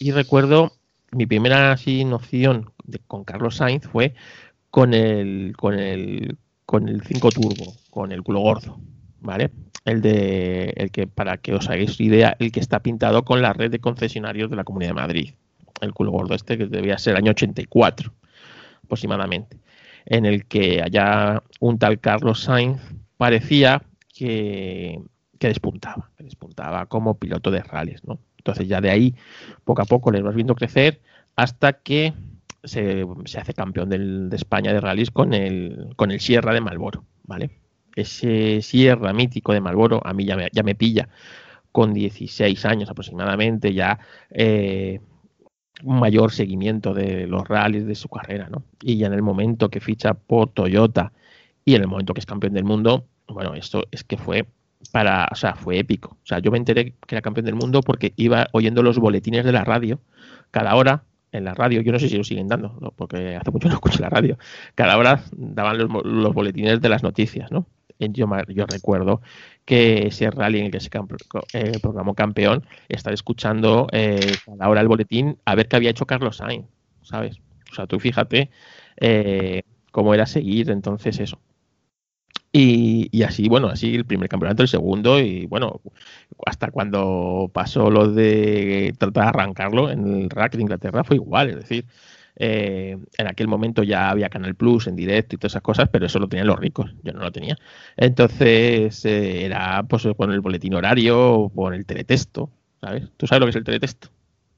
Y 0.00 0.10
recuerdo 0.10 0.72
mi 1.12 1.26
primera 1.26 1.72
así 1.72 2.04
noción 2.04 2.72
de, 2.84 2.98
con 2.98 3.22
Carlos 3.22 3.56
Sainz 3.56 3.86
fue 3.86 4.14
con 4.70 4.94
el, 4.94 5.54
con 5.56 5.78
el, 5.78 6.36
con 6.66 6.88
el 6.88 7.02
5 7.02 7.28
turbo, 7.30 7.74
con 7.90 8.10
el 8.10 8.22
culo 8.22 8.40
gordo, 8.40 8.80
¿vale? 9.20 9.50
El 9.84 10.00
de 10.00 10.72
el 10.76 10.90
que 10.90 11.06
para 11.06 11.38
que 11.38 11.54
os 11.54 11.68
hagáis 11.68 12.00
idea, 12.00 12.36
el 12.38 12.52
que 12.52 12.60
está 12.60 12.80
pintado 12.80 13.24
con 13.24 13.42
la 13.42 13.52
red 13.52 13.70
de 13.70 13.80
concesionarios 13.80 14.50
de 14.50 14.56
la 14.56 14.64
Comunidad 14.64 14.90
de 14.90 14.94
Madrid, 14.94 15.30
el 15.80 15.92
culo 15.92 16.12
gordo 16.12 16.34
este 16.34 16.56
que 16.58 16.66
debía 16.66 16.98
ser 16.98 17.12
el 17.12 17.18
año 17.18 17.32
84 17.32 18.12
aproximadamente, 18.84 19.58
en 20.06 20.26
el 20.26 20.46
que 20.46 20.82
allá 20.82 21.42
un 21.60 21.78
tal 21.78 21.98
Carlos 22.00 22.42
Sainz 22.42 22.80
parecía 23.16 23.82
que, 24.14 25.00
que 25.38 25.48
despuntaba, 25.48 26.10
que 26.16 26.24
despuntaba 26.24 26.86
como 26.86 27.18
piloto 27.18 27.50
de 27.50 27.62
rallies, 27.62 28.04
¿no? 28.04 28.18
Entonces 28.38 28.68
ya 28.68 28.80
de 28.80 28.90
ahí 28.90 29.14
poco 29.64 29.82
a 29.82 29.84
poco 29.84 30.10
le 30.10 30.20
vas 30.20 30.34
viendo 30.34 30.54
crecer 30.54 31.00
hasta 31.36 31.74
que 31.74 32.12
se, 32.64 33.04
se 33.24 33.40
hace 33.40 33.54
campeón 33.54 33.88
del, 33.88 34.30
de 34.30 34.36
España 34.36 34.72
de 34.72 34.80
rallies 34.80 35.10
con 35.10 35.32
el 35.34 35.94
con 35.96 36.10
el 36.10 36.20
Sierra 36.20 36.52
de 36.52 36.60
Malboro, 36.60 37.04
¿vale? 37.24 37.61
Ese 37.96 38.62
Sierra 38.62 39.12
mítico 39.12 39.52
de 39.52 39.60
Malboro 39.60 40.00
a 40.04 40.12
mí 40.12 40.24
ya 40.24 40.36
me, 40.36 40.48
ya 40.52 40.62
me 40.62 40.74
pilla 40.74 41.08
con 41.72 41.94
16 41.94 42.64
años 42.66 42.90
aproximadamente, 42.90 43.72
ya 43.72 43.98
eh, 44.30 45.00
un 45.82 45.98
mayor 45.98 46.30
seguimiento 46.32 46.94
de 46.94 47.26
los 47.26 47.48
rallies 47.48 47.86
de 47.86 47.94
su 47.94 48.08
carrera, 48.08 48.48
¿no? 48.50 48.62
Y 48.82 48.98
ya 48.98 49.06
en 49.06 49.14
el 49.14 49.22
momento 49.22 49.70
que 49.70 49.80
ficha 49.80 50.14
por 50.14 50.50
Toyota 50.50 51.12
y 51.64 51.74
en 51.74 51.82
el 51.82 51.88
momento 51.88 52.14
que 52.14 52.20
es 52.20 52.26
campeón 52.26 52.52
del 52.52 52.64
mundo, 52.64 53.06
bueno, 53.26 53.54
esto 53.54 53.84
es 53.90 54.04
que 54.04 54.16
fue 54.16 54.46
para, 54.92 55.28
o 55.30 55.34
sea, 55.34 55.54
fue 55.54 55.78
épico. 55.78 56.18
O 56.22 56.26
sea, 56.26 56.38
yo 56.40 56.50
me 56.50 56.58
enteré 56.58 56.94
que 57.06 57.14
era 57.14 57.22
campeón 57.22 57.46
del 57.46 57.54
mundo 57.54 57.80
porque 57.80 58.12
iba 58.16 58.48
oyendo 58.52 58.82
los 58.82 58.98
boletines 58.98 59.44
de 59.44 59.52
la 59.52 59.64
radio 59.64 60.00
cada 60.50 60.74
hora 60.74 61.04
en 61.32 61.44
la 61.44 61.54
radio, 61.54 61.80
yo 61.80 61.92
no 61.92 61.98
sé 61.98 62.10
si 62.10 62.18
lo 62.18 62.24
siguen 62.24 62.46
dando, 62.46 62.92
porque 62.94 63.36
hace 63.36 63.50
mucho 63.50 63.68
no 63.68 63.74
escucho 63.74 64.00
la 64.00 64.10
radio, 64.10 64.36
cada 64.74 64.98
hora 64.98 65.24
daban 65.32 65.78
los, 65.78 66.04
los 66.04 66.34
boletines 66.34 66.78
de 66.78 66.88
las 66.90 67.02
noticias, 67.02 67.50
¿no? 67.50 67.66
Yo, 68.10 68.26
recuerdo 68.66 69.20
que 69.64 70.08
ese 70.08 70.30
rally 70.30 70.60
en 70.60 70.66
el 70.66 70.72
que 70.72 70.80
se 70.80 70.90
eh, 71.52 71.72
programó 71.80 72.14
campeón, 72.14 72.64
estar 72.88 73.12
escuchando 73.12 73.86
eh, 73.92 74.34
cada 74.44 74.68
hora 74.68 74.80
el 74.80 74.88
boletín 74.88 75.38
a 75.44 75.54
ver 75.54 75.68
qué 75.68 75.76
había 75.76 75.90
hecho 75.90 76.06
Carlos 76.06 76.38
Sainz, 76.38 76.66
¿sabes? 77.02 77.38
O 77.70 77.74
sea, 77.74 77.86
tú 77.86 77.98
fíjate 78.00 78.50
eh, 78.98 79.62
cómo 79.90 80.14
era 80.14 80.26
seguir 80.26 80.70
entonces 80.70 81.20
eso. 81.20 81.38
Y, 82.54 83.22
así, 83.22 83.48
bueno, 83.48 83.68
así 83.68 83.94
el 83.94 84.04
primer 84.04 84.28
campeonato, 84.28 84.62
el 84.62 84.68
segundo, 84.68 85.18
y 85.18 85.46
bueno, 85.46 85.80
hasta 86.44 86.70
cuando 86.70 87.50
pasó 87.52 87.90
lo 87.90 88.08
de 88.12 88.94
tratar 88.98 89.24
de 89.24 89.28
arrancarlo 89.30 89.90
en 89.90 90.06
el 90.24 90.30
rack 90.30 90.56
de 90.56 90.62
Inglaterra 90.62 91.02
fue 91.02 91.16
igual, 91.16 91.48
es 91.48 91.56
decir, 91.56 91.86
eh, 92.36 92.96
en 93.18 93.26
aquel 93.26 93.48
momento 93.48 93.82
ya 93.82 94.10
había 94.10 94.28
Canal 94.28 94.54
Plus 94.54 94.86
en 94.86 94.96
directo 94.96 95.34
y 95.34 95.38
todas 95.38 95.52
esas 95.52 95.62
cosas, 95.62 95.88
pero 95.90 96.06
eso 96.06 96.18
lo 96.18 96.28
tenían 96.28 96.46
los 96.46 96.58
ricos, 96.58 96.94
yo 97.02 97.12
no 97.12 97.20
lo 97.20 97.32
tenía. 97.32 97.56
Entonces 97.96 99.04
eh, 99.04 99.44
era 99.44 99.82
pues 99.84 100.06
con 100.16 100.32
el 100.32 100.40
boletín 100.40 100.74
horario 100.74 101.32
o 101.32 101.48
con 101.50 101.74
el 101.74 101.84
teletexto, 101.86 102.50
¿sabes? 102.80 103.08
¿Tú 103.16 103.26
sabes 103.26 103.40
lo 103.40 103.46
que 103.46 103.50
es 103.50 103.56
el 103.56 103.64
teletexto? 103.64 104.08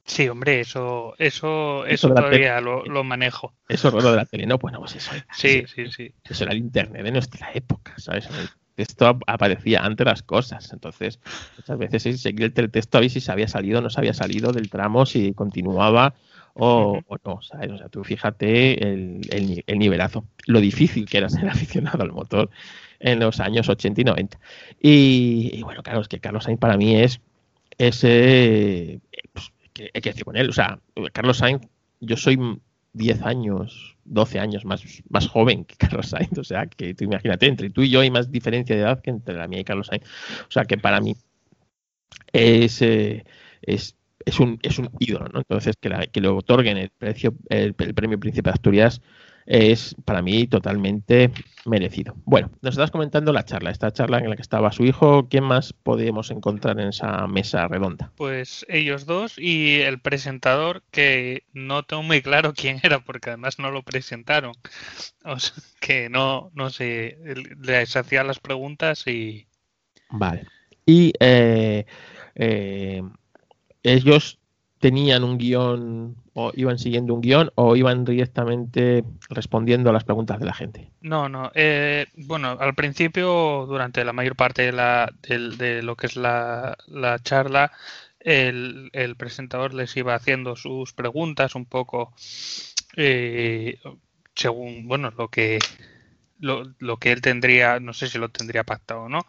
Sí, 0.05 0.29
hombre, 0.29 0.59
eso, 0.59 1.15
eso, 1.17 1.83
eso, 1.87 2.09
todavía 2.09 2.61
lo, 2.61 3.03
manejo. 3.03 3.53
Eso 3.67 3.89
lo 3.89 4.11
de 4.11 4.17
la 4.17 4.25
tele, 4.25 4.45
no, 4.45 4.59
bueno, 4.59 4.79
pues 4.79 4.95
eso. 4.95 5.11
Sí, 5.33 5.63
sí, 5.67 5.87
sí. 5.89 6.13
Eso 6.23 6.43
era 6.43 6.53
el 6.53 6.59
internet 6.59 7.03
de 7.03 7.11
nuestra 7.11 7.51
época, 7.53 7.93
¿sabes? 7.97 8.29
Esto 8.77 9.17
aparecía 9.25 9.83
antes 9.83 10.05
las 10.05 10.21
cosas, 10.21 10.71
entonces 10.73 11.19
muchas 11.57 11.77
veces 11.77 12.21
seguir 12.21 12.43
el 12.43 12.53
teletexto 12.53 12.97
a 12.97 13.01
ver 13.01 13.09
si 13.09 13.19
se 13.19 13.31
había 13.31 13.47
salido 13.47 13.79
o 13.79 13.81
no 13.81 13.89
se 13.89 13.99
había 13.99 14.13
salido 14.13 14.51
del 14.51 14.69
tramo, 14.69 15.05
si 15.05 15.33
continuaba 15.33 16.13
o, 16.57 17.01
no, 17.25 17.41
¿sabes? 17.41 17.69
O 17.71 17.77
sea, 17.77 17.89
tú 17.89 18.03
fíjate 18.03 18.81
el, 18.81 19.21
el, 19.67 19.77
nivelazo, 19.77 20.25
lo 20.47 20.61
difícil 20.61 21.05
que 21.05 21.17
era 21.17 21.29
ser 21.29 21.47
aficionado 21.49 22.03
al 22.03 22.13
motor 22.13 22.49
en 22.99 23.19
los 23.19 23.39
años 23.39 23.67
80 23.67 24.01
y 24.01 24.03
90. 24.03 24.39
Y, 24.81 25.61
bueno, 25.63 25.83
claro, 25.83 26.01
es 26.01 26.07
que 26.07 26.19
Carlos 26.19 26.45
Sainz 26.45 26.59
para 26.59 26.77
mí 26.77 26.95
es 26.95 27.19
ese. 27.77 29.01
Pues, 29.33 29.51
hay 29.93 30.01
que 30.01 30.09
decir 30.09 30.23
con 30.23 30.37
él, 30.37 30.49
o 30.49 30.53
sea, 30.53 30.79
Carlos 31.11 31.37
Sainz, 31.37 31.67
yo 31.99 32.15
soy 32.15 32.39
10 32.93 33.21
años, 33.23 33.97
12 34.05 34.39
años 34.39 34.63
más, 34.63 34.81
más 35.09 35.27
joven 35.27 35.65
que 35.65 35.75
Carlos 35.77 36.07
Sainz, 36.07 36.37
o 36.37 36.43
sea, 36.45 36.67
que 36.67 36.93
tú 36.93 37.03
imagínate, 37.03 37.47
entre 37.47 37.69
tú 37.69 37.81
y 37.81 37.89
yo 37.89 37.99
hay 37.99 38.11
más 38.11 38.31
diferencia 38.31 38.77
de 38.77 38.83
edad 38.83 39.01
que 39.01 39.09
entre 39.09 39.35
la 39.35 39.49
mía 39.49 39.59
y 39.59 39.65
Carlos 39.65 39.87
Sainz. 39.87 40.05
O 40.47 40.51
sea, 40.51 40.63
que 40.63 40.77
para 40.77 41.01
mí 41.01 41.17
es, 42.31 42.81
eh, 42.81 43.25
es 43.61 43.97
es 44.25 44.39
un, 44.39 44.59
es 44.63 44.79
un 44.79 44.89
ídolo, 44.99 45.27
¿no? 45.29 45.39
Entonces, 45.39 45.75
que, 45.79 45.89
que 46.11 46.21
le 46.21 46.27
otorguen 46.27 46.77
el, 46.77 46.89
precio, 46.89 47.35
el, 47.49 47.73
premio 47.73 48.19
Príncipe 48.19 48.49
de 48.49 48.53
Asturias 48.53 49.01
es 49.45 49.95
para 50.05 50.23
mí 50.23 50.47
totalmente 50.47 51.31
merecido. 51.65 52.15
Bueno, 52.25 52.49
nos 52.63 52.73
estás 52.73 52.89
comentando 52.89 53.31
la 53.31 53.45
charla, 53.45 53.69
esta 53.69 53.93
charla 53.93 54.17
en 54.17 54.31
la 54.31 54.35
que 54.35 54.41
estaba 54.41 54.71
su 54.71 54.83
hijo. 54.85 55.27
¿Quién 55.29 55.43
más 55.43 55.71
podemos 55.71 56.31
encontrar 56.31 56.79
en 56.79 56.87
esa 56.87 57.27
mesa 57.27 57.67
redonda? 57.67 58.11
Pues 58.17 58.65
ellos 58.67 59.05
dos 59.05 59.37
y 59.37 59.81
el 59.81 59.99
presentador, 59.99 60.81
que 60.89 61.43
no 61.53 61.83
tengo 61.83 62.01
muy 62.01 62.23
claro 62.23 62.53
quién 62.55 62.79
era, 62.81 63.01
porque 63.01 63.29
además 63.29 63.59
no 63.59 63.69
lo 63.69 63.83
presentaron. 63.83 64.53
O 65.23 65.39
sea, 65.39 65.53
que 65.79 66.09
no, 66.09 66.49
no 66.55 66.71
sé, 66.71 67.19
les 67.61 67.95
hacía 67.95 68.23
las 68.23 68.39
preguntas 68.39 69.05
y. 69.05 69.45
Vale. 70.09 70.47
Y 70.87 71.13
eh, 71.19 71.85
eh, 72.35 73.01
ellos 73.85 74.39
tenían 74.79 75.23
un 75.23 75.37
guion 75.37 76.15
o 76.33 76.51
iban 76.55 76.77
siguiendo 76.77 77.13
un 77.13 77.21
guion 77.21 77.51
o 77.55 77.75
iban 77.75 78.03
directamente 78.03 79.03
respondiendo 79.29 79.89
a 79.89 79.93
las 79.93 80.03
preguntas 80.03 80.39
de 80.39 80.45
la 80.45 80.53
gente? 80.53 80.91
No, 81.01 81.29
no. 81.29 81.51
Eh, 81.55 82.07
bueno, 82.17 82.57
al 82.59 82.75
principio, 82.75 83.65
durante 83.67 84.03
la 84.03 84.13
mayor 84.13 84.35
parte 84.35 84.63
de, 84.63 84.71
la, 84.73 85.11
de, 85.23 85.81
lo 85.81 85.95
que 85.95 86.07
es 86.07 86.15
la, 86.17 86.75
charla, 87.23 87.71
el, 88.19 89.15
presentador 89.17 89.73
les 89.73 89.95
iba 89.95 90.13
haciendo 90.13 90.55
sus 90.55 90.93
preguntas 90.93 91.55
un 91.55 91.65
poco 91.65 92.13
eh, 92.97 93.79
según, 94.35 94.87
bueno, 94.87 95.11
lo 95.17 95.29
que, 95.29 95.59
lo, 96.39 96.73
lo 96.79 96.97
que 96.97 97.11
él 97.11 97.21
tendría, 97.21 97.79
no 97.79 97.93
sé 97.93 98.07
si 98.07 98.17
lo 98.17 98.29
tendría 98.29 98.63
pactado 98.63 99.03
o 99.03 99.09
no, 99.09 99.25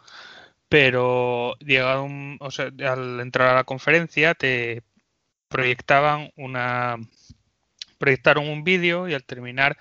pero 0.69 1.55
llegado 1.59 2.03
un, 2.03 2.37
o 2.39 2.51
sea, 2.51 2.71
al 2.85 3.19
entrar 3.19 3.49
a 3.49 3.55
la 3.55 3.63
conferencia 3.63 4.33
te 4.33 4.83
proyectaban 5.47 6.31
una 6.35 6.97
proyectaron 7.97 8.47
un 8.47 8.63
vídeo 8.63 9.07
y 9.07 9.13
al 9.13 9.23
terminar 9.23 9.77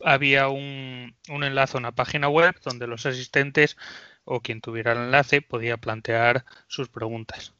había 0.00 0.48
un, 0.48 1.14
un 1.28 1.44
enlace 1.44 1.76
a 1.76 1.80
una 1.80 1.92
página 1.92 2.28
web 2.28 2.54
donde 2.64 2.86
los 2.86 3.06
asistentes 3.06 3.76
o 4.24 4.40
quien 4.40 4.60
tuviera 4.60 4.92
el 4.92 4.98
enlace 4.98 5.42
podía 5.42 5.76
plantear 5.76 6.44
sus 6.66 6.88
preguntas. 6.88 7.52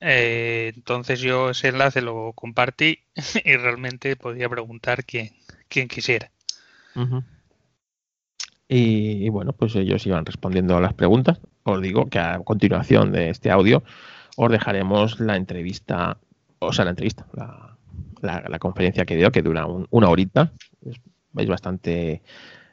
Eh, 0.00 0.72
entonces 0.74 1.20
yo 1.20 1.50
ese 1.50 1.68
enlace 1.68 2.00
lo 2.00 2.32
compartí 2.34 3.00
y 3.44 3.56
realmente 3.56 4.16
podía 4.16 4.48
preguntar 4.48 5.04
quien, 5.04 5.30
quien 5.68 5.88
quisiera. 5.88 6.30
y, 8.68 9.28
bueno, 9.30 9.52
pues 9.52 9.74
ellos 9.76 10.06
iban 10.06 10.24
respondiendo 10.24 10.76
a 10.76 10.80
las 10.80 10.94
preguntas 10.94 11.40
os 11.64 11.80
digo 11.80 12.06
que 12.06 12.18
a 12.18 12.38
continuación 12.40 13.12
de 13.12 13.30
este 13.30 13.50
audio 13.50 13.82
os 14.36 14.50
dejaremos 14.50 15.20
la 15.20 15.36
entrevista, 15.36 16.18
o 16.58 16.72
sea, 16.72 16.84
la 16.84 16.92
entrevista, 16.92 17.26
la, 18.22 18.58
conferencia 18.58 19.04
que 19.04 19.16
dio, 19.16 19.30
que 19.30 19.42
dura 19.42 19.66
una 19.66 20.08
horita. 20.08 20.52
Es, 20.84 21.48
bastante, 21.48 22.22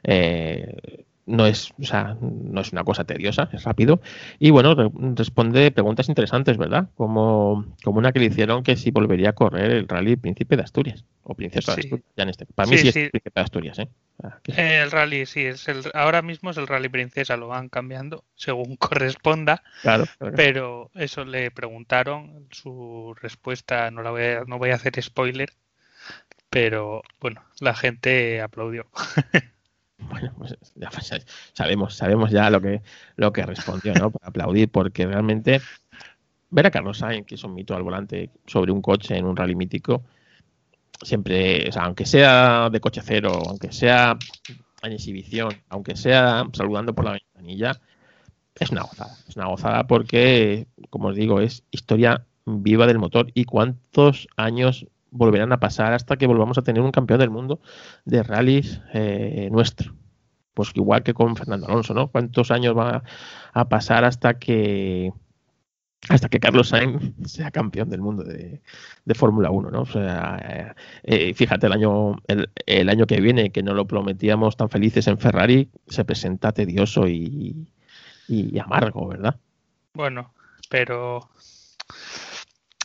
eh, 0.02 1.04
no 1.28 1.46
es, 1.46 1.72
o 1.78 1.84
sea, 1.84 2.16
no 2.20 2.60
es 2.60 2.72
una 2.72 2.82
cosa 2.84 3.04
tediosa, 3.04 3.48
es 3.52 3.64
rápido. 3.64 4.00
Y 4.38 4.50
bueno, 4.50 4.74
responde 5.14 5.70
preguntas 5.70 6.08
interesantes, 6.08 6.56
¿verdad? 6.56 6.88
Como, 6.96 7.66
como 7.84 7.98
una 7.98 8.12
que 8.12 8.18
le 8.18 8.26
hicieron 8.26 8.62
que 8.62 8.76
si 8.76 8.90
volvería 8.90 9.30
a 9.30 9.32
correr 9.34 9.70
el 9.70 9.86
rally 9.86 10.16
Príncipe 10.16 10.56
de 10.56 10.62
Asturias, 10.62 11.04
o 11.22 11.34
Princesa 11.34 11.74
de 11.74 11.82
Asturias, 11.82 12.06
ya 12.16 12.22
en 12.22 12.28
este. 12.30 12.46
Para 12.46 12.68
mí 12.70 12.78
sí, 12.78 12.88
es 12.88 12.94
Príncipe 12.94 13.30
de 13.34 13.40
Asturias, 13.40 13.78
¿eh? 13.78 13.88
El 14.56 14.90
rally, 14.90 15.26
sí, 15.26 15.44
es 15.44 15.68
el, 15.68 15.82
ahora 15.94 16.22
mismo 16.22 16.50
es 16.50 16.56
el 16.56 16.66
rally 16.66 16.88
Princesa, 16.88 17.36
lo 17.36 17.48
van 17.48 17.68
cambiando 17.68 18.24
según 18.34 18.76
corresponda. 18.76 19.62
Claro, 19.82 20.06
Pero 20.34 20.90
eso 20.94 21.24
le 21.24 21.50
preguntaron, 21.50 22.48
su 22.50 23.14
respuesta, 23.20 23.90
no 23.90 24.02
la 24.02 24.10
voy 24.10 24.22
a, 24.22 24.44
no 24.46 24.58
voy 24.58 24.70
a 24.70 24.76
hacer 24.76 25.00
spoiler, 25.02 25.52
pero 26.48 27.02
bueno, 27.20 27.44
la 27.60 27.74
gente 27.74 28.40
aplaudió. 28.40 28.86
Bueno, 29.98 30.32
pues 30.38 30.56
ya 30.74 30.90
sabemos, 31.52 31.94
sabemos 31.94 32.30
ya 32.30 32.50
lo 32.50 32.60
que, 32.60 32.82
lo 33.16 33.32
que 33.32 33.44
respondió, 33.44 33.94
¿no? 33.94 34.10
Para 34.10 34.28
aplaudir, 34.28 34.70
porque 34.70 35.06
realmente 35.06 35.60
ver 36.50 36.66
a 36.66 36.70
Carlos 36.70 36.98
Sainz, 36.98 37.26
que 37.26 37.34
es 37.34 37.44
un 37.44 37.54
mito 37.54 37.74
al 37.74 37.82
volante 37.82 38.30
sobre 38.46 38.72
un 38.72 38.80
coche 38.80 39.16
en 39.16 39.26
un 39.26 39.36
rally 39.36 39.54
mítico, 39.54 40.04
siempre, 41.02 41.68
o 41.68 41.72
sea, 41.72 41.82
aunque 41.84 42.06
sea 42.06 42.70
de 42.70 42.80
coche 42.80 43.02
cero, 43.04 43.42
aunque 43.48 43.72
sea 43.72 44.16
en 44.82 44.92
exhibición, 44.92 45.50
aunque 45.68 45.96
sea 45.96 46.44
saludando 46.52 46.94
por 46.94 47.04
la 47.04 47.12
ventanilla, 47.12 47.72
es 48.54 48.70
una 48.70 48.82
gozada. 48.82 49.16
Es 49.28 49.36
una 49.36 49.46
gozada 49.46 49.86
porque, 49.86 50.66
como 50.90 51.08
os 51.08 51.16
digo, 51.16 51.40
es 51.40 51.64
historia 51.70 52.24
viva 52.44 52.86
del 52.86 52.98
motor. 52.98 53.30
¿Y 53.34 53.44
cuántos 53.44 54.28
años 54.36 54.86
volverán 55.10 55.52
a 55.52 55.60
pasar 55.60 55.92
hasta 55.92 56.16
que 56.16 56.26
volvamos 56.26 56.58
a 56.58 56.62
tener 56.62 56.82
un 56.82 56.92
campeón 56.92 57.20
del 57.20 57.30
mundo 57.30 57.60
de 58.04 58.22
rallies 58.22 58.80
eh, 58.92 59.48
nuestro. 59.50 59.94
Pues 60.54 60.70
igual 60.74 61.02
que 61.02 61.14
con 61.14 61.36
Fernando 61.36 61.66
Alonso, 61.68 61.94
¿no? 61.94 62.08
¿Cuántos 62.08 62.50
años 62.50 62.76
va 62.76 63.04
a 63.52 63.68
pasar 63.68 64.04
hasta 64.04 64.38
que 64.38 65.12
hasta 66.08 66.28
que 66.28 66.40
Carlos 66.40 66.68
Sainz 66.68 67.12
sea 67.24 67.50
campeón 67.50 67.90
del 67.90 68.00
mundo 68.00 68.22
de, 68.22 68.60
Fórmula 69.14 69.50
1, 69.50 69.70
¿no? 69.70 69.82
O 69.82 69.86
sea, 69.86 70.38
eh, 70.48 70.74
eh, 71.02 71.34
fíjate, 71.34 71.66
el 71.66 71.72
año, 71.72 72.16
el, 72.66 72.88
año 72.88 73.06
que 73.06 73.20
viene, 73.20 73.50
que 73.50 73.62
no 73.62 73.74
lo 73.74 73.86
prometíamos 73.86 74.56
tan 74.56 74.68
felices 74.68 75.08
en 75.08 75.18
Ferrari, 75.18 75.70
se 75.88 76.04
presenta 76.04 76.52
tedioso 76.52 77.08
y, 77.08 77.68
y 78.28 78.58
amargo, 78.58 79.08
¿verdad? 79.08 79.36
Bueno, 79.92 80.32
pero 80.70 81.28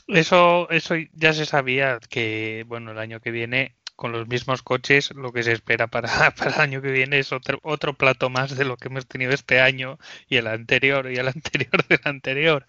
eso, 0.07 0.69
eso 0.69 0.95
ya 1.13 1.33
se 1.33 1.45
sabía 1.45 1.99
que, 2.09 2.65
bueno, 2.67 2.91
el 2.91 2.99
año 2.99 3.19
que 3.19 3.31
viene, 3.31 3.75
con 3.95 4.11
los 4.11 4.27
mismos 4.27 4.61
coches, 4.63 5.11
lo 5.15 5.31
que 5.31 5.43
se 5.43 5.51
espera 5.51 5.87
para, 5.87 6.09
para 6.37 6.55
el 6.55 6.61
año 6.61 6.81
que 6.81 6.91
viene 6.91 7.19
es 7.19 7.31
otro, 7.31 7.59
otro 7.63 7.93
plato 7.93 8.29
más 8.29 8.55
de 8.57 8.65
lo 8.65 8.77
que 8.77 8.87
hemos 8.87 9.07
tenido 9.07 9.31
este 9.31 9.59
año 9.61 9.97
y 10.27 10.37
el 10.37 10.47
anterior 10.47 11.11
y 11.11 11.15
el 11.15 11.27
anterior 11.29 11.87
del 11.87 12.01
anterior. 12.03 12.65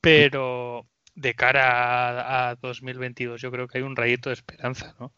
Pero 0.00 0.86
de 1.14 1.34
cara 1.34 2.50
a, 2.50 2.54
2022 2.56 3.40
yo 3.40 3.50
creo 3.50 3.66
que 3.66 3.78
hay 3.78 3.84
un 3.84 3.96
rayito 3.96 4.30
de 4.30 4.34
esperanza, 4.34 4.94
¿no? 5.00 5.12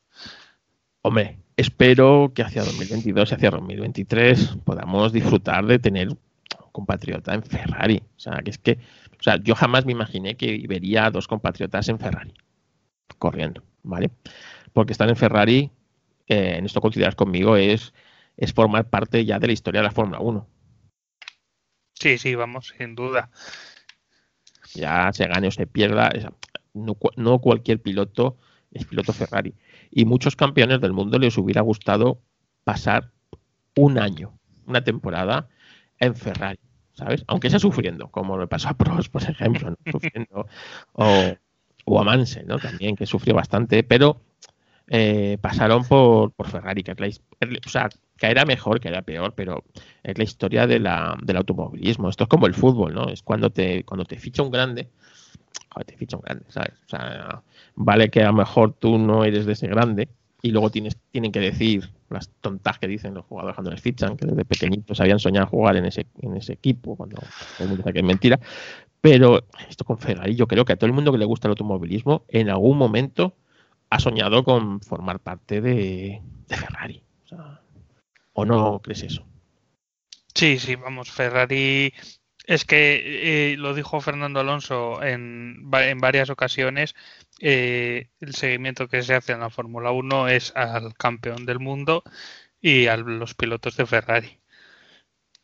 Hombre, 1.02 1.38
espero 1.56 2.32
que 2.34 2.42
hacia 2.42 2.62
2022 2.62 3.30
y 3.30 3.34
hacia 3.34 3.50
2023 3.50 4.56
podamos 4.64 5.12
disfrutar 5.12 5.64
de 5.64 5.78
tener 5.78 6.08
un 6.08 6.18
compatriota 6.72 7.34
en 7.34 7.42
Ferrari. 7.42 8.02
O 8.16 8.20
sea, 8.20 8.40
que 8.42 8.50
es 8.50 8.58
que 8.58 8.78
o 9.20 9.22
sea, 9.22 9.36
yo 9.36 9.54
jamás 9.54 9.84
me 9.84 9.92
imaginé 9.92 10.36
que 10.36 10.64
vería 10.66 11.06
a 11.06 11.10
dos 11.10 11.28
compatriotas 11.28 11.88
en 11.88 11.98
Ferrari 11.98 12.34
corriendo, 13.18 13.62
¿vale? 13.82 14.10
Porque 14.72 14.92
estar 14.92 15.08
en 15.08 15.16
Ferrari, 15.16 15.70
eh, 16.26 16.54
en 16.56 16.64
esto 16.64 16.80
consideras 16.80 17.14
conmigo, 17.14 17.56
es, 17.56 17.92
es 18.36 18.52
formar 18.52 18.88
parte 18.88 19.24
ya 19.24 19.38
de 19.38 19.48
la 19.48 19.52
historia 19.52 19.80
de 19.80 19.88
la 19.88 19.92
Fórmula 19.92 20.20
1. 20.20 20.48
Sí, 21.92 22.16
sí, 22.16 22.34
vamos, 22.34 22.72
sin 22.78 22.94
duda. 22.94 23.30
Ya 24.74 25.12
se 25.12 25.26
gane 25.26 25.48
o 25.48 25.50
se 25.50 25.66
pierda, 25.66 26.10
no, 26.72 26.96
no 27.16 27.38
cualquier 27.40 27.82
piloto 27.82 28.38
es 28.70 28.86
piloto 28.86 29.12
Ferrari. 29.12 29.54
Y 29.90 30.06
muchos 30.06 30.34
campeones 30.34 30.80
del 30.80 30.92
mundo 30.92 31.18
les 31.18 31.36
hubiera 31.36 31.60
gustado 31.60 32.22
pasar 32.64 33.10
un 33.76 33.98
año, 33.98 34.38
una 34.66 34.82
temporada 34.82 35.48
en 35.98 36.14
Ferrari. 36.14 36.58
¿Sabes? 36.94 37.24
Aunque 37.26 37.50
sea 37.50 37.58
sufriendo, 37.58 38.08
como 38.08 38.38
le 38.38 38.46
pasó 38.46 38.68
a 38.68 38.74
Pros, 38.74 39.08
por 39.08 39.22
ejemplo, 39.22 39.74
sufriendo, 39.90 40.46
o, 40.92 42.00
a 42.00 42.04
Mansell, 42.04 42.46
¿no? 42.46 42.58
También, 42.58 42.96
que 42.96 43.06
sufrió 43.06 43.34
bastante, 43.34 43.82
pero 43.82 44.20
eh, 44.88 45.38
pasaron 45.40 45.84
por, 45.84 46.32
por 46.32 46.48
Ferrari, 46.48 46.82
que 46.82 46.94
es 46.98 47.20
o 47.66 47.68
sea, 47.68 47.88
que 48.16 48.26
era 48.26 48.44
mejor, 48.44 48.80
que 48.80 48.88
era 48.88 49.02
peor, 49.02 49.34
pero 49.34 49.64
es 50.02 50.18
la 50.18 50.24
historia 50.24 50.66
de 50.66 50.78
la, 50.78 51.16
del 51.22 51.36
automovilismo. 51.38 52.08
Esto 52.08 52.24
es 52.24 52.28
como 52.28 52.46
el 52.46 52.54
fútbol, 52.54 52.94
¿no? 52.94 53.08
Es 53.08 53.22
cuando 53.22 53.50
te, 53.50 53.84
cuando 53.84 54.04
te 54.04 54.18
ficha 54.18 54.42
un 54.42 54.50
grande, 54.50 54.90
te 55.86 55.96
ficha 55.96 56.16
un 56.16 56.22
grande, 56.22 56.44
¿sabes? 56.48 56.74
O 56.86 56.88
sea, 56.88 57.42
vale 57.74 58.10
que 58.10 58.22
a 58.22 58.26
lo 58.26 58.34
mejor 58.34 58.74
tú 58.74 58.98
no 58.98 59.24
eres 59.24 59.46
de 59.46 59.52
ese 59.52 59.68
grande, 59.68 60.08
y 60.42 60.50
luego 60.50 60.70
tienes, 60.70 60.96
tienen 61.10 61.32
que 61.32 61.40
decir 61.40 61.90
las 62.10 62.28
tontas 62.40 62.78
que 62.78 62.88
dicen 62.88 63.14
los 63.14 63.24
jugadores 63.24 63.54
cuando 63.54 63.70
les 63.70 63.80
fichan, 63.80 64.16
que 64.16 64.26
desde 64.26 64.44
pequeñitos 64.44 65.00
habían 65.00 65.18
soñado 65.18 65.46
jugar 65.46 65.76
en 65.76 65.86
ese, 65.86 66.06
en 66.20 66.36
ese 66.36 66.52
equipo, 66.52 66.96
cuando 66.96 67.16
todo 67.16 67.64
el 67.64 67.68
mundo 67.68 67.84
que 67.84 67.98
es 67.98 68.04
mentira. 68.04 68.40
Pero 69.00 69.44
esto 69.68 69.84
con 69.84 69.98
Ferrari, 69.98 70.34
yo 70.34 70.46
creo 70.46 70.64
que 70.64 70.74
a 70.74 70.76
todo 70.76 70.86
el 70.86 70.92
mundo 70.92 71.12
que 71.12 71.18
le 71.18 71.24
gusta 71.24 71.48
el 71.48 71.52
automovilismo, 71.52 72.24
en 72.28 72.50
algún 72.50 72.76
momento 72.76 73.34
ha 73.88 73.98
soñado 73.98 74.44
con 74.44 74.80
formar 74.80 75.20
parte 75.20 75.60
de, 75.60 76.20
Ferrari. 76.48 77.02
O, 78.32 78.44
no 78.44 78.80
crees 78.80 79.02
eso? 79.02 79.24
Sí, 80.34 80.58
sí, 80.58 80.76
vamos, 80.76 81.10
Ferrari 81.10 81.92
es 82.46 82.64
que 82.64 83.52
eh, 83.52 83.56
lo 83.56 83.74
dijo 83.74 84.00
Fernando 84.00 84.40
Alonso 84.40 85.02
en, 85.02 85.68
en 85.72 85.98
varias 85.98 86.30
ocasiones, 86.30 86.94
eh, 87.40 88.08
el 88.20 88.34
seguimiento 88.34 88.88
que 88.88 89.02
se 89.02 89.14
hace 89.14 89.32
en 89.32 89.40
la 89.40 89.50
Fórmula 89.50 89.92
1 89.92 90.28
es 90.28 90.54
al 90.56 90.94
campeón 90.94 91.46
del 91.46 91.58
mundo 91.58 92.02
y 92.60 92.86
a 92.86 92.96
los 92.96 93.34
pilotos 93.34 93.76
de 93.76 93.86
Ferrari. 93.86 94.38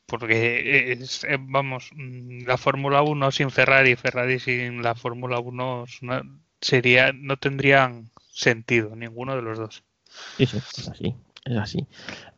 Porque, 0.06 0.92
es, 0.92 1.24
eh, 1.24 1.36
vamos, 1.40 1.90
mm, 1.94 2.46
la 2.46 2.56
Fórmula 2.56 3.02
1 3.02 3.30
sin 3.30 3.50
Ferrari, 3.50 3.96
Ferrari 3.96 4.38
sin 4.38 4.82
la 4.82 4.94
Fórmula 4.94 5.40
1 5.40 5.84
no, 6.02 6.22
sería, 6.60 7.12
no 7.12 7.36
tendrían 7.36 8.10
sentido 8.30 8.94
ninguno 8.94 9.34
de 9.34 9.42
los 9.42 9.58
dos. 9.58 9.84
Es 10.38 10.54
así, 10.54 11.14
es 11.44 11.56
así. 11.56 11.86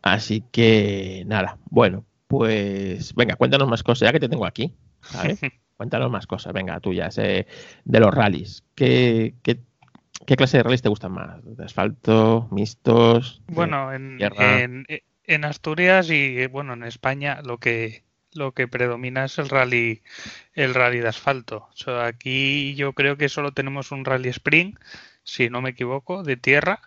Así 0.02 0.42
que, 0.50 1.24
nada, 1.26 1.58
bueno, 1.66 2.04
pues 2.28 3.14
venga, 3.14 3.36
cuéntanos 3.36 3.68
más 3.68 3.82
cosas, 3.82 4.06
ya 4.08 4.12
que 4.12 4.20
te 4.20 4.28
tengo 4.28 4.46
aquí. 4.46 4.76
cuéntanos 5.76 6.10
más 6.10 6.26
cosas, 6.26 6.52
venga, 6.52 6.78
tuyas, 6.80 7.16
de 7.16 7.46
los 7.84 8.14
rallies. 8.14 8.64
¿Qué, 8.74 9.34
qué, 9.42 10.36
clase 10.36 10.58
de 10.58 10.62
rallies 10.62 10.82
te 10.82 10.88
gustan 10.88 11.12
más? 11.12 11.40
¿De 11.44 11.64
asfalto, 11.64 12.48
mixtos? 12.50 13.42
Bueno, 13.48 13.92
en, 13.92 14.18
en, 15.24 15.44
Asturias 15.44 16.10
y 16.10 16.46
bueno, 16.46 16.74
en 16.74 16.84
España 16.84 17.40
lo 17.42 17.58
que 17.58 18.04
lo 18.32 18.52
que 18.52 18.68
predomina 18.68 19.24
es 19.24 19.38
el 19.38 19.48
rally 19.48 20.02
el 20.54 20.74
rally 20.74 21.00
de 21.00 21.08
asfalto. 21.08 21.68
aquí 22.02 22.74
yo 22.74 22.92
creo 22.92 23.16
que 23.16 23.28
solo 23.28 23.52
tenemos 23.52 23.90
un 23.90 24.04
rally 24.04 24.28
sprint, 24.28 24.78
si 25.22 25.48
no 25.50 25.62
me 25.62 25.70
equivoco, 25.70 26.22
de 26.22 26.36
tierra 26.36 26.80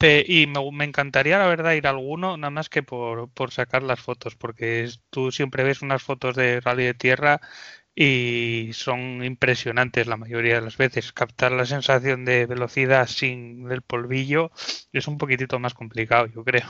y 0.00 0.46
me, 0.46 0.84
encantaría, 0.84 1.38
la 1.38 1.46
verdad, 1.46 1.72
ir 1.72 1.86
a 1.86 1.90
alguno, 1.90 2.36
nada 2.36 2.50
más 2.50 2.68
que 2.68 2.82
por, 2.82 3.30
sacar 3.50 3.82
las 3.82 4.00
fotos, 4.00 4.36
porque 4.36 4.88
tú 5.10 5.32
siempre 5.32 5.64
ves 5.64 5.80
unas 5.80 6.02
fotos 6.02 6.36
de 6.36 6.60
rally 6.60 6.84
de 6.84 6.94
tierra 6.94 7.40
y 7.94 8.70
son 8.74 9.24
impresionantes 9.24 10.06
la 10.06 10.18
mayoría 10.18 10.56
de 10.56 10.60
las 10.60 10.76
veces. 10.76 11.12
Captar 11.12 11.52
la 11.52 11.64
sensación 11.64 12.26
de 12.26 12.44
velocidad 12.44 13.06
sin 13.06 13.70
el 13.72 13.80
polvillo 13.80 14.50
es 14.92 15.08
un 15.08 15.16
poquitito 15.16 15.58
más 15.58 15.72
complicado, 15.72 16.26
yo 16.26 16.44
creo. 16.44 16.66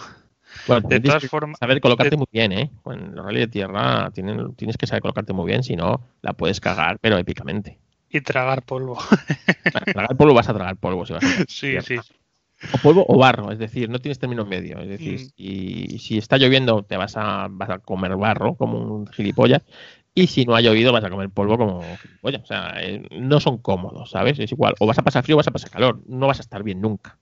Bueno, 0.68 0.88
de 0.88 1.00
todas 1.00 1.26
formas. 1.26 1.58
Saber 1.58 1.80
colocarte 1.80 2.16
muy 2.16 2.28
bien, 2.30 2.52
¿eh? 2.52 2.70
En 2.86 3.18
el 3.18 3.24
rally 3.24 3.40
de 3.40 3.48
tierra 3.48 4.10
tienes 4.12 4.76
que 4.76 4.86
saber 4.86 5.02
colocarte 5.02 5.32
muy 5.32 5.46
bien, 5.46 5.64
si 5.64 5.74
no, 5.74 6.00
la 6.22 6.32
puedes 6.32 6.60
cagar, 6.60 6.98
pero 7.00 7.18
épicamente. 7.18 7.78
Y 8.08 8.20
tragar 8.20 8.62
polvo. 8.62 8.96
tragar 9.92 10.16
polvo 10.16 10.34
vas 10.34 10.48
a 10.48 10.54
tragar 10.54 10.76
polvo 10.76 11.04
si 11.04 11.12
vas 11.12 11.24
a 11.24 11.44
Sí, 11.48 11.76
sí. 11.82 11.98
O 12.72 12.78
polvo 12.78 13.04
o 13.06 13.18
barro, 13.18 13.52
es 13.52 13.58
decir, 13.58 13.90
no 13.90 13.98
tienes 13.98 14.18
término 14.18 14.46
medio. 14.46 14.78
Es 14.80 14.88
decir, 14.88 15.20
mm. 15.20 15.32
y 15.36 15.98
si 15.98 16.18
está 16.18 16.38
lloviendo 16.38 16.82
te 16.82 16.96
vas 16.96 17.16
a, 17.16 17.48
vas 17.50 17.70
a 17.70 17.78
comer 17.78 18.16
barro 18.16 18.54
como 18.54 18.78
un 18.78 19.06
gilipollas. 19.06 19.62
Y 20.14 20.28
si 20.28 20.46
no 20.46 20.54
ha 20.54 20.62
llovido, 20.62 20.92
vas 20.92 21.04
a 21.04 21.10
comer 21.10 21.28
polvo 21.28 21.58
como 21.58 21.82
gilipollas. 21.98 22.42
O 22.42 22.46
sea, 22.46 22.74
eh, 22.82 23.06
no 23.10 23.40
son 23.40 23.58
cómodos, 23.58 24.10
¿sabes? 24.10 24.38
Es 24.38 24.50
igual. 24.52 24.74
O 24.78 24.86
vas 24.86 24.98
a 24.98 25.02
pasar 25.02 25.22
frío 25.22 25.36
o 25.36 25.38
vas 25.38 25.48
a 25.48 25.50
pasar 25.50 25.70
calor. 25.70 26.02
No 26.06 26.26
vas 26.26 26.38
a 26.38 26.42
estar 26.42 26.62
bien 26.62 26.80
nunca. 26.80 27.18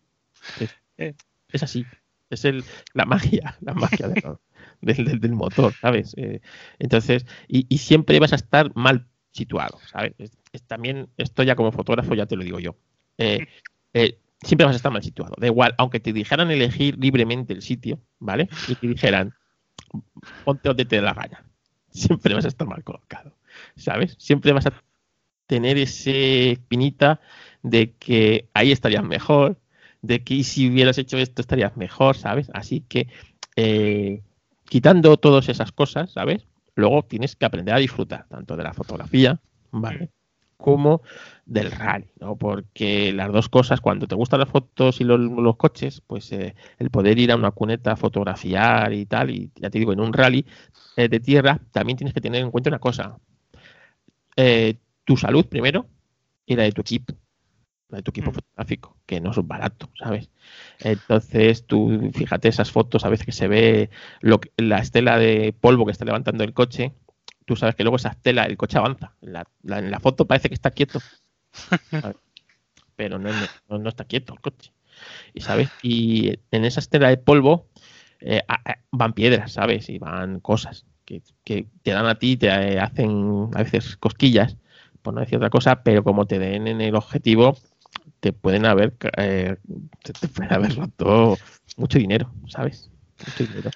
Es, 0.60 0.76
eh, 0.98 1.14
así. 1.60 1.84
Es 2.30 2.44
el, 2.44 2.64
la 2.92 3.04
magia, 3.04 3.58
la 3.60 3.74
magia 3.74 4.08
del, 4.80 5.20
del, 5.20 5.32
motor, 5.32 5.72
¿sabes? 5.80 6.14
Eh, 6.16 6.40
entonces, 6.78 7.26
y, 7.48 7.66
y, 7.68 7.78
siempre 7.78 8.18
vas 8.20 8.32
a 8.32 8.36
estar 8.36 8.74
mal 8.74 9.06
situado, 9.32 9.78
¿sabes? 9.90 10.14
también, 10.66 11.08
esto 11.16 11.42
ya 11.42 11.56
como 11.56 11.72
fotógrafo 11.72 12.14
ya 12.14 12.26
te 12.26 12.36
lo 12.36 12.44
digo 12.44 12.60
yo. 12.60 12.76
Eh, 13.18 13.46
siempre 14.44 14.66
vas 14.66 14.74
a 14.74 14.76
estar 14.76 14.92
mal 14.92 15.02
situado. 15.02 15.34
Da 15.38 15.46
igual, 15.46 15.74
aunque 15.78 16.00
te 16.00 16.12
dijeran 16.12 16.50
elegir 16.50 16.96
libremente 16.98 17.52
el 17.52 17.62
sitio, 17.62 17.98
¿vale? 18.18 18.48
Y 18.68 18.74
te 18.74 18.86
dijeran, 18.88 19.34
ponte 20.44 20.68
donde 20.68 20.84
te 20.84 20.96
dé 20.96 21.02
la 21.02 21.14
gana. 21.14 21.44
Siempre 21.90 22.34
vas 22.34 22.44
a 22.44 22.48
estar 22.48 22.66
mal 22.66 22.82
colocado, 22.82 23.36
¿sabes? 23.76 24.16
Siempre 24.18 24.52
vas 24.52 24.66
a 24.66 24.72
tener 25.46 25.78
ese 25.78 26.52
espinita 26.52 27.20
de 27.62 27.92
que 27.92 28.48
ahí 28.54 28.72
estarías 28.72 29.04
mejor, 29.04 29.58
de 30.02 30.22
que 30.22 30.42
si 30.44 30.68
hubieras 30.68 30.98
hecho 30.98 31.18
esto 31.18 31.40
estarías 31.40 31.76
mejor, 31.76 32.16
¿sabes? 32.16 32.50
Así 32.52 32.80
que 32.80 33.08
eh, 33.56 34.22
quitando 34.64 35.16
todas 35.16 35.48
esas 35.48 35.72
cosas, 35.72 36.12
¿sabes? 36.12 36.46
Luego 36.74 37.04
tienes 37.04 37.36
que 37.36 37.46
aprender 37.46 37.74
a 37.74 37.78
disfrutar 37.78 38.26
tanto 38.28 38.56
de 38.56 38.64
la 38.64 38.74
fotografía, 38.74 39.40
¿vale? 39.70 40.10
Como 40.64 41.02
del 41.44 41.70
rally, 41.70 42.06
¿no? 42.20 42.36
Porque 42.36 43.12
las 43.12 43.30
dos 43.30 43.50
cosas, 43.50 43.82
cuando 43.82 44.06
te 44.06 44.14
gustan 44.14 44.40
las 44.40 44.48
fotos 44.48 44.98
y 45.02 45.04
los, 45.04 45.56
coches, 45.56 46.00
pues 46.00 46.32
eh, 46.32 46.54
el 46.78 46.88
poder 46.88 47.18
ir 47.18 47.32
a 47.32 47.36
una 47.36 47.50
cuneta 47.50 47.92
a 47.92 47.96
fotografiar 47.96 48.94
y 48.94 49.04
tal, 49.04 49.28
y 49.30 49.50
ya 49.56 49.68
te 49.68 49.78
digo, 49.78 49.92
en 49.92 50.00
un 50.00 50.14
rally 50.14 50.46
eh, 50.96 51.08
de 51.08 51.20
tierra, 51.20 51.60
también 51.70 51.98
tienes 51.98 52.14
que 52.14 52.22
tener 52.22 52.40
en 52.40 52.50
cuenta 52.50 52.70
una 52.70 52.78
cosa. 52.78 53.18
tu 55.04 55.16
salud 55.18 55.46
primero 55.46 55.86
y 56.46 56.56
la 56.56 56.62
de 56.62 56.72
tu 56.72 56.80
equipo 56.80 57.14
de 57.96 58.02
tu 58.02 58.10
equipo 58.10 58.30
mm. 58.30 58.34
fotográfico, 58.34 58.96
que 59.06 59.20
no 59.20 59.30
es 59.30 59.46
barato, 59.46 59.88
¿sabes? 59.98 60.30
Entonces, 60.80 61.66
tú 61.66 62.10
fíjate 62.14 62.48
esas 62.48 62.70
fotos, 62.70 63.04
a 63.04 63.08
veces 63.08 63.26
que 63.26 63.32
se 63.32 63.48
ve 63.48 63.90
lo 64.20 64.40
la 64.56 64.78
estela 64.78 65.18
de 65.18 65.54
polvo 65.58 65.86
que 65.86 65.92
está 65.92 66.04
levantando 66.04 66.44
el 66.44 66.52
coche, 66.52 66.92
tú 67.44 67.56
sabes 67.56 67.74
que 67.74 67.82
luego 67.82 67.96
esa 67.96 68.10
estela, 68.10 68.44
el 68.44 68.56
coche 68.56 68.78
avanza. 68.78 69.14
En 69.22 69.32
la, 69.32 70.00
foto 70.00 70.26
parece 70.26 70.48
que 70.48 70.54
está 70.54 70.70
quieto, 70.70 71.00
pero 72.96 73.18
no, 73.18 73.30
no, 73.68 73.88
está 73.88 74.04
quieto 74.04 74.34
el 74.34 74.40
coche. 74.40 74.72
Y 75.34 75.40
sabes, 75.40 75.70
y 75.82 76.38
en 76.50 76.64
esa 76.64 76.80
estela 76.80 77.08
de 77.08 77.16
polvo 77.16 77.66
eh, 78.20 78.42
van 78.92 79.12
piedras, 79.12 79.52
¿sabes? 79.52 79.88
Y 79.88 79.98
van 79.98 80.40
cosas 80.40 80.86
que, 81.04 81.22
que 81.44 81.66
te 81.82 81.90
dan 81.90 82.06
a 82.06 82.14
ti, 82.16 82.36
te 82.36 82.50
hacen 82.78 83.50
a 83.54 83.62
veces 83.62 83.96
cosquillas, 83.96 84.56
por 85.02 85.14
no 85.14 85.20
decir 85.20 85.36
otra 85.36 85.50
cosa, 85.50 85.82
pero 85.82 86.02
como 86.02 86.26
te 86.26 86.38
den 86.38 86.66
en 86.66 86.80
el 86.80 86.94
objetivo, 86.94 87.56
te 88.20 88.32
pueden 88.32 88.64
haber, 88.64 88.94
eh, 89.18 89.56
te, 90.02 90.28
pueden 90.28 90.52
haber 90.52 90.74
roto 90.76 91.36
mucho 91.76 91.98
dinero, 91.98 92.32
¿sabes? 92.48 92.90
Mucho 93.26 93.44
dinero. 93.44 93.70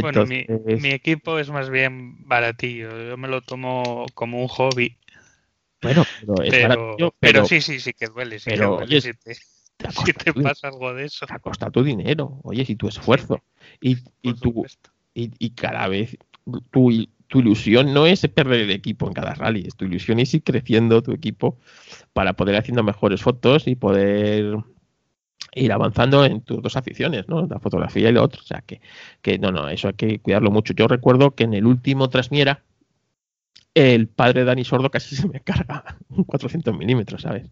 Bueno, 0.00 0.26
mi, 0.26 0.44
equipo 0.90 1.38
es 1.38 1.50
más 1.50 1.70
bien 1.70 2.26
baratillo. 2.26 3.08
Yo 3.08 3.16
me 3.16 3.28
lo 3.28 3.42
tomo 3.42 4.06
como 4.14 4.40
un 4.40 4.48
hobby. 4.48 4.96
Bueno, 5.82 6.04
pero 6.20 6.42
es 6.42 6.62
baratillo, 6.62 7.14
pero, 7.18 7.44
sí, 7.46 7.60
sí, 7.60 7.80
sí 7.80 7.92
que 7.92 8.06
duele. 8.06 8.38
Sí 8.38 8.50
pero, 8.50 8.78
que 8.78 8.84
duele 8.84 9.00
si 9.00 9.12
te, 9.14 9.34
si 10.04 10.12
te 10.12 10.32
pasa 10.34 10.68
algo 10.68 10.94
de 10.94 11.04
eso. 11.06 11.26
Te 11.26 11.34
ha 11.34 11.38
costado 11.38 11.72
tu 11.72 11.82
dinero, 11.82 12.40
oye, 12.42 12.64
si 12.64 12.76
tu 12.76 12.88
esfuerzo. 12.88 13.42
y, 13.80 13.98
y, 14.22 14.34
tu, 14.34 14.64
y, 15.14 15.30
y, 15.38 15.50
cada 15.50 15.88
vez 15.88 16.16
tu, 16.70 16.90
tu 17.30 17.38
ilusión 17.38 17.94
no 17.94 18.06
es 18.06 18.26
perder 18.28 18.60
el 18.60 18.70
equipo 18.70 19.06
en 19.06 19.14
cada 19.14 19.34
rally, 19.34 19.68
tu 19.76 19.84
ilusión 19.84 20.18
es 20.18 20.34
ir 20.34 20.42
creciendo 20.42 21.02
tu 21.02 21.12
equipo 21.12 21.58
para 22.12 22.34
poder 22.34 22.56
haciendo 22.56 22.82
mejores 22.82 23.22
fotos 23.22 23.66
y 23.68 23.76
poder 23.76 24.56
ir 25.54 25.72
avanzando 25.72 26.24
en 26.24 26.42
tus 26.42 26.62
dos 26.62 26.76
aficiones, 26.76 27.28
¿no? 27.28 27.46
La 27.46 27.58
fotografía 27.58 28.08
y 28.08 28.12
lo 28.12 28.22
otro. 28.22 28.40
O 28.42 28.44
sea 28.44 28.62
que, 28.62 28.80
que 29.22 29.38
no, 29.38 29.50
no, 29.50 29.68
eso 29.68 29.88
hay 29.88 29.94
que 29.94 30.18
cuidarlo 30.20 30.50
mucho. 30.50 30.74
Yo 30.74 30.88
recuerdo 30.88 31.34
que 31.34 31.44
en 31.44 31.54
el 31.54 31.66
último 31.66 32.08
Trasmiera, 32.08 32.62
el 33.74 34.08
padre 34.08 34.40
de 34.40 34.46
Dani 34.46 34.64
Sordo 34.64 34.90
casi 34.90 35.16
se 35.16 35.28
me 35.28 35.40
carga 35.40 35.84
un 36.08 36.24
400 36.24 36.76
milímetros, 36.76 37.22
¿sabes? 37.22 37.50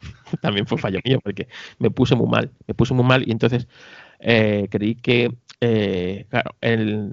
También 0.40 0.66
fue 0.66 0.78
fallo 0.78 1.00
mío 1.04 1.20
porque 1.22 1.48
me 1.78 1.90
puse 1.90 2.14
muy 2.14 2.28
mal, 2.28 2.50
me 2.66 2.74
puse 2.74 2.94
muy 2.94 3.04
mal 3.04 3.26
y 3.26 3.32
entonces 3.32 3.68
eh, 4.18 4.68
creí 4.70 4.96
que, 4.96 5.32
eh, 5.60 6.26
claro, 6.28 6.56
el, 6.60 7.12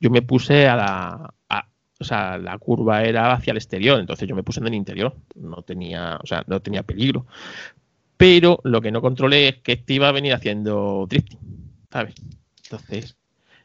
yo 0.00 0.10
me 0.10 0.22
puse 0.22 0.68
a 0.68 0.76
la, 0.76 1.34
o 2.00 2.04
sea, 2.04 2.38
la 2.38 2.58
curva 2.58 3.02
era 3.02 3.32
hacia 3.32 3.52
el 3.52 3.56
exterior, 3.56 3.98
entonces 4.00 4.28
yo 4.28 4.34
me 4.34 4.42
puse 4.42 4.60
en 4.60 4.66
el 4.66 4.74
interior, 4.74 5.16
no 5.36 5.62
tenía, 5.62 6.18
o 6.22 6.26
sea, 6.26 6.44
no 6.46 6.60
tenía 6.60 6.82
peligro. 6.82 7.26
Pero 8.24 8.58
lo 8.64 8.80
que 8.80 8.90
no 8.90 9.02
controlé 9.02 9.48
es 9.48 9.56
que 9.58 9.72
este 9.72 9.92
iba 9.92 10.08
a 10.08 10.12
venir 10.12 10.32
haciendo 10.32 11.04
drifting, 11.06 11.38
¿sabes? 11.92 12.14
Entonces, 12.62 13.18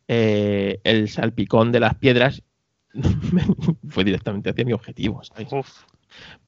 eh, 0.05 0.81
el 0.83 1.07
salpicón 1.07 1.71
de 1.71 1.79
las 1.79 1.95
piedras 1.95 2.43
fue 3.89 4.03
directamente 4.03 4.49
hacia 4.49 4.65
mi 4.65 4.73
objetivo, 4.73 5.23
¿sabes? 5.23 5.47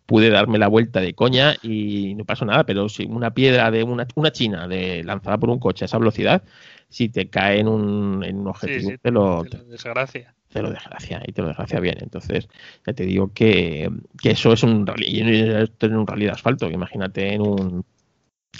Pude 0.06 0.30
darme 0.30 0.58
la 0.58 0.68
vuelta 0.68 1.00
de 1.00 1.14
coña 1.14 1.56
y 1.64 2.14
no 2.16 2.26
pasó 2.26 2.44
nada, 2.44 2.66
pero 2.66 2.90
si 2.90 3.06
una 3.06 3.34
piedra 3.34 3.72
de 3.72 3.84
una, 3.84 4.06
una 4.16 4.34
china 4.34 4.68
de 4.68 5.06
lanzada 5.06 5.38
por 5.38 5.50
un 5.50 5.60
coche 5.60 5.86
a 5.86 5.88
esa 5.88 5.98
velocidad, 5.98 6.44
si 6.90 7.08
te 7.08 7.30
cae 7.30 7.60
en 7.60 7.70
un, 7.70 8.26
en 8.26 8.40
un 8.40 8.48
objetivo, 8.48 8.92
te, 9.02 9.12
lo, 9.12 9.44
desgracia. 9.44 10.36
Te 10.50 10.62
lo 10.62 10.70
desgracia 10.70 11.24
y 11.26 11.32
te 11.32 11.42
lo 11.42 11.48
desgracia 11.48 11.80
bien. 11.80 11.96
Entonces, 12.02 12.50
ya 12.86 12.92
te 12.92 13.06
digo 13.06 13.32
que, 13.34 13.90
eso 14.22 14.52
es 14.52 14.64
un 14.64 14.86
rally, 14.86 15.22
en 15.22 15.96
un 15.96 16.06
rally 16.06 16.26
de 16.26 16.32
asfalto. 16.32 16.70
Imagínate 16.70 17.34
en 17.34 17.42
un 17.42 17.86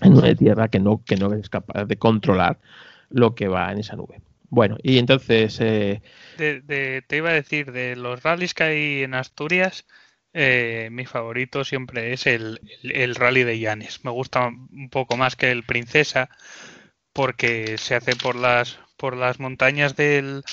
en 0.02 0.14
una 0.14 0.34
tierra 0.36 0.70
que 0.70 0.80
no, 0.80 1.04
que 1.06 1.16
no 1.16 1.34
es 1.34 1.50
capaz 1.50 1.86
de 1.86 1.98
controlar 1.98 2.60
lo 3.10 3.36
que 3.36 3.48
va 3.48 3.72
en 3.72 3.80
esa 3.80 3.96
nube. 3.96 4.22
Bueno, 4.50 4.78
y 4.82 4.98
entonces... 4.98 5.60
Eh, 5.60 6.02
te 6.38 7.18
iba 7.18 7.30
a 7.30 7.34
decir, 7.34 7.72
de 7.72 7.96
los 7.96 8.24
rallies 8.24 8.54
que 8.54 8.64
hay 8.64 9.04
en 9.04 9.14
Asturias, 9.14 9.86
eh, 10.34 10.90
mi 10.92 11.06
favorito 11.06 11.64
siempre 11.64 12.14
es 12.14 12.26
el, 12.26 12.62
el, 12.84 13.16
rally 13.16 13.44
de 13.44 13.60
Llanes. 13.60 14.04
Me 14.06 14.12
gusta 14.12 14.48
un 14.48 14.90
poco 14.90 15.18
más 15.18 15.36
que 15.36 15.52
el 15.52 15.64
Princesa, 15.64 16.30
porque 17.14 17.78
se 17.78 17.96
hace 17.96 18.16
por 18.16 18.36
las, 18.36 18.80
por 18.98 19.18
las 19.18 19.40
montañas 19.40 19.96
del, 19.96 20.44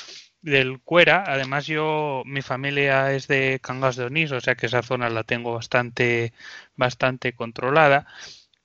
del 0.43 0.81
Cuera. 0.81 1.25
Además, 1.27 1.67
yo, 1.67 2.23
mi 2.27 2.43
familia 2.43 3.13
es 3.13 3.29
de 3.29 3.61
Cangas 3.63 3.97
de 3.97 4.05
Onís, 4.05 4.33
o 4.33 4.41
sea 4.41 4.57
que 4.57 4.67
esa 4.67 4.83
zona 4.83 5.11
la 5.11 5.25
tengo 5.25 5.55
bastante, 5.55 6.33
bastante 6.77 7.33
controlada. 7.35 8.07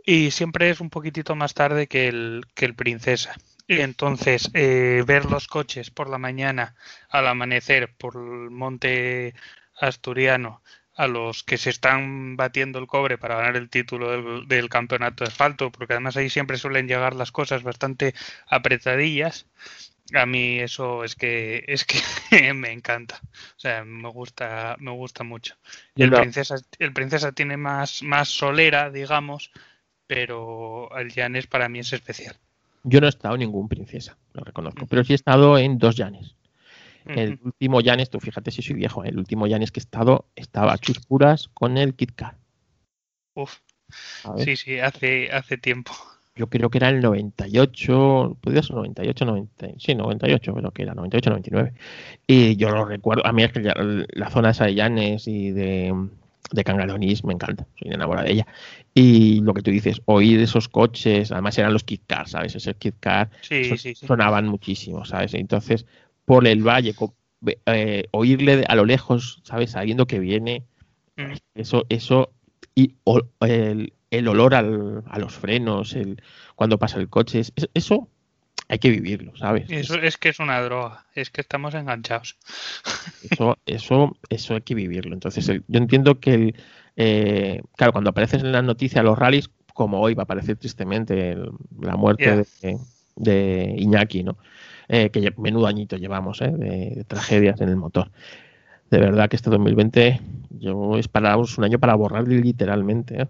Y 0.06 0.32
siempre 0.32 0.70
es 0.70 0.82
un 0.82 0.90
poquitito 0.90 1.36
más 1.36 1.54
tarde 1.54 1.88
que 1.88 2.08
el, 2.08 2.46
que 2.54 2.66
el 2.66 2.76
Princesa. 2.76 3.36
Y 3.68 3.80
entonces, 3.80 4.50
eh, 4.54 5.04
ver 5.08 5.26
los 5.26 5.48
coches 5.48 5.90
por 5.90 6.10
la 6.10 6.18
mañana 6.18 6.76
al 7.10 7.28
amanecer 7.28 7.94
por 7.98 8.16
el 8.16 8.50
monte 8.50 9.34
asturiano 9.80 10.62
a 10.96 11.08
los 11.08 11.44
que 11.44 11.58
se 11.58 11.70
están 11.70 12.36
batiendo 12.36 12.80
el 12.80 12.88
cobre 12.88 13.18
para 13.18 13.38
ganar 13.38 13.56
el 13.56 13.70
título 13.70 14.46
del, 14.46 14.70
campeonato 14.70 15.24
de 15.24 15.30
asfalto, 15.30 15.72
porque 15.72 15.94
además 15.94 16.18
ahí 16.18 16.30
siempre 16.30 16.58
suelen 16.58 16.88
llegar 16.88 17.16
las 17.16 17.32
cosas 17.32 17.64
bastante 17.64 18.14
apretadillas. 18.48 19.48
A 20.14 20.26
mí 20.26 20.60
eso 20.60 21.04
es 21.04 21.16
que 21.16 21.64
es 21.68 21.86
que 21.86 21.98
me 22.54 22.72
encanta, 22.72 23.20
o 23.24 23.60
sea, 23.60 23.84
me 23.86 24.10
gusta 24.10 24.76
me 24.80 24.92
gusta 24.92 25.24
mucho. 25.24 25.56
El 25.96 26.12
princesa 26.12 26.56
el 26.78 26.94
princesa 26.94 27.32
tiene 27.32 27.58
más 27.58 28.04
más 28.04 28.30
solera, 28.30 28.92
digamos, 28.92 29.52
pero 30.14 30.96
el 30.96 31.10
Llanes 31.10 31.48
para 31.48 31.68
mí 31.70 31.80
es 31.80 31.92
especial. 31.92 32.36
Yo 32.84 33.02
no 33.02 33.08
he 33.08 33.10
estado 33.10 33.34
en 33.34 33.40
ningún 33.40 33.68
princesa, 33.68 34.16
lo 34.34 34.44
reconozco, 34.44 34.86
pero 34.86 35.04
sí 35.04 35.14
he 35.14 35.16
estado 35.16 35.58
en 35.58 35.80
dos 35.80 35.96
Llanes. 35.96 36.36
El 37.06 37.40
último 37.44 37.82
Janes, 37.84 38.10
tú 38.10 38.20
fíjate 38.20 38.52
si 38.52 38.62
soy 38.62 38.76
viejo, 38.76 39.04
el 39.04 39.18
último 39.18 39.48
Janes 39.50 39.72
que 39.72 39.80
he 39.80 39.84
estado 39.84 40.26
estaba 40.36 40.74
a 40.74 40.78
chuspuras 40.78 41.50
con 41.54 41.78
el 41.78 41.96
Kit 41.96 42.12
Kat. 42.14 42.36
Uf. 43.34 43.58
Sí, 44.38 44.56
sí, 44.56 44.80
hace, 44.80 45.32
hace 45.32 45.58
tiempo. 45.58 45.92
Yo 46.36 46.48
creo 46.48 46.70
que 46.70 46.78
era 46.78 46.90
el 46.90 47.02
98, 47.02 48.38
podría 48.40 48.64
ser 48.64 48.76
98, 48.76 49.26
90, 49.26 49.68
sí, 49.78 49.96
98, 49.96 50.54
pero 50.54 50.72
que 50.72 50.84
era 50.84 50.94
98, 50.94 51.30
99. 51.32 51.74
Y 52.26 52.56
yo 52.56 52.70
lo 52.70 52.86
recuerdo, 52.86 53.26
a 53.26 53.34
mí 53.34 53.44
es 53.44 53.52
que 53.52 53.62
la, 53.62 54.30
zona 54.30 54.52
esa 54.52 54.66
de 54.66 54.76
Llanes 54.76 55.28
y 55.28 55.52
de, 55.52 55.94
de 56.54 56.64
Cangalonís 56.64 57.24
me 57.24 57.34
encanta, 57.34 57.66
soy 57.80 57.92
enamorada 57.92 58.28
de 58.28 58.34
ella. 58.34 58.48
Y 58.94 59.42
lo 59.42 59.54
que 59.54 59.62
tú 59.62 59.72
dices, 59.72 60.02
oír 60.06 60.40
esos 60.40 60.70
coches, 60.70 61.32
además 61.32 61.58
eran 61.58 61.74
los 61.74 61.84
Kit 61.84 62.04
Kat, 62.06 62.28
¿sabes? 62.28 62.56
Ese 62.56 62.76
Kit 62.76 62.96
Kat 63.00 63.32
sonaban 63.96 64.48
muchísimo, 64.48 65.04
¿sabes? 65.04 65.34
Entonces, 65.34 65.86
por 66.26 66.48
el 66.48 66.66
valle, 66.66 66.94
eh, 67.66 68.06
oírle 68.12 68.64
a 68.68 68.76
lo 68.76 68.86
lejos, 68.86 69.42
¿sabes? 69.44 69.72
Sabiendo 69.72 70.06
que 70.06 70.20
viene, 70.20 70.64
mm. 71.18 71.34
eso, 71.56 71.86
eso, 71.90 72.32
y 72.76 72.94
el, 73.40 74.28
olor 74.28 74.54
al, 74.54 75.04
a 75.08 75.18
los 75.18 75.34
frenos, 75.34 75.94
el, 75.96 76.22
cuando 76.56 76.78
pasa 76.78 77.00
el 77.00 77.10
coche, 77.10 77.42
eso 77.74 78.08
hay 78.74 78.80
que 78.80 78.90
vivirlo, 78.90 79.36
¿sabes? 79.38 79.70
Eso 79.70 79.96
es 79.96 80.18
que 80.18 80.30
es 80.30 80.40
una 80.40 80.60
droga, 80.62 81.06
es 81.14 81.30
que 81.30 81.42
estamos 81.42 81.76
enganchados. 81.76 82.38
Eso, 83.30 83.58
eso, 83.66 84.18
eso 84.30 84.56
hay 84.56 84.62
que 84.62 84.74
vivirlo. 84.76 85.14
Entonces, 85.14 85.46
yo 85.46 85.78
entiendo 85.80 86.20
que, 86.20 86.34
el, 86.34 86.56
eh, 86.98 87.62
claro, 87.78 87.94
cuando 87.94 88.10
apareces 88.10 88.42
en 88.42 88.52
las 88.52 88.64
noticias 88.64 89.04
los 89.04 89.18
rallies, 89.18 89.50
como 89.74 90.02
hoy 90.02 90.16
va 90.16 90.24
a 90.24 90.26
aparecer 90.26 90.58
tristemente 90.58 91.38
la 91.80 91.96
muerte 91.96 92.46
de, 92.62 92.78
de, 93.16 93.76
Iñaki, 93.78 94.24
¿no? 94.24 94.38
Eh, 94.90 95.10
que 95.12 95.34
menudo 95.38 95.68
añito 95.68 95.96
llevamos 95.96 96.42
eh, 96.42 96.52
de, 96.52 97.04
tragedias 97.08 97.62
en 97.62 97.70
el 97.70 97.76
motor. 97.76 98.12
De 98.90 99.00
verdad 99.00 99.30
que 99.30 99.36
este 99.36 99.50
2020 99.50 100.20
yo 100.50 100.98
esperábamos 100.98 101.58
un 101.58 101.64
año 101.64 101.80
para 101.80 101.96
borrar 101.96 102.28
literalmente 102.28 103.22
eh, 103.22 103.28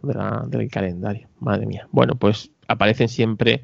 del 0.48 0.70
calendario. 0.70 1.28
Madre 1.40 1.66
mía. 1.66 1.88
Bueno, 1.92 2.16
pues 2.16 2.52
aparecen 2.68 3.10
siempre 3.10 3.64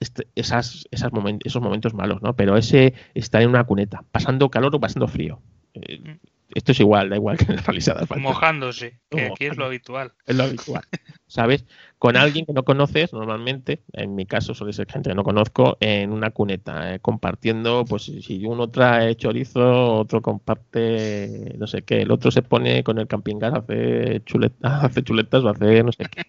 este, 0.00 0.28
esas, 0.34 0.88
esas 0.90 1.12
esos 1.44 1.62
momentos 1.62 1.94
malos, 1.94 2.22
¿no? 2.22 2.34
Pero 2.34 2.56
ese 2.56 2.94
estar 3.14 3.42
en 3.42 3.50
una 3.50 3.64
cuneta, 3.64 4.02
pasando 4.10 4.50
calor 4.50 4.74
o 4.74 4.80
pasando 4.80 5.06
frío. 5.06 5.40
Eh, 5.74 6.18
esto 6.54 6.72
es 6.72 6.80
igual, 6.80 7.10
da 7.10 7.16
igual 7.16 7.36
que 7.36 7.44
en 7.44 7.56
las 7.56 7.66
realizadas. 7.66 8.08
Mojándose, 8.18 8.98
que 9.08 9.26
aquí 9.26 9.44
es 9.44 9.56
lo 9.56 9.66
habitual. 9.66 10.12
Es 10.26 10.34
lo 10.34 10.44
habitual, 10.44 10.82
¿sabes? 11.26 11.64
Con 11.98 12.16
alguien 12.16 12.46
que 12.46 12.52
no 12.52 12.64
conoces, 12.64 13.12
normalmente, 13.12 13.82
en 13.92 14.16
mi 14.16 14.26
caso 14.26 14.54
suele 14.54 14.72
ser 14.72 14.90
gente 14.90 15.10
que 15.10 15.14
no 15.14 15.22
conozco, 15.22 15.76
en 15.80 16.12
una 16.12 16.30
cuneta, 16.30 16.94
eh, 16.94 16.98
compartiendo, 17.00 17.84
pues 17.84 18.04
si 18.04 18.44
uno 18.46 18.68
trae 18.70 19.14
chorizo, 19.16 19.96
otro 19.96 20.22
comparte, 20.22 21.54
no 21.58 21.66
sé 21.66 21.82
qué, 21.82 22.02
el 22.02 22.10
otro 22.10 22.30
se 22.30 22.42
pone 22.42 22.82
con 22.82 22.98
el 22.98 23.06
camping 23.06 23.38
gas, 23.38 23.54
hace, 23.58 24.22
chuletas, 24.24 24.84
hace 24.84 25.02
chuletas 25.02 25.44
o 25.44 25.50
hace 25.50 25.84
no 25.84 25.92
sé 25.92 26.06
qué. 26.10 26.22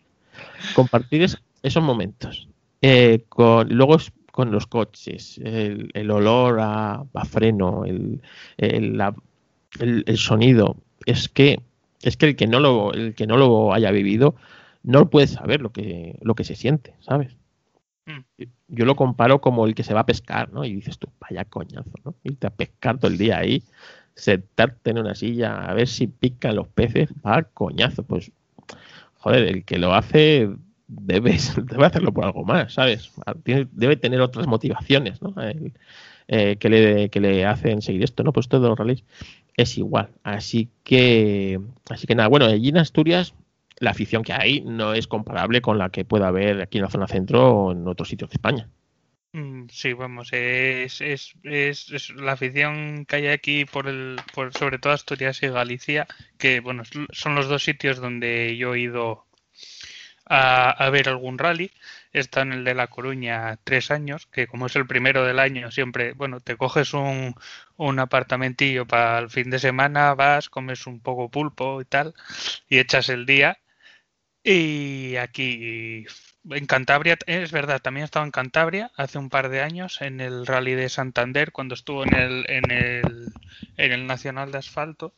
Compartir 0.76 1.26
esos 1.64 1.84
momentos 1.84 2.48
eh, 2.81 3.25
con, 3.29 3.69
luego 3.69 3.97
con 4.31 4.51
los 4.51 4.65
coches, 4.65 5.39
el, 5.43 6.11
olor 6.11 6.59
a, 6.61 7.05
freno, 7.29 7.85
el, 7.85 8.21
el, 8.57 10.17
sonido. 10.17 10.77
Es 11.05 11.29
que, 11.29 11.61
es 12.01 12.17
que 12.17 12.27
el 12.27 12.35
que 12.35 12.47
no 12.47 12.59
lo, 12.59 12.93
el 12.93 13.13
que 13.13 13.27
no 13.27 13.37
lo 13.37 13.73
haya 13.73 13.91
vivido, 13.91 14.35
no 14.83 15.09
puede 15.09 15.27
saber 15.27 15.61
lo 15.61 15.71
que, 15.71 16.17
lo 16.21 16.33
que 16.35 16.43
se 16.43 16.55
siente, 16.55 16.95
¿sabes? 17.01 17.35
Mm. 18.05 18.43
Yo 18.69 18.85
lo 18.85 18.95
comparo 18.95 19.41
como 19.41 19.67
el 19.67 19.75
que 19.75 19.83
se 19.83 19.93
va 19.93 20.01
a 20.01 20.05
pescar, 20.05 20.51
¿no? 20.51 20.65
Y 20.65 20.73
dices 20.73 20.97
tú, 20.97 21.09
vaya 21.19 21.45
coñazo, 21.45 21.91
¿no? 22.03 22.15
Irte 22.23 22.47
a 22.47 22.51
pescar 22.51 22.97
todo 22.97 23.11
el 23.11 23.17
día 23.17 23.37
ahí, 23.37 23.63
sentarte 24.15 24.91
en 24.91 24.99
una 24.99 25.13
silla 25.13 25.65
a 25.65 25.73
ver 25.73 25.87
si 25.87 26.07
pican 26.07 26.55
los 26.55 26.67
peces, 26.67 27.09
va 27.25 27.43
coñazo. 27.43 28.03
Pues, 28.03 28.31
joder, 29.15 29.43
el 29.43 29.65
que 29.65 29.77
lo 29.77 29.93
hace 29.93 30.49
debe, 30.91 31.38
debe 31.63 31.85
hacerlo 31.85 32.13
por 32.13 32.26
algo 32.26 32.43
más, 32.43 32.73
¿sabes? 32.73 33.11
debe 33.43 33.95
tener 33.95 34.22
otras 34.22 34.47
motivaciones, 34.47 35.22
¿no? 35.22 35.34
Eh, 36.27 36.57
que, 36.57 36.69
le, 36.69 37.09
que 37.09 37.19
le 37.19 37.45
hacen 37.45 37.81
seguir 37.81 38.03
esto, 38.03 38.23
¿no? 38.23 38.31
Pues 38.31 38.47
todo 38.47 38.69
los 38.69 38.77
rallies 38.77 39.03
es 39.57 39.77
igual. 39.77 40.09
Así 40.23 40.69
que, 40.84 41.59
así 41.89 42.07
que 42.07 42.15
nada, 42.15 42.30
bueno, 42.30 42.45
allí 42.45 42.69
en 42.69 42.77
Asturias 42.77 43.34
la 43.77 43.91
afición 43.91 44.23
que 44.23 44.31
hay 44.31 44.61
no 44.61 44.93
es 44.93 45.07
comparable 45.07 45.61
con 45.61 45.77
la 45.77 45.89
que 45.89 46.05
pueda 46.05 46.27
haber 46.27 46.61
aquí 46.61 46.77
en 46.77 46.84
la 46.84 46.89
zona 46.89 47.07
centro 47.07 47.49
o 47.49 47.72
en 47.72 47.88
otros 47.88 48.07
sitios 48.09 48.30
de 48.30 48.35
España. 48.35 48.69
Mm, 49.34 49.68
sí, 49.69 49.93
vamos, 49.93 50.30
es, 50.34 51.01
es, 51.01 51.34
es, 51.43 52.09
la 52.15 52.34
afición 52.34 53.05
que 53.05 53.15
hay 53.15 53.27
aquí 53.27 53.65
por 53.65 53.88
el, 53.88 54.18
por 54.34 54.53
sobre 54.53 54.77
todo 54.77 54.93
Asturias 54.93 55.41
y 55.41 55.47
Galicia, 55.47 56.07
que 56.38 56.59
bueno, 56.59 56.84
son 57.11 57.35
los 57.35 57.47
dos 57.47 57.63
sitios 57.63 57.97
donde 57.99 58.55
yo 58.57 58.76
he 58.76 58.81
ido 58.81 59.26
a, 60.31 60.89
ver 60.91 61.09
algún 61.09 61.37
rally. 61.37 61.71
Está 62.13 62.41
en 62.41 62.53
el 62.53 62.63
de 62.63 62.75
La 62.75 62.87
Coruña 62.87 63.57
tres 63.63 63.91
años, 63.91 64.27
que 64.27 64.47
como 64.47 64.67
es 64.67 64.75
el 64.75 64.87
primero 64.87 65.25
del 65.25 65.39
año, 65.39 65.71
siempre, 65.71 66.13
bueno, 66.13 66.39
te 66.39 66.57
coges 66.57 66.93
un, 66.93 67.35
un 67.77 67.99
apartamentillo 67.99 68.85
para 68.87 69.19
el 69.19 69.29
fin 69.29 69.49
de 69.49 69.59
semana, 69.59 70.13
vas, 70.15 70.49
comes 70.49 70.87
un 70.87 71.01
poco 71.01 71.29
pulpo 71.29 71.81
y 71.81 71.85
tal, 71.85 72.13
y 72.69 72.79
echas 72.79 73.09
el 73.09 73.25
día. 73.25 73.59
Y 74.43 75.15
aquí 75.17 76.05
en 76.49 76.65
Cantabria, 76.65 77.17
es 77.27 77.51
verdad, 77.51 77.81
también 77.81 78.03
he 78.03 78.05
estado 78.05 78.25
en 78.25 78.31
Cantabria 78.31 78.91
hace 78.95 79.17
un 79.19 79.29
par 79.29 79.49
de 79.49 79.61
años 79.61 80.01
en 80.01 80.21
el 80.21 80.47
Rally 80.47 80.73
de 80.75 80.89
Santander 80.89 81.51
cuando 81.51 81.75
estuvo 81.75 82.03
en 82.03 82.13
el, 82.15 82.45
en 82.49 82.71
el, 82.71 83.33
en 83.77 83.91
el 83.91 84.07
Nacional 84.07 84.51
de 84.51 84.57
Asfalto. 84.59 85.13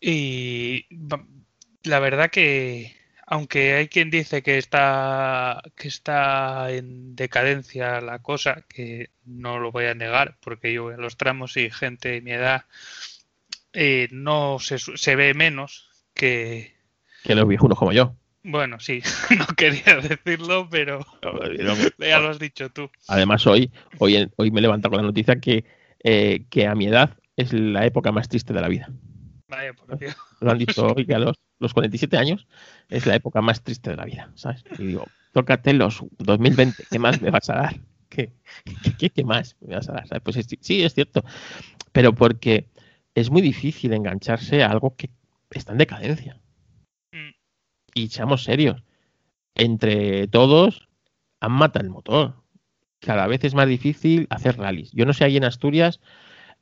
Y 0.00 0.86
la 1.84 2.00
verdad 2.00 2.30
que, 2.30 3.01
aunque 3.32 3.72
hay 3.72 3.88
quien 3.88 4.10
dice 4.10 4.42
que 4.42 4.58
está 4.58 5.62
que 5.74 5.88
está 5.88 6.70
en 6.70 7.16
decadencia 7.16 8.02
la 8.02 8.18
cosa, 8.18 8.62
que 8.68 9.08
no 9.24 9.58
lo 9.58 9.72
voy 9.72 9.86
a 9.86 9.94
negar, 9.94 10.36
porque 10.42 10.70
yo 10.74 10.92
en 10.92 11.00
los 11.00 11.16
tramos 11.16 11.56
y 11.56 11.70
gente 11.70 12.10
de 12.10 12.20
mi 12.20 12.32
edad 12.32 12.66
eh, 13.72 14.08
no 14.10 14.58
se, 14.58 14.76
se, 14.78 15.16
ve 15.16 15.32
menos 15.32 15.88
que 16.12 16.74
que 17.24 17.34
los 17.34 17.48
viejunos 17.48 17.78
como 17.78 17.92
yo. 17.92 18.14
Bueno, 18.42 18.78
sí, 18.80 19.00
no 19.38 19.46
quería 19.56 19.96
decirlo, 19.96 20.68
pero 20.70 21.00
ya 21.98 22.18
lo 22.18 22.28
has 22.28 22.38
dicho 22.38 22.68
tú. 22.68 22.90
Además 23.08 23.46
hoy 23.46 23.72
hoy 23.96 24.30
hoy 24.36 24.50
me 24.50 24.60
he 24.60 24.62
levantado 24.62 24.90
con 24.90 24.98
la 24.98 25.06
noticia 25.06 25.40
que 25.40 25.64
eh, 26.04 26.44
que 26.50 26.66
a 26.66 26.74
mi 26.74 26.86
edad 26.86 27.16
es 27.36 27.54
la 27.54 27.86
época 27.86 28.12
más 28.12 28.28
triste 28.28 28.52
de 28.52 28.60
la 28.60 28.68
vida. 28.68 28.90
Vaya, 29.48 29.72
por 29.72 29.98
Dios. 29.98 30.16
Lo 30.40 30.50
han 30.50 30.58
dicho 30.58 30.86
hoy 30.86 31.06
que 31.06 31.14
a 31.14 31.18
los 31.18 31.38
los 31.62 31.72
47 31.74 32.18
años 32.18 32.46
es 32.88 33.06
la 33.06 33.14
época 33.14 33.40
más 33.40 33.62
triste 33.62 33.90
de 33.90 33.96
la 33.96 34.04
vida, 34.04 34.30
¿sabes? 34.34 34.64
Y 34.78 34.86
digo, 34.88 35.06
tócate 35.32 35.72
los 35.72 36.04
2020, 36.18 36.84
¿qué 36.90 36.98
más 36.98 37.22
me 37.22 37.30
vas 37.30 37.48
a 37.48 37.54
dar? 37.54 37.80
¿Qué, 38.08 38.32
qué, 38.98 39.24
más 39.24 39.56
me 39.60 39.76
vas 39.76 39.88
a 39.88 39.92
dar? 39.92 40.20
Pues 40.22 40.44
sí, 40.60 40.82
es 40.82 40.92
cierto, 40.92 41.24
pero 41.92 42.14
porque 42.14 42.68
es 43.14 43.30
muy 43.30 43.40
difícil 43.40 43.92
engancharse 43.92 44.62
a 44.62 44.70
algo 44.70 44.96
que 44.96 45.10
está 45.50 45.72
en 45.72 45.78
decadencia. 45.78 46.38
Mm. 47.12 47.30
Y 47.94 48.08
seamos 48.08 48.42
serios, 48.44 48.82
entre 49.54 50.26
todos 50.26 50.88
han 51.40 51.52
matado 51.52 51.84
el 51.84 51.90
motor. 51.90 52.42
Cada 52.98 53.26
vez 53.26 53.44
es 53.44 53.54
más 53.54 53.68
difícil 53.68 54.26
hacer 54.30 54.58
rallies. 54.58 54.92
Yo 54.92 55.06
no 55.06 55.12
sé 55.12 55.24
ahí 55.24 55.36
en 55.36 55.44
Asturias, 55.44 56.00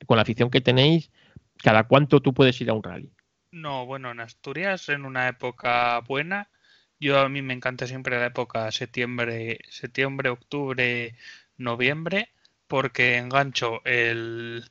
con 0.05 0.17
la 0.17 0.23
afición 0.23 0.49
que 0.49 0.61
tenéis, 0.61 1.11
cada 1.57 1.87
cuánto 1.87 2.21
tú 2.21 2.33
puedes 2.33 2.59
ir 2.61 2.69
a 2.69 2.73
un 2.73 2.83
rally. 2.83 3.11
No, 3.51 3.85
bueno, 3.85 4.11
en 4.11 4.19
Asturias, 4.21 4.87
en 4.89 5.05
una 5.05 5.27
época 5.27 5.99
buena, 6.01 6.49
yo 6.99 7.19
a 7.19 7.29
mí 7.29 7.41
me 7.41 7.53
encanta 7.53 7.85
siempre 7.87 8.17
la 8.19 8.27
época 8.27 8.71
septiembre, 8.71 9.59
septiembre, 9.69 10.29
octubre, 10.29 11.15
noviembre, 11.57 12.29
porque 12.67 13.17
engancho 13.17 13.83
el, 13.85 14.63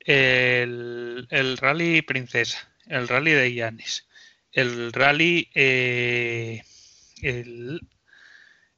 el, 0.00 1.26
el 1.30 1.56
rally 1.58 2.02
Princesa, 2.02 2.72
el 2.86 3.08
rally 3.08 3.32
de 3.32 3.52
Llanes, 3.54 4.08
el 4.52 4.92
rally, 4.92 5.50
eh, 5.54 6.62
el, 7.22 7.80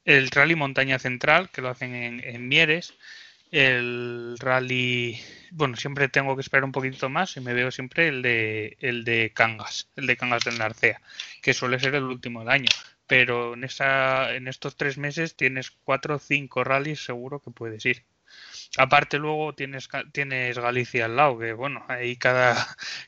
el 0.05 0.31
rally 0.31 0.55
Montaña 0.55 0.99
Central, 0.99 1.51
que 1.51 1.61
lo 1.63 1.69
hacen 1.69 1.95
en, 1.95 2.21
en 2.25 2.49
Mieres, 2.49 2.95
el 3.53 4.37
rally, 4.41 5.21
bueno, 5.53 5.77
siempre 5.77 6.09
tengo 6.09 6.35
que 6.35 6.41
esperar 6.41 6.65
un 6.65 6.73
poquito 6.73 7.09
más 7.11 7.37
y 7.37 7.41
me 7.41 7.53
veo 7.55 7.71
siempre 7.71 8.09
el 8.09 8.23
de 8.23 8.79
el 8.81 9.05
de 9.05 9.33
Cangas, 9.35 9.89
el 9.97 10.07
de 10.07 10.17
Cangas 10.17 10.45
del 10.45 10.59
Narcea, 10.59 11.01
que 11.43 11.55
suele 11.55 11.79
ser 11.79 11.95
el 11.95 12.05
último 12.05 12.41
del 12.41 12.49
año. 12.49 12.69
Pero 13.07 13.55
en 13.55 13.65
esa, 13.65 14.35
en 14.35 14.49
estos 14.49 14.77
tres 14.77 14.97
meses 14.99 15.37
tienes 15.37 15.71
cuatro 15.71 16.17
o 16.17 16.19
cinco 16.19 16.65
rallies 16.65 17.05
seguro 17.05 17.41
que 17.41 17.51
puedes 17.51 17.85
ir. 17.87 18.05
Aparte 18.79 19.19
luego 19.19 19.55
tienes 19.55 19.89
tienes 20.13 20.59
Galicia 20.59 21.05
al 21.05 21.17
lado, 21.17 21.39
que 21.39 21.53
bueno, 21.53 21.85
ahí 21.89 22.17
cada, 22.17 22.57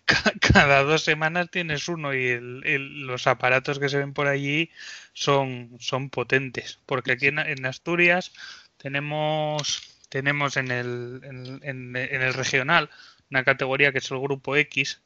cada 0.52 0.82
dos 0.82 1.04
semanas 1.04 1.50
tienes 1.50 1.88
uno 1.88 2.12
y 2.14 2.38
los 2.38 3.26
aparatos 3.26 3.78
que 3.78 3.88
se 3.88 3.98
ven 3.98 4.12
por 4.12 4.26
allí 4.28 4.70
son, 5.14 5.76
son 5.80 6.10
potentes. 6.10 6.80
Porque 6.86 7.12
aquí 7.12 7.28
en 7.28 7.66
Asturias 7.66 8.32
tenemos 8.76 9.93
tenemos 10.14 10.56
en 10.56 10.70
el, 10.70 11.58
en, 11.64 11.96
el 11.96 12.34
regional 12.34 12.88
una 13.30 13.42
categoría 13.42 13.90
que 13.90 13.98
es 13.98 14.08
el 14.12 14.20
grupo 14.20 14.54
X 14.54 15.02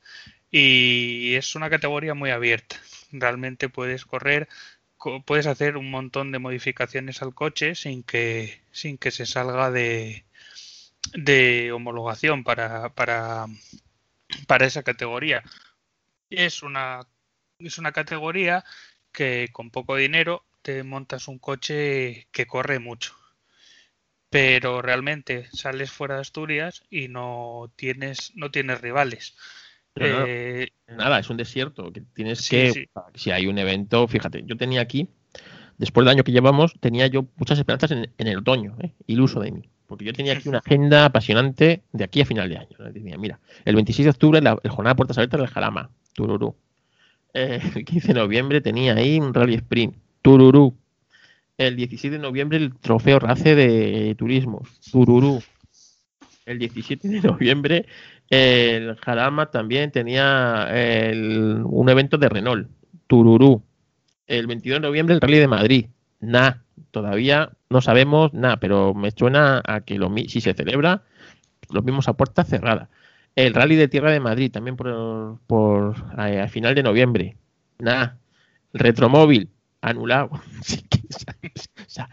y 0.50 1.34
es 1.34 1.54
una 1.54 1.70
categoría 1.70 2.12
muy 2.12 2.28
abierta. 2.28 2.76
Realmente 3.10 3.70
puedes 3.70 4.04
correr, 4.04 4.48
puedes 5.24 5.46
hacer 5.46 5.78
un 5.78 5.90
montón 5.90 6.30
de 6.30 6.40
modificaciones 6.40 7.22
al 7.22 7.34
coche 7.34 7.74
sin 7.74 8.02
que, 8.02 8.60
sin 8.70 8.98
que 8.98 9.10
se 9.10 9.24
salga 9.24 9.70
de, 9.70 10.26
de 11.14 11.72
homologación 11.72 12.44
para, 12.44 12.90
para, 12.90 13.46
para 14.46 14.66
esa 14.66 14.82
categoría. 14.82 15.42
Es 16.28 16.62
una, 16.62 17.00
es 17.58 17.78
una 17.78 17.92
categoría 17.92 18.62
que 19.10 19.48
con 19.52 19.70
poco 19.70 19.96
dinero 19.96 20.44
te 20.60 20.82
montas 20.82 21.28
un 21.28 21.38
coche 21.38 22.28
que 22.30 22.46
corre 22.46 22.78
mucho 22.78 23.17
pero 24.30 24.82
realmente 24.82 25.48
sales 25.52 25.90
fuera 25.90 26.16
de 26.16 26.20
Asturias 26.22 26.82
y 26.90 27.08
no 27.08 27.72
tienes 27.76 28.32
no 28.34 28.50
tienes 28.50 28.80
rivales. 28.80 29.36
Eh, 30.00 30.68
nada, 30.86 31.18
es 31.18 31.28
un 31.28 31.36
desierto 31.36 31.92
que 31.92 32.02
tienes 32.14 32.48
que 32.48 32.88
si 33.14 33.30
hay 33.30 33.46
un 33.46 33.58
evento, 33.58 34.06
fíjate, 34.06 34.44
yo 34.46 34.56
tenía 34.56 34.80
aquí 34.80 35.08
después 35.76 36.04
del 36.04 36.12
año 36.12 36.24
que 36.24 36.32
llevamos 36.32 36.74
tenía 36.78 37.06
yo 37.08 37.26
muchas 37.36 37.58
esperanzas 37.58 37.90
en, 37.90 38.12
el 38.16 38.38
otoño, 38.38 38.76
¿eh? 38.80 38.92
iluso 39.06 39.40
de 39.40 39.50
mí, 39.50 39.68
porque 39.86 40.04
yo 40.04 40.12
tenía 40.12 40.34
aquí 40.34 40.48
una 40.48 40.58
agenda 40.64 41.06
apasionante 41.06 41.82
de 41.92 42.04
aquí 42.04 42.20
a 42.20 42.26
final 42.26 42.48
de 42.48 42.58
año. 42.58 42.76
mira, 43.18 43.40
el 43.64 43.74
26 43.74 44.04
de 44.04 44.10
octubre 44.10 44.40
la 44.40 44.58
el 44.62 44.70
jornada 44.70 44.94
de 44.94 44.96
puertas 44.98 45.18
abiertas 45.18 45.40
del 45.40 45.48
Jarama, 45.48 45.90
Tururú. 46.12 46.54
Eh, 47.34 47.60
el 47.74 47.84
15 47.84 48.08
de 48.08 48.14
noviembre 48.14 48.60
tenía 48.60 48.94
ahí 48.94 49.18
un 49.18 49.34
rally 49.34 49.54
sprint, 49.54 49.96
Tururú 50.22 50.76
el 51.58 51.76
17 51.76 52.16
de 52.16 52.22
noviembre 52.22 52.58
el 52.58 52.74
trofeo 52.74 53.18
RACE 53.18 53.54
de 53.54 54.14
turismo, 54.16 54.62
Tururú. 54.90 55.42
El 56.46 56.58
17 56.58 57.08
de 57.08 57.20
noviembre 57.20 57.86
el 58.30 58.96
Jarama 58.96 59.50
también 59.50 59.90
tenía 59.90 60.68
un 61.64 61.88
evento 61.88 62.18
de 62.18 62.28
Renault, 62.28 62.68
Tururú. 63.06 63.62
El 64.26 64.46
22 64.46 64.80
de 64.80 64.86
noviembre 64.86 65.14
el 65.14 65.20
Rally 65.20 65.38
de 65.38 65.48
Madrid. 65.48 65.86
Nah, 66.20 66.52
todavía 66.90 67.50
no 67.70 67.80
sabemos 67.80 68.34
nada, 68.34 68.58
pero 68.58 68.92
me 68.94 69.10
suena 69.10 69.62
a 69.66 69.80
que 69.80 69.98
lo, 69.98 70.12
si 70.26 70.40
se 70.40 70.52
celebra, 70.52 71.02
lo 71.70 71.82
mismos 71.82 72.08
a 72.08 72.14
puerta 72.14 72.44
cerrada. 72.44 72.90
El 73.34 73.54
Rally 73.54 73.76
de 73.76 73.88
Tierra 73.88 74.10
de 74.10 74.20
Madrid, 74.20 74.50
también 74.50 74.76
por, 74.76 75.38
por 75.46 75.94
a, 76.16 76.48
final 76.48 76.74
de 76.74 76.82
noviembre. 76.82 77.36
Nada. 77.78 78.18
Retromóvil, 78.74 79.48
anulado. 79.80 80.30
o, 80.32 80.40
sea, 81.86 82.08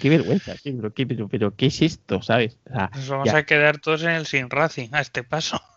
qué 0.00 0.08
vergüenza, 0.08 0.54
pero, 0.62 0.92
¿qué, 0.92 1.06
pero, 1.06 1.54
¿qué 1.56 1.66
es 1.66 1.82
esto? 1.82 2.22
¿Sabes? 2.22 2.58
Nos 2.94 3.08
vamos 3.08 3.28
a 3.34 3.44
quedar 3.44 3.78
todos 3.78 4.02
en 4.02 4.10
el 4.10 4.26
Sin 4.26 4.50
Racing 4.50 4.88
a 4.92 5.00
este 5.00 5.22
paso. 5.22 5.60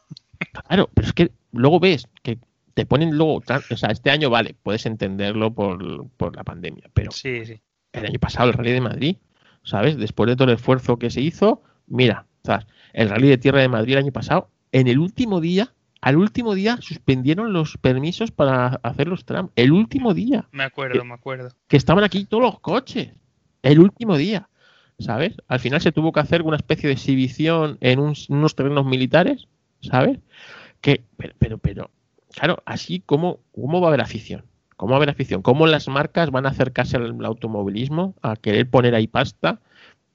Claro, 0.70 0.90
pero 0.94 1.06
es 1.06 1.12
que 1.12 1.32
luego 1.52 1.82
ves 1.82 2.08
que 2.24 2.40
te 2.74 2.86
ponen 2.86 3.12
luego, 3.18 3.44
o 3.72 3.76
sea, 3.76 3.90
este 3.90 4.10
año 4.10 4.30
vale, 4.30 4.56
puedes 4.64 4.86
entenderlo 4.86 5.54
por, 5.54 6.08
por 6.12 6.34
la 6.34 6.46
pandemia, 6.46 6.90
pero 6.94 7.12
sí, 7.12 7.46
sí. 7.46 7.62
el 7.92 8.06
año 8.06 8.20
pasado 8.20 8.48
el 8.48 8.54
Rally 8.54 8.72
de 8.72 8.80
Madrid, 8.80 9.18
¿sabes? 9.64 9.98
Después 9.98 10.30
de 10.30 10.38
todo 10.38 10.48
el 10.48 10.56
esfuerzo 10.56 10.98
que 10.98 11.10
se 11.10 11.20
hizo, 11.20 11.62
mira, 11.88 12.26
¿sabes? 12.46 12.68
el 12.94 13.10
Rally 13.10 13.28
de 13.28 13.38
Tierra 13.38 13.60
de 13.60 13.68
Madrid 13.68 13.94
el 13.94 14.00
año 14.00 14.14
pasado, 14.14 14.50
en 14.72 14.88
el 14.88 15.00
último 15.00 15.42
día, 15.42 15.74
al 16.02 16.18
último 16.18 16.56
día 16.56 16.78
suspendieron 16.82 17.52
los 17.52 17.78
permisos 17.78 18.32
para 18.32 18.68
hacer 18.84 19.08
los 19.08 19.26
tramos. 19.26 19.52
El 19.56 19.72
último 19.72 20.14
día. 20.14 20.48
Me 20.52 20.64
acuerdo, 20.64 21.04
me 21.04 21.14
acuerdo. 21.14 21.50
Que 21.68 21.78
estaban 21.78 22.04
aquí 22.04 22.26
todos 22.26 22.44
los 22.44 22.60
coches. 22.60 23.12
El 23.62 23.80
último 23.80 24.18
día. 24.18 24.50
¿Sabes? 24.98 25.36
Al 25.48 25.60
final 25.60 25.82
se 25.82 25.92
tuvo 25.92 26.12
que 26.12 26.20
hacer 26.20 26.42
una 26.42 26.58
especie 26.58 26.88
de 26.88 26.94
exhibición 26.94 27.78
en 27.82 28.00
unos 28.00 28.56
terrenos 28.56 28.86
militares. 28.86 29.48
¿Sabes? 29.82 30.20
Que, 30.82 31.04
pero, 31.18 31.34
pero, 31.40 31.58
pero, 31.58 31.92
claro, 32.34 32.62
así 32.66 33.02
como, 33.06 33.40
¿cómo 33.54 33.80
va 33.80 33.88
a 33.88 33.90
haber 33.90 34.02
afición? 34.02 34.44
¿Cómo 34.76 34.92
va 34.92 34.96
a 34.96 35.00
haber 35.00 35.10
afición? 35.10 35.42
¿Cómo 35.42 35.68
las 35.68 35.88
marcas 35.90 36.32
van 36.32 36.46
a 36.46 36.50
acercarse 36.50 36.98
al 36.98 37.26
automovilismo 37.26 38.16
a 38.22 38.36
querer 38.38 38.70
poner 38.70 38.96
ahí 38.96 39.08
pasta 39.08 39.60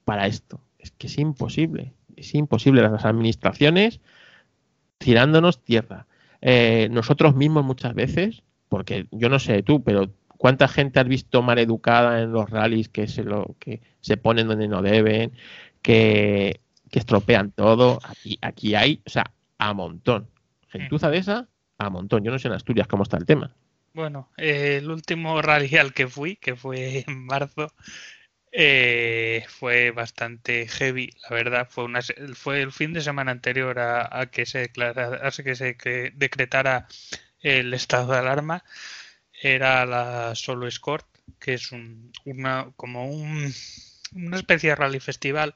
para 0.05 0.25
esto? 0.27 0.59
Es 0.79 0.91
que 0.91 1.07
es 1.07 1.17
imposible. 1.17 1.93
Es 2.15 2.33
imposible. 2.33 2.81
Las 2.81 3.05
administraciones 3.05 4.01
tirándonos 4.97 5.63
tierra. 5.63 6.07
Eh, 6.41 6.89
nosotros 6.91 7.35
mismos 7.35 7.65
muchas 7.65 7.93
veces, 7.93 8.43
porque 8.69 9.07
yo 9.11 9.29
no 9.29 9.39
sé 9.39 9.63
tú, 9.63 9.83
pero 9.83 10.11
¿cuánta 10.37 10.67
gente 10.67 10.99
has 10.99 11.07
visto 11.07 11.41
mal 11.41 11.59
educada 11.59 12.21
en 12.21 12.31
los 12.31 12.49
rallies 12.49 12.89
que 12.89 13.07
se, 13.07 13.23
lo, 13.23 13.55
que 13.59 13.81
se 14.01 14.17
ponen 14.17 14.47
donde 14.47 14.67
no 14.67 14.81
deben, 14.81 15.31
que, 15.81 16.61
que 16.91 16.99
estropean 16.99 17.51
todo? 17.51 17.99
Aquí, 18.03 18.37
aquí 18.41 18.75
hay, 18.75 19.01
o 19.05 19.09
sea, 19.09 19.31
a 19.57 19.73
montón. 19.73 20.29
Gentuza 20.69 21.09
de 21.09 21.17
esa, 21.17 21.47
a 21.77 21.89
montón. 21.89 22.23
Yo 22.23 22.31
no 22.31 22.39
sé 22.39 22.47
en 22.47 22.53
Asturias 22.53 22.87
cómo 22.87 23.03
está 23.03 23.17
el 23.17 23.25
tema. 23.25 23.55
Bueno, 23.93 24.29
eh, 24.35 24.79
el 24.81 24.91
último 24.91 25.41
rally 25.41 25.77
al 25.77 25.93
que 25.93 26.07
fui, 26.07 26.35
que 26.35 26.55
fue 26.55 27.05
en 27.07 27.25
marzo, 27.25 27.71
eh, 28.57 29.45
fue 29.49 29.91
bastante 29.91 30.67
heavy, 30.67 31.11
la 31.23 31.35
verdad. 31.35 31.67
Fue, 31.69 31.83
una, 31.83 31.99
fue 32.35 32.61
el 32.61 32.71
fin 32.71 32.93
de 32.93 33.01
semana 33.01 33.31
anterior 33.31 33.77
a, 33.79 34.29
que 34.31 34.45
se 34.45 34.59
declarara, 34.59 35.27
a 35.27 35.31
que 35.31 35.55
se 35.55 35.75
decretara 36.15 36.87
el 37.41 37.73
estado 37.73 38.13
de 38.13 38.19
alarma. 38.19 38.63
Era 39.41 39.85
la 39.85 40.35
Solo 40.35 40.67
Escort, 40.67 41.05
que 41.39 41.55
es 41.55 41.73
un, 41.73 42.13
una, 42.23 42.71
como 42.77 43.09
un, 43.09 43.53
una 44.13 44.37
especie 44.37 44.69
de 44.69 44.75
rally 44.75 45.01
festival 45.01 45.55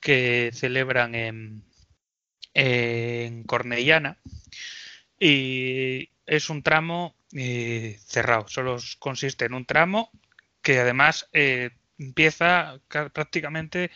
que 0.00 0.50
celebran 0.54 1.14
en, 1.14 1.64
en 2.54 3.44
Cornellana. 3.44 4.18
Y 5.20 6.10
es 6.24 6.48
un 6.48 6.62
tramo 6.62 7.14
eh, 7.32 7.98
cerrado, 8.06 8.48
solo 8.48 8.78
consiste 8.98 9.44
en 9.44 9.54
un 9.54 9.66
tramo 9.66 10.10
que 10.62 10.78
además 10.80 11.28
eh, 11.32 11.70
empieza 11.98 12.80
prácticamente 12.88 13.90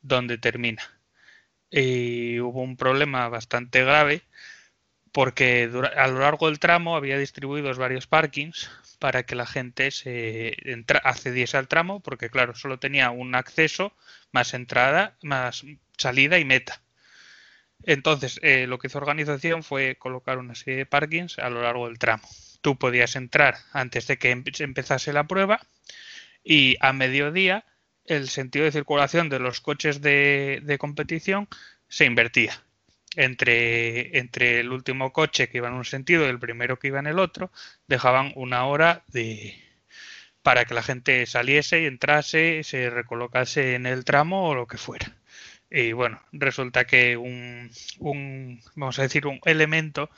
donde 0.00 0.38
termina. 0.38 0.82
Y 1.70 2.38
hubo 2.40 2.62
un 2.62 2.76
problema 2.76 3.28
bastante 3.28 3.84
grave 3.84 4.22
porque 5.12 5.70
a 5.96 6.08
lo 6.08 6.20
largo 6.20 6.46
del 6.46 6.58
tramo 6.58 6.94
había 6.94 7.18
distribuidos 7.18 7.78
varios 7.78 8.06
parkings 8.06 8.70
para 8.98 9.24
que 9.24 9.34
la 9.34 9.46
gente 9.46 9.90
se 9.90 10.54
accediese 11.04 11.56
al 11.56 11.68
tramo, 11.68 12.00
porque 12.00 12.28
claro, 12.28 12.54
solo 12.54 12.78
tenía 12.78 13.10
un 13.10 13.34
acceso, 13.34 13.94
más 14.30 14.52
entrada, 14.52 15.16
más 15.22 15.64
salida 15.96 16.38
y 16.38 16.44
meta. 16.44 16.82
Entonces, 17.84 18.38
eh, 18.42 18.66
lo 18.66 18.78
que 18.78 18.88
hizo 18.88 18.98
organización 18.98 19.62
fue 19.62 19.96
colocar 19.96 20.36
una 20.38 20.54
serie 20.54 20.76
de 20.76 20.86
parkings 20.86 21.38
a 21.38 21.48
lo 21.48 21.62
largo 21.62 21.88
del 21.88 21.98
tramo. 21.98 22.28
Tú 22.60 22.76
podías 22.78 23.16
entrar 23.16 23.56
antes 23.72 24.06
de 24.06 24.18
que 24.18 24.30
empezase 24.30 25.14
la 25.14 25.26
prueba 25.26 25.60
y 26.46 26.76
a 26.80 26.92
mediodía 26.92 27.64
el 28.04 28.28
sentido 28.28 28.64
de 28.64 28.72
circulación 28.72 29.28
de 29.28 29.40
los 29.40 29.60
coches 29.60 30.00
de, 30.00 30.76
competición 30.78 31.48
se 31.88 32.04
invertía. 32.04 32.62
Entre, 33.16 34.18
entre, 34.18 34.60
el 34.60 34.70
último 34.70 35.12
coche 35.12 35.48
que 35.48 35.58
iba 35.58 35.68
en 35.68 35.74
un 35.74 35.84
sentido 35.84 36.24
y 36.24 36.28
el 36.28 36.38
primero 36.38 36.78
que 36.78 36.88
iba 36.88 37.00
en 37.00 37.06
el 37.06 37.18
otro, 37.18 37.50
dejaban 37.88 38.32
una 38.36 38.66
hora 38.66 39.02
de 39.08 39.60
para 40.42 40.64
que 40.64 40.74
la 40.74 40.82
gente 40.82 41.26
saliese 41.26 41.82
y 41.82 41.86
entrase, 41.86 42.62
se 42.62 42.88
recolocase 42.90 43.74
en 43.74 43.86
el 43.86 44.04
tramo 44.04 44.48
o 44.48 44.54
lo 44.54 44.68
que 44.68 44.78
fuera. 44.78 45.16
Y 45.68 45.92
bueno, 45.92 46.22
resulta 46.30 46.86
que 46.86 47.16
un, 47.16 47.70
un 47.98 48.62
vamos 48.76 48.98
a 49.00 49.02
decir, 49.02 49.26
un 49.26 49.40
elemento 49.44 50.08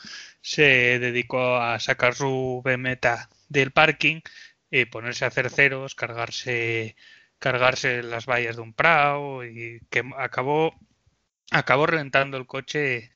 se 0.43 0.99
dedicó 0.99 1.57
a 1.57 1.81
sacar 1.81 2.15
su 2.15 2.63
meta 2.79 3.31
del 3.49 3.71
parking 3.71 4.21
y 4.71 4.85
ponerse 4.87 5.25
a 5.25 5.29
hacer 5.29 5.51
ceros, 5.51 5.95
cargarse, 5.95 6.97
cargarse 7.39 8.03
las 8.03 8.27
vallas 8.27 8.57
de 8.57 8.63
un 8.63 8.75
prado 8.75 9.45
y 9.45 9.81
que 9.91 10.03
acabó, 10.19 10.75
acabó 11.51 11.87
reventando 11.87 12.37
el 12.37 12.47
coche 12.47 13.13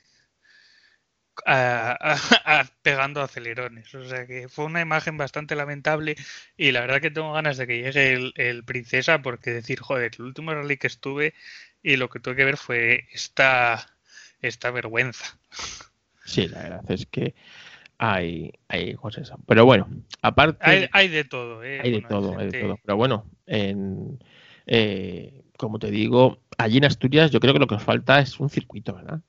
pegando 2.83 3.23
acelerones. 3.23 3.95
O 3.95 4.05
sea 4.09 4.27
que 4.27 4.49
fue 4.49 4.65
una 4.67 4.81
imagen 4.81 5.17
bastante 5.17 5.55
lamentable 5.57 6.17
y 6.57 6.73
la 6.73 6.81
verdad 6.81 7.01
que 7.01 7.11
tengo 7.11 7.33
ganas 7.33 7.57
de 7.57 7.67
que 7.67 7.83
llegue 7.83 8.13
el, 8.13 8.33
el, 8.37 8.65
Princesa 8.65 9.23
porque 9.23 9.51
decir, 9.51 9.81
joder, 9.81 10.13
el 10.19 10.25
último 10.25 10.55
rally 10.55 10.77
que 10.77 10.87
estuve 10.87 11.35
y 11.83 11.97
lo 11.97 12.09
que 12.09 12.21
tuve 12.21 12.37
que 12.37 12.45
ver 12.45 12.57
fue 12.57 13.09
esta, 13.13 13.97
esta 14.41 14.71
vergüenza. 14.71 15.39
Sí, 16.25 16.49
la 16.49 16.63
verdad 16.63 16.91
es 16.91 17.07
que 17.07 17.35
hay, 18.03 18.53
hay 18.67 18.95
cosas. 18.95 19.33
Pero 19.47 19.65
bueno, 19.65 19.89
aparte. 20.23 20.59
Hay, 20.61 20.89
hay 20.91 21.07
de 21.07 21.23
todo, 21.23 21.63
¿eh? 21.63 21.81
Hay 21.81 21.93
de 21.93 22.03
todo, 22.03 22.37
hay 22.37 22.51
de 22.51 22.61
todo. 22.61 22.77
Pero 22.85 22.97
bueno, 22.97 23.31
en, 23.47 24.19
eh, 24.67 25.45
como 25.57 25.79
te 25.79 25.93
digo, 25.93 26.43
allí 26.59 26.79
en 26.79 26.85
Asturias 26.87 27.31
yo 27.31 27.39
creo 27.39 27.53
que 27.53 27.61
lo 27.61 27.69
que 27.69 27.77
nos 27.77 27.85
falta 27.85 28.19
es 28.19 28.41
un 28.41 28.51
circuito, 28.51 28.93
¿verdad? 28.93 29.21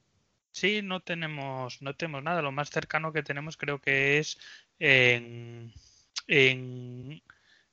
Sí, 0.50 0.82
no 0.82 1.02
tenemos, 1.02 1.84
no 1.84 1.94
tenemos 1.94 2.24
nada. 2.24 2.42
Lo 2.42 2.52
más 2.52 2.72
cercano 2.72 3.14
que 3.14 3.22
tenemos 3.22 3.58
creo 3.58 3.80
que 3.80 4.18
es 4.18 4.40
en, 4.80 5.72
en, 6.26 7.22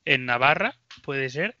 en 0.05 0.25
Navarra, 0.27 0.75
puede 1.01 1.31
ser 1.31 1.57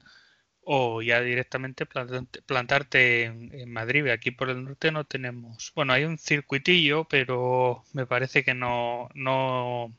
o 0.63 1.01
ya 1.01 1.21
directamente 1.21 1.85
plantarte 1.85 3.23
en, 3.23 3.71
Madrid. 3.71 4.07
Aquí 4.07 4.31
por 4.31 4.49
el 4.49 4.63
norte 4.63 4.91
no 4.91 5.05
tenemos. 5.05 5.71
Bueno, 5.75 5.93
hay 5.93 6.05
un 6.05 6.17
circuitillo, 6.17 7.05
pero 7.05 7.83
me 7.93 8.05
parece 8.05 8.43
que 8.43 8.53
no, 8.53 9.09
no, 9.13 9.93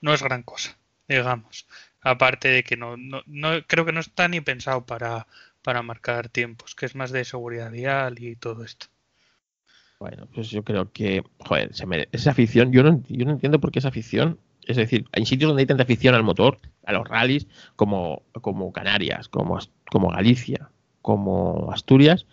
no 0.00 0.14
es 0.14 0.22
gran 0.22 0.42
cosa, 0.42 0.78
digamos. 1.08 1.66
Aparte 2.00 2.48
de 2.48 2.64
que 2.64 2.76
no, 2.76 2.96
no, 2.96 3.66
creo 3.66 3.84
que 3.84 3.92
no 3.92 4.00
está 4.00 4.28
ni 4.28 4.40
pensado 4.40 4.84
para, 4.84 5.26
para 5.62 5.82
marcar 5.82 6.28
tiempos, 6.28 6.74
que 6.74 6.86
es 6.86 6.94
más 6.94 7.10
de 7.10 7.24
seguridad 7.24 7.70
vial 7.70 8.18
y 8.18 8.36
todo 8.36 8.64
esto. 8.64 8.86
Bueno, 9.98 10.28
pues 10.34 10.50
yo 10.50 10.62
creo 10.64 10.92
que, 10.92 11.22
joder, 11.38 11.70
esa 12.12 12.30
afición, 12.32 12.72
yo 12.72 12.82
no, 12.82 13.02
yo 13.08 13.24
no 13.24 13.32
entiendo 13.32 13.60
por 13.60 13.72
qué 13.72 13.78
esa 13.78 13.88
afición 13.88 14.38
es 14.66 14.76
decir, 14.76 15.04
hay 15.12 15.26
sitios 15.26 15.48
donde 15.48 15.62
hay 15.62 15.66
tanta 15.66 15.82
afición 15.82 16.14
al 16.14 16.22
motor, 16.22 16.58
a 16.86 16.92
los 16.92 17.08
rallies, 17.08 17.46
como, 17.76 18.22
como 18.40 18.72
Canarias, 18.72 19.28
como, 19.28 19.58
como 19.90 20.10
Galicia, 20.10 20.70
como 21.02 21.70
Asturias, 21.72 22.26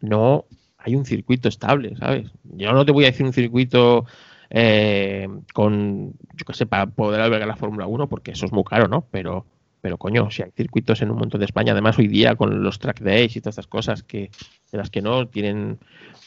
no 0.00 0.44
hay 0.78 0.94
un 0.94 1.04
circuito 1.04 1.48
estable, 1.48 1.96
¿sabes? 1.96 2.30
Yo 2.44 2.72
no 2.72 2.84
te 2.84 2.92
voy 2.92 3.04
a 3.04 3.08
decir 3.08 3.26
un 3.26 3.32
circuito 3.32 4.06
eh, 4.50 5.28
con, 5.52 6.12
yo 6.34 6.44
qué 6.46 6.54
sé, 6.54 6.66
para 6.66 6.86
poder 6.86 7.20
albergar 7.20 7.48
la 7.48 7.56
Fórmula 7.56 7.86
1, 7.86 8.08
porque 8.08 8.32
eso 8.32 8.46
es 8.46 8.52
muy 8.52 8.64
caro, 8.64 8.86
¿no? 8.86 9.04
Pero, 9.10 9.46
pero 9.80 9.98
coño, 9.98 10.30
si 10.30 10.42
hay 10.42 10.50
circuitos 10.52 11.02
en 11.02 11.10
un 11.10 11.18
montón 11.18 11.40
de 11.40 11.46
España, 11.46 11.72
además 11.72 11.98
hoy 11.98 12.08
día 12.08 12.36
con 12.36 12.62
los 12.62 12.78
track 12.78 13.00
days 13.00 13.36
y 13.36 13.40
todas 13.40 13.54
estas 13.54 13.66
cosas 13.66 14.02
que 14.02 14.30
de 14.70 14.78
las 14.78 14.90
que 14.90 15.02
no 15.02 15.26
tienen 15.26 15.78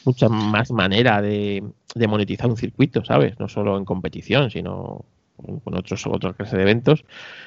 mucha 0.04 0.28
más 0.28 0.70
manera 0.70 1.22
de, 1.22 1.62
de 1.94 2.06
monetizar 2.08 2.50
un 2.50 2.56
circuito, 2.56 3.04
¿sabes? 3.04 3.38
No 3.38 3.48
solo 3.48 3.76
en 3.78 3.84
competición, 3.84 4.50
sino 4.50 5.04
con 5.40 5.74
otros 5.76 6.06
otra 6.06 6.32
clase 6.32 6.56
de 6.56 6.62
eventos. 6.62 7.04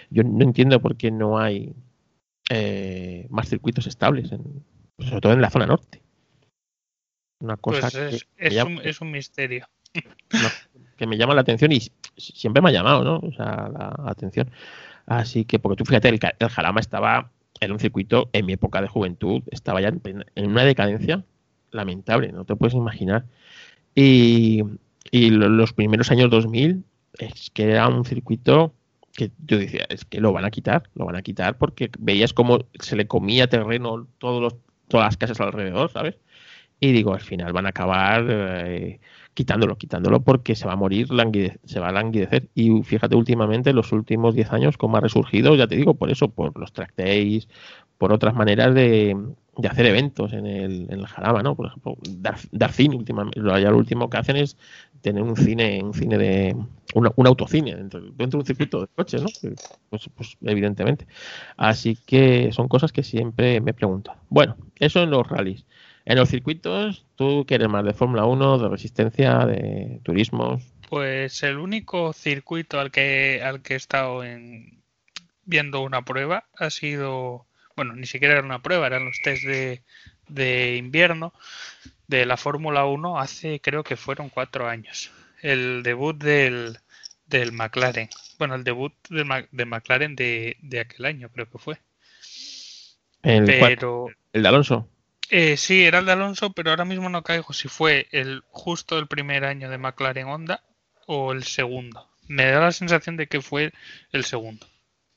Yo 0.09 0.23
no 0.23 0.43
entiendo 0.43 0.81
por 0.81 0.95
qué 0.95 1.11
no 1.11 1.39
hay 1.39 1.73
eh, 2.49 3.27
más 3.29 3.49
circuitos 3.49 3.87
estables, 3.87 4.31
en, 4.31 4.63
sobre 4.99 5.21
todo 5.21 5.33
en 5.33 5.41
la 5.41 5.49
zona 5.49 5.65
norte. 5.65 6.01
Una 7.39 7.57
cosa 7.57 7.89
pues 7.91 8.27
es, 8.37 8.53
que 8.53 8.63
un, 8.63 8.79
es, 8.83 9.01
un, 9.01 9.11
misterio. 9.11 9.67
que 10.97 11.07
me 11.07 11.17
llama 11.17 11.35
la 11.35 11.41
atención 11.41 11.71
y 11.71 11.81
siempre 12.17 12.61
me 12.61 12.69
ha 12.69 12.73
llamado, 12.73 13.03
¿no? 13.03 13.17
O 13.17 13.31
sea, 13.33 13.69
la, 13.69 13.95
atención. 14.05 14.49
Así 15.05 15.43
que, 15.45 15.59
porque 15.59 15.75
tú 15.75 15.85
fíjate, 15.85 16.09
el, 16.09 16.19
el 16.39 16.49
Jalama 16.49 16.79
estaba 16.79 17.31
era 17.59 17.73
un 17.73 17.79
circuito, 17.79 18.29
en 18.33 18.45
mi 18.45 18.53
época 18.53 18.81
de 18.81 18.87
juventud, 18.87 19.43
estaba 19.51 19.81
ya 19.81 19.89
en, 19.89 20.25
una 20.35 20.63
decadencia 20.63 21.23
lamentable, 21.71 22.31
no 22.31 22.45
te 22.45 22.55
puedes 22.55 22.75
imaginar. 22.75 23.25
Y, 23.95 24.63
y 25.11 25.29
los 25.29 25.73
primeros 25.73 26.11
años 26.11 26.29
2000 26.29 26.83
es 27.19 27.49
que 27.51 27.63
era 27.63 27.87
un 27.87 28.05
circuito 28.05 28.73
que 29.13 29.31
yo 29.45 29.57
decía, 29.57 29.85
es 29.89 30.05
que 30.05 30.19
lo 30.19 30.33
van 30.33 30.45
a 30.45 30.51
quitar, 30.51 30.83
lo 30.95 31.05
van 31.05 31.15
a 31.15 31.21
quitar 31.21 31.57
porque 31.57 31.89
veías 31.99 32.33
cómo 32.33 32.59
se 32.79 32.95
le 32.95 33.07
comía 33.07 33.47
terreno 33.47 34.07
todos 34.17 34.41
los, 34.41 34.55
todas 34.87 35.07
las 35.07 35.17
casas 35.17 35.39
alrededor, 35.39 35.91
¿sabes? 35.91 36.15
Y 36.79 36.91
digo, 36.91 37.13
al 37.13 37.21
final 37.21 37.53
van 37.53 37.65
a 37.65 37.69
acabar 37.69 38.25
eh, 38.29 38.99
quitándolo, 39.33 39.77
quitándolo 39.77 40.21
porque 40.21 40.55
se 40.55 40.65
va 40.65 40.73
a 40.73 40.75
morir, 40.75 41.07
se 41.65 41.79
va 41.79 41.89
a 41.89 41.91
languidecer. 41.91 42.49
Y 42.55 42.83
fíjate, 42.83 43.15
últimamente, 43.15 43.71
los 43.73 43.91
últimos 43.91 44.35
10 44.35 44.51
años, 44.51 44.77
cómo 44.77 44.97
ha 44.97 45.01
resurgido, 45.01 45.55
ya 45.55 45.67
te 45.67 45.75
digo, 45.75 45.93
por 45.93 46.11
eso, 46.11 46.29
por 46.29 46.57
los 46.59 46.73
track 46.73 46.93
por 47.97 48.11
otras 48.11 48.35
maneras 48.35 48.75
de, 48.75 49.15
de 49.57 49.67
hacer 49.67 49.85
eventos 49.85 50.33
en 50.33 50.45
el, 50.47 50.87
en 50.89 50.99
el 50.99 51.05
Jarama, 51.05 51.43
¿no? 51.43 51.55
Por 51.55 51.67
ejemplo, 51.67 51.97
dar, 52.09 52.71
cine 52.71 52.95
últimamente. 52.95 53.39
Ya 53.39 53.69
lo 53.69 53.77
último 53.77 54.09
que 54.09 54.17
hacen 54.17 54.37
es 54.37 54.57
tener 55.01 55.21
un 55.21 55.35
cine, 55.35 55.81
un 55.83 55.93
cine 55.93 56.17
de. 56.17 56.55
un 56.95 57.27
autocine 57.27 57.75
dentro, 57.75 58.01
dentro 58.01 58.37
de 58.37 58.37
un 58.37 58.45
circuito 58.45 58.81
de 58.81 58.87
coches, 58.87 59.21
¿no? 59.21 59.27
Pues, 59.89 60.09
pues, 60.15 60.37
evidentemente. 60.41 61.05
Así 61.55 61.97
que 62.05 62.51
son 62.51 62.67
cosas 62.67 62.91
que 62.91 63.03
siempre 63.03 63.61
me 63.61 63.73
pregunto. 63.73 64.13
Bueno, 64.29 64.57
eso 64.79 65.03
en 65.03 65.11
los 65.11 65.27
rallies. 65.27 65.65
En 66.05 66.17
los 66.17 66.29
circuitos, 66.29 67.05
¿tú 67.15 67.45
quieres 67.47 67.69
más 67.69 67.85
de 67.85 67.93
Fórmula 67.93 68.25
1, 68.25 68.57
de 68.57 68.69
resistencia, 68.69 69.45
de 69.45 70.01
turismos? 70.03 70.63
Pues 70.89 71.41
el 71.43 71.57
único 71.57 72.11
circuito 72.11 72.79
al 72.79 72.91
que, 72.91 73.41
al 73.43 73.61
que 73.61 73.73
he 73.73 73.77
estado 73.77 74.23
en, 74.23 74.83
viendo 75.45 75.81
una 75.81 76.03
prueba 76.03 76.45
ha 76.57 76.69
sido 76.69 77.45
bueno, 77.75 77.95
ni 77.95 78.05
siquiera 78.05 78.35
era 78.35 78.43
una 78.43 78.61
prueba, 78.61 78.87
eran 78.87 79.05
los 79.05 79.19
test 79.21 79.43
de, 79.43 80.75
invierno 80.77 81.33
de 82.07 82.25
la 82.25 82.37
Fórmula 82.37 82.85
1 82.85 83.19
hace 83.19 83.59
creo 83.59 83.83
que 83.83 83.95
fueron 83.95 84.29
cuatro 84.29 84.67
años. 84.67 85.11
El 85.41 85.83
debut 85.83 86.17
del, 86.17 86.77
del 87.25 87.51
McLaren. 87.51 88.09
Bueno, 88.37 88.55
el 88.55 88.63
debut 88.63 88.93
del, 89.09 89.25
McLaren 89.25 90.15
de, 90.15 90.57
aquel 90.79 91.05
año 91.05 91.29
creo 91.29 91.49
que 91.49 91.57
fue. 91.57 91.77
El, 93.23 93.45
pero, 93.45 94.07
¿El 94.33 94.43
de 94.43 94.49
Alonso? 94.49 94.87
Eh, 95.29 95.57
sí, 95.57 95.83
era 95.83 95.99
el 95.99 96.05
de 96.05 96.11
Alonso, 96.11 96.51
pero 96.51 96.69
ahora 96.69 96.85
mismo 96.85 97.09
no 97.09 97.23
caigo 97.23 97.53
si 97.53 97.67
fue 97.67 98.07
el 98.11 98.43
justo 98.49 98.99
el 98.99 99.07
primer 99.07 99.45
año 99.45 99.69
de 99.69 99.77
McLaren 99.77 100.27
Honda 100.27 100.61
o 101.07 101.31
el 101.31 101.43
segundo. 101.43 102.09
Me 102.27 102.45
da 102.45 102.61
la 102.61 102.71
sensación 102.71 103.17
de 103.17 103.27
que 103.27 103.41
fue 103.41 103.73
el 104.11 104.25
segundo 104.25 104.67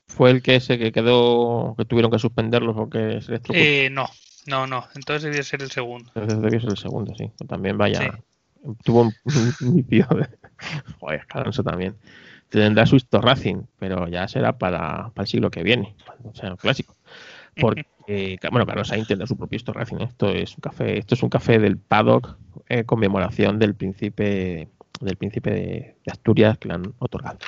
fue 0.07 0.31
el 0.31 0.43
que 0.43 0.57
ese 0.57 0.78
que 0.78 0.93
quedó, 0.93 1.74
que 1.77 1.85
tuvieron 1.85 2.11
que 2.11 2.19
suspenderlo 2.19 2.74
porque 2.74 3.20
se 3.20 3.41
eh, 3.53 3.91
no, 3.91 4.09
no, 4.47 4.66
no. 4.66 4.87
Entonces 4.95 5.24
debió 5.24 5.43
ser 5.43 5.62
el 5.62 5.70
segundo. 5.70 6.11
Entonces 6.15 6.41
debió 6.41 6.61
ser 6.61 6.70
el 6.70 6.78
segundo, 6.78 7.15
sí. 7.16 7.31
También 7.49 7.77
vaya. 7.77 8.19
Tuvo 8.85 9.03
un, 9.03 9.15
inicio 9.61 10.07
de. 10.11 10.28
Joder, 11.01 11.27
Alonso 11.31 11.62
también. 11.62 11.97
Tendrá 12.49 12.87
su 12.87 12.99
Racing, 13.11 13.65
pero 13.78 14.07
ya 14.09 14.28
será 14.28 14.57
para, 14.57 15.11
para 15.11 15.23
el 15.24 15.27
siglo 15.27 15.51
que 15.51 15.65
viene, 15.65 15.97
o 16.23 16.35
sea, 16.35 16.55
clásico. 16.57 16.95
Porque, 17.61 17.87
bueno, 18.53 18.66
Carlos 18.66 18.89
Sainz 18.89 19.09
tendrá 19.09 19.27
su 19.27 19.37
propio 19.37 19.59
Racing. 19.66 19.97
Esto 19.97 20.28
es 20.28 20.55
un 20.55 20.61
café, 20.61 20.99
esto 20.99 21.16
es 21.16 21.23
un 21.24 21.28
café 21.28 21.59
del 21.59 21.77
paddock 21.77 22.37
eh, 22.69 22.85
conmemoración 22.85 23.59
del 23.59 23.74
príncipe 23.74 24.69
del 25.01 25.16
príncipe 25.16 25.51
de 25.51 25.97
Asturias 26.11 26.57
que 26.59 26.69
le 26.69 26.74
han 26.74 26.95
otorgado. 26.99 27.39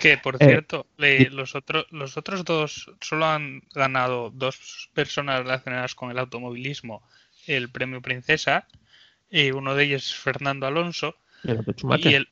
Que 0.00 0.18
por 0.18 0.36
eh, 0.40 0.46
cierto, 0.46 0.86
los, 0.96 1.54
otros 1.54 1.86
los 1.90 2.16
otros 2.16 2.44
dos 2.44 2.90
solo 3.00 3.26
han 3.26 3.62
ganado 3.74 4.30
dos 4.30 4.90
personas 4.94 5.40
relacionadas 5.40 5.94
con 5.94 6.10
el 6.10 6.18
automovilismo 6.18 7.02
el 7.46 7.70
premio 7.70 8.00
Princesa. 8.00 8.66
Y 9.30 9.50
uno 9.50 9.74
de 9.74 9.84
ellos 9.84 10.06
es 10.06 10.14
Fernando 10.14 10.66
Alonso. 10.66 11.16
Y 11.98 12.14
el, 12.14 12.28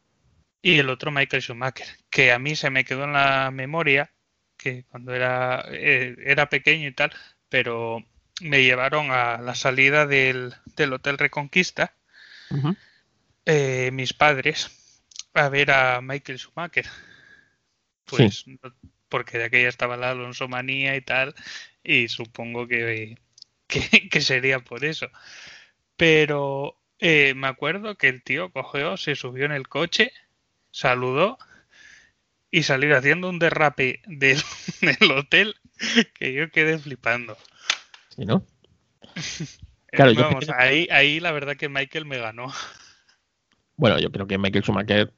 y 0.63 0.79
el 0.79 0.89
otro 0.89 1.11
Michael 1.11 1.43
Schumacher. 1.43 1.87
Que 2.11 2.33
a 2.33 2.39
mí 2.39 2.57
se 2.57 2.71
me 2.71 2.85
quedó 2.85 3.05
en 3.05 3.13
la 3.13 3.51
memoria 3.51 4.13
que 4.57 4.85
cuando 4.85 5.13
era, 5.13 5.65
eh, 5.71 6.15
era 6.25 6.49
pequeño 6.49 6.89
y 6.89 6.93
tal, 6.93 7.13
pero 7.49 8.05
me 8.41 8.63
llevaron 8.63 9.11
a 9.11 9.39
la 9.39 9.55
salida 9.55 10.07
del, 10.07 10.55
del 10.77 10.93
Hotel 10.93 11.19
Reconquista, 11.19 11.95
eh, 13.45 13.91
mis 13.93 14.13
padres, 14.13 14.71
a 15.35 15.49
ver 15.49 15.73
a 15.73 16.01
Michael 16.01 16.39
Schumacher 16.39 16.87
pues 18.05 18.45
porque 19.09 19.37
de 19.37 19.45
aquella 19.45 19.69
estaba 19.69 19.97
la 19.97 20.11
Alonso 20.11 20.49
manía 20.49 20.97
y 20.97 21.03
tal, 21.03 21.35
y 21.85 22.09
supongo 22.09 22.67
que, 22.67 23.19
que, 23.67 24.21
sería 24.21 24.61
por 24.61 24.85
eso. 24.85 25.09
Pero 25.97 26.79
eh, 26.99 27.35
me 27.37 27.47
acuerdo 27.47 27.97
que 27.97 28.09
el 28.09 28.23
tío 28.23 28.51
cogió, 28.51 28.97
se 28.97 29.15
subió 29.15 29.45
en 29.45 29.53
el 29.53 29.69
coche, 29.69 30.13
saludó 30.71 31.37
y 32.51 32.63
salió 32.63 32.97
haciendo 32.97 33.29
un 33.29 33.39
derrape 33.39 34.01
del, 34.07 34.39
hotel 35.15 35.57
que 36.15 36.33
yo 36.33 36.51
quedé 36.51 36.79
flipando. 36.79 37.37
¿Sí, 38.09 38.25
no? 38.25 38.47
Claro, 39.95 40.15
Vamos, 40.15 40.49
ahí, 40.57 40.89
ahí 40.91 41.21
la 41.21 41.33
verdad 41.33 41.55
que 41.55 41.69
Michael 41.69 42.07
me 42.07 42.17
ganó. 42.17 42.51
Bueno, 43.77 43.99
yo 43.99 44.11
creo 44.11 44.27
que 44.27 44.39
Michael 44.39 44.65
Schumacher 44.65 45.13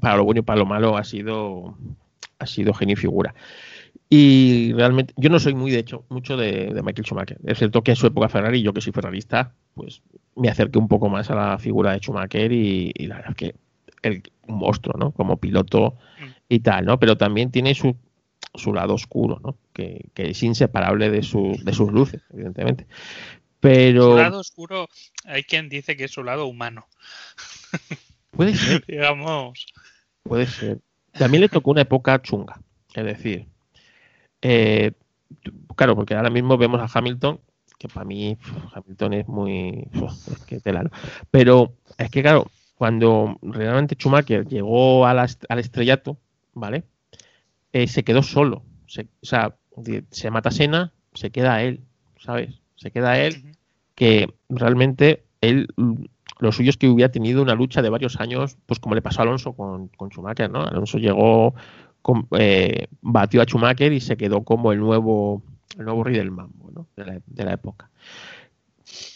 para 0.00 0.16
lo 0.16 0.24
bueno 0.24 0.40
y 0.40 0.42
para 0.42 0.58
lo 0.58 0.66
malo 0.66 0.96
ha 0.96 1.04
sido 1.04 1.76
ha 2.38 2.46
sido 2.46 2.74
genio 2.74 2.96
figura. 2.96 3.34
Y 4.14 4.74
realmente, 4.74 5.14
yo 5.16 5.30
no 5.30 5.40
soy 5.40 5.54
muy, 5.54 5.70
de 5.70 5.78
hecho, 5.78 6.04
mucho 6.10 6.36
de, 6.36 6.70
Michael 6.84 7.06
Schumacher. 7.06 7.38
Es 7.46 7.56
cierto 7.56 7.82
que 7.82 7.92
en 7.92 7.96
su 7.96 8.06
época 8.06 8.28
Ferrari, 8.28 8.60
yo 8.60 8.74
que 8.74 8.82
soy 8.82 8.92
ferrarista, 8.92 9.54
pues 9.74 10.02
me 10.36 10.50
acerqué 10.50 10.78
un 10.78 10.88
poco 10.88 11.08
más 11.08 11.30
a 11.30 11.34
la 11.34 11.58
figura 11.58 11.92
de 11.92 12.00
Schumacher 12.00 12.52
y, 12.52 12.92
la 13.06 13.16
verdad 13.16 13.34
que 13.34 13.54
el, 14.02 14.22
un 14.48 14.58
monstruo, 14.58 14.98
¿no? 14.98 15.12
Como 15.12 15.38
piloto 15.38 15.96
y 16.46 16.60
tal, 16.60 16.84
¿no? 16.84 16.98
Pero 16.98 17.16
también 17.16 17.50
tiene 17.50 17.74
su, 17.74 17.96
su 18.54 18.74
lado 18.74 18.92
oscuro, 18.92 19.40
¿no? 19.42 19.56
Que, 19.72 20.10
es 20.14 20.42
inseparable 20.42 21.08
de, 21.08 21.22
su, 21.22 21.58
de 21.62 21.72
sus 21.72 21.90
luces, 21.90 22.20
evidentemente. 22.34 22.86
Pero... 23.60 24.12
Su 24.12 24.16
lado 24.18 24.40
oscuro, 24.40 24.88
hay 25.24 25.44
quien 25.44 25.70
dice 25.70 25.96
que 25.96 26.04
es 26.04 26.10
su 26.10 26.22
lado 26.22 26.44
humano. 26.44 26.86
Puede 28.32 28.56
ser. 28.56 28.84
Digamos. 28.88 29.66
Puede 30.22 30.46
ser. 30.46 30.80
También 31.12 31.42
le 31.42 31.48
tocó 31.48 31.70
una 31.70 31.82
época 31.82 32.20
chunga. 32.20 32.60
Es 32.94 33.04
decir, 33.04 33.46
eh, 34.40 34.92
claro, 35.76 35.94
porque 35.94 36.14
ahora 36.14 36.30
mismo 36.30 36.58
vemos 36.58 36.80
a 36.80 36.98
Hamilton, 36.98 37.40
que 37.78 37.88
para 37.88 38.04
mí 38.04 38.36
Hamilton 38.74 39.12
es 39.14 39.28
muy. 39.28 39.88
es 39.92 40.44
que 40.46 40.60
Pero 41.30 41.74
es 41.98 42.10
que, 42.10 42.22
claro, 42.22 42.50
cuando 42.76 43.38
realmente 43.42 43.94
Schumacher 43.94 44.46
llegó 44.46 45.06
al 45.06 45.58
estrellato, 45.58 46.18
¿vale? 46.54 46.84
Eh, 47.72 47.86
se 47.86 48.02
quedó 48.02 48.22
solo. 48.22 48.62
o 48.86 49.26
sea, 49.26 49.56
se 50.10 50.30
mata 50.30 50.50
Sena, 50.50 50.92
se 51.14 51.30
queda 51.30 51.62
él, 51.62 51.80
¿sabes? 52.18 52.60
Se 52.76 52.90
queda 52.90 53.18
él, 53.18 53.56
que 53.94 54.34
realmente 54.48 55.24
él 55.40 55.68
lo 56.42 56.50
suyo 56.50 56.70
es 56.70 56.76
que 56.76 56.88
hubiera 56.88 57.12
tenido 57.12 57.40
una 57.40 57.54
lucha 57.54 57.82
de 57.82 57.88
varios 57.88 58.18
años, 58.20 58.56
pues 58.66 58.80
como 58.80 58.96
le 58.96 59.02
pasó 59.02 59.20
a 59.20 59.22
Alonso 59.22 59.52
con, 59.52 59.88
con 59.88 60.10
Schumacher, 60.10 60.50
¿no? 60.50 60.64
Alonso 60.64 60.98
llegó, 60.98 61.54
eh, 62.36 62.88
batió 63.00 63.40
a 63.40 63.44
Schumacher 63.44 63.92
y 63.92 64.00
se 64.00 64.16
quedó 64.16 64.42
como 64.42 64.72
el 64.72 64.80
nuevo, 64.80 65.40
el 65.78 65.84
nuevo 65.84 66.02
rey 66.02 66.16
del 66.16 66.32
mambo, 66.32 66.70
¿no? 66.74 66.88
De 66.96 67.44
la, 67.44 67.52
época. 67.52 67.90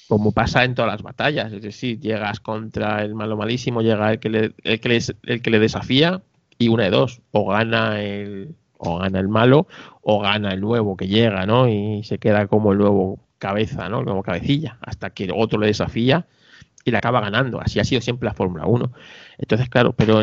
Como 0.07 0.31
pasa 0.31 0.63
en 0.63 0.77
todas 0.77 0.93
las 0.93 1.03
batallas, 1.03 1.53
es 1.53 1.63
decir, 1.63 1.99
llegas 1.99 2.39
contra 2.39 3.03
el 3.03 3.17
malo 3.17 3.37
malísimo, 3.37 3.83
llega 3.83 4.13
el 4.13 4.21
que 4.21 4.29
le, 4.29 4.55
el 4.63 4.81
que 4.81 5.03
el 5.25 5.43
que 5.43 5.51
le 5.51 5.59
desafía 5.59 6.23
y 6.59 6.69
una 6.69 6.85
de 6.85 6.91
dos, 6.91 7.23
o 7.33 7.49
gana 7.49 8.01
el 8.01 8.55
o 8.79 8.99
gana 8.99 9.19
el 9.19 9.29
malo 9.29 9.67
o 10.03 10.21
gana 10.21 10.53
el 10.53 10.61
nuevo 10.61 10.97
que 10.97 11.09
llega, 11.09 11.45
¿no? 11.45 11.69
Y 11.69 12.05
se 12.05 12.19
queda 12.19 12.47
como 12.47 12.71
el 12.71 12.79
nuevo 12.79 13.19
cabeza, 13.39 13.89
¿no? 13.89 14.05
Nuevo 14.05 14.23
cabecilla, 14.23 14.79
hasta 14.81 15.11
que 15.11 15.29
otro 15.35 15.59
le 15.59 15.67
desafía 15.67 16.27
y 16.87 16.93
la 16.93 16.99
acaba 16.99 17.21
ganando. 17.21 17.61
Así 17.61 17.81
ha 17.81 17.85
sido 17.85 18.01
siempre 18.01 18.27
la 18.27 18.35
Fórmula 18.35 18.65
1. 18.65 18.93
Entonces, 19.39 19.69
claro, 19.69 19.93
pero 19.93 20.23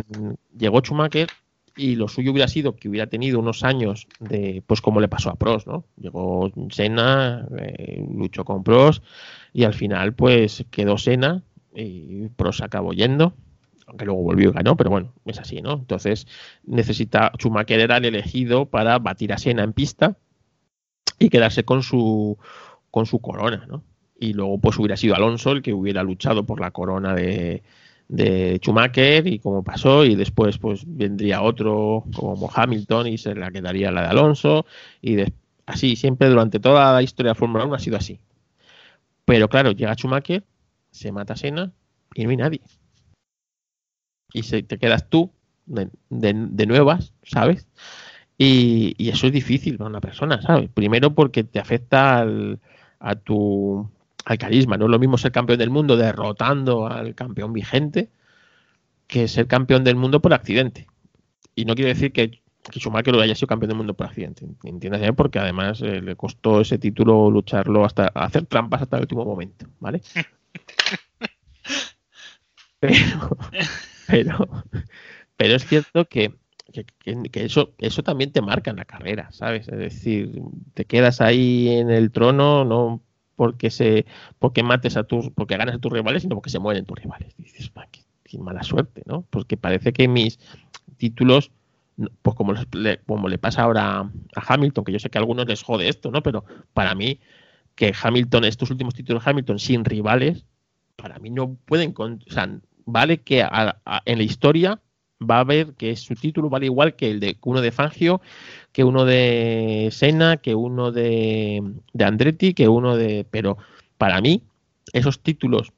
llegó 0.58 0.80
Schumacher 0.80 1.28
y 1.76 1.96
lo 1.96 2.08
suyo 2.08 2.32
hubiera 2.32 2.48
sido 2.48 2.76
que 2.76 2.88
hubiera 2.88 3.08
tenido 3.08 3.38
unos 3.40 3.64
años 3.64 4.08
de, 4.20 4.64
pues 4.66 4.80
como 4.80 5.02
le 5.02 5.10
pasó 5.10 5.30
a 5.30 5.36
Prost, 5.36 5.68
¿no? 5.68 5.84
Llegó 5.98 6.52
Senna, 6.70 7.46
eh, 7.58 8.06
luchó 8.10 8.46
con 8.46 8.64
Prost 8.64 9.04
y 9.52 9.66
al 9.66 9.74
final 9.74 10.14
pues 10.14 10.66
quedó 10.72 10.98
Senna 10.98 11.44
y 11.76 12.30
Prost 12.30 12.62
acabó 12.62 12.94
yendo, 12.94 13.34
aunque 13.88 14.06
luego 14.06 14.22
volvió 14.22 14.50
y 14.50 14.54
ganó, 14.54 14.78
pero 14.78 14.90
bueno, 14.90 15.14
es 15.26 15.40
así, 15.40 15.62
¿no? 15.62 15.74
Entonces 15.74 16.28
necesita, 16.64 17.34
Schumacher 17.38 17.82
era 17.82 17.98
el 17.98 18.06
elegido 18.06 18.68
para 18.68 19.00
batir 19.00 19.34
a 19.34 19.38
Senna 19.38 19.64
en 19.64 19.74
pista 19.74 20.16
y 21.20 21.28
quedarse 21.28 21.66
con 21.66 21.84
su, 21.84 22.38
con 22.90 23.06
su 23.06 23.20
corona, 23.20 23.66
¿no? 23.68 23.84
Y 24.24 24.34
luego 24.34 24.58
pues 24.58 24.78
hubiera 24.78 24.96
sido 24.96 25.16
Alonso 25.16 25.52
el 25.52 25.62
que 25.62 25.74
hubiera 25.74 26.02
luchado 26.02 26.46
por 26.46 26.62
la 26.62 26.72
corona 26.72 27.14
de, 27.14 27.62
de 28.08 28.58
Schumacher 28.62 29.28
y 29.28 29.40
como 29.40 29.64
pasó 29.64 30.06
y 30.06 30.16
después 30.16 30.58
pues 30.58 30.84
vendría 30.86 31.42
otro 31.42 32.06
como 32.16 32.50
Hamilton 32.54 33.08
y 33.08 33.18
se 33.18 33.36
la 33.36 33.52
quedaría 33.52 33.92
la 33.92 34.04
de 34.04 34.08
Alonso 34.08 34.66
y 35.02 35.18
Así, 35.66 35.96
siempre 35.96 36.28
durante 36.28 36.60
toda 36.60 36.92
la 36.92 37.02
historia 37.02 37.32
de 37.32 37.40
Fórmula 37.40 37.64
1 37.64 37.76
ha 37.76 37.80
sido 37.80 37.96
así. 37.96 38.20
Pero 39.24 39.48
claro, 39.48 39.72
llega 39.72 39.96
Schumacher, 39.96 40.44
se 40.92 41.14
mata 41.14 41.38
Sena 41.38 41.72
y 42.14 42.26
no 42.26 42.32
hay 42.32 42.38
nadie. 42.38 42.62
Y 44.34 44.44
se, 44.44 44.62
te 44.62 44.78
quedas 44.78 45.10
tú 45.10 45.32
de, 45.66 45.90
de, 46.10 46.66
nuevas, 46.66 47.14
¿sabes? 47.24 47.66
Y, 48.38 48.94
y, 48.98 49.08
eso 49.08 49.28
es 49.28 49.32
difícil 49.32 49.78
para 49.78 49.90
una 49.90 50.02
persona, 50.02 50.42
¿sabes? 50.42 50.70
Primero 50.70 51.16
porque 51.16 51.46
te 51.46 51.60
afecta 51.60 52.20
al, 52.20 52.60
a 53.00 53.16
tu 53.16 53.90
al 54.26 54.38
carisma. 54.38 54.78
No 54.78 54.86
es 54.86 54.92
lo 54.92 55.00
mismo 55.00 55.18
ser 55.18 55.32
campeón 55.32 55.60
del 55.60 55.70
mundo 55.70 55.98
derrotando 55.98 56.88
al 56.88 57.16
campeón 57.16 57.54
vigente 57.54 58.10
que 59.08 59.28
ser 59.28 59.48
campeón 59.48 59.84
del 59.84 59.96
mundo 59.96 60.22
por 60.22 60.34
accidente. 60.34 60.88
Y 61.56 61.66
no 61.66 61.76
quiero 61.76 61.90
decir 61.90 62.12
que, 62.12 62.42
que 62.72 62.80
Schumacher 62.80 63.14
haya 63.16 63.36
sido 63.36 63.48
campeón 63.48 63.70
del 63.70 63.78
mundo 63.78 63.94
por 63.94 64.08
accidente, 64.08 64.46
entiéndase, 64.64 65.14
porque 65.14 65.40
además 65.40 65.82
eh, 65.82 66.02
le 66.02 66.16
costó 66.16 66.62
ese 66.62 66.80
título 66.80 67.30
lucharlo 67.30 67.86
hasta 67.86 68.08
hacer 68.08 68.46
trampas 68.46 68.82
hasta 68.82 68.98
el 68.98 69.04
último 69.04 69.26
momento, 69.26 69.68
¿vale? 69.80 70.02
pero, 72.80 73.38
pero, 74.08 74.66
pero 75.38 75.56
es 75.56 75.66
cierto 75.68 76.06
que, 76.06 76.34
que, 76.72 77.46
eso, 77.46 77.74
eso 77.78 78.02
también 78.02 78.32
te 78.32 78.42
marca 78.42 78.72
en 78.72 78.78
la 78.78 78.86
carrera, 78.86 79.32
¿sabes? 79.32 79.68
Es 79.68 79.78
decir, 79.78 80.42
te 80.74 80.86
quedas 80.86 81.22
ahí 81.22 81.70
en 81.70 81.92
el 81.92 82.12
trono, 82.12 82.66
no 82.66 83.02
porque 83.36 83.70
se 83.70 84.06
porque 84.40 84.64
mates 84.64 84.98
a 84.98 85.04
tus 85.04 85.30
porque 85.32 85.58
ganas 85.58 85.76
a 85.76 85.80
tus 85.80 85.92
rivales 85.92 86.22
sino 86.22 86.36
porque 86.36 86.50
se 86.50 86.60
mueren 86.60 86.86
tus 86.86 86.98
rivales. 86.98 87.36
Dices 87.38 87.72
qué, 87.92 88.38
mala 88.38 88.64
suerte 88.64 89.04
no 89.06 89.24
porque 89.30 89.58
parece 89.58 89.94
que 89.94 90.08
mis 90.08 90.40
títulos 90.98 91.52
pues 92.24 92.36
como 92.36 92.54
le, 92.54 92.98
como 93.06 93.30
le 93.30 93.38
pasa 93.38 93.62
ahora 93.62 94.00
a 94.00 94.54
Hamilton 94.54 94.84
que 94.84 94.92
yo 94.92 95.00
sé 95.00 95.12
que 95.12 95.20
a 95.20 95.22
algunos 95.22 95.48
les 95.48 95.62
jode 95.62 95.88
esto 95.88 96.10
no 96.10 96.24
pero 96.24 96.44
para 96.74 96.96
mí 96.96 97.20
que 97.76 97.94
Hamilton 98.02 98.46
estos 98.46 98.72
últimos 98.72 98.96
títulos 98.96 99.24
de 99.24 99.30
Hamilton 99.30 99.60
sin 99.60 99.86
rivales 99.86 100.46
para 100.96 101.20
mí 101.20 101.30
no 101.30 101.56
pueden 101.66 101.94
o 101.96 102.18
sea 102.28 102.50
vale 102.86 103.22
que 103.22 103.42
en 104.06 104.18
la 104.18 104.24
historia 104.24 104.82
va 105.30 105.40
a 105.40 105.44
ver 105.44 105.74
que 105.74 105.96
su 105.96 106.16
título 106.16 106.50
vale 106.50 106.66
igual 106.68 106.96
que 106.96 107.12
el 107.12 107.20
de 107.20 107.38
uno 107.44 107.62
de 107.62 107.72
Fangio, 107.72 108.22
que 108.72 108.84
uno 108.84 109.06
de 109.06 109.90
Senna, 109.92 110.38
que 110.38 110.56
uno 110.56 110.92
de, 110.92 111.64
de 111.94 112.06
Andretti, 112.06 112.54
que 112.54 112.68
uno 112.68 112.96
de. 112.96 113.26
Pero 113.30 113.58
para 113.98 114.22
mí, 114.22 114.44
esos 114.94 115.22
títulos, 115.22 115.74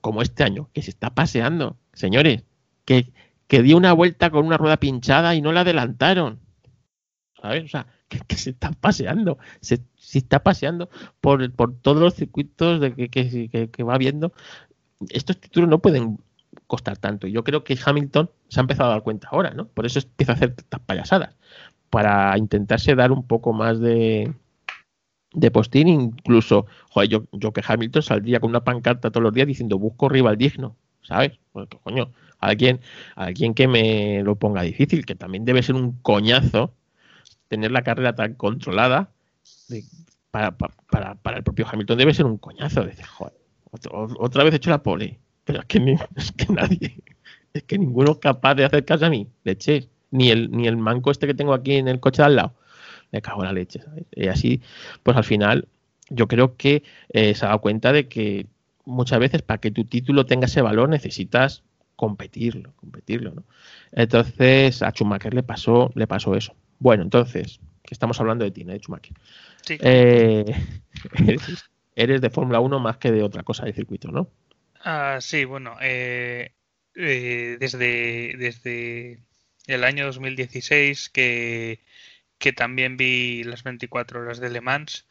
como 0.00 0.22
este 0.22 0.44
año, 0.44 0.68
que 0.72 0.82
se 0.82 0.90
está 0.90 1.10
paseando, 1.10 1.76
señores, 1.92 2.44
que, 2.84 3.12
que 3.46 3.62
dio 3.62 3.76
una 3.76 3.92
vuelta 3.92 4.30
con 4.30 4.46
una 4.46 4.56
rueda 4.56 4.78
pinchada 4.78 5.34
y 5.34 5.42
no 5.42 5.52
la 5.52 5.62
adelantaron. 5.62 6.38
¿Sabes? 7.40 7.64
O 7.64 7.68
sea, 7.68 7.86
que, 8.28 8.36
se 8.36 8.50
está 8.50 8.72
paseando, 8.72 9.38
se, 9.60 9.80
se, 9.96 10.18
está 10.18 10.42
paseando 10.42 10.90
por, 11.20 11.50
por 11.52 11.74
todos 11.80 12.02
los 12.02 12.14
circuitos 12.14 12.80
de 12.80 12.94
que, 12.94 13.08
que, 13.08 13.70
que 13.70 13.82
va 13.82 13.98
viendo. 13.98 14.32
Estos 15.08 15.40
títulos 15.40 15.70
no 15.70 15.78
pueden 15.78 16.18
costar 16.70 16.96
tanto. 16.96 17.26
Y 17.26 17.32
yo 17.32 17.42
creo 17.42 17.64
que 17.64 17.76
Hamilton 17.84 18.30
se 18.48 18.60
ha 18.60 18.62
empezado 18.62 18.90
a 18.90 18.92
dar 18.92 19.02
cuenta 19.02 19.28
ahora, 19.32 19.50
¿no? 19.50 19.66
Por 19.66 19.86
eso 19.86 19.98
empieza 19.98 20.32
a 20.32 20.36
hacer 20.36 20.54
estas 20.56 20.80
payasadas. 20.80 21.36
Para 21.90 22.38
intentarse 22.38 22.94
dar 22.94 23.10
un 23.10 23.26
poco 23.26 23.52
más 23.52 23.80
de, 23.80 24.32
de 25.34 25.50
postín, 25.50 25.88
incluso, 25.88 26.66
joder, 26.90 27.08
yo, 27.10 27.24
yo 27.32 27.52
que 27.52 27.62
Hamilton 27.66 28.02
saldría 28.02 28.38
con 28.38 28.50
una 28.50 28.62
pancarta 28.62 29.10
todos 29.10 29.24
los 29.24 29.34
días 29.34 29.48
diciendo 29.48 29.78
busco 29.80 30.08
rival 30.08 30.38
digno, 30.38 30.76
¿sabes? 31.02 31.32
Porque, 31.50 31.76
coño, 31.82 32.12
alguien, 32.38 32.80
alguien 33.16 33.52
que 33.52 33.66
me 33.66 34.22
lo 34.22 34.36
ponga 34.36 34.62
difícil, 34.62 35.04
que 35.04 35.16
también 35.16 35.44
debe 35.44 35.64
ser 35.64 35.74
un 35.74 35.92
coñazo 36.02 36.72
tener 37.48 37.72
la 37.72 37.82
carrera 37.82 38.14
tan 38.14 38.34
controlada 38.34 39.10
para, 40.30 40.56
para, 40.56 41.16
para, 41.16 41.36
el 41.36 41.42
propio 41.42 41.66
Hamilton 41.68 41.98
debe 41.98 42.14
ser 42.14 42.26
un 42.26 42.38
coñazo. 42.38 42.84
Decir, 42.84 43.06
joder, 43.06 43.34
otra 44.20 44.44
vez 44.44 44.54
he 44.54 44.58
hecho 44.58 44.70
la 44.70 44.84
pole 44.84 45.18
pero 45.50 45.60
es 45.60 45.66
que, 45.66 45.98
es 46.16 46.32
que 46.32 46.52
nadie, 46.52 46.96
es 47.52 47.62
que 47.64 47.78
ninguno 47.78 48.12
es 48.12 48.18
capaz 48.18 48.54
de 48.54 48.64
hacer 48.64 48.84
caso 48.84 49.06
a 49.06 49.10
mí, 49.10 49.28
leche. 49.44 49.88
Ni 50.12 50.30
el, 50.30 50.50
ni 50.50 50.66
el 50.66 50.76
manco 50.76 51.12
este 51.12 51.28
que 51.28 51.34
tengo 51.34 51.54
aquí 51.54 51.74
en 51.74 51.86
el 51.86 52.00
coche 52.00 52.22
de 52.22 52.26
al 52.26 52.36
lado. 52.36 52.54
Me 53.12 53.22
cago 53.22 53.42
en 53.42 53.46
la 53.46 53.52
leche, 53.52 53.80
Y 54.10 54.26
así, 54.26 54.60
pues 55.04 55.16
al 55.16 55.22
final, 55.22 55.68
yo 56.08 56.26
creo 56.26 56.56
que 56.56 56.82
eh, 57.10 57.34
se 57.34 57.44
ha 57.44 57.48
dado 57.48 57.60
cuenta 57.60 57.92
de 57.92 58.08
que 58.08 58.46
muchas 58.84 59.20
veces 59.20 59.42
para 59.42 59.60
que 59.60 59.70
tu 59.70 59.84
título 59.84 60.26
tenga 60.26 60.46
ese 60.46 60.62
valor 60.62 60.88
necesitas 60.88 61.62
competirlo, 61.94 62.72
competirlo, 62.76 63.32
¿no? 63.34 63.44
Entonces 63.92 64.82
a 64.82 64.90
Schumacher 64.90 65.34
le 65.34 65.42
pasó, 65.42 65.92
le 65.94 66.06
pasó 66.06 66.34
eso. 66.34 66.54
Bueno, 66.78 67.02
entonces, 67.02 67.60
que 67.82 67.94
estamos 67.94 68.18
hablando 68.20 68.44
de 68.44 68.50
ti, 68.50 68.64
¿no? 68.64 68.72
De 68.72 68.78
Schumacher. 68.78 69.14
Sí. 69.62 69.76
Eh, 69.80 70.44
eres, 71.26 71.70
eres, 71.94 72.20
de 72.20 72.30
Fórmula 72.30 72.58
1 72.60 72.80
más 72.80 72.96
que 72.96 73.12
de 73.12 73.22
otra 73.22 73.42
cosa 73.42 73.64
de 73.64 73.72
circuito, 73.72 74.10
¿no? 74.10 74.28
Ah, 74.82 75.18
sí, 75.20 75.44
bueno, 75.44 75.76
eh, 75.80 76.54
eh, 76.94 77.56
desde, 77.60 78.34
desde 78.38 79.22
el 79.66 79.84
año 79.84 80.06
2016 80.06 81.10
que, 81.10 81.84
que 82.38 82.52
también 82.52 82.96
vi 82.96 83.44
las 83.44 83.62
24 83.64 84.20
horas 84.20 84.40
de 84.40 84.50
Le 84.50 84.60
Mans, 84.62 85.06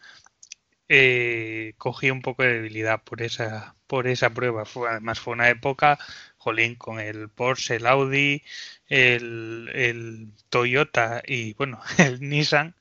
eh, 0.90 1.74
cogí 1.78 2.12
un 2.12 2.22
poco 2.24 2.44
de 2.44 2.54
debilidad 2.56 3.04
por 3.04 3.22
esa, 3.24 3.76
por 3.88 4.08
esa 4.08 4.32
prueba. 4.32 4.66
Fue, 4.66 4.90
además 4.90 5.20
fue 5.22 5.34
una 5.34 5.50
época, 5.50 6.00
jolín, 6.38 6.76
con 6.76 7.00
el 7.00 7.30
Porsche, 7.30 7.78
el 7.78 7.88
Audi, 7.88 8.44
el, 8.88 9.70
el 9.74 10.34
Toyota 10.50 11.24
y 11.28 11.54
bueno, 11.56 11.82
el 12.00 12.22
Nissan, 12.22 12.76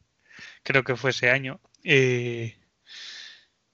creo 0.64 0.84
que 0.84 0.96
fue 0.96 1.10
ese 1.12 1.30
año. 1.30 1.60
Eh, 1.84 2.57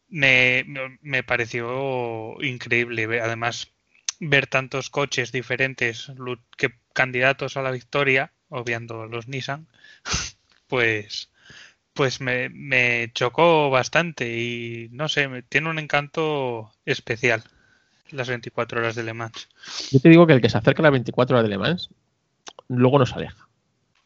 me, 0.09 0.65
me 1.01 1.23
pareció 1.23 2.37
increíble. 2.43 3.21
Además, 3.21 3.73
ver 4.21 4.47
tantos 4.47 4.91
coches 4.91 5.33
diferentes 5.33 6.13
que 6.57 6.71
candidatos 6.93 7.57
a 7.57 7.63
la 7.63 7.71
victoria, 7.71 8.33
obviando 8.49 9.07
los 9.07 9.29
Nissan, 9.29 9.67
pues, 10.69 11.31
pues 11.93 12.21
me, 12.21 12.49
me 12.49 13.11
chocó 13.13 13.71
bastante 13.71 14.39
y 14.39 14.89
no 14.93 15.09
sé, 15.09 15.29
tiene 15.49 15.71
un 15.71 15.79
encanto 15.79 16.73
especial 16.85 17.45
las 18.11 18.29
24 18.29 18.79
horas 18.79 18.95
de 18.95 19.03
Le 19.03 19.15
Mans. 19.15 19.49
Yo 19.91 20.01
te 20.01 20.09
digo 20.09 20.27
que 20.27 20.35
el 20.35 20.41
que 20.41 20.49
se 20.49 20.59
acerca 20.59 20.83
a 20.83 20.85
las 20.85 20.93
24 20.93 21.37
horas 21.37 21.45
de 21.45 21.51
Le 21.51 21.59
Mans 21.59 21.91
luego 22.69 22.99
nos 22.99 23.13
aleja, 23.13 23.49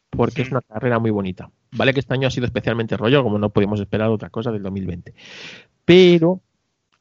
porque 0.09 0.41
es 0.41 0.51
una 0.51 0.61
carrera 0.61 0.99
muy 0.99 1.11
bonita. 1.11 1.49
Vale 1.71 1.93
que 1.93 1.99
este 1.99 2.13
año 2.13 2.27
ha 2.27 2.31
sido 2.31 2.45
especialmente 2.45 2.97
rollo, 2.97 3.23
como 3.23 3.37
no 3.37 3.51
podíamos 3.51 3.79
esperar 3.79 4.09
otra 4.09 4.29
cosa 4.29 4.51
del 4.51 4.63
2020. 4.63 5.13
Pero 5.89 6.39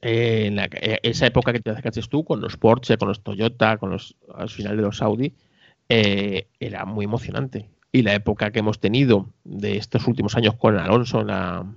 eh, 0.00 0.46
en 0.46 0.56
la, 0.56 0.64
eh, 0.72 0.98
esa 1.02 1.26
época 1.26 1.52
que 1.52 1.60
te 1.60 1.68
acercaste 1.68 2.00
tú, 2.08 2.24
con 2.24 2.40
los 2.40 2.56
Porsche, 2.56 2.96
con 2.96 3.08
los 3.08 3.22
Toyota, 3.22 3.76
con 3.76 3.90
los 3.90 4.16
al 4.34 4.48
final 4.48 4.78
de 4.78 4.82
los 4.82 5.02
Audi, 5.02 5.34
eh, 5.90 6.46
era 6.58 6.86
muy 6.86 7.04
emocionante. 7.04 7.68
Y 7.92 8.00
la 8.00 8.14
época 8.14 8.50
que 8.50 8.60
hemos 8.60 8.80
tenido 8.80 9.28
de 9.44 9.76
estos 9.76 10.08
últimos 10.08 10.36
años 10.36 10.54
con 10.54 10.78
Alonso, 10.78 11.22
la, 11.22 11.70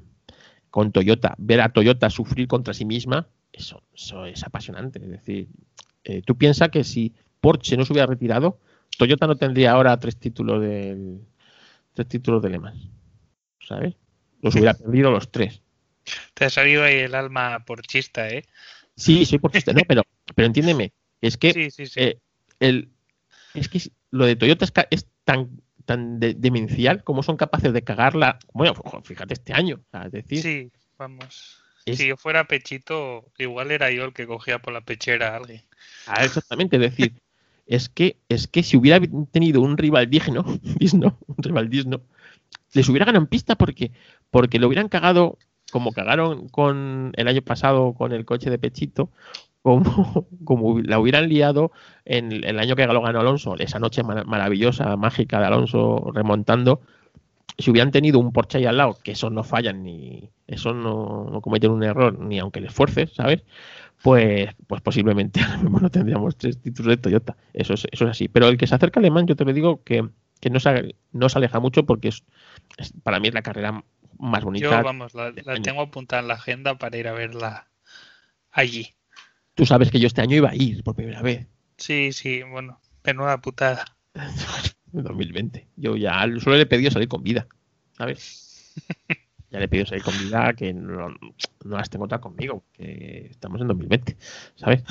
con 0.70 0.94
Toyota, 0.94 1.36
ver 1.38 1.60
a 1.60 1.74
Toyota 1.74 2.10
sufrir 2.10 2.48
contra 2.48 2.74
sí 2.74 2.86
misma, 2.86 3.28
eso, 3.52 3.84
eso 3.94 4.26
es 4.26 4.46
apasionante. 4.46 5.00
Es 5.04 5.10
decir, 5.10 5.50
tú 6.26 6.38
piensas 6.38 6.70
que 6.70 6.86
si 6.86 7.14
Porsche 7.42 7.76
no 7.76 7.84
se 7.84 7.92
hubiera 7.92 8.08
retirado, 8.08 8.58
Toyota 8.98 9.28
no 9.28 9.36
tendría 9.36 9.74
ahora 9.74 10.00
tres 10.00 10.16
títulos 10.16 10.62
de 10.62 11.20
tres 11.94 12.08
títulos 12.08 12.42
de 12.42 12.50
Le 12.52 12.60
Mans, 12.60 12.88
¿sabes? 13.68 13.96
Los 14.42 14.56
hubiera 14.56 14.76
perdido 14.76 15.12
los 15.12 15.30
tres. 15.30 15.62
Te 16.34 16.46
ha 16.46 16.50
salido 16.50 16.84
ahí 16.84 16.98
el 16.98 17.16
alma 17.16 17.64
porchista, 17.66 18.28
¿eh? 18.30 18.46
Sí, 18.96 19.26
soy 19.26 19.40
porchista, 19.40 19.74
no, 19.74 19.82
pero, 19.88 20.04
pero 20.36 20.46
entiéndeme, 20.46 20.92
es 21.22 21.38
que 21.38 21.72
eh, 21.96 22.20
el, 22.60 22.90
es 23.54 23.70
que 23.70 23.82
lo 24.12 24.26
de 24.26 24.36
Toyota 24.36 24.66
es, 24.90 25.08
tan 25.24 25.62
tan 25.86 26.20
demencial 26.20 27.04
como 27.04 27.24
son 27.24 27.38
capaces 27.38 27.74
de 27.74 27.82
cagarla. 27.82 28.40
Bueno, 28.54 28.76
fíjate 29.04 29.34
este 29.34 29.54
año, 29.54 29.82
es 30.06 30.12
decir. 30.12 30.42
Sí, 30.42 30.72
vamos. 30.98 31.58
Si 31.86 32.08
yo 32.08 32.18
fuera 32.18 32.46
pechito, 32.46 33.32
igual 33.38 33.72
era 33.72 33.92
yo 33.92 34.06
el 34.06 34.14
que 34.14 34.28
cogía 34.28 34.60
por 34.60 34.74
la 34.74 34.82
pechera 34.82 35.30
a 35.30 35.38
alguien. 35.38 35.64
Ah, 36.06 36.24
exactamente, 36.24 36.76
es 36.76 36.82
decir, 36.82 37.14
es 37.66 37.90
que 37.90 38.18
es 38.30 38.48
que 38.48 38.64
si 38.64 38.78
hubiera 38.78 39.00
tenido 39.32 39.62
un 39.62 39.78
rival 39.78 40.10
digno, 40.10 40.44
un 41.28 41.38
rival 41.38 41.70
digno, 41.70 42.02
les 42.74 42.88
hubiera 42.88 43.06
ganado 43.06 43.24
en 43.24 43.30
pista 43.30 43.56
porque 43.56 43.92
porque 44.30 44.60
lo 44.60 44.68
hubieran 44.68 44.90
cagado 44.90 45.38
como 45.72 45.92
cagaron 45.92 46.50
con 46.50 47.14
el 47.16 47.28
año 47.28 47.42
pasado 47.42 47.94
con 47.94 48.12
el 48.12 48.26
coche 48.26 48.50
de 48.50 48.60
Pechito, 48.60 49.10
como, 49.62 50.28
como 50.44 50.80
la 50.80 51.00
hubieran 51.00 51.30
liado 51.30 51.72
en 52.06 52.44
el 52.44 52.60
año 52.60 52.76
que 52.76 52.86
lo 52.88 53.02
ganó 53.02 53.20
Alonso, 53.20 53.56
esa 53.58 53.80
noche 53.80 54.04
maravillosa, 54.04 54.96
mágica 54.98 55.40
de 55.40 55.46
Alonso 55.46 56.12
remontando, 56.14 56.82
si 57.58 57.72
hubieran 57.72 57.92
tenido 57.92 58.20
un 58.20 58.32
Porsche 58.32 58.60
ahí 58.60 58.66
al 58.66 58.78
lado, 58.78 58.98
que 59.04 59.12
esos 59.12 59.32
no 59.32 59.44
fallan 59.44 59.84
ni 59.84 60.30
eso 60.48 60.74
no, 60.74 61.40
cometen 61.42 61.72
un 61.72 61.84
error 61.84 62.18
ni 62.20 62.40
aunque 62.40 62.62
les 62.62 62.74
fuerces, 62.74 63.14
¿sabes? 63.14 63.44
Pues, 64.04 64.50
pues 64.68 64.82
posiblemente 64.82 65.42
no 65.82 65.90
tendríamos 65.90 66.36
tres 66.36 66.60
títulos 66.60 66.90
de 66.90 66.98
Toyota. 66.98 67.38
Eso 67.54 67.74
es, 67.74 67.88
eso 67.92 68.06
es 68.06 68.12
así. 68.12 68.28
Pero 68.28 68.48
el 68.48 68.58
que 68.58 68.68
se 68.68 68.76
acerca 68.76 69.00
Alemán, 69.00 69.28
yo 69.28 69.36
te 69.36 69.46
lo 69.46 69.54
digo 69.54 69.84
que, 69.84 70.10
que 70.40 70.50
no, 70.50 70.60
se, 70.60 70.96
no 71.12 71.30
se 71.30 71.38
aleja 71.38 71.60
mucho 71.60 71.86
porque 71.86 72.10
es, 72.10 72.24
para 73.04 73.20
mí 73.20 73.28
es 73.28 73.34
la 73.34 73.44
carrera 73.44 73.84
más 74.22 74.44
bonita. 74.44 74.70
Yo, 74.70 74.84
vamos, 74.84 75.14
la, 75.14 75.34
tengo 75.62 75.82
apuntada 75.82 76.22
en 76.22 76.28
la 76.28 76.36
agenda 76.36 76.78
para 76.78 76.98
ir 76.98 77.08
a 77.08 77.14
verla 77.14 77.68
allí. 78.52 78.94
Tú 79.56 79.66
sabes 79.66 79.92
que 79.92 80.00
yo 80.00 80.08
este 80.08 80.22
año 80.22 80.38
iba 80.38 80.52
a 80.52 80.56
ir 80.56 80.84
por 80.84 80.96
primera 80.96 81.22
vez. 81.22 81.48
Sí, 81.78 82.14
sí, 82.14 82.44
bueno, 82.44 82.80
penuda 83.02 83.42
putada. 83.42 83.86
2020. 84.92 85.68
Yo 85.78 85.96
ya 85.96 86.26
solo 86.40 86.58
le 86.58 86.64
he 86.64 86.66
pedido 86.66 86.92
salir 86.92 87.08
con 87.08 87.24
vida, 87.24 87.48
¿sabes? 87.98 88.74
ya 89.50 89.60
le 89.60 89.66
he 89.66 89.68
pedido 89.68 89.88
salir 89.88 90.04
con 90.04 90.18
vida 90.18 90.54
que 90.54 90.74
no, 90.74 91.10
no 91.10 91.78
las 91.78 91.90
tengo 91.90 92.08
todas 92.08 92.22
conmigo, 92.22 92.64
que 92.74 93.28
estamos 93.32 93.62
en 93.62 93.68
2020, 93.68 94.18
¿sabes? 94.56 94.84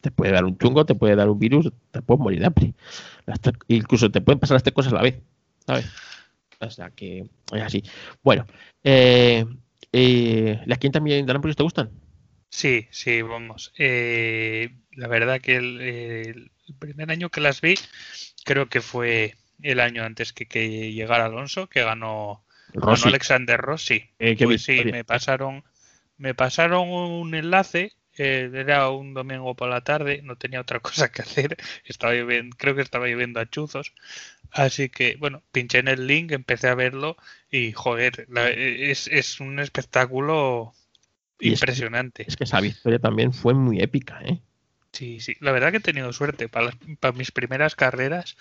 Te 0.00 0.10
puede 0.10 0.32
dar 0.32 0.44
un 0.44 0.58
chungo, 0.58 0.84
te 0.84 0.94
puede 0.94 1.16
dar 1.16 1.28
un 1.28 1.38
virus, 1.38 1.72
te 1.90 2.02
puedes 2.02 2.20
morir 2.20 2.40
de 2.40 2.46
hambre. 2.46 2.74
Incluso 3.68 4.10
te 4.10 4.20
pueden 4.20 4.38
pasar 4.38 4.56
las 4.56 4.62
tres 4.62 4.74
cosas 4.74 4.92
a 4.92 4.96
la 4.96 5.02
vez, 5.02 5.20
¿sabes? 5.66 5.86
O 6.60 6.70
sea 6.70 6.90
que 6.90 7.24
es 7.52 7.62
así. 7.62 7.82
Bueno, 8.22 8.46
eh, 8.82 9.44
eh, 9.92 10.60
¿las 10.66 10.78
500 10.78 11.02
millones 11.02 11.26
de 11.26 11.32
ampollas 11.32 11.56
te 11.56 11.62
gustan? 11.62 11.90
Sí, 12.50 12.88
sí, 12.90 13.22
vamos. 13.22 13.72
Eh, 13.78 14.70
la 14.92 15.08
verdad 15.08 15.40
que 15.40 15.56
el, 15.56 16.50
primer 16.78 17.10
año 17.10 17.30
que 17.30 17.40
las 17.40 17.60
vi, 17.60 17.74
creo 18.44 18.68
que 18.68 18.80
fue 18.80 19.36
el 19.62 19.80
año 19.80 20.04
antes 20.04 20.32
que, 20.32 20.46
que 20.46 20.92
llegara 20.92 21.26
Alonso, 21.26 21.68
que 21.68 21.82
ganó, 21.82 22.44
ganó 22.72 22.96
Alexander 23.04 23.60
Rossi. 23.60 24.10
Pues 24.18 24.62
sí, 24.62 24.82
me 24.84 25.04
pasaron, 25.04 25.64
me 26.16 26.34
pasaron 26.34 26.88
un 26.88 27.34
enlace 27.34 27.92
era 28.18 28.90
un 28.90 29.14
domingo 29.14 29.54
por 29.54 29.68
la 29.68 29.82
tarde, 29.82 30.20
no 30.22 30.36
tenía 30.36 30.60
otra 30.60 30.80
cosa 30.80 31.10
que 31.10 31.22
hacer, 31.22 31.56
estaba 31.84 32.14
lloviendo, 32.14 32.56
creo 32.58 32.74
que 32.74 32.82
estaba 32.82 33.06
lloviendo 33.06 33.40
a 33.40 33.48
chuzos, 33.48 33.92
así 34.50 34.88
que 34.88 35.16
bueno, 35.16 35.42
pinché 35.52 35.78
en 35.78 35.88
el 35.88 36.06
link, 36.06 36.32
empecé 36.32 36.68
a 36.68 36.74
verlo 36.74 37.16
y 37.50 37.72
joder, 37.72 38.26
es, 38.36 39.40
un 39.40 39.58
espectáculo 39.58 40.74
impresionante. 41.40 42.24
Es, 42.26 42.36
que 42.36 42.44
esa 42.44 42.60
victoria 42.60 42.98
también 42.98 43.32
fue 43.32 43.54
muy 43.54 43.80
épica, 43.80 44.20
¿eh? 44.22 44.40
Sí, 44.92 45.20
sí, 45.20 45.36
la 45.40 45.52
verdad 45.52 45.70
que 45.70 45.76
he 45.76 45.80
tenido 45.80 46.12
suerte 46.12 46.48
para, 46.48 46.72
para 46.98 47.16
mis 47.16 47.30
primeras 47.30 47.76
carreras. 47.76 48.36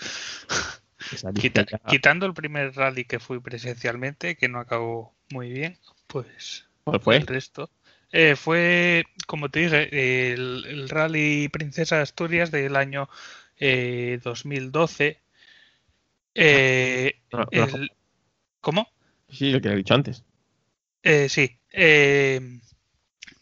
quitando 1.87 2.25
el 2.25 2.33
primer 2.33 2.75
rally 2.75 3.05
que 3.05 3.19
fui 3.19 3.39
presencialmente, 3.39 4.35
que 4.35 4.49
no 4.49 4.59
acabó 4.59 5.13
muy 5.29 5.49
bien, 5.49 5.77
pues 6.07 6.67
fue? 7.01 7.17
el 7.17 7.27
resto. 7.27 7.69
Eh, 8.11 8.35
fue, 8.35 9.05
como 9.25 9.49
te 9.49 9.59
dije, 9.59 10.33
el, 10.33 10.87
Rally 10.89 11.49
Princesa 11.49 11.97
de 11.97 12.03
Asturias 12.03 12.51
del 12.51 12.75
año 12.75 13.09
2012. 13.59 15.19
Eh, 16.35 17.19
eh, 17.51 17.87
¿Cómo? 18.61 18.87
Sí, 19.29 19.51
lo 19.51 19.59
que 19.59 19.69
he 19.69 19.75
dicho 19.75 19.93
antes. 19.93 20.23
sí. 21.27 21.59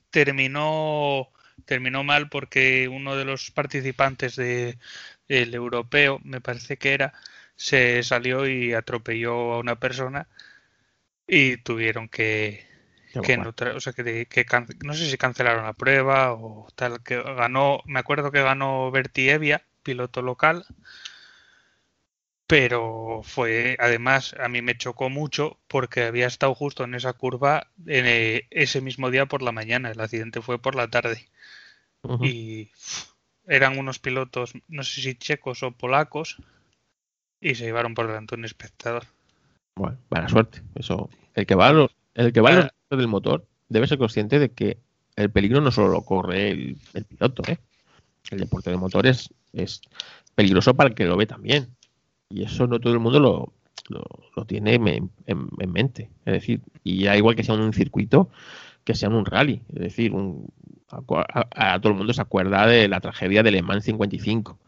terminó, 0.10 1.30
terminó 1.66 2.04
mal 2.04 2.30
porque 2.30 2.88
uno 2.88 3.16
de 3.16 3.26
los 3.26 3.52
participantes 3.52 4.36
del 4.36 4.78
europeo, 5.28 6.20
me 6.24 6.42
parece 6.42 6.78
que 6.78 6.94
era, 6.94 7.14
se 7.56 8.02
salió 8.04 8.48
y 8.48 8.74
atropelló 8.74 9.54
a 9.54 9.60
una 9.60 9.80
persona 9.80 10.28
y 11.28 11.58
tuvieron 11.58 12.10
que, 12.10 12.66
que, 13.24 13.38
no, 13.38 13.54
o 13.76 13.80
sea, 13.80 13.94
que, 13.94 14.46
no 14.84 14.94
sé 14.94 15.10
si 15.10 15.18
cancelaron 15.18 15.66
la 15.66 15.74
prueba 15.74 16.34
o 16.34 16.68
tal, 16.76 17.02
que 17.04 17.22
ganó, 17.22 17.82
me 17.86 18.00
acuerdo 18.00 18.32
que 18.32 18.42
ganó 18.42 18.92
Berti 18.92 19.30
Evia, 19.30 19.64
piloto 19.84 20.22
local, 20.22 20.66
pero 22.48 23.22
fue, 23.24 23.76
además, 23.80 24.36
a 24.40 24.48
mí 24.50 24.62
me 24.62 24.78
chocó 24.78 25.10
mucho 25.10 25.60
porque 25.68 26.04
había 26.04 26.28
estado 26.28 26.54
justo 26.54 26.84
en 26.84 26.94
esa 26.94 27.14
curva 27.14 27.68
en 27.86 28.06
eh, 28.06 28.48
ese 28.52 28.82
mismo 28.82 29.10
día 29.10 29.26
por 29.26 29.42
la 29.42 29.52
mañana, 29.52 29.90
el 29.90 30.00
accidente 30.00 30.42
fue 30.42 30.62
por 30.62 30.76
la 30.76 30.90
tarde. 30.90 31.28
Y 32.22 32.70
eran 33.48 33.80
unos 33.80 33.98
pilotos, 33.98 34.54
no 34.68 34.84
sé 34.84 35.02
si 35.02 35.16
checos 35.16 35.64
o 35.64 35.72
polacos, 35.72 36.38
y 37.42 37.56
se 37.56 37.66
llevaron 37.66 37.96
por 37.96 38.08
delante 38.08 38.36
un 38.36 38.46
espectador. 38.46 39.06
Bueno, 39.76 39.98
buena 40.10 40.30
suerte. 40.30 40.62
Eso, 40.76 41.10
el 41.34 41.48
que 41.48 41.56
va 41.56 41.90
el 42.14 42.32
que 42.32 42.42
va 42.42 42.72
del 42.90 43.08
motor 43.08 43.48
debe 43.70 43.88
ser 43.88 43.98
consciente 43.98 44.40
de 44.40 44.52
que 44.52 44.78
el 45.16 45.32
peligro 45.32 45.62
no 45.62 45.72
solo 45.72 45.90
lo 45.90 46.02
corre 46.04 46.52
el, 46.52 47.06
piloto, 47.08 47.44
¿eh? 47.48 47.58
El 48.32 48.40
deporte 48.40 48.70
de 48.70 48.78
motor 48.78 49.08
es, 49.08 49.30
peligroso 50.36 50.76
para 50.76 50.90
el 50.90 50.96
que 50.96 51.06
lo 51.06 51.16
ve 51.16 51.26
también. 51.26 51.68
Y 52.30 52.44
eso 52.44 52.68
no 52.68 52.80
todo 52.80 52.94
el 52.94 53.00
mundo 53.00 53.20
lo, 53.20 53.54
lo, 54.36 54.46
tiene 54.46 54.74
en, 54.76 55.72
mente. 55.72 56.10
Es 56.26 56.34
decir, 56.34 56.62
y 56.84 57.04
ya 57.04 57.16
igual 57.16 57.36
que 57.36 57.44
sea 57.44 57.56
un 57.56 57.74
circuito, 57.74 58.30
que 58.84 58.96
sea 58.96 59.10
un 59.10 59.26
rally. 59.26 59.62
Es 59.70 59.80
decir, 59.80 60.12
un, 60.12 60.48
a, 60.90 61.80
todo 61.80 61.92
el 61.92 61.98
mundo 61.98 62.14
se 62.14 62.22
acuerda 62.22 62.68
de 62.68 62.88
la 62.88 63.00
tragedia 63.00 63.44
del 63.44 63.54
Le 63.54 63.62
Mans 63.62 63.86
55 63.86 64.60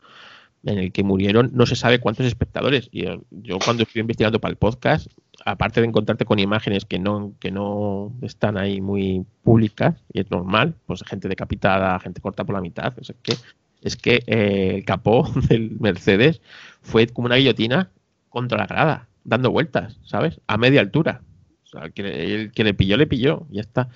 en 0.63 0.79
el 0.79 0.91
que 0.91 1.03
murieron 1.03 1.51
no 1.53 1.65
se 1.65 1.75
sabe 1.75 1.99
cuántos 1.99 2.25
espectadores. 2.25 2.89
Y 2.91 3.05
yo 3.31 3.59
cuando 3.63 3.83
estoy 3.83 4.01
investigando 4.01 4.39
para 4.39 4.51
el 4.51 4.57
podcast, 4.57 5.07
aparte 5.45 5.81
de 5.81 5.87
encontrarte 5.87 6.25
con 6.25 6.39
imágenes 6.39 6.85
que 6.85 6.99
no, 6.99 7.33
que 7.39 7.51
no 7.51 8.13
están 8.21 8.57
ahí 8.57 8.81
muy 8.81 9.25
públicas, 9.43 9.95
y 10.11 10.21
es 10.21 10.31
normal, 10.31 10.75
pues 10.85 11.03
gente 11.03 11.27
decapitada, 11.27 11.99
gente 11.99 12.21
corta 12.21 12.43
por 12.43 12.55
la 12.55 12.61
mitad, 12.61 12.93
es 12.99 13.13
que, 13.21 13.35
es 13.81 13.95
que 13.95 14.23
eh, 14.27 14.75
el 14.77 14.85
capó 14.85 15.29
del 15.49 15.77
Mercedes 15.79 16.41
fue 16.81 17.07
como 17.07 17.27
una 17.27 17.35
guillotina 17.35 17.91
contra 18.29 18.57
la 18.57 18.67
grada, 18.67 19.07
dando 19.23 19.51
vueltas, 19.51 19.99
¿sabes? 20.03 20.41
A 20.47 20.57
media 20.57 20.81
altura. 20.81 21.21
O 21.67 21.69
sea, 21.69 21.91
el 21.95 22.51
que 22.51 22.63
le 22.63 22.73
pilló, 22.73 22.97
le 22.97 23.07
pilló, 23.07 23.45
ya 23.49 23.61
está 23.61 23.89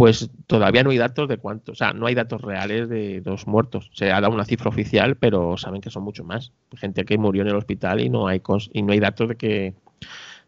pues 0.00 0.30
todavía 0.46 0.82
no 0.82 0.88
hay 0.88 0.96
datos 0.96 1.28
de 1.28 1.36
cuántos, 1.36 1.74
o 1.74 1.76
sea, 1.76 1.92
no 1.92 2.06
hay 2.06 2.14
datos 2.14 2.40
reales 2.40 2.88
de 2.88 3.20
dos 3.20 3.46
muertos. 3.46 3.90
Se 3.92 4.10
ha 4.10 4.18
dado 4.18 4.32
una 4.32 4.46
cifra 4.46 4.70
oficial, 4.70 5.16
pero 5.16 5.58
saben 5.58 5.82
que 5.82 5.90
son 5.90 6.04
mucho 6.04 6.24
más. 6.24 6.52
Gente 6.74 7.04
que 7.04 7.18
murió 7.18 7.42
en 7.42 7.48
el 7.48 7.56
hospital 7.56 8.00
y 8.00 8.08
no 8.08 8.26
hay 8.26 8.40
y 8.72 8.80
no 8.80 8.94
hay 8.94 8.98
datos 8.98 9.28
de 9.28 9.36
que 9.36 9.74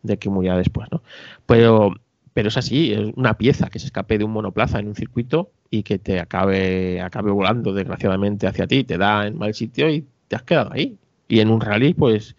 de 0.03 0.19
que 0.19 0.31
muriera 0.31 0.57
después, 0.57 0.89
¿no? 0.91 1.03
Pero 1.45 1.93
pero 2.33 2.49
es 2.49 2.57
así, 2.57 2.95
es 2.95 3.13
una 3.15 3.37
pieza 3.37 3.69
que 3.69 3.79
se 3.79 3.85
escape 3.89 4.17
de 4.17 4.25
un 4.25 4.31
monoplaza 4.33 4.79
en 4.79 4.89
un 4.89 4.95
circuito 4.95 5.53
y 5.69 5.83
que 5.83 5.99
te 5.99 6.19
acabe 6.19 7.03
acabe 7.03 7.31
volando 7.31 7.75
desgraciadamente 7.75 8.47
hacia 8.47 8.67
ti, 8.67 8.85
te 8.85 8.97
da 8.97 9.27
en 9.27 9.37
mal 9.37 9.53
sitio 9.53 9.91
y 9.91 10.07
te 10.29 10.37
has 10.37 10.45
quedado 10.45 10.73
ahí. 10.73 10.97
Y 11.29 11.41
en 11.41 11.51
un 11.51 11.61
rally, 11.61 11.93
pues 11.93 12.37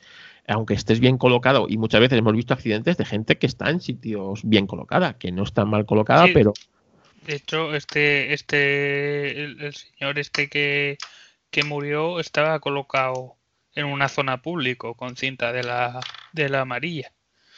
aunque 0.47 0.73
estés 0.73 0.99
bien 0.99 1.17
colocado, 1.17 1.67
y 1.69 1.77
muchas 1.77 2.01
veces 2.01 2.19
hemos 2.19 2.33
visto 2.33 2.53
accidentes 2.53 2.97
de 2.97 3.05
gente 3.05 3.37
que 3.37 3.47
está 3.47 3.69
en 3.69 3.81
sitios 3.81 4.41
bien 4.43 4.67
colocada, 4.67 5.17
que 5.17 5.31
no 5.31 5.43
está 5.43 5.65
mal 5.65 5.85
colocada, 5.85 6.27
pero 6.33 6.53
de 7.25 7.35
hecho, 7.35 7.73
este, 7.73 8.33
este, 8.33 9.43
el, 9.43 9.73
señor 9.73 10.19
este 10.19 10.49
que, 10.49 10.97
que, 11.51 11.63
murió 11.63 12.19
estaba 12.19 12.59
colocado 12.59 13.37
en 13.75 13.85
una 13.85 14.09
zona 14.09 14.41
pública 14.41 14.93
con 14.93 15.15
cinta 15.15 15.53
de 15.53 15.63
la, 15.63 16.01
de 16.33 16.49
la 16.49 16.61
amarilla. 16.61 17.13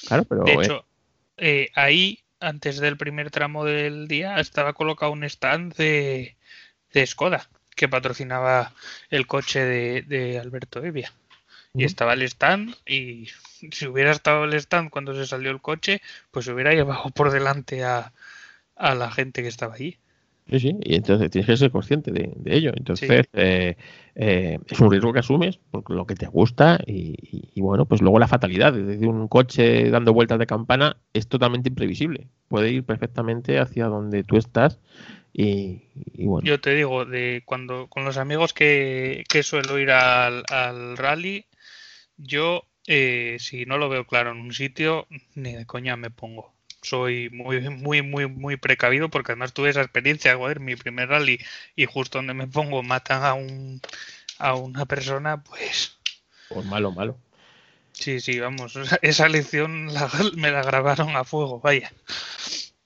Claro, 0.08 0.24
pero 0.26 0.44
de 0.44 0.54
hecho, 0.54 0.86
eh, 1.38 1.72
ahí, 1.74 2.24
antes 2.40 2.80
del 2.80 2.96
primer 2.96 3.32
tramo 3.32 3.66
del 3.66 4.08
día, 4.08 4.40
estaba 4.40 4.74
colocado 4.74 5.12
un 5.12 5.24
stand 5.24 5.74
de, 5.76 6.36
de 6.94 7.08
Skoda 7.08 7.50
que 7.76 7.90
patrocinaba 7.90 8.74
el 9.10 9.26
coche 9.26 9.66
de, 9.66 10.02
de 10.04 10.40
Alberto 10.40 10.84
Evia. 10.84 11.12
Y 11.76 11.84
estaba 11.84 12.14
el 12.14 12.22
stand 12.22 12.76
y 12.86 13.28
si 13.72 13.88
hubiera 13.88 14.12
estado 14.12 14.46
el 14.46 14.54
stand 14.54 14.90
cuando 14.90 15.14
se 15.14 15.26
salió 15.26 15.52
el 15.52 15.62
coche, 15.62 16.02
pues 16.32 16.48
hubiera 16.48 16.74
llevado 16.74 17.10
por 17.10 17.32
delante 17.32 17.84
a, 17.84 18.14
a 18.76 18.96
la 18.96 19.12
gente 19.12 19.42
que 19.42 19.50
estaba 19.50 19.76
allí. 19.76 19.98
Sí, 20.50 20.60
sí, 20.60 20.78
y 20.84 20.96
entonces 20.96 21.32
tienes 21.32 21.48
que 21.48 21.58
ser 21.58 21.72
consciente 21.72 22.12
de, 22.12 22.32
ello. 22.46 22.72
Entonces, 22.76 23.26
eh, 23.34 23.76
eh, 24.14 24.60
es 24.68 24.80
un 24.80 24.92
riesgo 24.92 25.12
que 25.12 25.20
asumes 25.20 25.58
por 25.58 25.90
lo 25.90 26.06
que 26.06 26.14
te 26.14 26.28
gusta 26.28 26.80
y, 26.86 27.60
bueno, 27.60 27.86
pues 27.86 28.02
luego 28.02 28.20
la 28.20 28.28
fatalidad 28.28 28.74
desde 28.74 29.08
un 29.08 29.28
coche 29.28 29.90
dando 29.90 30.14
vueltas 30.14 30.38
de 30.38 30.46
campana 30.46 30.98
es 31.14 31.28
totalmente 31.28 31.70
imprevisible. 31.70 32.28
Puede 32.48 32.70
ir 32.70 32.84
perfectamente 32.84 33.58
hacia 33.58 33.88
donde 33.88 34.24
tú 34.24 34.38
estás 34.38 34.80
y, 35.34 35.82
bueno. 36.14 36.48
Yo 36.48 36.62
te 36.62 36.76
digo, 36.76 37.06
de 37.06 37.42
cuando 37.44 37.88
con 37.88 38.06
los 38.06 38.18
amigos 38.18 38.54
que, 38.54 39.24
que 39.28 39.42
suelo 39.42 39.80
ir 39.80 39.90
al, 39.90 40.44
rally, 40.96 41.46
yo 42.18 42.66
eh, 42.88 43.38
si 43.40 43.66
no 43.66 43.78
lo 43.78 43.90
veo 43.90 44.06
claro 44.06 44.32
en 44.32 44.38
un 44.38 44.54
sitio, 44.54 45.08
ni 45.36 45.54
de 45.54 45.66
coña 45.66 45.96
me 45.96 46.10
pongo 46.10 46.54
soy 46.86 47.30
muy, 47.32 47.68
muy, 47.70 48.04
muy, 48.04 48.28
muy 48.28 48.58
precavido 48.58 49.10
porque 49.10 49.32
además 49.32 49.54
tuve 49.54 49.70
esa 49.70 49.82
experiencia, 49.82 50.36
joder, 50.38 50.60
mi 50.60 50.76
primer 50.76 51.10
rally 51.10 51.40
y 51.76 51.86
justo 51.86 52.20
donde 52.20 52.36
me 52.36 52.48
pongo 52.48 52.84
matan 52.84 53.24
a 53.24 53.34
un 53.34 53.82
a 54.38 54.56
una 54.56 54.86
persona, 54.86 55.44
pues... 55.44 55.98
Pues 56.50 56.66
malo, 56.66 56.92
malo. 56.92 57.18
Sí, 57.94 58.20
sí, 58.20 58.40
vamos, 58.40 58.78
esa 59.02 59.30
lección 59.30 59.88
me 60.36 60.52
la 60.52 60.62
grabaron 60.62 61.16
a 61.16 61.24
fuego, 61.24 61.60
vaya. 61.62 61.92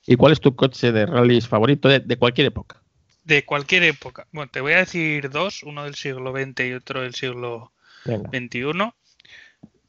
¿Y 0.06 0.16
cuál 0.16 0.32
es 0.32 0.40
tu 0.40 0.54
coche 0.54 0.92
de 0.92 1.06
rallies 1.06 1.48
favorito 1.48 1.88
de, 1.88 2.16
cualquier 2.16 2.46
época? 2.46 2.80
De 3.24 3.44
cualquier 3.44 3.82
época. 3.82 4.26
Bueno, 4.32 4.50
te 4.50 4.60
voy 4.60 4.72
a 4.72 4.78
decir 4.78 5.30
dos, 5.30 5.62
uno 5.62 5.84
del 5.84 5.94
siglo 5.94 6.32
XX 6.32 6.60
y 6.60 6.72
otro 6.72 7.02
del 7.02 7.14
siglo 7.14 7.72
XXI. 8.04 8.92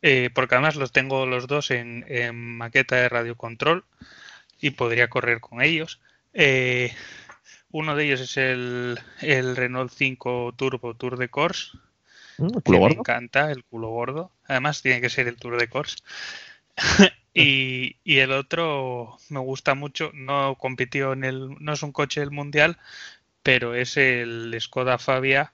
Eh, 0.02 0.30
porque 0.34 0.56
además 0.56 0.76
los 0.76 0.92
tengo 0.92 1.26
los 1.26 1.48
dos 1.48 1.72
en, 1.72 2.06
maqueta 2.36 2.96
de 2.96 3.10
radiocontrol. 3.10 3.86
y 4.60 4.72
podría 4.72 5.10
correr 5.10 5.40
con 5.42 5.62
ellos. 5.62 6.00
Eh, 6.34 6.94
uno 7.72 7.96
de 7.96 8.06
ellos 8.06 8.22
es 8.22 8.38
el, 8.38 9.00
el 9.22 9.56
Renault 9.56 9.92
5 9.92 10.54
Turbo 10.56 10.94
Tour 10.96 11.18
de 11.18 11.30
Course. 11.30 11.72
Mm, 12.38 12.60
que 12.60 12.80
me 12.80 12.88
encanta, 12.88 13.52
el 13.52 13.64
culo 13.64 13.90
gordo. 13.90 14.32
Además, 14.48 14.82
tiene 14.82 15.02
que 15.02 15.10
ser 15.10 15.28
el 15.28 15.38
Tour 15.38 15.60
de 15.60 15.68
Course. 15.68 15.98
y, 17.34 17.98
y, 18.04 18.18
el 18.20 18.32
otro 18.32 19.18
me 19.30 19.40
gusta 19.40 19.74
mucho. 19.76 20.12
No 20.14 20.56
compitió 20.56 21.14
en 21.14 21.24
el. 21.24 21.56
No 21.60 21.74
es 21.74 21.84
un 21.84 21.92
coche 21.92 22.20
del 22.20 22.32
mundial, 22.32 22.78
pero 23.44 23.76
es 23.76 23.98
el 23.98 24.56
Skoda 24.60 24.98
Fabia 24.98 25.54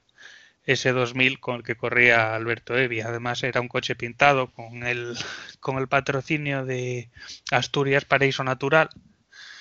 S2000 0.68 1.40
con 1.40 1.56
el 1.56 1.62
que 1.62 1.76
corría 1.76 2.34
Alberto 2.34 2.78
Evi. 2.78 3.00
Además, 3.00 3.42
era 3.42 3.60
un 3.60 3.68
coche 3.68 3.96
pintado 3.96 4.48
con 4.48 4.84
el, 4.84 5.16
con 5.60 5.78
el 5.78 5.88
patrocinio 5.88 6.64
de 6.64 7.10
Asturias 7.50 8.04
Paraíso 8.04 8.44
Natural 8.44 8.90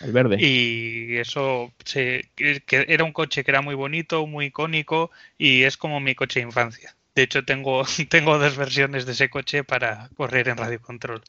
el 0.02 0.12
verde. 0.12 0.38
Y 0.40 1.18
eso 1.18 1.72
se, 1.84 2.30
que 2.36 2.62
era 2.88 3.04
un 3.04 3.14
coche 3.14 3.44
que 3.44 3.52
era 3.52 3.62
muy 3.62 3.76
bonito, 3.76 4.28
muy 4.28 4.46
icónico 4.46 5.12
y 5.38 5.64
es 5.64 5.78
como 5.78 6.00
mi 6.00 6.14
coche 6.16 6.40
de 6.40 6.46
infancia. 6.46 6.96
De 7.16 7.24
hecho, 7.24 7.44
tengo, 7.44 7.84
tengo 8.10 8.38
dos 8.38 8.58
versiones 8.58 9.06
de 9.06 9.14
ese 9.14 9.30
coche 9.30 9.64
para 9.64 10.10
correr 10.16 10.50
en 10.50 10.58
radio 10.58 10.82
control. 10.82 11.22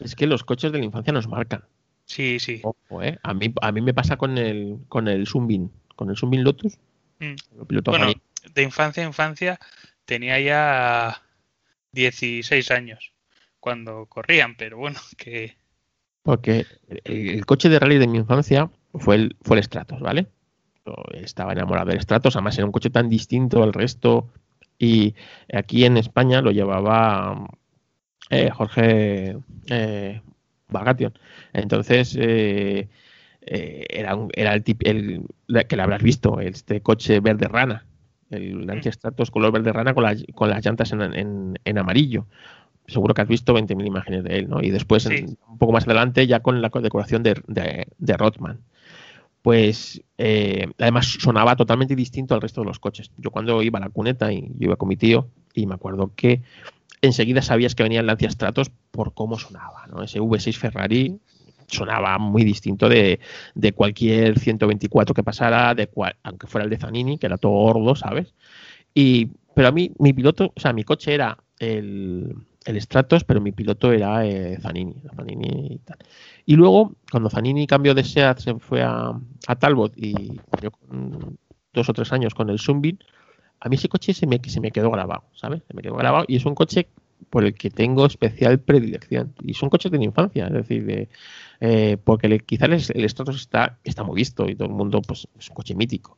Es 0.00 0.14
que 0.14 0.26
los 0.26 0.44
coches 0.44 0.72
de 0.72 0.78
la 0.78 0.84
infancia 0.84 1.12
nos 1.12 1.28
marcan. 1.28 1.64
Sí, 2.06 2.38
sí. 2.38 2.62
¿eh? 3.02 3.18
a, 3.22 3.34
mí, 3.34 3.52
a 3.60 3.72
mí 3.72 3.80
me 3.80 3.94
pasa 3.94 4.16
con 4.16 4.36
el, 4.38 4.78
con 4.88 5.08
el 5.08 5.26
Sunbeam, 5.26 5.70
con 5.96 6.10
el 6.10 6.16
Sunbeam 6.16 6.44
Lotus. 6.44 6.78
Mm. 7.18 7.34
Bueno, 7.84 8.12
de 8.52 8.62
infancia 8.62 9.02
a 9.02 9.06
infancia 9.06 9.58
tenía 10.04 10.38
ya 10.40 11.22
16 11.92 12.70
años 12.70 13.12
cuando 13.60 14.06
corrían, 14.06 14.56
pero 14.56 14.78
bueno, 14.78 15.00
que 15.16 15.56
porque 16.24 16.64
el, 17.04 17.44
coche 17.44 17.68
de 17.68 17.78
rally 17.78 17.98
de 17.98 18.06
mi 18.06 18.16
infancia 18.16 18.70
fue 18.94 19.16
el, 19.16 19.36
fue 19.42 19.58
el 19.58 19.62
Stratos, 19.62 20.00
¿vale? 20.00 20.26
estaba 21.12 21.52
enamorado 21.52 21.90
del 21.90 22.00
Stratos, 22.00 22.34
además 22.34 22.56
era 22.56 22.66
un 22.66 22.72
coche 22.72 22.90
tan 22.90 23.10
distinto 23.10 23.62
al 23.62 23.74
resto. 23.74 24.30
Y 24.78 25.14
aquí 25.52 25.84
en 25.84 25.98
España 25.98 26.40
lo 26.40 26.50
llevaba 26.50 27.46
eh, 28.30 28.50
Jorge 28.50 29.36
eh, 29.68 30.22
Bagation. 30.68 31.12
Entonces, 31.52 32.16
eh, 32.18 32.88
eh, 33.42 33.86
era, 33.90 34.16
era 34.32 34.54
el, 34.54 34.64
el, 34.80 35.66
que 35.66 35.76
lo 35.76 35.82
habrás 35.82 36.02
visto, 36.02 36.40
este 36.40 36.80
coche 36.80 37.20
verde 37.20 37.48
rana, 37.48 37.86
el 38.34 38.66
Lancia 38.66 38.92
Stratos 38.92 39.30
color 39.30 39.52
verde 39.52 39.72
rana 39.72 39.94
con, 39.94 40.04
con 40.34 40.50
las 40.50 40.64
llantas 40.64 40.92
en, 40.92 41.58
en 41.64 41.78
amarillo 41.78 42.26
seguro 42.86 43.14
que 43.14 43.22
has 43.22 43.28
visto 43.28 43.54
20.000 43.54 43.86
imágenes 43.86 44.24
de 44.24 44.38
él, 44.38 44.48
¿no? 44.48 44.62
Y 44.62 44.70
después, 44.70 45.06
un 45.06 45.58
poco 45.58 45.72
más 45.72 45.84
adelante, 45.84 46.26
ya 46.26 46.40
con 46.40 46.60
la 46.60 46.68
decoración 46.68 47.22
de, 47.22 47.40
de, 47.46 48.16
Rothman. 48.16 48.60
Pues 49.42 50.02
eh, 50.16 50.68
además 50.78 51.18
sonaba 51.20 51.56
totalmente 51.56 51.94
distinto 51.94 52.34
al 52.34 52.40
resto 52.40 52.62
de 52.62 52.66
los 52.66 52.78
coches. 52.78 53.10
Yo 53.18 53.30
cuando 53.30 53.62
iba 53.62 53.78
a 53.78 53.82
la 53.82 53.90
cuneta 53.90 54.32
y 54.32 54.48
yo 54.58 54.66
iba 54.66 54.76
con 54.76 54.88
mi 54.88 54.96
tío, 54.96 55.28
y 55.54 55.66
me 55.66 55.74
acuerdo 55.74 56.12
que 56.14 56.42
enseguida 57.02 57.42
sabías 57.42 57.74
que 57.74 57.82
venía 57.82 58.00
el 58.00 58.06
Lancia 58.06 58.30
Stratos 58.30 58.70
por 58.90 59.12
cómo 59.14 59.38
sonaba, 59.38 59.86
¿no? 59.88 60.02
Ese 60.02 60.20
V6 60.20 60.56
Ferrari 60.56 61.18
sonaba 61.66 62.18
muy 62.18 62.44
distinto 62.44 62.88
de, 62.88 63.20
de 63.54 63.72
cualquier 63.72 64.38
124 64.38 65.14
que 65.14 65.22
pasara, 65.22 65.74
de 65.74 65.88
aunque 66.22 66.46
fuera 66.46 66.64
el 66.64 66.70
de 66.70 66.78
Zanini, 66.78 67.18
que 67.18 67.26
era 67.26 67.38
todo 67.38 67.52
gordo, 67.52 67.94
¿sabes? 67.94 68.34
Y, 68.94 69.30
pero 69.54 69.68
a 69.68 69.72
mí, 69.72 69.92
mi 69.98 70.12
piloto, 70.12 70.52
o 70.54 70.60
sea, 70.60 70.72
mi 70.72 70.84
coche 70.84 71.14
era 71.14 71.38
el, 71.58 72.34
el 72.64 72.80
Stratos, 72.80 73.24
pero 73.24 73.40
mi 73.40 73.52
piloto 73.52 73.92
era 73.92 74.24
eh, 74.26 74.58
Zanini, 74.60 74.94
Zanini 75.14 75.74
y 75.74 75.78
tal. 75.78 75.98
Y 76.46 76.56
luego, 76.56 76.92
cuando 77.10 77.30
Zanini 77.30 77.66
cambió 77.66 77.94
de 77.94 78.04
SEAT, 78.04 78.38
se 78.38 78.54
fue 78.54 78.82
a, 78.82 79.14
Talbot 79.58 79.92
y 79.96 80.40
yo 80.62 80.70
dos 81.72 81.88
o 81.88 81.92
tres 81.92 82.12
años 82.12 82.34
con 82.34 82.50
el 82.50 82.58
Sunbeam, 82.58 82.98
a 83.60 83.68
mí 83.68 83.76
ese 83.76 83.88
coche 83.88 84.14
se 84.14 84.26
me, 84.26 84.40
se 84.46 84.60
me 84.60 84.70
quedó 84.70 84.90
grabado, 84.90 85.24
¿sabes? 85.34 85.62
Se 85.66 85.74
me 85.74 85.82
quedó 85.82 85.96
grabado 85.96 86.24
y 86.28 86.36
es 86.36 86.44
un 86.44 86.54
coche 86.54 86.88
por 87.30 87.44
el 87.44 87.54
que 87.54 87.70
tengo 87.70 88.06
especial 88.06 88.60
predilección. 88.60 89.34
Y 89.42 89.54
son 89.54 89.70
coches 89.70 89.90
de 89.90 89.98
mi 89.98 90.04
infancia, 90.04 90.46
es 90.46 90.52
decir, 90.52 90.84
de, 90.84 91.08
eh, 91.60 91.96
porque 92.02 92.38
quizás 92.40 92.90
el, 92.90 93.08
Stratos 93.08 93.36
está, 93.36 93.78
está 93.84 94.02
muy 94.04 94.16
visto 94.16 94.48
y 94.48 94.54
todo 94.54 94.68
el 94.68 94.74
mundo, 94.74 95.02
pues, 95.02 95.28
es 95.38 95.48
un 95.48 95.54
coche 95.54 95.74
mítico 95.74 96.16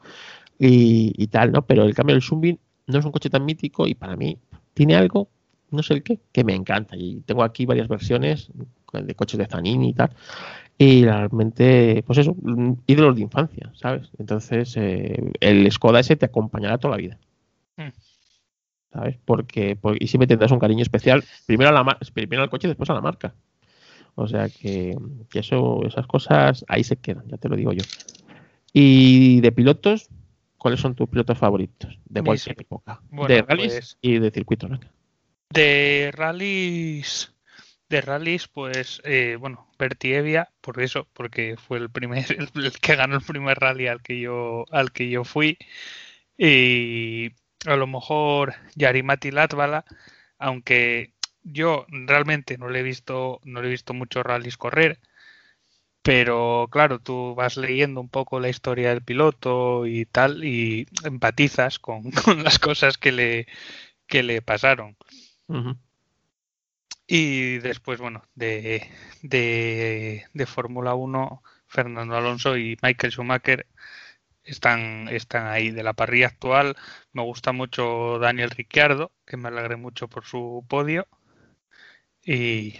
y, 0.59 1.13
y 1.17 1.27
tal, 1.29 1.53
¿no? 1.53 1.63
Pero 1.63 1.85
el 1.85 1.95
cambio 1.95 2.15
del 2.15 2.23
Sunbeam 2.23 2.59
no 2.87 2.99
es 2.99 3.05
un 3.05 3.13
coche 3.13 3.31
tan 3.31 3.45
mítico 3.45 3.87
y 3.87 3.95
para 3.95 4.17
mí 4.17 4.39
tiene 4.75 4.97
algo 4.97 5.29
no 5.71 5.83
sé 5.83 5.95
el 5.95 6.03
qué, 6.03 6.21
que 6.33 6.45
me 6.45 6.55
encanta. 6.55 6.97
Y 6.97 7.21
tengo 7.27 7.43
aquí 7.43 7.67
varias 7.67 7.89
versiones 7.89 8.51
de 8.93 9.15
coches 9.15 9.39
de 9.39 9.47
Zanini 9.47 9.91
y 9.91 9.93
tal. 9.93 10.11
Y 10.79 11.05
realmente, 11.05 12.03
pues 12.07 12.19
eso, 12.19 12.37
ídolos 12.87 13.17
de 13.17 13.23
infancia, 13.23 13.73
¿sabes? 13.75 14.11
Entonces, 14.19 14.77
eh, 14.77 15.33
el 15.41 15.71
Skoda 15.73 16.01
ese 16.01 16.17
te 16.17 16.27
acompañará 16.27 16.79
toda 16.79 16.97
la 16.97 17.03
vida. 17.03 17.19
Mm. 17.77 17.89
¿Sabes? 18.97 19.19
Porque, 19.27 19.77
y 20.01 20.07
siempre 20.07 20.27
tendrás 20.27 20.53
un 20.53 20.59
cariño 20.59 20.81
especial, 20.81 21.23
primero, 21.45 21.69
a 21.69 21.73
la, 21.73 21.99
primero 22.15 22.43
al 22.43 22.49
coche 22.49 22.67
y 22.67 22.71
después 22.71 22.89
a 22.89 22.95
la 22.95 23.03
marca. 23.03 23.35
O 24.15 24.27
sea 24.27 24.49
que, 24.49 24.97
eso, 25.35 25.85
esas 25.85 26.07
cosas 26.07 26.65
ahí 26.67 26.83
se 26.83 26.97
quedan, 26.97 27.29
ya 27.29 27.37
te 27.37 27.51
lo 27.51 27.57
digo 27.57 27.75
yo. 27.75 27.85
Y 28.73 29.43
de 29.43 29.53
pilotos, 29.53 30.09
¿cuáles 30.57 30.81
son 30.81 30.95
tus 30.95 31.11
pilotos 31.11 31.37
favoritos? 31.37 31.99
De 32.07 32.23
cualquier 32.23 32.59
época. 32.59 33.03
de 33.29 33.43
rallies 33.43 33.73
pues 33.75 33.99
y 34.01 34.19
de 34.19 34.31
circuitos. 34.31 34.71
¿no? 34.71 34.81
De 35.51 36.11
rallies, 36.15 37.35
de 37.91 38.01
rallies, 38.01 38.49
pues, 38.49 39.03
eh, 39.05 39.37
bueno, 39.39 39.69
Evia, 40.01 40.49
por 40.63 40.81
eso, 40.81 41.07
porque 41.13 41.57
fue 41.59 41.77
el 41.77 41.91
primer, 41.91 42.25
el, 42.55 42.73
que 42.81 42.97
ganó 42.97 43.17
el 43.17 43.23
primer 43.23 43.59
rally 43.59 43.89
al 43.89 44.01
que 44.01 44.19
yo, 44.19 44.65
al 44.71 44.91
que 44.93 45.11
yo 45.11 45.25
fui. 45.25 45.59
Y 46.39 47.33
a 47.67 47.77
lo 47.77 47.87
mejor 47.87 48.55
Yarimati 48.75 49.31
Latvala, 49.31 49.85
aunque 50.39 51.15
yo 51.43 51.87
realmente 51.89 52.59
no 52.59 52.69
le 52.69 52.81
he 52.81 52.83
visto, 52.83 53.41
no 53.45 53.61
le 53.63 53.69
he 53.69 53.71
visto 53.71 53.95
muchos 53.95 54.25
rallies 54.25 54.57
correr. 54.57 55.01
Pero 56.03 56.69
claro, 56.71 57.01
tú 57.01 57.35
vas 57.35 57.57
leyendo 57.57 58.01
un 58.01 58.09
poco 58.09 58.39
la 58.39 58.49
historia 58.49 58.91
del 58.91 59.03
piloto 59.03 59.87
y 59.87 60.07
tal, 60.07 60.45
y 60.45 60.87
empatizas 61.05 61.79
con, 61.81 62.11
con 62.25 62.45
las 62.45 62.59
cosas 62.59 62.97
que 62.99 63.13
le, 63.13 63.47
que 64.07 64.23
le 64.23 64.43
pasaron. 64.43 64.97
Y 67.09 67.59
después, 67.59 68.01
bueno, 68.01 68.23
de, 68.35 68.89
de, 69.23 70.27
de 70.33 70.47
Fórmula 70.47 70.95
1, 70.95 71.43
Fernando 71.67 72.17
Alonso 72.17 72.57
y 72.57 72.77
Michael 72.83 73.13
Schumacher 73.13 73.67
están, 74.47 75.09
están 75.09 75.47
ahí. 75.47 75.71
De 75.71 75.83
la 75.83 75.93
parrilla 75.93 76.29
actual, 76.29 76.77
me 77.13 77.23
gusta 77.23 77.53
mucho 77.53 78.19
Daniel 78.19 78.51
Ricciardo, 78.51 79.13
que 79.27 79.37
me 79.37 79.49
alegré 79.49 79.77
mucho 79.77 80.09
por 80.09 80.25
su 80.25 80.65
podio. 80.69 81.07
Y 82.25 82.75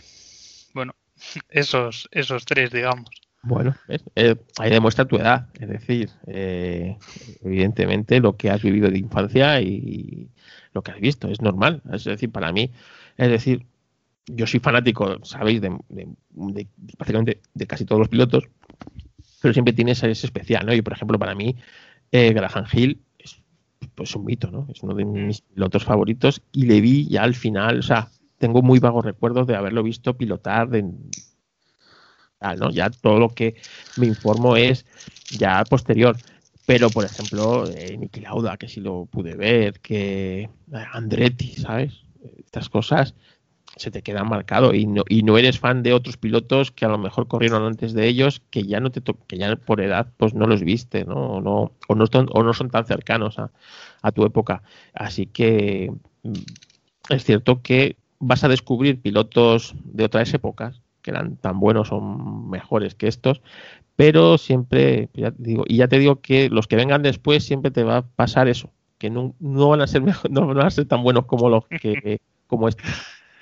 bueno, 0.73 0.95
esos, 1.51 2.09
esos 2.13 2.45
tres, 2.45 2.71
digamos. 2.71 3.11
Bueno, 3.43 3.77
eh, 4.17 4.35
ahí 4.59 4.71
demuestra 4.71 5.05
tu 5.05 5.17
edad, 5.17 5.47
es 5.61 5.69
decir, 5.69 6.11
eh, 6.27 6.97
evidentemente 7.45 8.19
lo 8.19 8.37
que 8.37 8.51
has 8.51 8.61
vivido 8.61 8.91
de 8.91 8.99
infancia 8.99 9.61
y 9.61 10.31
lo 10.73 10.83
que 10.83 10.91
has 10.91 10.99
visto 10.99 11.29
es 11.29 11.41
normal. 11.41 11.81
Es 11.93 12.03
decir, 12.05 12.33
para 12.33 12.51
mí, 12.51 12.73
es 13.17 13.31
decir, 13.31 13.65
yo 14.27 14.49
soy 14.49 14.59
fanático, 14.59 15.25
sabéis, 15.25 15.61
de, 15.61 15.77
de, 15.89 16.69
de 17.55 17.67
casi 17.69 17.85
todos 17.85 18.01
los 18.01 18.09
pilotos, 18.09 18.49
pero 19.41 19.53
siempre 19.53 19.75
tiene 19.75 19.93
ese, 19.93 20.11
especial, 20.11 20.67
¿no? 20.67 20.75
Y 20.75 20.83
por 20.83 20.93
ejemplo, 20.93 21.19
para 21.19 21.35
mí, 21.35 21.57
eh, 22.13 22.33
Graham 22.33 22.67
Hill 22.73 23.03
es 23.19 23.37
pues 23.95 24.15
un 24.15 24.25
mito, 24.25 24.51
¿no? 24.51 24.67
Es 24.73 24.83
uno 24.83 24.95
de 24.95 25.05
mis 25.05 25.41
pilotos 25.41 25.85
favoritos 25.85 26.43
y 26.53 26.67
le 26.67 26.81
vi 26.81 27.09
ya 27.09 27.23
al 27.23 27.35
final, 27.35 27.81
o 27.81 27.83
sea, 27.83 28.09
tengo 28.39 28.63
muy 28.63 28.79
vagos 28.79 29.05
recuerdos 29.05 29.47
de 29.47 29.57
haberlo 29.57 29.83
visto 29.83 30.17
pilotar 30.17 30.69
de, 30.69 30.83
¿no? 30.83 32.71
Ya 32.71 32.91
todo 32.91 33.19
lo 33.19 33.31
que 33.31 33.57
me 33.97 34.07
informo 34.07 34.57
es 34.57 34.87
ya 35.31 35.65
posterior. 35.65 36.17
Pero, 36.67 36.91
por 36.91 37.05
ejemplo, 37.05 37.69
eh, 37.69 37.97
Niki 37.97 38.21
Lauda, 38.21 38.57
que 38.57 38.69
sí 38.69 38.81
lo 38.81 39.07
pude 39.07 39.37
ver, 39.37 39.81
que 39.81 40.51
Andretti, 40.93 41.55
¿sabes? 41.55 42.03
Estas 42.39 42.69
cosas 42.69 43.15
se 43.77 43.91
te 43.91 44.03
quedan 44.03 44.29
marcado 44.29 44.75
y 44.75 44.87
no, 44.87 45.05
y 45.09 45.23
no 45.23 45.39
eres 45.39 45.59
fan 45.59 45.83
de 45.83 45.93
otros 45.93 46.17
pilotos 46.17 46.73
que 46.73 46.85
a 46.85 46.89
lo 46.89 46.99
mejor 46.99 47.29
corrieron 47.29 47.65
antes 47.65 47.93
de 47.93 48.09
ellos 48.09 48.43
que 48.51 48.65
ya 48.65 48.81
no 48.81 48.91
te 48.91 49.03
que 49.27 49.39
ya 49.39 49.55
por 49.57 49.81
edad 49.81 50.09
pues 50.17 50.35
no 50.35 50.47
los 50.47 50.63
viste 50.63 51.05
¿no? 51.05 51.15
O, 51.15 51.41
no, 51.41 51.73
o, 51.87 51.95
no, 51.95 52.07
son, 52.07 52.29
o 52.33 52.43
no 52.43 52.55
son 52.55 52.71
tan 52.71 52.87
cercanos 52.87 53.39
a, 53.39 53.51
a 54.03 54.13
tu 54.13 54.25
época 54.25 54.63
así 54.95 55.27
que 55.27 55.93
mm, 56.23 56.33
es 57.11 57.25
cierto 57.25 57.63
que 57.63 57.97
vas 58.19 58.45
a 58.45 58.49
descubrir 58.49 59.01
pilotos 59.01 59.75
de 59.85 60.05
otras 60.05 60.33
épocas 60.33 60.81
que 61.07 61.13
eran 61.13 61.37
tan 61.37 61.61
buenos 61.61 61.93
o 61.93 62.01
mejores 62.01 62.97
que 62.97 63.07
estos, 63.07 63.41
pero 63.95 64.39
siempre, 64.39 65.09
ya 65.15 65.33
digo, 65.39 65.63
y 65.69 65.77
ya 65.77 65.87
te 65.87 66.01
digo 66.01 66.21
que 66.21 66.51
los 66.51 66.67
que 66.67 66.75
vengan 66.75 67.03
después 67.03 67.45
siempre 67.45 67.71
te 67.71 67.85
va 67.85 67.99
a 67.99 68.03
pasar 68.03 68.49
eso, 68.49 68.73
que 68.99 69.09
no, 69.09 69.35
van 69.39 69.81
a 69.83 69.87
ser 69.87 70.03
mejor, 70.03 70.29
no 70.33 70.47
van 70.49 70.67
a 70.67 70.71
ser 70.71 70.87
tan 70.87 71.05
buenos 71.05 71.27
como 71.27 71.49
los 71.49 71.65
que 71.69 72.19
como 72.49 72.69
estos. 72.69 72.85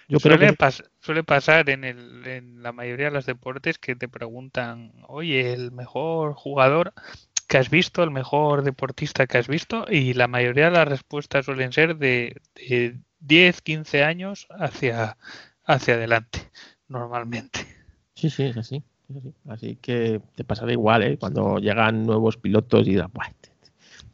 Yo 0.08 0.20
creo 0.20 0.38
suele, 0.38 0.48
que 0.48 0.54
pas- 0.54 0.84
suele 1.00 1.24
pasar 1.24 1.68
en, 1.70 1.84
el, 1.84 2.26
en 2.26 2.62
la 2.62 2.72
mayoría 2.72 3.06
de 3.06 3.12
los 3.12 3.26
deportes 3.26 3.78
que 3.78 3.96
te 3.96 4.08
preguntan, 4.08 4.92
oye, 5.08 5.52
el 5.52 5.72
mejor 5.72 6.34
jugador 6.34 6.92
que 7.48 7.58
has 7.58 7.70
visto, 7.70 8.02
el 8.02 8.10
mejor 8.10 8.62
deportista 8.64 9.26
que 9.26 9.38
has 9.38 9.48
visto, 9.48 9.86
y 9.90 10.14
la 10.14 10.28
mayoría 10.28 10.66
de 10.66 10.70
las 10.72 10.88
respuestas 10.88 11.44
suelen 11.46 11.72
ser 11.72 11.96
de, 11.96 12.40
de 12.54 12.98
10, 13.20 13.60
15 13.62 14.04
años 14.04 14.46
hacia, 14.50 15.16
hacia 15.64 15.94
adelante, 15.94 16.50
normalmente. 16.88 17.66
sí, 18.14 18.30
sí, 18.30 18.44
es 18.44 18.56
así. 18.56 18.82
es 19.08 19.16
así. 19.16 19.34
Así 19.48 19.76
que 19.76 20.20
te 20.34 20.44
pasará 20.44 20.72
igual, 20.72 21.02
¿eh? 21.02 21.18
Cuando 21.18 21.58
llegan 21.58 22.06
nuevos 22.06 22.36
pilotos 22.36 22.86
y 22.86 22.90
dirán, 22.92 23.10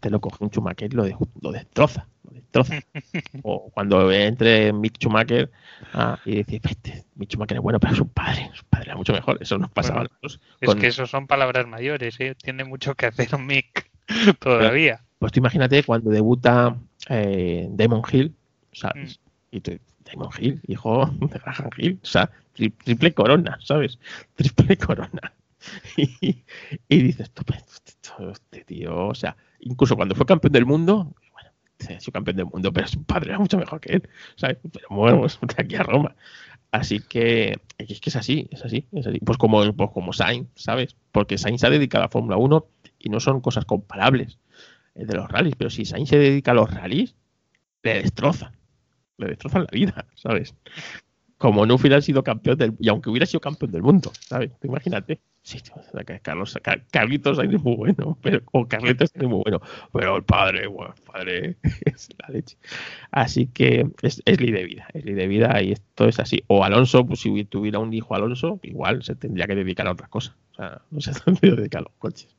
"Buah, 0.01 0.02
te, 0.02 0.09
te 0.09 0.10
lo 0.10 0.20
coge 0.20 0.44
un 0.44 0.51
Schumacher 0.51 0.93
y 0.93 0.97
lo, 0.97 1.05
de- 1.05 1.16
lo 1.40 1.52
destroza. 1.52 2.06
Lo 2.24 2.32
destroza. 2.32 2.74
o 3.43 3.70
cuando 3.70 4.10
entre 4.12 4.72
Mick 4.72 4.97
Schumacher 4.98 5.51
ah, 5.94 6.18
y 6.24 6.43
dices, 6.43 6.60
"Vete, 6.62 7.05
Mick 7.16 7.31
Schumacher 7.31 7.56
es 7.59 7.62
bueno, 7.62 7.78
pero 7.81 7.94
su 7.94 8.09
padre, 8.09 8.51
su 8.55 8.64
padre 8.64 8.86
era 8.86 8.97
mucho 8.97 9.12
mejor. 9.12 9.39
Eso 9.40 9.59
nos 9.59 9.70
pasaba 9.70 10.01
Bueno, 10.01 10.10
a 10.10 10.18
nosotros 10.22 10.40
Es 10.60 10.66
con- 10.68 10.78
que 10.78 10.86
eso 10.89 11.06
son 11.06 11.27
palabras 11.27 11.66
mayores, 11.66 12.18
¿eh? 12.20 12.35
Tiene 12.35 12.64
mucho 12.64 12.94
que 12.94 13.06
hacer 13.06 13.35
un 13.35 13.47
Mick 13.47 13.90
todavía. 14.40 15.02
Pues 15.18 15.32
tú 15.32 15.40
imagínate 15.40 15.82
cuando 15.85 16.10
debuta 16.10 16.77
eh, 17.09 17.68
Damon 17.70 18.02
Hill, 18.10 18.35
¿sabes? 18.72 19.18
Mm. 19.52 19.56
Y 19.56 19.60
tú, 19.60 19.78
Damon 20.05 20.31
Hill, 20.39 20.60
hijo 20.66 21.06
de 21.20 21.39
Graham 21.39 21.70
Hill, 21.77 22.01
o 22.02 22.06
sea, 22.06 22.31
tri- 22.56 22.72
triple 22.85 23.12
corona, 23.12 23.59
¿sabes? 23.62 23.98
Triple 24.35 24.77
corona. 24.77 25.32
Y, 25.97 26.43
y 26.89 27.02
dices, 27.02 27.28
esto- 27.28 27.44
este 28.32 28.64
tío, 28.64 29.09
o 29.09 29.14
sea, 29.14 29.36
incluso 29.60 29.96
cuando 29.96 30.14
fue 30.14 30.26
campeón 30.26 30.52
del 30.52 30.66
mundo, 30.66 31.14
bueno, 31.32 31.50
sido 32.00 32.12
campeón 32.12 32.36
del 32.36 32.46
mundo, 32.46 32.72
pero 32.72 32.86
su 32.86 33.02
padre 33.02 33.30
era 33.30 33.38
mucho 33.38 33.58
mejor 33.58 33.80
que 33.80 33.94
él, 33.94 34.08
¿sabes? 34.36 34.58
Pero 34.72 34.86
bueno, 34.90 35.20
pues, 35.20 35.38
de 35.56 35.62
aquí 35.62 35.76
a 35.76 35.82
Roma. 35.82 36.14
Así 36.72 37.00
que 37.00 37.58
es 37.78 38.00
que 38.00 38.10
es 38.10 38.16
así, 38.16 38.46
es 38.50 38.64
así, 38.64 38.86
es 38.92 39.06
así. 39.06 39.18
Pues 39.20 39.38
como, 39.38 39.72
pues 39.72 39.90
como 39.90 40.12
Sainz, 40.12 40.48
¿sabes? 40.54 40.96
Porque 41.10 41.36
Sainz 41.36 41.60
se 41.62 41.66
ha 41.66 41.70
dedicado 41.70 42.02
a 42.02 42.06
la 42.06 42.10
Fórmula 42.10 42.36
1 42.36 42.66
y 43.00 43.08
no 43.08 43.18
son 43.18 43.40
cosas 43.40 43.64
comparables 43.64 44.38
eh, 44.94 45.04
de 45.04 45.14
los 45.14 45.28
rallies, 45.28 45.56
pero 45.56 45.70
si 45.70 45.84
Sainz 45.84 46.10
se 46.10 46.18
dedica 46.18 46.52
a 46.52 46.54
los 46.54 46.72
rallies, 46.72 47.16
le 47.82 47.94
destrozan, 47.94 48.52
le 49.16 49.28
destrozan 49.28 49.62
la 49.62 49.70
vida, 49.72 50.06
¿sabes? 50.14 50.54
Como 51.38 51.66
no 51.66 51.74
hubiera 51.74 52.00
sido 52.02 52.22
campeón 52.22 52.58
del 52.58 52.76
y 52.78 52.88
aunque 52.88 53.10
hubiera 53.10 53.26
sido 53.26 53.40
campeón 53.40 53.72
del 53.72 53.82
mundo, 53.82 54.12
¿sabes? 54.20 54.52
Imagínate. 54.62 55.20
Sí, 55.42 55.58
tío, 55.60 55.72
o 55.76 55.82
sea, 55.90 56.04
que 56.04 56.20
Carlos, 56.20 56.56
Car- 56.62 56.84
Carlitos 56.92 57.38
Sainz 57.38 57.54
es 57.54 57.62
muy 57.62 57.74
bueno, 57.74 58.18
pero, 58.22 58.42
o 58.52 58.68
Carlitos 58.68 59.10
es 59.14 59.22
muy 59.22 59.42
bueno, 59.42 59.60
pero 59.92 60.16
el 60.16 60.22
padre, 60.22 60.66
bueno, 60.66 60.92
el 60.96 61.02
padre 61.02 61.56
es 61.86 62.08
la 62.18 62.28
leche. 62.28 62.56
Así 63.10 63.46
que 63.46 63.88
es, 64.02 64.22
es 64.26 64.40
ley 64.40 64.50
de 64.52 64.64
vida, 64.64 64.86
es 64.92 65.04
ley 65.04 65.14
de 65.14 65.26
vida 65.26 65.60
y 65.62 65.72
esto 65.72 66.06
es 66.06 66.18
así. 66.20 66.44
O 66.46 66.62
Alonso, 66.62 67.06
pues 67.06 67.20
si 67.20 67.44
tuviera 67.44 67.78
un 67.78 67.92
hijo 67.94 68.14
Alonso, 68.14 68.60
igual 68.62 69.02
se 69.02 69.14
tendría 69.16 69.46
que 69.46 69.54
dedicar 69.54 69.86
a 69.88 69.92
otras 69.92 70.10
cosas. 70.10 70.34
O 70.52 70.54
sea, 70.56 70.82
no 70.90 71.00
se 71.00 71.12
tendría 71.24 71.52
que 71.54 71.56
dedicar 71.56 71.80
a 71.80 71.84
los 71.84 71.92
coches. 71.98 72.36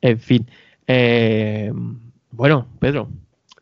En 0.00 0.18
fin. 0.18 0.46
eh, 0.88 1.72
bueno, 2.32 2.66
Pedro, 2.80 3.08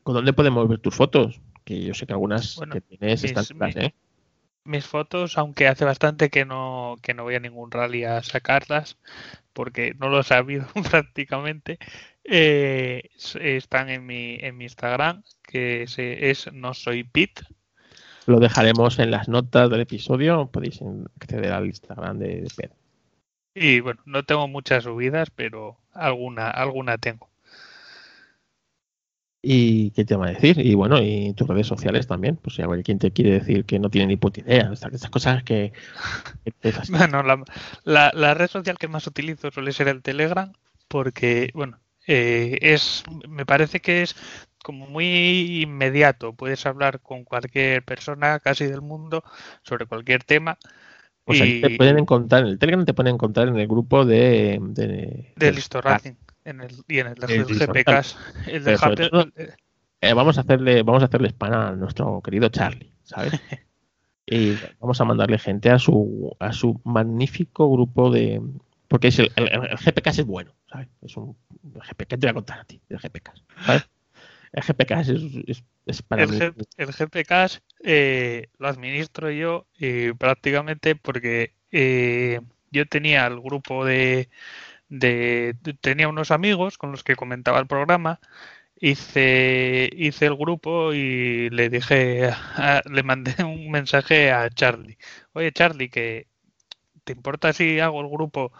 ¿con 0.02 0.14
dónde 0.14 0.32
podemos 0.32 0.66
ver 0.68 0.78
tus 0.78 0.94
fotos? 0.94 1.40
Que 1.64 1.82
yo 1.84 1.92
sé 1.94 2.06
que 2.06 2.12
algunas 2.14 2.56
Bueno, 2.56 2.72
que 2.72 2.80
tienes 2.80 3.22
mis- 3.22 3.30
están 3.30 3.44
chulas, 3.44 3.76
mi- 3.76 3.82
¿eh? 3.84 3.94
Mis 4.68 4.86
fotos, 4.86 5.38
aunque 5.38 5.68
hace 5.68 5.84
bastante 5.86 6.30
que 6.30 6.44
no, 6.46 6.96
que 7.02 7.14
no 7.14 7.24
voy 7.24 7.36
a 7.36 7.40
ningún 7.40 7.70
rally 7.72 8.04
a 8.04 8.22
sacarlas, 8.22 8.98
porque 9.54 9.94
no 9.98 10.08
lo 10.10 10.20
he 10.20 10.24
sabido 10.24 10.66
prácticamente, 10.90 11.78
eh, 12.24 13.10
están 13.40 13.90
en 13.90 14.06
mi, 14.06 14.36
en 14.40 14.56
mi 14.58 14.64
Instagram, 14.66 15.24
que 15.42 15.86
se- 15.88 16.30
es 16.30 16.52
no 16.52 16.74
soy 16.74 17.04
Pit. 17.04 17.40
Lo 18.26 18.38
dejaremos 18.38 19.00
en 19.00 19.10
las 19.10 19.28
notas 19.28 19.68
del 19.70 19.80
episodio. 19.80 20.46
Podéis 20.52 20.80
acceder 21.20 21.52
al 21.52 21.66
Instagram 21.66 22.18
de, 22.18 22.42
de 22.42 22.50
Pedro. 22.56 22.76
Y 23.54 23.80
bueno, 23.80 24.00
no 24.06 24.22
tengo 24.24 24.48
muchas 24.48 24.84
subidas, 24.84 25.28
pero 25.30 25.78
alguna, 25.92 26.48
alguna 26.48 26.96
tengo. 26.96 27.27
¿Y 29.40 29.92
qué 29.92 30.04
te 30.04 30.16
va 30.16 30.26
a 30.26 30.30
decir? 30.30 30.58
Y 30.58 30.74
bueno, 30.74 31.00
y 31.00 31.32
tus 31.34 31.46
redes 31.46 31.66
sociales 31.66 32.06
también. 32.08 32.36
Pues 32.36 32.56
si 32.56 32.62
alguien 32.62 32.98
te 32.98 33.12
quiere 33.12 33.30
decir 33.32 33.64
que 33.64 33.78
no 33.78 33.88
tiene 33.88 34.08
ni 34.08 34.16
puta 34.16 34.40
idea, 34.40 34.70
estas, 34.72 35.08
cosas 35.10 35.42
que. 35.44 35.72
Bueno, 36.90 37.22
la, 37.22 37.42
la, 37.84 38.10
la 38.14 38.34
red 38.34 38.48
social 38.48 38.78
que 38.78 38.88
más 38.88 39.06
utilizo 39.06 39.50
suele 39.50 39.72
ser 39.72 39.88
el 39.88 40.02
Telegram, 40.02 40.52
porque, 40.88 41.50
bueno, 41.54 41.78
eh, 42.06 42.58
es, 42.62 43.04
me 43.28 43.46
parece 43.46 43.80
que 43.80 44.02
es 44.02 44.16
como 44.64 44.86
muy 44.86 45.62
inmediato. 45.62 46.32
Puedes 46.32 46.66
hablar 46.66 47.00
con 47.00 47.24
cualquier 47.24 47.84
persona 47.84 48.40
casi 48.40 48.66
del 48.66 48.80
mundo 48.82 49.22
sobre 49.62 49.86
cualquier 49.86 50.24
tema. 50.24 50.58
Ahí 51.26 51.60
te 51.60 51.70
y- 51.70 51.76
pueden 51.76 51.98
encontrar, 51.98 52.42
en 52.42 52.48
el 52.48 52.58
Telegram 52.58 52.84
te 52.84 52.94
pueden 52.94 53.14
encontrar 53.14 53.48
en 53.48 53.58
el 53.58 53.68
grupo 53.68 54.04
de... 54.04 54.58
de, 54.62 54.86
del 54.88 55.34
de- 55.36 55.52
Listo 55.52 55.80
Racing 55.80 56.14
en 56.48 56.60
el, 56.60 56.70
y 56.88 56.98
en 56.98 57.06
el 57.08 57.14
El 57.28 57.46
Listo 57.46 57.72
GPK. 57.72 58.04
El 58.46 58.64
de 58.64 58.76
todo- 58.76 59.28
eh, 59.36 59.48
Eh, 60.00 60.14
vamos 60.14 60.38
a 60.38 60.42
hacerle 60.42 60.82
vamos 60.82 61.02
a 61.02 61.06
hacerle 61.06 61.28
spam 61.30 61.52
a 61.52 61.72
nuestro 61.72 62.20
querido 62.22 62.48
Charlie, 62.50 62.92
¿sabes? 63.02 63.32
y 64.26 64.52
vamos 64.80 65.00
a 65.00 65.04
mandarle 65.04 65.38
gente 65.38 65.70
a 65.70 65.78
su 65.78 66.36
a 66.38 66.52
su 66.52 66.80
magnífico 66.84 67.70
grupo 67.72 68.10
de 68.10 68.40
porque 68.88 69.08
es 69.08 69.18
el, 69.18 69.30
el, 69.36 69.48
el 69.48 69.76
GPK 69.76 70.06
es 70.10 70.24
bueno, 70.26 70.52
¿sabes? 70.70 70.88
Es 71.02 71.16
un 71.16 71.36
el 71.74 71.80
GPK 71.82 72.08
te 72.10 72.16
voy 72.18 72.28
a 72.30 72.34
contar 72.34 72.60
a 72.60 72.64
ti, 72.64 72.80
el 72.88 72.98
GPK, 72.98 73.32
¿sabes? 73.66 73.88
El 74.52 74.62
GPK 74.62 74.90
es, 75.00 75.08
es, 75.46 75.64
es 75.86 76.02
para 76.02 76.22
el, 76.22 76.30
mí 76.30 76.38
G- 76.38 76.54
el 76.76 76.88
GPK 76.92 77.60
eh, 77.84 78.46
lo 78.58 78.68
administro 78.68 79.30
yo 79.30 79.66
y 79.76 80.12
prácticamente 80.12 80.94
porque 80.94 81.52
eh, 81.72 82.40
yo 82.70 82.86
tenía 82.86 83.26
el 83.26 83.40
grupo 83.40 83.84
de, 83.84 84.28
de 84.88 85.54
tenía 85.80 86.08
unos 86.08 86.30
amigos 86.30 86.78
con 86.78 86.90
los 86.92 87.04
que 87.04 87.16
comentaba 87.16 87.58
el 87.58 87.66
programa 87.66 88.20
hice 88.80 89.90
hice 89.92 90.26
el 90.26 90.36
grupo 90.36 90.92
y 90.94 91.50
le 91.50 91.68
dije 91.68 92.30
a- 92.56 92.82
le 92.90 93.02
mandé 93.02 93.34
un 93.44 93.70
mensaje 93.70 94.30
a 94.32 94.48
Charlie 94.50 94.98
oye 95.32 95.52
Charlie 95.52 95.88
que 95.90 96.26
te 97.04 97.12
importa 97.12 97.52
si 97.52 97.80
hago 97.80 98.00
el 98.00 98.08
grupo 98.08 98.52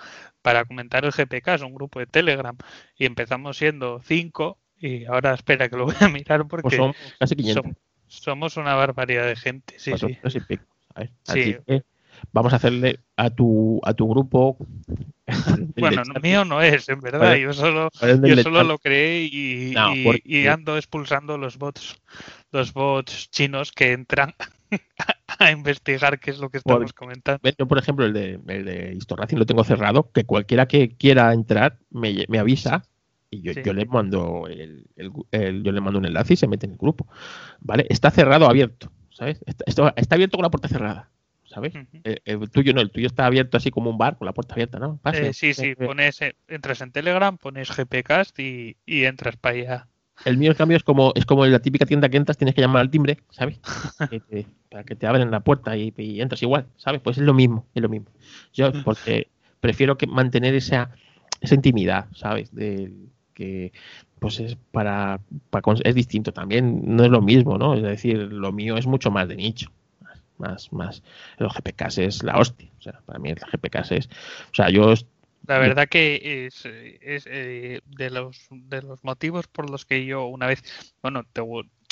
para 0.43 0.65
comentar 0.65 1.05
el 1.05 1.13
GPK 1.13 1.55
es 1.55 1.63
un 1.63 1.75
grupo 1.75 1.99
de 1.99 2.07
Telegram 2.07 2.57
y 2.97 3.07
empezamos 3.07 3.57
siendo 3.57 4.01
cinco 4.05 4.59
y 4.81 5.05
ahora 5.07 5.35
espera 5.35 5.69
que 5.69 5.77
lo 5.77 5.85
voy 5.87 5.95
a 6.01 6.09
mirar 6.09 6.47
porque 6.49 6.63
pues 6.63 6.77
son 6.77 6.95
casi 7.19 7.37
500, 7.37 7.65
som- 7.65 7.77
somos 8.07 8.57
una 8.57 8.75
barbaridad 8.75 9.27
de 9.27 9.37
gente, 9.37 9.75
sí, 9.79 9.93
sí. 9.93 10.17
400 10.17 10.35
y 10.35 10.41
pico, 10.41 10.65
¿sabes? 10.95 11.11
Sí. 11.11 11.31
Así 11.31 11.55
que 11.67 11.83
vamos 12.33 12.53
a 12.53 12.57
hacerle 12.57 13.01
a 13.17 13.31
tu 13.31 13.81
a 13.85 13.95
tu 13.95 14.09
grupo 14.09 14.57
Bueno, 15.77 16.03
no, 16.05 16.21
mío 16.21 16.45
no 16.45 16.63
es, 16.63 16.89
en 16.89 17.01
verdad. 17.01 17.37
Yo 17.37 17.53
solo, 17.53 17.91
yo 18.23 18.37
solo 18.43 18.63
lo 18.65 18.79
creé 18.79 19.25
y, 19.25 19.73
No, 19.75 19.95
y- 19.95 20.05
porque- 20.05 20.23
y 20.25 20.47
ando 20.47 20.77
expulsando 20.77 21.37
los 21.39 21.59
bots, 21.59 21.97
los 22.51 22.73
bots 22.73 23.31
chinos 23.31 23.71
que 23.73 23.93
entran 23.93 24.35
a 25.39 25.51
investigar 25.51 26.19
qué 26.19 26.31
es 26.31 26.39
lo 26.39 26.49
que 26.51 26.59
estamos 26.59 26.93
comentando. 26.93 27.41
Yo, 27.59 27.67
por 27.69 27.79
ejemplo, 27.79 28.07
el 28.07 28.13
de, 28.13 28.41
el 28.49 28.65
de 28.65 28.95
Historracing 28.97 29.39
lo 29.39 29.47
tengo 29.47 29.65
cerrado, 29.65 30.11
que 30.13 30.25
cualquiera 30.25 30.67
que 30.67 30.91
quiera 30.97 31.33
entrar 31.33 31.79
me, 31.91 32.25
me 32.29 32.39
avisa 32.39 32.85
y 33.31 33.43
yo, 33.43 33.53
Sí. 33.53 33.61
yo 33.65 33.73
le 33.75 33.85
mando 33.85 34.47
el, 34.49 34.87
el- 34.97 35.13
el- 35.33 35.63
yo 35.63 35.73
le 35.73 35.81
mando 35.83 35.99
un 35.99 36.07
enlace 36.07 36.35
y 36.35 36.37
se 36.37 36.49
mete 36.49 36.65
en 36.67 36.73
el 36.73 36.79
grupo. 36.79 37.07
¿Vale? 37.61 37.87
Está 37.91 38.11
cerrado 38.11 38.49
abierto, 38.49 38.91
¿sabes? 39.11 39.45
Está 39.47 40.15
abierto 40.15 40.39
con 40.39 40.43
la 40.45 40.51
puerta 40.51 40.69
cerrada, 40.69 41.11
¿sabes? 41.49 41.75
Ujú. 41.75 42.01
El, 42.05 42.23
el 42.25 42.51
tuyo 42.51 42.73
no, 42.73 42.81
el 42.81 42.91
tuyo 42.91 43.07
está 43.07 43.27
abierto 43.27 43.57
así 43.57 43.71
como 43.71 43.91
un 43.91 43.99
bar 43.99 44.17
con 44.17 44.27
la 44.27 44.33
puerta 44.33 44.55
abierta, 44.55 44.79
¿no? 44.79 44.99
Pase. 45.03 45.29
Eh, 45.29 45.33
sí, 45.33 45.55
sí, 45.55 45.69
Eh, 45.69 45.77
pones, 45.77 46.21
eh, 46.23 46.35
entras 46.49 46.81
en 46.81 46.93
Telegram, 46.93 47.37
pones 47.37 47.71
GPcast 47.71 48.39
y, 48.39 48.77
y 48.87 49.05
entras 49.05 49.37
para 49.37 49.57
allá. 49.57 49.89
El 50.25 50.37
mío, 50.37 50.51
en 50.51 50.57
cambio, 50.57 50.77
es 50.77 50.83
como, 50.83 51.13
es 51.15 51.25
como 51.25 51.47
la 51.47 51.61
típica 51.61 51.87
tienda 51.87 52.09
que 52.09 52.17
entras, 52.17 52.37
tienes 52.37 52.55
que 52.55 52.61
llamar 52.61 52.83
al 52.83 52.91
timbre, 52.91 53.19
¿sabes? 53.31 53.61
Que 54.11 54.21
te- 54.21 54.47
para 54.69 54.85
que 54.85 54.95
te 54.97 55.07
abren 55.07 55.31
la 55.31 55.41
puerta 55.41 55.77
y, 55.77 55.93
y 55.97 56.21
entras 56.21 56.43
igual, 56.43 56.67
¿sabes? 56.77 57.01
Pues 57.01 57.19
es 57.19 57.23
lo 57.25 57.35
mismo, 57.35 57.67
es 57.75 57.83
lo 57.83 57.89
mismo. 57.89 58.09
Yo, 58.53 58.73
porque 58.85 59.29
prefiero 59.61 59.97
que 59.97 60.07
mantener 60.07 60.55
esa, 60.55 60.91
esa 61.41 61.55
intimidad, 61.55 62.07
¿sabes? 62.15 62.55
Del 62.55 63.09
que, 63.35 63.73
pues 64.19 64.41
es 64.41 64.57
para, 64.73 65.21
para 65.51 65.63
es 65.85 65.95
distinto 65.95 66.33
también, 66.33 66.83
no 66.85 67.05
es 67.05 67.11
lo 67.11 67.23
mismo, 67.23 67.57
¿no? 67.57 67.75
Es 67.75 67.83
decir, 67.83 68.17
lo 68.19 68.53
mío 68.53 68.77
es 68.77 68.87
mucho 68.87 69.11
más 69.11 69.29
de 69.29 69.37
nicho. 69.37 69.71
Más, 70.39 70.73
más, 70.73 71.03
los 71.39 71.53
GPKs 71.55 71.99
es 71.99 72.23
la 72.23 72.39
hostia. 72.39 72.71
O 72.79 72.83
sea, 72.83 73.01
para 73.07 73.19
mí 73.19 73.31
el 73.31 73.39
GPKs 73.39 73.93
es, 73.93 74.07
o 74.53 74.55
sea, 74.55 74.71
yo 74.71 74.95
La 75.47 75.59
verdad 75.59 75.89
que 75.89 76.47
es, 76.47 76.65
es 76.67 77.25
eh, 77.27 77.81
de 77.87 78.11
los 78.11 78.47
de 78.51 78.83
los 78.83 79.03
motivos 79.05 79.47
por 79.49 79.71
los 79.71 79.87
que 79.87 80.05
yo 80.05 80.27
una 80.27 80.47
vez, 80.47 80.63
bueno, 81.03 81.25
te- 81.33 81.41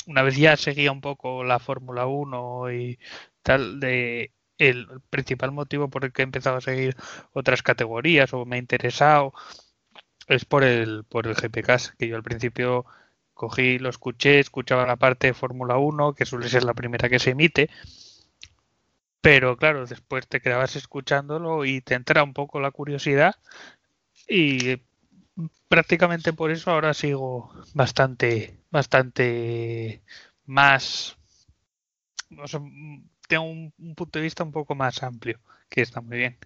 una 0.05 0.21
vez 0.21 0.37
ya 0.37 0.55
seguía 0.57 0.91
un 0.91 1.01
poco 1.01 1.43
la 1.43 1.59
Fórmula 1.59 2.05
1 2.07 2.71
y 2.71 2.99
tal, 3.41 3.79
de 3.79 4.31
el 4.59 4.87
principal 5.09 5.51
motivo 5.51 5.89
por 5.89 6.05
el 6.05 6.11
que 6.13 6.21
he 6.21 6.25
empezado 6.25 6.57
a 6.57 6.61
seguir 6.61 6.95
otras 7.33 7.63
categorías 7.63 8.33
o 8.33 8.45
me 8.45 8.57
he 8.57 8.59
interesado 8.59 9.33
es 10.27 10.45
por 10.45 10.63
el 10.63 11.03
por 11.05 11.27
el 11.27 11.35
GPK, 11.35 11.77
que 11.97 12.07
yo 12.07 12.15
al 12.15 12.23
principio 12.23 12.85
cogí, 13.33 13.79
lo 13.79 13.89
escuché, 13.89 14.39
escuchaba 14.39 14.85
la 14.87 14.95
parte 14.97 15.27
de 15.27 15.33
Fórmula 15.33 15.77
1, 15.77 16.13
que 16.13 16.25
suele 16.25 16.49
ser 16.49 16.63
la 16.63 16.73
primera 16.73 17.09
que 17.09 17.19
se 17.19 17.31
emite, 17.31 17.69
pero 19.27 19.57
claro, 19.57 19.85
después 19.85 20.25
te 20.25 20.39
quedabas 20.39 20.77
escuchándolo 20.77 21.65
y 21.65 21.81
te 21.81 21.95
entra 21.95 22.23
un 22.23 22.31
poco 22.31 22.61
la 22.61 22.71
curiosidad 22.71 23.35
y 24.29 24.77
prácticamente 25.67 26.31
por 26.31 26.49
eso 26.49 26.71
ahora 26.71 26.93
sigo 26.93 27.51
bastante, 27.73 28.57
bastante 28.71 30.01
más, 30.45 31.17
tengo 33.27 33.43
un, 33.43 33.73
punto 33.97 34.17
de 34.17 34.23
vista 34.23 34.45
un 34.45 34.53
poco 34.53 34.75
más 34.75 35.03
amplio, 35.03 35.41
que 35.67 35.81
está 35.81 35.99
muy 35.99 36.19
bien. 36.19 36.37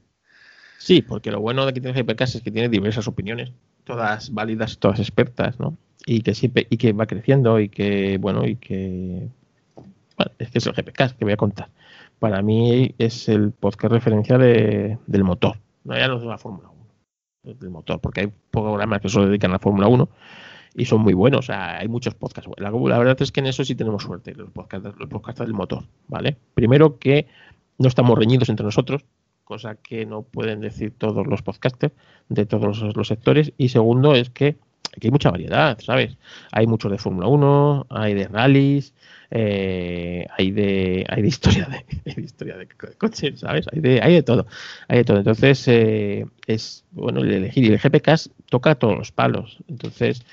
Sí, 0.79 1.03
porque 1.03 1.29
lo 1.29 1.39
bueno 1.39 1.67
de 1.67 1.73
que 1.73 1.81
tiene 1.81 1.99
Hypercast 1.99 2.37
es 2.37 2.41
que 2.41 2.49
tiene 2.49 2.67
diversas 2.67 3.07
opiniones, 3.07 3.51
todas 3.83 4.33
válidas, 4.33 4.79
todas 4.79 4.99
expertas, 4.99 5.59
¿no? 5.59 5.77
Y 6.07 6.23
que 6.23 6.33
siempre, 6.33 6.65
y 6.67 6.77
que 6.77 6.93
va 6.93 7.05
creciendo 7.05 7.59
y 7.59 7.69
que, 7.69 8.17
bueno, 8.17 8.47
y 8.47 8.55
que, 8.55 9.27
es 10.39 10.49
que 10.49 10.57
es 10.57 10.65
el 10.65 10.73
GPcast 10.73 11.15
que 11.15 11.25
voy 11.25 11.33
a 11.33 11.37
contar. 11.37 11.69
Para 12.21 12.43
mí 12.43 12.93
es 12.99 13.27
el 13.29 13.51
podcast 13.51 13.93
referencia 13.93 14.37
de, 14.37 14.99
del 15.07 15.23
motor, 15.23 15.57
no 15.83 15.97
ya 15.97 16.07
no 16.07 16.19
de 16.19 16.27
la 16.27 16.37
Fórmula 16.37 16.69
1, 17.41 17.55
del 17.55 17.71
motor, 17.71 17.99
porque 17.99 18.21
hay 18.21 18.33
programas 18.51 19.01
que 19.01 19.09
solo 19.09 19.25
dedican 19.25 19.49
a 19.49 19.53
la 19.55 19.59
Fórmula 19.59 19.87
1 19.87 20.07
y 20.75 20.85
son 20.85 21.01
muy 21.01 21.15
buenos. 21.15 21.39
O 21.39 21.41
sea, 21.41 21.79
hay 21.79 21.87
muchos 21.87 22.13
podcasts. 22.13 22.47
La, 22.57 22.69
verdad 22.69 23.19
es 23.19 23.31
que 23.31 23.39
en 23.39 23.47
eso 23.47 23.65
sí 23.65 23.73
tenemos 23.73 24.03
suerte, 24.03 24.35
los 24.35 24.51
podcasts, 24.51 24.87
los 24.99 25.35
del 25.35 25.53
motor, 25.55 25.85
¿vale? 26.09 26.37
Primero 26.53 26.99
que 26.99 27.25
no 27.79 27.87
estamos 27.87 28.15
reñidos 28.19 28.49
entre 28.49 28.65
nosotros, 28.67 29.03
cosa 29.43 29.73
que 29.73 30.05
no 30.05 30.21
pueden 30.21 30.61
decir 30.61 30.93
todos 30.95 31.25
los 31.25 31.41
podcasters 31.41 31.95
de 32.29 32.45
todos 32.45 32.95
los, 32.95 33.07
sectores. 33.07 33.51
Y 33.57 33.69
segundo 33.69 34.13
es 34.13 34.29
que 34.29 34.57
hay 34.99 35.11
mucha 35.11 35.31
variedad, 35.31 35.77
¿sabes? 35.81 36.17
Hay 36.51 36.67
muchos 36.67 36.91
de 36.91 36.97
Fórmula 36.97 37.27
1, 37.27 37.87
hay 37.89 38.13
de 38.13 38.27
rallies, 38.27 38.93
eh, 39.29 40.27
hay 40.37 40.51
de 40.51 41.05
hay 41.07 41.21
de 41.21 41.27
historia 41.27 41.65
de, 41.65 42.21
historia 42.21 42.57
de 42.57 42.67
coches, 42.97 43.39
¿sabes? 43.39 43.65
Hay 43.71 43.79
de, 43.79 44.01
hay 44.01 44.13
de 44.15 44.23
todo, 44.23 44.45
hay 44.87 44.99
de 44.99 45.03
todo. 45.05 45.17
Entonces 45.17 45.67
eh, 45.67 46.25
es 46.47 46.83
bueno 46.91 47.21
elegir 47.21 47.63
y 47.63 47.67
el 47.67 47.79
GPK 47.79 48.09
toca 48.49 48.75
todos 48.75 48.97
los 48.97 49.11
palos. 49.11 49.59
Entonces 49.67 50.23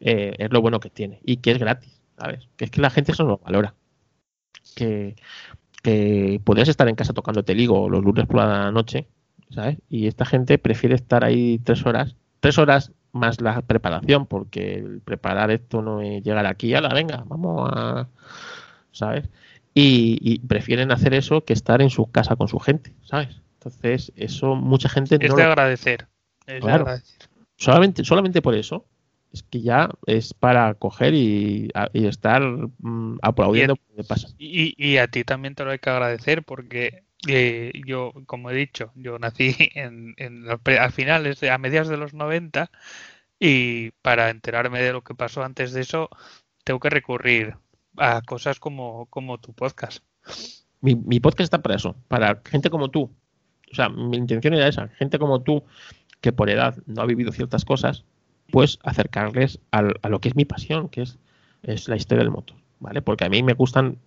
eh, 0.00 0.34
es 0.38 0.50
lo 0.50 0.60
bueno 0.60 0.80
que 0.80 0.90
tiene 0.90 1.20
y 1.24 1.36
que 1.38 1.52
es 1.52 1.58
gratis, 1.58 2.00
¿sabes? 2.18 2.48
Que 2.56 2.64
es 2.64 2.70
que 2.70 2.80
la 2.80 2.90
gente 2.90 3.12
eso 3.12 3.22
no 3.22 3.30
lo 3.30 3.38
valora. 3.38 3.74
Que, 4.74 5.16
que 5.82 6.40
podrías 6.44 6.68
estar 6.68 6.88
en 6.88 6.96
casa 6.96 7.12
tocando 7.12 7.42
ligo 7.46 7.88
los 7.88 8.04
lunes 8.04 8.26
por 8.26 8.36
la 8.36 8.70
noche, 8.72 9.06
¿sabes? 9.50 9.78
Y 9.88 10.08
esta 10.08 10.24
gente 10.24 10.58
prefiere 10.58 10.94
estar 10.96 11.24
ahí 11.24 11.58
tres 11.64 11.86
horas, 11.86 12.16
tres 12.40 12.58
horas 12.58 12.92
más 13.18 13.40
la 13.40 13.60
preparación, 13.62 14.26
porque 14.26 14.76
el 14.76 15.00
preparar 15.00 15.50
esto 15.50 15.82
no 15.82 16.00
es 16.00 16.22
llegar 16.22 16.46
aquí, 16.46 16.74
a 16.74 16.80
la 16.80 16.94
venga, 16.94 17.24
vamos 17.26 17.70
a, 17.72 18.08
¿sabes? 18.92 19.28
Y, 19.74 20.40
prefieren 20.40 20.90
hacer 20.90 21.14
eso 21.14 21.44
que 21.44 21.52
estar 21.52 21.80
en 21.82 21.90
su 21.90 22.10
casa 22.10 22.34
con 22.34 22.48
su 22.48 22.58
gente, 22.58 22.92
¿sabes? 23.04 23.40
Entonces, 23.54 24.12
eso 24.16 24.56
mucha 24.56 24.88
gente 24.88 25.18
es 25.20 25.34
de 25.34 25.42
agradecer. 25.42 26.08
Es 26.46 26.64
de 26.64 26.70
agradecer. 26.72 27.28
Solamente, 27.56 28.04
solamente 28.04 28.42
por 28.42 28.54
eso 28.54 28.86
es 29.32 29.42
que 29.42 29.60
ya 29.60 29.90
es 30.06 30.34
para 30.34 30.74
coger 30.74 31.14
y, 31.14 31.70
estar 31.92 32.42
mm, 32.42 33.18
aplaudiendo 33.22 33.76
y 33.96 34.00
a, 34.00 34.04
pasa. 34.04 34.28
Y, 34.38 34.96
a 34.96 35.08
ti 35.08 35.24
también 35.24 35.54
te 35.54 35.64
lo 35.64 35.70
hay 35.70 35.78
que 35.78 35.90
agradecer 35.90 36.42
porque 36.42 37.04
eh, 37.26 37.72
yo, 37.86 38.12
como 38.26 38.50
he 38.50 38.54
dicho, 38.54 38.92
yo 38.94 39.18
nací 39.18 39.56
en, 39.74 40.14
a 40.48 40.90
finales, 40.90 41.42
a 41.42 41.58
mediados 41.58 41.88
de 41.88 41.96
los 41.96 42.14
90 42.14 42.70
y 43.40 43.90
para 44.02 44.30
enterarme 44.30 44.80
de 44.80 44.92
lo 44.92 45.02
que 45.02 45.14
pasó 45.14 45.42
antes 45.42 45.72
de 45.72 45.80
eso 45.80 46.10
tengo 46.64 46.80
que 46.80 46.90
recurrir 46.90 47.56
a 47.96 48.22
cosas 48.22 48.60
como, 48.60 49.06
como 49.06 49.38
tu 49.38 49.52
podcast. 49.52 50.04
Mi, 50.80 50.94
mi 50.94 51.18
podcast 51.18 51.46
está 51.46 51.62
para 51.62 51.76
eso, 51.76 51.96
para 52.08 52.40
gente 52.44 52.70
como 52.70 52.90
tú. 52.90 53.10
O 53.70 53.74
sea, 53.74 53.88
mi 53.88 54.16
intención 54.16 54.54
era 54.54 54.68
esa, 54.68 54.88
gente 54.88 55.18
como 55.18 55.42
tú 55.42 55.64
que 56.20 56.32
por 56.32 56.50
edad 56.50 56.76
no 56.86 57.02
ha 57.02 57.06
vivido 57.06 57.32
ciertas 57.32 57.64
cosas 57.64 58.04
pues 58.50 58.78
acercarles 58.82 59.60
a 59.70 59.82
lo 59.82 60.20
que 60.20 60.28
es 60.28 60.34
mi 60.34 60.46
pasión, 60.46 60.88
que 60.88 61.02
es, 61.02 61.18
es 61.62 61.88
la 61.88 61.96
historia 61.96 62.24
del 62.24 62.32
motor, 62.32 62.56
¿vale? 62.80 63.02
Porque 63.02 63.24
a 63.24 63.28
mí 63.28 63.42
me 63.42 63.52
gustan 63.52 63.98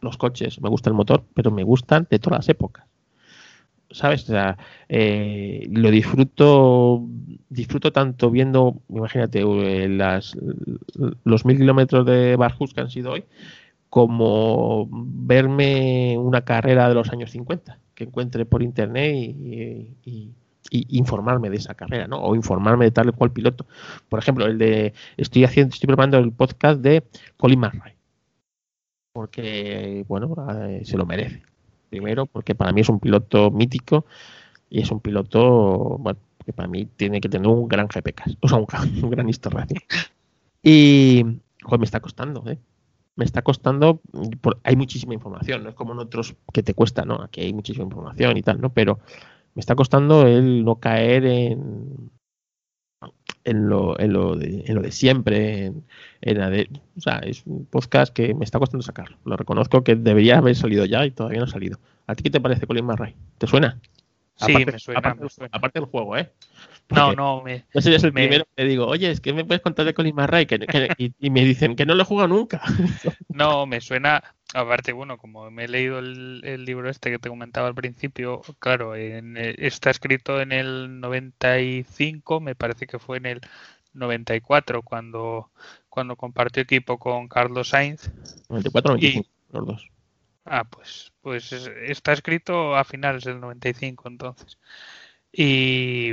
los 0.00 0.16
coches, 0.16 0.60
me 0.60 0.68
gusta 0.68 0.90
el 0.90 0.94
motor, 0.94 1.24
pero 1.34 1.50
me 1.50 1.62
gustan 1.62 2.06
de 2.10 2.18
todas 2.18 2.38
las 2.40 2.48
épocas. 2.48 2.86
¿Sabes? 3.90 4.24
O 4.24 4.26
sea, 4.26 4.58
eh, 4.88 5.66
lo 5.70 5.90
disfruto, 5.90 7.04
disfruto 7.48 7.92
tanto 7.92 8.30
viendo, 8.30 8.82
imagínate, 8.88 9.40
eh, 9.42 9.88
las, 9.88 10.36
los 11.24 11.44
mil 11.44 11.56
kilómetros 11.56 12.04
de 12.04 12.36
Barjus 12.36 12.74
que 12.74 12.80
han 12.80 12.90
sido 12.90 13.12
hoy, 13.12 13.24
como 13.88 14.88
verme 14.90 16.18
una 16.18 16.42
carrera 16.42 16.88
de 16.88 16.94
los 16.94 17.10
años 17.10 17.30
50 17.30 17.78
que 17.94 18.04
encuentre 18.04 18.44
por 18.44 18.62
internet 18.62 19.14
y 19.14 20.34
informarme 20.72 21.50
de 21.50 21.56
esa 21.56 21.74
carrera, 21.74 22.06
¿no? 22.06 22.18
O 22.18 22.34
informarme 22.34 22.84
de 22.86 22.90
tal 22.90 23.08
o 23.08 23.12
cual 23.12 23.32
piloto. 23.32 23.66
Por 24.08 24.18
ejemplo, 24.18 24.46
el 24.46 24.58
de 24.58 24.94
estoy 25.16 25.44
haciendo, 25.44 25.74
estoy 25.74 25.86
preparando 25.86 26.18
el 26.18 26.32
podcast 26.32 26.80
de 26.80 27.04
Colin 27.36 27.60
McRae. 27.60 27.95
Porque, 29.16 30.04
bueno, 30.08 30.34
eh, 30.68 30.82
se 30.84 30.98
lo 30.98 31.06
merece. 31.06 31.40
Primero, 31.88 32.26
porque 32.26 32.54
para 32.54 32.70
mí 32.72 32.82
es 32.82 32.90
un 32.90 33.00
piloto 33.00 33.50
mítico 33.50 34.04
y 34.68 34.82
es 34.82 34.90
un 34.90 35.00
piloto, 35.00 35.96
bueno, 35.98 36.18
que 36.44 36.52
para 36.52 36.68
mí 36.68 36.84
tiene 36.84 37.18
que 37.22 37.30
tener 37.30 37.48
un 37.48 37.66
gran 37.66 37.86
GPK, 37.86 38.36
o 38.42 38.46
sea, 38.46 38.58
un, 38.58 38.66
gran 39.08 39.26
historia. 39.30 39.66
Y, 40.62 41.24
joder, 41.62 41.80
me 41.80 41.86
está 41.86 42.00
costando, 42.00 42.44
¿eh? 42.46 42.58
Me 43.14 43.24
está 43.24 43.40
costando, 43.40 44.02
hay 44.62 44.76
muchísima 44.76 45.14
información, 45.14 45.62
no 45.62 45.70
es 45.70 45.74
como 45.74 45.94
en 45.94 46.00
otros 46.00 46.36
que 46.52 46.62
te 46.62 46.74
cuesta, 46.74 47.06
¿no? 47.06 47.22
Aquí 47.22 47.40
hay 47.40 47.54
muchísima 47.54 47.84
información 47.84 48.36
y 48.36 48.42
tal, 48.42 48.60
¿no? 48.60 48.68
Pero 48.74 48.98
me 49.54 49.60
está 49.60 49.74
costando 49.76 50.26
el 50.26 50.62
no 50.62 50.76
caer 50.76 51.24
en, 51.24 52.10
en, 53.46 53.68
lo, 53.68 53.98
en, 53.98 54.12
lo, 54.12 54.36
de, 54.36 54.64
en 54.66 54.74
lo 54.74 54.82
de 54.82 54.92
siempre. 54.92 55.72
En, 56.20 56.76
o 56.96 57.00
sea, 57.00 57.18
es 57.18 57.42
un 57.46 57.64
podcast 57.66 58.12
que 58.12 58.34
me 58.34 58.44
está 58.44 58.58
costando 58.58 58.82
sacar. 58.82 59.16
Lo 59.24 59.36
reconozco 59.36 59.82
que 59.84 59.94
debería 59.94 60.38
haber 60.38 60.56
salido 60.56 60.84
ya 60.84 61.06
y 61.06 61.12
todavía 61.12 61.38
no 61.38 61.44
ha 61.44 61.48
salido. 61.48 61.78
¿A 62.06 62.14
ti 62.14 62.24
qué 62.24 62.30
te 62.30 62.40
parece 62.40 62.66
Colin 62.66 62.84
Murray? 62.84 63.14
¿Te 63.38 63.46
suena? 63.46 63.80
Sí, 64.36 64.52
me 64.66 64.78
suena, 64.78 65.16
aparte, 65.50 65.80
del 65.80 65.88
juego, 65.88 66.14
¿eh? 66.14 66.30
no, 66.90 67.14
no, 67.14 67.42
me. 67.42 67.64
Yo 67.72 67.80
soy 67.80 67.94
el 67.94 68.12
primero 68.12 68.44
que 68.54 68.64
digo, 68.64 68.86
oye, 68.86 69.10
es 69.10 69.20
que 69.22 69.32
me 69.32 69.46
puedes 69.46 69.62
contar 69.62 69.86
de 69.86 69.94
Colin 69.94 70.14
Murray 70.14 70.46
y, 70.98 71.30
me 71.30 71.42
dicen 71.42 71.74
que 71.74 71.86
no 71.86 71.94
lo 71.94 72.04
juega 72.04 72.26
nunca. 72.26 72.60
no, 73.30 73.64
me 73.64 73.80
suena. 73.80 74.22
Aparte, 74.54 74.92
bueno, 74.92 75.18
como 75.18 75.50
me 75.50 75.64
he 75.64 75.68
leído 75.68 75.98
el, 75.98 76.64
libro 76.64 76.88
este 76.88 77.10
que 77.10 77.18
te 77.18 77.28
comentaba 77.28 77.66
al 77.66 77.74
principio, 77.74 78.42
claro, 78.58 78.94
en, 78.94 79.36
eh, 79.36 79.54
está 79.58 79.90
escrito 79.90 80.40
en 80.40 80.52
el 80.52 81.00
95, 81.00 82.40
me 82.40 82.54
parece 82.54 82.86
que 82.86 82.98
fue 82.98 83.16
en 83.16 83.26
el 83.26 83.40
94 83.92 84.82
cuando, 84.82 85.50
cuando 85.88 86.16
compartió 86.16 86.62
equipo 86.62 86.98
con 86.98 87.28
Carlos 87.28 87.70
Sainz. 87.70 88.10
94 88.48 88.92
95, 88.92 89.28
los 89.50 89.66
dos. 89.66 89.90
Ah, 90.44 90.62
pues, 90.64 91.12
pues 91.22 91.52
está 91.52 92.12
escrito 92.12 92.76
a 92.76 92.84
finales 92.84 93.24
del 93.24 93.40
95 93.40 94.08
entonces. 94.08 94.58
Y 95.32 96.12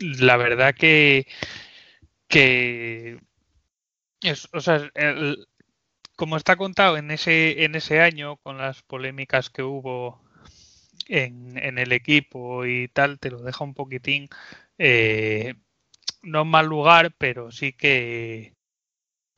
la 0.00 0.36
verdad 0.36 0.74
que, 0.74 1.28
que 2.26 3.20
es, 4.22 4.48
o 4.52 4.60
sea, 4.60 4.90
como 6.18 6.36
está 6.36 6.56
contado 6.56 6.96
en 6.98 7.12
ese, 7.12 7.64
en 7.64 7.76
ese 7.76 8.00
año, 8.00 8.38
con 8.38 8.58
las 8.58 8.82
polémicas 8.82 9.50
que 9.50 9.62
hubo 9.62 10.20
en, 11.06 11.78
el 11.78 11.92
equipo 11.92 12.66
y 12.66 12.88
tal, 12.88 13.20
te 13.20 13.30
lo 13.30 13.40
deja 13.42 13.62
un 13.64 13.74
poquitín, 13.74 14.28
eh, 14.78 15.54
no 16.22 16.42
en 16.42 16.48
mal 16.48 16.66
lugar, 16.66 17.14
pero 17.18 17.52
sí 17.52 17.72
que, 17.72 18.56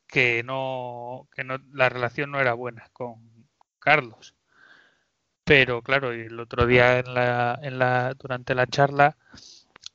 que, 0.08 0.42
no, 0.42 1.28
que 1.34 1.44
no, 1.44 1.58
la 1.74 1.90
relación 1.90 2.30
no 2.30 2.40
era 2.40 2.54
buena 2.54 2.88
con, 2.94 3.46
Carlos. 3.78 4.34
Pero 5.44 5.82
claro, 5.82 6.12
el 6.12 6.40
otro 6.40 6.66
día 6.66 6.98
en 7.00 7.12
la, 7.14 7.58
en 7.62 7.78
la, 7.78 8.14
durante 8.14 8.54
la 8.54 8.66
charla, 8.66 9.18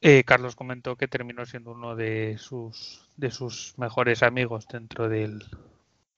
eh, 0.02 0.24
Carlos 0.24 0.56
comentó 0.56 0.96
que 0.98 1.08
terminó 1.08 1.48
siendo 1.48 1.72
uno 1.72 1.96
de 1.96 2.38
sus, 2.38 3.10
de 3.18 3.32
sus 3.32 3.74
mejores 3.80 4.22
amigos 4.24 4.68
dentro 4.68 5.10
del, 5.10 5.44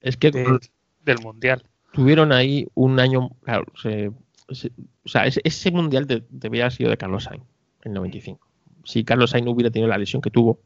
es 0.02 0.18
que 0.18 0.32
del 0.32 1.20
mundial. 1.20 1.64
Tuvieron 1.94 2.32
ahí 2.32 2.68
un 2.76 3.00
año, 3.00 3.32
claro, 3.44 3.66
o 3.74 5.10
sea, 5.10 5.26
ese, 5.26 5.72
mundial 5.72 6.06
de, 6.06 6.24
debería 6.30 6.66
haber 6.66 6.74
sido 6.74 6.90
de 6.90 6.98
Carlos 6.98 7.24
Sainz 7.24 7.44
en 7.84 7.94
95. 7.94 8.46
Si 8.84 9.04
Carlos 9.04 9.32
Sainz 9.32 9.46
no 9.46 9.52
hubiera 9.52 9.72
tenido 9.72 9.90
la 9.90 9.98
lesión 9.98 10.22
que 10.22 10.30
tuvo, 10.30 10.60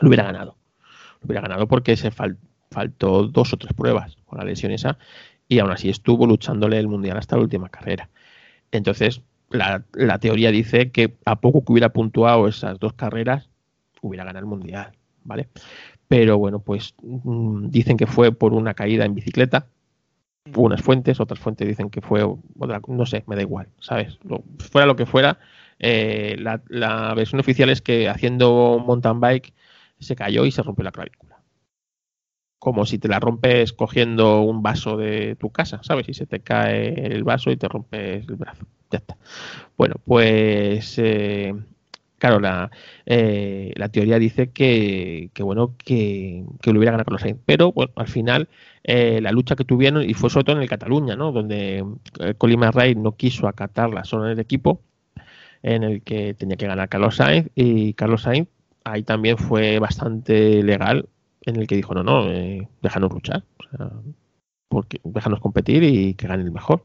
lo 0.00 0.08
hubiera 0.08 0.24
ganado. 0.24 0.56
Lo 1.20 1.26
hubiera 1.26 1.40
ganado 1.40 1.66
porque 1.66 1.96
se 1.96 2.10
faltó 2.10 3.24
dos 3.24 3.52
o 3.52 3.56
tres 3.56 3.72
pruebas 3.72 4.16
con 4.26 4.38
la 4.38 4.44
lesión 4.44 4.72
esa 4.72 4.98
y 5.48 5.58
aún 5.58 5.70
así 5.70 5.88
estuvo 5.88 6.26
luchándole 6.26 6.78
el 6.78 6.88
mundial 6.88 7.16
hasta 7.16 7.36
la 7.36 7.42
última 7.42 7.68
carrera. 7.70 8.10
Entonces, 8.70 9.22
la, 9.50 9.82
teoría 10.20 10.50
dice 10.50 10.90
que 10.90 11.16
a 11.24 11.40
poco 11.40 11.64
que 11.64 11.72
hubiera 11.72 11.88
puntuado 11.90 12.48
esas 12.48 12.78
dos 12.78 12.92
carreras, 12.92 13.48
hubiera 14.02 14.24
ganado 14.24 14.44
el 14.44 14.50
mundial, 14.50 14.92
¿vale? 15.28 15.48
Pero 16.08 16.38
bueno, 16.38 16.58
pues 16.60 16.94
mm, 17.02 17.68
dicen 17.68 17.96
que 17.96 18.06
fue 18.06 18.32
por 18.32 18.54
una 18.54 18.74
caída 18.74 19.04
en 19.04 19.14
bicicleta 19.14 19.68
unas 20.56 20.82
fuentes, 20.82 21.20
otras 21.20 21.38
fuentes 21.38 21.68
dicen 21.68 21.90
que 21.90 22.00
fue, 22.00 22.26
no 22.88 23.06
sé, 23.06 23.24
me 23.26 23.36
da 23.36 23.42
igual, 23.42 23.68
¿sabes? 23.80 24.18
fuera 24.58 24.86
lo 24.86 24.96
que 24.96 25.06
fuera, 25.06 25.38
eh, 25.78 26.36
la, 26.38 27.14
versión 27.14 27.40
oficial 27.40 27.70
es 27.70 27.82
que 27.82 28.08
haciendo 28.08 28.82
mountain 28.84 29.20
bike 29.20 29.54
se 29.98 30.16
cayó 30.16 30.44
y 30.44 30.52
se 30.52 30.62
rompió 30.62 30.84
la 30.84 30.92
clavícula. 30.92 31.42
Como 32.58 32.86
si 32.86 32.98
te 32.98 33.08
la 33.08 33.20
rompes 33.20 33.72
cogiendo 33.72 34.40
un 34.42 34.62
vaso 34.62 34.96
de 34.96 35.36
tu 35.36 35.50
casa, 35.50 35.80
¿sabes? 35.84 36.08
Y 36.08 36.14
se 36.14 36.26
te 36.26 36.40
cae 36.40 37.06
el 37.06 37.22
vaso 37.22 37.50
y 37.50 37.56
te 37.56 37.68
rompes 37.68 38.28
el 38.28 38.34
brazo. 38.34 38.66
Ya 38.90 38.98
está. 38.98 39.16
Bueno, 39.76 39.96
pues 40.04 40.98
eh, 40.98 41.54
claro, 42.18 42.40
la, 42.40 42.70
eh, 43.06 43.72
la 43.76 43.88
teoría 43.88 44.18
dice 44.18 44.50
que, 44.50 45.30
bueno, 45.40 45.74
que, 45.76 46.44
que 46.60 46.72
lo 46.72 46.78
hubiera 46.78 46.92
ganado 46.92 47.12
los 47.12 47.22
Sainz. 47.22 47.40
Pero 47.46 47.72
bueno, 47.72 47.92
al 47.96 48.08
final 48.08 48.48
eh, 48.84 49.20
la 49.22 49.32
lucha 49.32 49.56
que 49.56 49.64
tuvieron, 49.64 50.02
y 50.08 50.14
fue 50.14 50.30
sobre 50.30 50.44
todo 50.44 50.56
en 50.56 50.62
el 50.62 50.68
Cataluña, 50.68 51.16
¿no? 51.16 51.32
Donde 51.32 51.84
Colin 52.38 52.60
McRae 52.60 52.94
no 52.94 53.12
quiso 53.16 53.48
acatar 53.48 53.90
la 53.90 54.04
zona 54.04 54.28
del 54.28 54.40
equipo 54.40 54.82
en 55.62 55.82
el 55.82 56.02
que 56.02 56.34
tenía 56.34 56.56
que 56.56 56.66
ganar 56.66 56.88
Carlos 56.88 57.16
Sainz 57.16 57.50
y 57.54 57.94
Carlos 57.94 58.22
Sainz 58.22 58.48
ahí 58.84 59.02
también 59.02 59.38
fue 59.38 59.78
bastante 59.78 60.62
legal 60.62 61.08
en 61.42 61.56
el 61.56 61.66
que 61.66 61.76
dijo 61.76 61.94
no 61.94 62.02
no 62.02 62.30
eh, 62.30 62.68
déjanos 62.82 63.12
luchar 63.12 63.42
porque 64.68 65.00
déjanos 65.04 65.40
competir 65.40 65.82
y 65.82 66.14
que 66.14 66.26
gane 66.26 66.44
el 66.44 66.52
mejor 66.52 66.82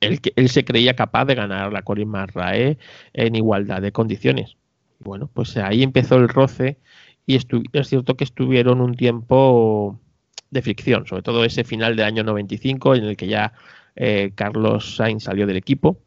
él, 0.00 0.20
él 0.36 0.48
se 0.48 0.64
creía 0.64 0.94
capaz 0.94 1.24
de 1.26 1.34
ganar 1.34 1.72
la 1.72 1.82
Colin 1.82 2.08
McRae 2.08 2.78
en 3.12 3.34
igualdad 3.34 3.82
de 3.82 3.92
condiciones 3.92 4.56
bueno 4.98 5.30
pues 5.32 5.56
ahí 5.56 5.82
empezó 5.82 6.16
el 6.16 6.28
roce 6.28 6.78
y 7.26 7.36
es 7.36 7.88
cierto 7.88 8.16
que 8.16 8.24
estuvieron 8.24 8.80
un 8.80 8.96
tiempo 8.96 9.98
de 10.50 10.62
fricción 10.62 11.06
sobre 11.06 11.22
todo 11.22 11.44
ese 11.44 11.64
final 11.64 11.96
del 11.96 12.06
año 12.06 12.24
95 12.24 12.96
en 12.96 13.04
el 13.04 13.16
que 13.16 13.28
ya 13.28 13.52
eh, 13.96 14.32
Carlos 14.34 14.96
Sainz 14.96 15.24
salió 15.24 15.46
del 15.46 15.56
equipo 15.56 15.98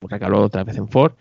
recaló 0.00 0.42
otra 0.42 0.64
vez 0.64 0.76
en 0.76 0.88
Ford 0.88 1.12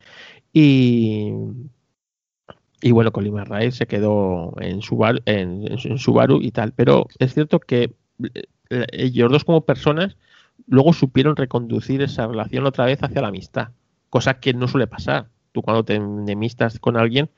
y 2.81 2.91
bueno, 2.91 3.11
Colin 3.11 3.33
McRae 3.33 3.71
se 3.71 3.87
quedó 3.87 4.53
en 4.59 4.81
Subaru, 4.81 5.19
en, 5.25 5.77
Subaru 5.97 6.41
y 6.41 6.51
tal. 6.51 6.73
Pero 6.73 7.07
es 7.19 7.33
cierto 7.33 7.59
que 7.59 7.95
eh, 8.69 8.85
ellos 8.91 9.31
dos 9.31 9.43
como 9.43 9.65
personas 9.65 10.15
luego 10.67 10.93
supieron 10.93 11.35
reconducir 11.35 12.01
esa 12.01 12.27
relación 12.27 12.65
otra 12.65 12.85
vez 12.85 13.01
hacia 13.01 13.21
la 13.21 13.29
amistad. 13.29 13.69
Cosa 14.09 14.39
que 14.39 14.53
no 14.53 14.67
suele 14.67 14.87
pasar. 14.87 15.27
Tú 15.51 15.61
cuando 15.61 15.83
te 15.83 15.95
enemistas 15.95 16.79
con 16.79 16.97
alguien 16.97 17.29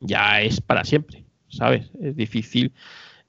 ya 0.00 0.40
es 0.40 0.60
para 0.60 0.84
siempre, 0.84 1.24
¿sabes? 1.48 1.90
Es 2.00 2.16
difícil 2.16 2.72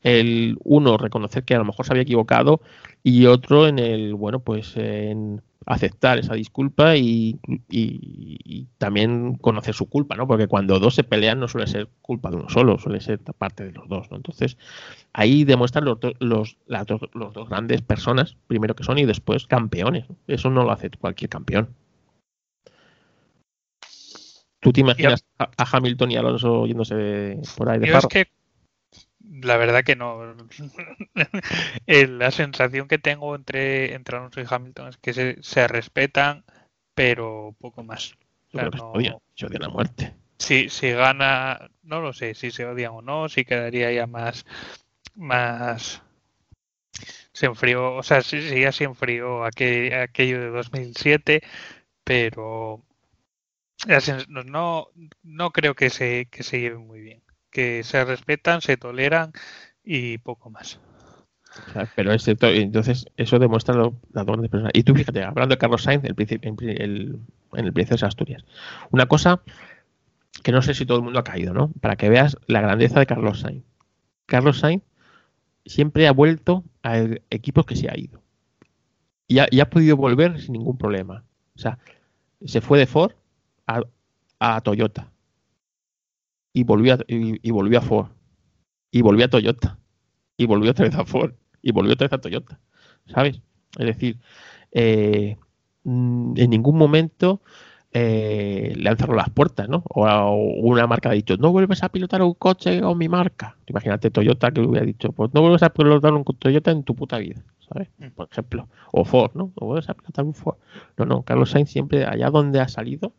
el 0.02 0.58
uno 0.64 0.98
reconocer 0.98 1.44
que 1.44 1.56
a 1.56 1.58
lo 1.58 1.66
mejor 1.66 1.86
se 1.86 1.92
había 1.92 2.04
equivocado 2.04 2.62
y 3.04 3.26
otro 3.26 3.68
en 3.68 3.80
el, 3.80 4.14
bueno, 4.14 4.40
pues 4.40 4.78
en 4.78 5.42
aceptar 5.66 6.18
esa 6.18 6.34
disculpa 6.34 6.96
y, 6.96 7.40
también 8.78 9.36
conocer 9.36 9.76
su 9.76 9.88
culpa, 9.88 10.16
¿no? 10.16 10.28
Porque 10.28 10.48
cuando 10.48 10.80
dos 10.80 10.96
se 10.96 11.04
pelean 11.04 11.40
no 11.40 11.48
suele 11.48 11.68
ser 11.68 11.90
culpa 12.02 12.30
de 12.30 12.38
uno 12.38 12.50
solo, 12.50 12.80
suele 12.80 13.02
ser 13.02 13.20
parte 13.20 13.66
de 13.66 13.72
los 13.72 13.88
dos, 13.88 14.10
¿no? 14.10 14.18
Entonces, 14.18 14.58
ahí 15.14 15.44
demuestran 15.44 15.86
los, 15.86 16.00
los, 16.20 16.58
las 16.66 16.88
dos, 16.88 17.02
los 17.14 17.34
dos 17.34 17.50
grandes 17.50 17.82
personas, 17.82 18.38
primero 18.48 18.76
que 18.76 18.84
son 18.84 18.98
y 18.98 19.06
después 19.06 19.48
campeones. 19.48 20.06
Eso 20.28 20.50
no 20.50 20.64
lo 20.64 20.72
hace 20.72 20.90
cualquier 20.92 21.30
campeón. 21.30 21.70
¿Tú 24.62 24.74
te 24.74 24.82
imaginas 24.82 25.24
a, 25.38 25.50
Hamilton 25.58 26.12
y 26.12 26.18
Alonso 26.18 26.66
yéndose 26.66 27.40
por 27.56 27.70
ahí 27.70 27.80
de 27.80 27.88
Es 27.90 28.08
que 28.08 28.28
la 29.20 29.58
verdad 29.58 29.84
que 29.84 29.96
no. 29.96 30.36
la 31.88 32.32
sensación 32.32 32.88
que 32.88 32.98
tengo 32.98 33.36
entre, 33.36 33.94
entre 33.94 34.18
Alonso 34.18 34.42
y 34.42 34.46
Hamilton 34.50 34.90
es 34.90 34.98
que 34.98 35.38
se, 35.42 35.68
respetan, 35.68 36.44
pero 36.94 37.56
poco 37.60 37.84
más. 37.84 38.16
O 38.54 39.00
se 39.36 39.46
odian 39.46 39.64
a 39.64 39.70
muerte. 39.70 40.16
Si, 40.38 40.70
si 40.70 40.92
gana, 40.92 41.70
no 41.84 42.02
lo 42.02 42.14
sé 42.14 42.34
si 42.34 42.52
se 42.52 42.66
odian 42.66 42.94
o 42.94 43.02
no, 43.02 43.30
si 43.30 43.46
quedaría 43.46 43.92
ya 43.92 44.08
más. 44.08 44.46
más 45.16 46.02
se 47.32 47.46
enfrió, 47.46 47.96
o 47.96 48.04
sea, 48.04 48.22
sí, 48.22 48.42
sí 48.42 48.62
ya 48.62 48.72
se 48.72 48.84
enfrió 48.84 49.46
aquel, 49.46 49.94
aquello 49.94 50.42
de 50.42 50.50
2007, 50.50 51.42
pero 52.04 52.84
no, 54.28 54.90
no 55.24 55.52
creo 55.52 55.74
que 55.76 55.90
se, 55.90 56.28
que 56.30 56.44
se 56.44 56.60
lleven 56.60 56.86
muy 56.86 57.00
bien 57.00 57.22
se 57.84 58.06
respetan, 58.06 58.62
se 58.62 58.78
toleran 58.78 59.32
y 59.84 60.18
poco 60.20 60.50
más. 60.50 60.80
pero 61.96 62.14
es 62.14 62.24
cierto, 62.24 62.48
entonces 62.48 63.06
eso 63.18 63.40
demuestra 63.40 63.76
la 63.76 64.24
doble 64.24 64.44
de 64.44 64.50
personas. 64.50 64.72
Y 64.76 64.84
tú 64.84 64.96
fíjate, 64.96 65.24
hablando 65.24 65.56
de 65.56 65.60
Carlos 65.60 65.84
Sainz, 65.84 66.04
el, 66.06 66.16
el, 66.18 67.20
en 67.54 67.66
el 67.66 67.74
Princesa 67.74 68.08
Asturias, 68.08 68.46
una 68.92 69.08
cosa 69.08 69.42
que 70.44 70.52
no 70.52 70.62
sé 70.62 70.74
si 70.74 70.86
todo 70.86 70.98
el 70.98 71.04
mundo 71.04 71.20
ha 71.20 71.24
caído, 71.24 71.54
¿no? 71.54 71.72
Para 71.82 71.96
que 71.96 72.10
veas 72.10 72.38
la 72.48 72.62
grandeza 72.62 73.00
de 73.00 73.06
Carlos 73.06 73.42
Sainz. 73.42 73.64
Carlos 74.26 74.60
Sainz 74.60 74.84
siempre 75.66 76.08
ha 76.08 76.12
vuelto 76.12 76.64
a 76.84 76.98
equipos 77.30 77.66
que 77.66 77.76
se 77.76 77.90
ha 77.90 77.98
ido. 77.98 78.22
Y 79.28 79.40
ha, 79.40 79.48
y 79.52 79.60
ha 79.60 79.70
podido 79.70 79.98
volver 79.98 80.40
sin 80.40 80.54
ningún 80.54 80.78
problema. 80.78 81.24
O 81.56 81.60
sea, 81.60 81.78
se 82.46 82.62
fue 82.62 82.80
de 82.80 82.88
Ford 82.88 83.14
a 84.40 84.62
Toyota 84.62 85.12
y 86.54 86.64
volvió 86.64 86.94
a, 86.96 87.00
y, 87.08 87.52
volvió 87.52 87.80
a 87.80 87.82
Ford 87.82 88.08
y 88.92 89.02
volvió 89.02 89.26
a 89.26 89.30
Toyota 89.30 89.80
y 90.38 90.46
volvió 90.46 90.72
otra 90.72 90.86
vez 90.86 90.96
a 90.96 91.06
Ford 91.06 91.34
y 91.62 91.72
volvió 91.72 91.94
otra 91.94 92.06
vez 92.06 92.14
a 92.14 92.22
Toyota, 92.22 92.60
¿sabes? 93.08 93.42
Es 93.78 93.86
decir, 93.86 94.18
eh, 94.72 95.38
mm, 95.84 96.34
en 96.38 96.50
ningún 96.50 96.78
momento 96.78 97.42
eh, 97.92 98.74
le 98.76 98.88
han 98.88 98.98
cerrado 98.98 99.18
las 99.18 99.32
puertas, 99.32 99.68
¿no? 99.68 99.84
O, 99.90 100.06
una 100.62 100.86
marca 100.86 101.10
ha 101.10 101.14
dicho, 101.14 101.38
no 101.38 101.52
vuelves 101.52 101.82
a 101.84 101.90
pilotar 101.90 102.22
un 102.22 102.34
coche 102.36 102.84
o 102.84 102.94
mi 102.94 103.10
marca. 103.10 103.58
Imagínate 103.66 104.12
Toyota 104.12 104.52
que 104.52 104.62
hubiera 104.62 104.86
dicho, 104.86 105.12
pues 105.12 105.34
no 105.34 105.42
vuelves 105.42 105.64
a 105.64 105.70
pilotar 105.70 106.14
un 106.14 106.24
Toyota 106.24 106.72
en 106.72 106.84
tu 106.84 106.96
puta 106.96 107.18
vida, 107.18 107.44
¿sabes? 107.68 107.90
Mm. 107.98 108.10
Por 108.10 108.28
ejemplo, 108.32 108.68
o 108.92 109.06
Ford, 109.06 109.32
¿no? 109.34 109.52
No 109.60 109.68
vuelves 109.68 109.90
a 109.90 109.96
pilotar 109.96 110.24
un 110.24 110.36
Ford. 110.36 110.58
No, 110.98 111.06
no, 111.06 111.24
Carlos 111.24 111.50
Sainz 111.50 111.72
siempre, 111.72 112.06
allá 112.06 112.30
donde 112.30 112.60
ha 112.60 112.68
salido, 112.68 113.14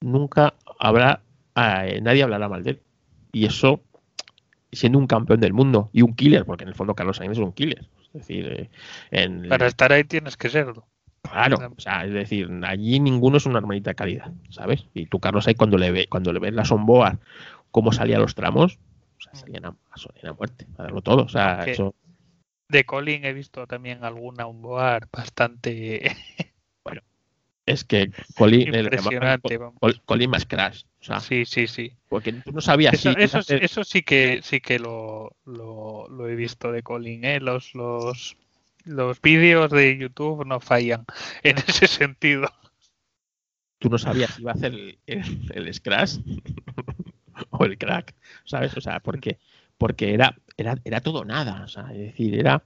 nunca 0.00 0.54
habrá 0.78 1.22
nadie 1.54 2.22
hablará 2.22 2.48
mal 2.48 2.62
de 2.62 2.70
él. 2.70 2.82
Y 3.32 3.46
eso, 3.46 3.82
siendo 4.72 4.98
un 4.98 5.06
campeón 5.06 5.40
del 5.40 5.52
mundo 5.52 5.90
y 5.92 6.02
un 6.02 6.14
killer, 6.14 6.44
porque 6.44 6.64
en 6.64 6.68
el 6.68 6.74
fondo 6.74 6.94
Carlos 6.94 7.16
Sainz 7.16 7.32
es 7.32 7.38
un 7.38 7.52
killer. 7.52 7.88
Es 8.06 8.12
decir, 8.12 8.70
eh, 9.10 9.48
para 9.48 9.66
estar 9.66 9.92
ahí 9.92 10.04
tienes 10.04 10.36
que 10.36 10.48
serlo. 10.48 10.86
Claro, 11.22 11.56
o 11.76 11.80
sea, 11.80 12.04
es 12.04 12.12
decir, 12.12 12.48
allí 12.64 13.00
ninguno 13.00 13.38
es 13.38 13.46
una 13.46 13.58
hermanita 13.58 13.90
de 13.90 13.94
calidad, 13.94 14.32
¿sabes? 14.50 14.86
Y 14.92 15.06
tú, 15.06 15.20
Carlos, 15.20 15.48
ahí 15.48 15.54
cuando 15.54 15.78
le 15.78 15.90
ve, 15.90 16.06
cuando 16.06 16.32
le 16.32 16.38
ves 16.38 16.52
la 16.52 16.66
Sonboa, 16.66 17.18
cómo 17.70 17.92
salía 17.92 18.18
los 18.18 18.34
tramos, 18.34 18.78
o 19.18 19.22
sea, 19.22 19.34
salían 19.34 19.64
a, 19.64 19.68
a, 19.68 20.32
muerte, 20.34 20.66
a 20.76 20.82
darlo 20.82 21.00
todo. 21.00 21.22
O 21.22 21.28
sea, 21.28 21.64
eso... 21.64 21.94
De 22.68 22.84
Colin 22.84 23.24
he 23.24 23.32
visto 23.32 23.66
también 23.66 24.04
alguna 24.04 24.46
Onboard 24.46 25.08
bastante 25.10 26.14
es 27.66 27.84
que 27.84 28.10
Colin, 28.36 28.72
Colin 30.04 30.30
más 30.30 30.46
crash. 30.46 30.84
Sí, 31.20 31.44
sí, 31.44 31.66
sí. 31.66 31.92
Porque 32.08 32.32
tú 32.32 32.52
no 32.52 32.60
sabías 32.60 32.94
eso, 32.94 33.42
si 33.42 33.54
eso, 33.54 33.84
sí 33.84 34.02
que 34.02 34.40
sí 34.42 34.60
que 34.60 34.78
lo, 34.78 35.36
lo, 35.44 36.28
he 36.28 36.34
visto 36.34 36.72
de 36.72 36.82
Colin, 36.82 37.24
¿eh? 37.24 37.40
Los, 37.40 37.74
los, 37.74 38.36
los 38.84 39.20
vídeos 39.20 39.70
de 39.70 39.98
YouTube 39.98 40.44
no 40.46 40.60
fallan 40.60 41.04
en 41.42 41.58
ese 41.58 41.86
sentido. 41.86 42.48
Tú 43.78 43.90
no 43.90 43.98
sabías 43.98 44.34
si 44.34 44.42
iba 44.42 44.52
a 44.52 44.54
hacer 44.54 44.72
el, 44.72 44.98
el, 45.06 45.74
scratch 45.74 46.16
o 47.50 47.64
el 47.64 47.76
crack, 47.76 48.14
¿sabes? 48.44 48.76
O 48.76 48.80
sea, 48.80 49.00
porque, 49.00 49.38
porque 49.76 50.14
era, 50.14 50.36
era, 50.56 50.76
era 50.84 51.00
todo 51.00 51.24
nada. 51.24 51.64
O 51.64 51.68
sea, 51.68 51.90
es 51.92 51.98
decir, 51.98 52.38
era. 52.38 52.64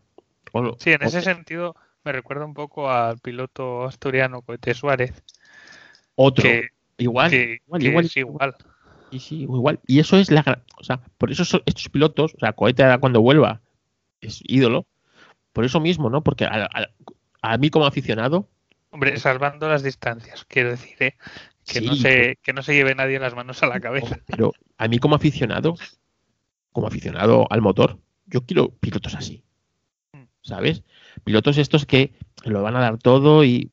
sí, 0.78 0.92
en 0.92 1.02
ese 1.02 1.22
sentido 1.22 1.74
me 2.04 2.12
recuerda 2.12 2.44
un 2.44 2.54
poco 2.54 2.90
al 2.90 3.18
piloto 3.18 3.84
asturiano 3.84 4.42
Coete 4.42 4.74
Suárez. 4.74 5.24
Otro. 6.14 6.48
Igual, 6.98 7.32
igual, 7.32 7.82
igual, 7.82 8.10
igual. 8.14 8.54
Y 9.10 9.20
sí, 9.20 9.42
igual. 9.42 9.80
Y 9.86 10.00
eso 10.00 10.16
es 10.16 10.30
la. 10.30 10.62
O 10.78 10.84
sea, 10.84 11.00
por 11.18 11.30
eso 11.30 11.42
estos 11.64 11.88
pilotos, 11.88 12.34
o 12.34 12.38
sea, 12.38 12.52
Coete 12.52 12.84
cuando 13.00 13.20
vuelva 13.20 13.60
es 14.20 14.40
ídolo. 14.44 14.86
Por 15.52 15.64
eso 15.64 15.80
mismo, 15.80 16.10
¿no? 16.10 16.22
Porque 16.22 16.46
a, 16.46 17.58
mí 17.58 17.70
como 17.70 17.86
aficionado. 17.86 18.48
Hombre, 18.90 19.18
salvando 19.18 19.68
las 19.68 19.82
distancias, 19.82 20.44
quiero 20.44 20.70
decir, 20.70 20.96
¿eh? 21.00 21.16
Que, 21.66 21.80
no 21.80 21.94
se, 21.94 22.38
que 22.42 22.52
no 22.52 22.62
se 22.62 22.74
lleve 22.74 22.94
nadie 22.94 23.18
las 23.18 23.34
manos 23.34 23.62
a 23.62 23.66
la 23.66 23.80
cabeza. 23.80 24.18
Pero 24.26 24.52
a 24.78 24.88
mí 24.88 24.98
como 24.98 25.16
aficionado, 25.16 25.74
como 26.72 26.86
aficionado 26.86 27.46
al 27.50 27.60
motor, 27.60 27.98
yo 28.26 28.46
quiero 28.46 28.70
pilotos 28.70 29.14
así. 29.14 29.44
Mm. 30.12 30.22
¿Sabes? 30.42 30.82
Pilotos 31.24 31.58
estos 31.58 31.84
que 31.84 32.14
lo 32.44 32.62
van 32.62 32.76
a 32.76 32.80
dar 32.80 32.98
todo 32.98 33.44
y, 33.44 33.70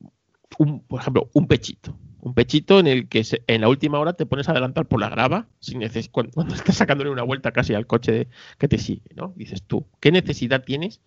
un, 0.58 0.80
por 0.80 1.00
ejemplo, 1.00 1.30
un 1.32 1.46
pechito. 1.46 1.96
Un 2.26 2.34
pechito 2.34 2.80
en 2.80 2.88
el 2.88 3.08
que 3.08 3.24
en 3.46 3.60
la 3.60 3.68
última 3.68 4.00
hora 4.00 4.14
te 4.14 4.26
pones 4.26 4.48
a 4.48 4.50
adelantar 4.50 4.86
por 4.86 4.98
la 4.98 5.08
grava 5.08 5.46
sin 5.60 5.78
cuando, 6.10 6.32
cuando, 6.32 6.54
estás 6.56 6.74
sacándole 6.74 7.08
una 7.10 7.22
vuelta 7.22 7.52
casi 7.52 7.72
al 7.72 7.86
coche 7.86 8.26
que 8.58 8.66
te 8.66 8.78
sigue, 8.78 9.14
¿no? 9.14 9.32
Dices 9.36 9.62
tú, 9.62 9.86
¿qué 10.00 10.10
necesidad 10.10 10.64
tienes 10.64 11.00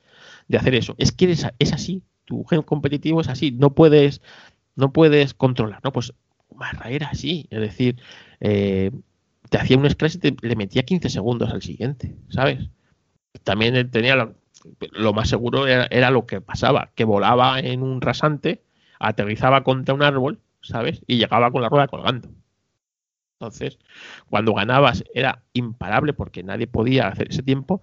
de 0.48 0.58
hacer 0.58 0.76
eso? 0.76 0.96
Es 0.98 1.12
que 1.12 1.30
es 1.30 1.74
así. 1.74 2.04
tu 2.24 2.46
gen 2.46 2.62
competitivo 2.62 3.20
es 3.20 3.28
así, 3.28 3.52
no 3.52 3.76
puedes, 3.76 4.22
no 4.78 4.94
puedes 4.94 5.34
controlar, 5.34 5.82
¿no? 5.84 5.92
Pues 5.92 6.14
Marra 6.56 6.90
era 6.90 7.08
así, 7.08 7.48
es 7.50 7.60
decir, 7.60 7.98
eh, 8.40 8.92
te 9.50 9.58
hacía 9.58 9.78
un 9.78 9.90
scratch 9.90 10.16
y 10.16 10.20
te, 10.20 10.36
le 10.42 10.56
metía 10.56 10.84
15 10.84 11.10
segundos 11.10 11.52
al 11.52 11.62
siguiente, 11.62 12.16
¿sabes? 12.30 12.70
También 13.44 13.92
tenía 13.92 14.16
lo, 14.16 14.36
lo 14.94 15.12
más 15.12 15.28
seguro 15.28 15.68
era, 15.68 15.86
era, 15.92 16.12
lo 16.12 16.26
que 16.26 16.40
pasaba, 16.40 16.92
que 16.96 17.04
volaba 17.04 17.60
en 17.60 17.84
un 17.84 18.00
rasante, 18.00 18.64
aterrizaba 19.00 19.66
contra 19.66 19.94
un 19.94 20.02
árbol, 20.02 20.40
¿sabes? 20.62 21.02
Y 21.08 21.18
llegaba 21.18 21.52
con 21.52 21.62
la 21.62 21.70
rueda 21.70 21.88
colgando. 21.88 22.30
Entonces, 23.40 23.80
cuando 24.30 24.54
ganabas 24.54 25.04
era 25.14 25.44
imparable 25.54 26.14
porque 26.14 26.44
nadie 26.44 26.68
podía 26.68 27.08
hacer 27.08 27.30
ese 27.30 27.42
tiempo, 27.42 27.82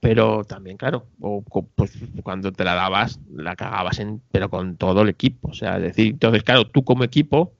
pero 0.00 0.44
también, 0.44 0.76
claro, 0.76 1.06
o, 1.20 1.42
pues, 1.74 1.92
cuando 2.22 2.52
te 2.52 2.64
la 2.64 2.74
dabas, 2.74 3.20
la 3.32 3.56
cagabas 3.56 3.98
en, 4.00 4.22
pero 4.30 4.50
con 4.50 4.76
todo 4.76 5.02
el 5.02 5.08
equipo. 5.08 5.50
O 5.50 5.54
sea, 5.54 5.78
decir, 5.78 6.08
entonces, 6.08 6.42
claro, 6.42 6.66
tú 6.66 6.84
como 6.84 7.04
equipo 7.04 7.54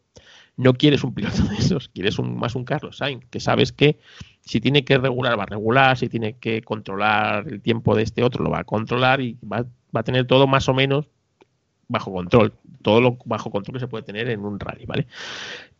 no 0.56 0.74
quieres 0.74 1.04
un 1.04 1.14
piloto 1.14 1.42
de 1.44 1.56
esos, 1.56 1.88
quieres 1.88 2.18
un, 2.18 2.36
más 2.36 2.54
un 2.56 2.64
Carlos 2.64 2.98
Sainz, 2.98 3.24
que 3.30 3.40
sabes 3.40 3.72
que 3.72 3.98
si 4.40 4.60
tiene 4.60 4.84
que 4.84 4.98
regular, 4.98 5.38
va 5.38 5.44
a 5.44 5.46
regular, 5.46 5.96
si 5.96 6.08
tiene 6.08 6.34
que 6.38 6.62
controlar 6.62 7.46
el 7.48 7.60
tiempo 7.60 7.94
de 7.94 8.02
este 8.02 8.24
otro, 8.24 8.42
lo 8.42 8.50
va 8.50 8.60
a 8.60 8.64
controlar 8.64 9.20
y 9.20 9.38
va, 9.44 9.64
va 9.94 10.00
a 10.00 10.04
tener 10.04 10.26
todo 10.26 10.46
más 10.48 10.68
o 10.68 10.74
menos 10.74 11.08
bajo 11.88 12.12
control, 12.12 12.54
todo 12.82 13.00
lo 13.00 13.18
bajo 13.24 13.50
control 13.50 13.74
que 13.74 13.80
se 13.80 13.88
puede 13.88 14.04
tener 14.04 14.28
en 14.28 14.44
un 14.44 14.60
rally, 14.60 14.84
¿vale? 14.86 15.06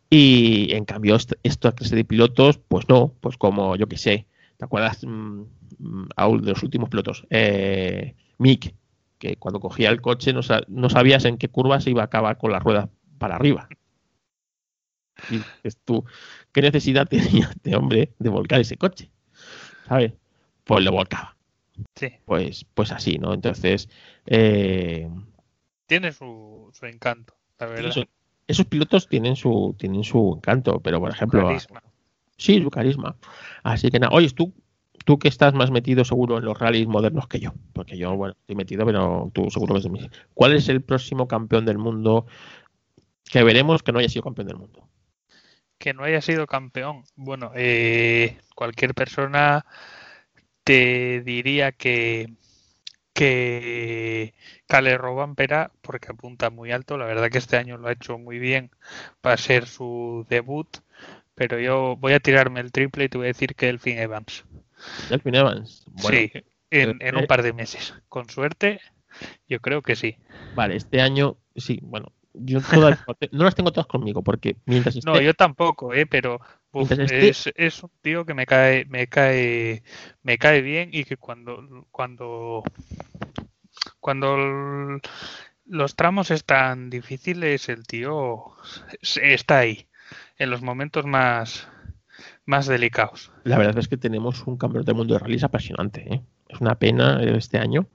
Y 0.09 0.73
en 0.73 0.85
cambio, 0.85 1.15
esta 1.43 1.71
clase 1.71 1.95
de 1.95 2.03
pilotos, 2.03 2.57
pues 2.57 2.89
no, 2.89 3.13
pues 3.21 3.37
como 3.37 3.75
yo 3.75 3.87
que 3.87 3.97
sé, 3.97 4.25
¿te 4.57 4.65
acuerdas 4.65 5.05
mm, 5.05 5.43
de 5.77 6.49
los 6.49 6.63
últimos 6.63 6.89
pilotos? 6.89 7.27
Eh, 7.29 8.15
Mick, 8.39 8.73
que 9.19 9.35
cuando 9.35 9.59
cogía 9.59 9.89
el 9.89 10.01
coche 10.01 10.33
no, 10.33 10.41
no, 10.67 10.89
sabías 10.89 11.25
en 11.25 11.37
qué 11.37 11.47
curva 11.47 11.79
se 11.79 11.91
iba 11.91 12.01
a 12.01 12.05
acabar 12.05 12.37
con 12.39 12.51
la 12.51 12.59
rueda 12.59 12.89
para 13.19 13.35
arriba. 13.35 13.69
Y 15.29 15.41
es 15.63 15.77
tú, 15.83 16.05
¿qué 16.51 16.61
necesidad 16.61 17.07
tenía 17.07 17.49
este 17.55 17.75
hombre 17.75 18.13
de 18.17 18.29
volcar 18.29 18.61
ese 18.61 18.77
coche? 18.77 19.11
¿Sabes? 19.87 20.13
Pues 20.63 20.83
lo 20.83 20.91
volcaba. 20.91 21.35
Sí. 21.95 22.07
Pues, 22.25 22.65
pues 22.73 22.91
así, 22.91 23.17
¿no? 23.19 23.33
Entonces. 23.33 23.89
Eh, 24.25 25.09
Tiene 25.89 26.11
su, 26.11 26.69
su 26.71 26.85
encanto, 26.85 27.33
la 27.57 27.65
verdad. 27.65 27.89
Eso, 27.89 28.03
esos 28.45 28.67
pilotos 28.67 29.07
tienen 29.07 29.35
su, 29.35 29.75
tienen 29.75 30.03
su 30.03 30.35
encanto, 30.37 30.79
pero 30.81 30.99
por 30.99 31.09
ejemplo. 31.09 31.47
Carisma. 31.47 31.81
Sí, 32.37 32.61
su 32.61 32.69
carisma. 32.69 33.15
Así 33.63 33.89
que 33.89 33.97
nada, 33.97 34.15
oye, 34.15 34.29
tú, 34.29 34.53
tú 35.03 35.17
que 35.17 35.27
estás 35.27 35.55
más 35.55 35.71
metido 35.71 36.05
seguro 36.05 36.37
en 36.37 36.45
los 36.45 36.59
rallies 36.59 36.87
modernos 36.87 37.27
que 37.27 37.39
yo, 37.39 37.55
porque 37.73 37.97
yo, 37.97 38.15
bueno, 38.15 38.35
estoy 38.39 38.55
metido, 38.55 38.85
pero 38.85 39.31
tú 39.33 39.49
seguro 39.49 39.73
que 39.73 39.79
es 39.79 39.83
de 39.85 39.89
mí. 39.89 40.07
¿Cuál 40.35 40.53
es 40.53 40.69
el 40.69 40.83
próximo 40.83 41.27
campeón 41.27 41.65
del 41.65 41.79
mundo 41.79 42.27
que 43.23 43.43
veremos 43.43 43.81
que 43.81 43.91
no 43.91 43.97
haya 43.97 44.09
sido 44.09 44.21
campeón 44.21 44.47
del 44.47 44.57
mundo? 44.57 44.87
Que 45.79 45.95
no 45.95 46.03
haya 46.03 46.21
sido 46.21 46.45
campeón. 46.45 47.03
Bueno, 47.15 47.51
eh, 47.55 48.37
cualquier 48.53 48.93
persona 48.93 49.65
te 50.63 51.21
diría 51.21 51.71
que 51.71 52.31
que 53.19 54.33
Cale 54.65 54.97
Robampera, 54.97 55.71
porque 55.81 56.07
apunta 56.09 56.49
muy 56.49 56.71
alto, 56.71 56.97
la 56.97 57.05
verdad 57.05 57.29
que 57.29 57.37
este 57.37 57.57
año 57.57 57.77
lo 57.77 57.89
ha 57.89 57.91
hecho 57.91 58.17
muy 58.17 58.39
bien 58.39 58.71
para 59.19 59.35
ser 59.35 59.67
su 59.67 60.25
debut, 60.29 60.77
pero 61.35 61.59
yo 61.59 61.97
voy 61.97 62.13
a 62.13 62.21
tirarme 62.21 62.61
el 62.61 62.71
triple 62.71 63.03
y 63.03 63.09
te 63.09 63.17
voy 63.17 63.25
a 63.25 63.35
decir 63.35 63.55
que 63.55 63.67
Elfin 63.67 63.97
Evans. 63.97 64.45
Elfin 65.09 65.35
Evans, 65.35 65.83
bueno, 66.01 66.17
sí, 66.17 66.31
en, 66.71 66.97
en, 67.01 67.17
un 67.17 67.27
par 67.27 67.43
de 67.43 67.51
meses. 67.51 67.93
Con 68.07 68.29
suerte, 68.29 68.79
yo 69.49 69.59
creo 69.59 69.81
que 69.81 69.97
sí. 69.97 70.15
Vale, 70.55 70.77
este 70.77 71.01
año, 71.01 71.35
sí, 71.57 71.81
bueno, 71.83 72.13
yo 72.33 72.61
todas, 72.61 72.99
no 73.33 73.43
las 73.43 73.55
tengo 73.55 73.73
todas 73.73 73.87
conmigo, 73.87 74.23
porque 74.23 74.55
mientras 74.65 74.95
esté... 74.95 75.11
No, 75.11 75.19
yo 75.19 75.33
tampoco, 75.33 75.93
¿eh? 75.93 76.05
pero 76.05 76.39
uf, 76.71 76.91
esté... 76.91 77.29
es, 77.29 77.49
es, 77.55 77.83
un 77.83 77.91
tío 78.01 78.25
que 78.25 78.33
me 78.33 78.45
cae, 78.45 78.85
me 78.85 79.07
cae, 79.07 79.83
me 80.23 80.37
cae 80.37 80.61
bien 80.61 80.89
y 80.91 81.03
que 81.03 81.17
cuando, 81.17 81.87
cuando, 81.91 82.63
cuando 83.99 84.99
los 85.65 85.95
tramos 85.95 86.31
están 86.31 86.89
difíciles, 86.89 87.69
el 87.69 87.85
tío 87.85 88.53
está 89.01 89.59
ahí, 89.59 89.87
en 90.37 90.49
los 90.49 90.61
momentos 90.61 91.05
más, 91.05 91.67
más 92.45 92.67
delicados. 92.67 93.31
La 93.43 93.57
verdad 93.57 93.77
es 93.77 93.87
que 93.87 93.97
tenemos 93.97 94.45
un 94.47 94.57
campeón 94.57 94.85
del 94.85 94.95
mundo 94.95 95.13
de 95.13 95.19
rallies 95.19 95.43
apasionante, 95.43 96.13
¿eh? 96.13 96.21
Es 96.47 96.59
una 96.61 96.75
pena 96.75 97.21
este 97.21 97.59
año, 97.59 97.87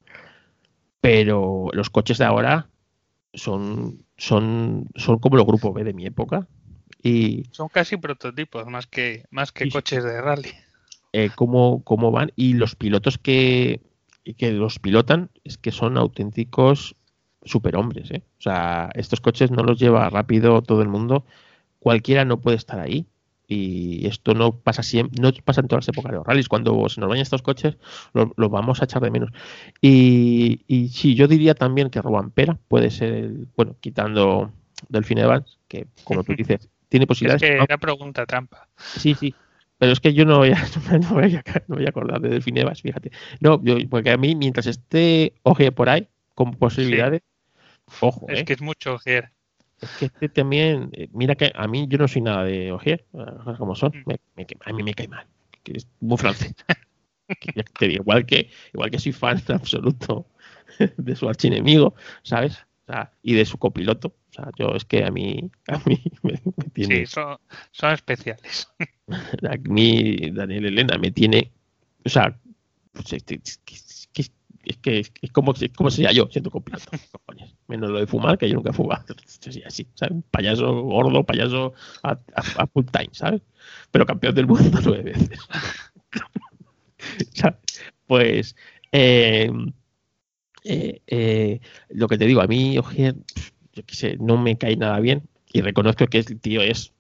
pero 1.01 1.69
los 1.73 1.91
coches 1.91 2.19
de 2.19 2.25
ahora 2.25 2.69
son, 3.33 4.05
son, 4.17 4.87
son 4.95 5.19
como 5.19 5.37
los 5.37 5.47
grupos 5.47 5.75
B 5.75 5.83
de 5.83 5.93
mi 5.93 6.07
época. 6.07 6.47
Y, 7.05 7.45
son 7.51 7.69
casi 7.69 7.99
prototipos 7.99 8.67
más 8.67 8.87
que, 8.87 9.25
más 9.31 9.53
que 9.53 9.67
y, 9.67 9.71
coches 9.71 10.03
de 10.03 10.23
rally. 10.23 10.51
Eh, 11.13 11.31
cómo, 11.35 11.85
cómo 11.85 12.11
van 12.11 12.33
y 12.35 12.55
los 12.55 12.75
pilotos 12.75 13.19
que, 13.19 13.83
que 14.39 14.53
los 14.53 14.79
pilotan 14.79 15.31
es 15.45 15.59
que 15.59 15.71
son 15.71 15.99
auténticos 15.99 16.97
superhombres. 17.45 18.11
¿eh? 18.11 18.23
O 18.39 18.43
sea, 18.43 18.91
estos 18.95 19.21
coches 19.21 19.51
no 19.51 19.63
los 19.63 19.79
lleva 19.79 20.09
rápido 20.09 20.63
todo 20.63 20.81
el 20.81 20.89
mundo. 20.89 21.27
Cualquiera 21.79 22.25
no 22.25 22.41
puede 22.41 22.57
estar 22.57 22.81
ahí. 22.81 23.07
Y 23.47 24.07
esto 24.07 24.33
no 24.33 24.57
pasa 24.57 24.83
siempre, 24.83 25.21
no 25.21 25.31
pasa 25.45 25.61
en 25.61 25.69
todas 25.69 25.87
las 25.87 25.95
épocas 25.95 26.13
de 26.13 26.17
los 26.17 26.27
rallies. 26.27 26.49
Cuando 26.49 26.89
se 26.89 27.01
nos 27.01 27.11
vayan 27.11 27.23
estos 27.23 27.43
coches, 27.43 27.77
los 28.15 28.31
lo 28.37 28.49
vamos 28.49 28.81
a 28.81 28.87
echar 28.87 29.03
de 29.03 29.11
menos. 29.11 29.31
Y, 29.83 30.63
y 30.67 30.89
sí, 30.89 31.15
yo 31.15 31.29
diría 31.29 31.55
también 31.55 31.91
que 31.91 32.01
Robampera 32.01 32.59
puede 32.69 32.91
ser, 32.91 33.13
el, 33.13 33.49
bueno, 33.55 33.77
quitando 33.81 34.51
Delfín 34.89 35.19
Evans, 35.19 35.59
que 35.69 35.87
como 36.05 36.25
tú 36.25 36.33
dices, 36.37 36.71
tiene 36.95 37.09
posibilidades. 37.09 37.43
Es 37.43 37.49
que 37.49 37.57
era 37.57 37.77
pregunta 37.77 38.25
trampa. 38.25 38.69
Sí, 38.79 39.17
sí. 39.17 39.35
Pero 39.79 39.91
es 39.91 39.99
que 39.99 40.15
yo 40.15 40.25
no 40.25 40.39
voy 40.39 40.53
a, 40.53 40.65
no 41.03 41.15
voy 41.15 41.35
a, 41.35 41.43
no 41.67 41.75
voy 41.75 41.87
a 41.87 41.89
acordar 41.89 42.21
de 42.21 42.29
Delfín 42.29 42.57
Evans, 42.57 42.83
fíjate. 42.83 43.11
No, 43.41 43.61
yo, 43.65 43.77
porque 43.91 44.13
a 44.13 44.17
mí, 44.17 44.37
mientras 44.37 44.67
esté 44.67 45.35
Oje 45.43 45.73
por 45.73 45.89
ahí, 45.89 46.07
con 46.37 46.53
posibilidades, 46.53 47.23
sí. 47.89 47.97
ojo. 48.01 48.27
Es 48.29 48.39
¿eh? 48.39 48.45
que 48.45 48.53
es 48.53 48.61
mucho 48.61 48.95
Ogier. 48.95 49.33
Es 49.81 49.91
que 49.99 50.05
este 50.05 50.29
también, 50.29 50.93
mira 51.13 51.35
que 51.35 51.51
a 51.53 51.67
mí 51.67 51.87
yo 51.89 51.99
no 51.99 52.07
soy 52.07 52.23
nada 52.23 52.45
de 52.45 52.71
Ogier, 52.71 53.05
como 53.59 53.75
son, 53.75 53.93
me, 54.07 54.21
me, 54.37 54.47
a 54.65 54.73
mí 54.73 54.85
me 54.85 54.95
cae 54.95 55.09
mal, 55.09 55.27
que 55.65 55.73
es 55.73 55.89
muy 55.99 56.17
francés. 56.17 56.55
que, 57.77 57.87
igual 57.87 58.25
que 58.25 58.51
igual 58.73 58.91
que 58.93 59.01
soy 59.01 59.11
fan 59.11 59.43
absoluto 59.49 60.29
de 60.97 61.17
su 61.17 61.29
archienemigo, 61.29 61.97
¿sabes? 62.23 62.65
O 62.87 62.93
sea, 62.93 63.13
y 63.23 63.35
de 63.35 63.47
su 63.47 63.59
copiloto. 63.59 64.09
O 64.09 64.33
sea, 64.33 64.51
yo 64.59 64.75
es 64.75 64.85
que 64.85 65.05
a 65.05 65.11
mí, 65.11 65.51
a 65.69 65.81
mí 65.87 66.03
me, 66.23 66.33
me 66.57 66.65
tiene. 66.73 67.07
Sí, 67.07 67.07
son, 67.07 67.39
son 67.71 67.93
especiales. 67.93 68.69
A 69.09 69.57
mí, 69.69 70.31
Daniel 70.33 70.67
Elena, 70.67 70.97
me 70.97 71.11
tiene. 71.11 71.53
O 72.05 72.09
sea, 72.09 72.39
pues, 72.93 73.13
es, 73.13 73.25
es, 73.29 73.61
es, 73.67 74.09
es 74.65 74.79
que 74.79 75.01
es, 75.01 75.13
como, 75.33 75.53
es 75.53 75.71
como 75.77 75.91
sería 75.91 76.13
yo 76.13 76.29
siendo 76.31 76.51
copiloto. 76.51 76.91
Menos 77.69 77.91
lo 77.91 77.99
de 77.99 78.07
fumar, 78.07 78.39
que 78.39 78.49
yo 78.49 78.55
nunca 78.55 78.71
he 78.71 78.75
fumado. 78.75 79.05
Sería 79.27 79.67
así, 79.67 79.87
¿sabes? 79.95 80.23
Payaso 80.31 80.83
gordo, 80.83 81.25
payaso 81.25 81.75
a, 82.03 82.13
a, 82.13 82.63
a 82.63 82.67
full 82.67 82.85
time, 82.87 83.11
¿sabes? 83.13 83.43
Pero 83.91 84.07
campeón 84.07 84.35
del 84.35 84.47
mundo 84.47 84.79
nueve 84.85 85.03
veces. 85.03 85.39
¿sabes? 87.33 87.59
Pues. 88.07 88.57
Eh, 88.93 89.51
eh, 90.65 91.03
eh, 91.07 91.61
lo 91.91 92.09
que 92.09 92.19
te 92.19 92.27
digo, 92.27 92.41
a 92.41 92.47
mí, 92.47 92.79
Ogier, 92.79 93.15
yo 93.75 93.85
qué 93.85 93.95
sé, 93.95 94.17
no 94.19 94.39
me 94.39 94.57
cae 94.57 94.77
nada 94.77 94.99
bien 95.01 95.23
y 95.53 95.61
reconozco 95.61 96.07
que 96.07 96.19
el 96.19 96.41
tío 96.41 96.63
es, 96.63 96.93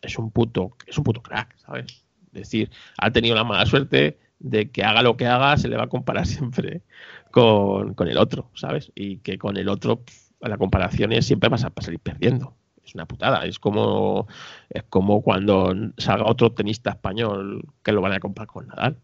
es 0.00 0.18
un 0.18 0.30
puto, 0.30 0.76
es 0.86 0.96
un 0.96 1.04
puto 1.04 1.22
crack, 1.22 1.56
¿sabes? 1.58 2.04
Es 2.28 2.32
decir, 2.32 2.70
ha 2.98 3.10
tenido 3.10 3.34
la 3.34 3.44
mala 3.44 3.66
suerte 3.66 4.18
de 4.38 4.70
que 4.70 4.84
haga 4.84 5.02
lo 5.02 5.16
que 5.16 5.26
haga, 5.26 5.56
se 5.56 5.68
le 5.68 5.76
va 5.76 5.84
a 5.84 5.88
comparar 5.88 6.26
siempre 6.26 6.82
con, 7.30 7.94
con 7.94 8.08
el 8.08 8.16
otro, 8.16 8.50
¿sabes? 8.54 8.92
Y 8.94 9.18
que 9.18 9.38
con 9.38 9.56
el 9.56 9.68
otro, 9.68 10.02
a 10.40 10.48
la 10.48 10.56
comparación 10.56 11.12
es 11.12 11.26
siempre 11.26 11.50
vas 11.50 11.64
a, 11.64 11.70
vas 11.70 11.84
a 11.84 11.86
salir 11.86 12.00
perdiendo. 12.00 12.54
Es 12.84 12.94
una 12.94 13.06
putada. 13.06 13.44
Es 13.44 13.58
como, 13.58 14.26
es 14.70 14.84
como 14.84 15.22
cuando 15.22 15.74
salga 15.98 16.24
otro 16.26 16.52
tenista 16.52 16.90
español 16.90 17.68
que 17.82 17.92
lo 17.92 18.00
van 18.00 18.12
a 18.12 18.20
comparar 18.20 18.48
con 18.48 18.68
Nadal 18.68 18.96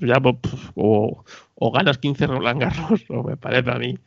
ya, 0.00 0.20
pues, 0.20 0.54
o, 0.74 1.24
o, 1.54 1.72
ganas 1.72 1.98
15 1.98 2.26
Roland 2.26 2.60
Garros, 2.60 3.04
o 3.08 3.22
me 3.22 3.36
parece 3.36 3.70
a 3.70 3.78
mí 3.78 3.98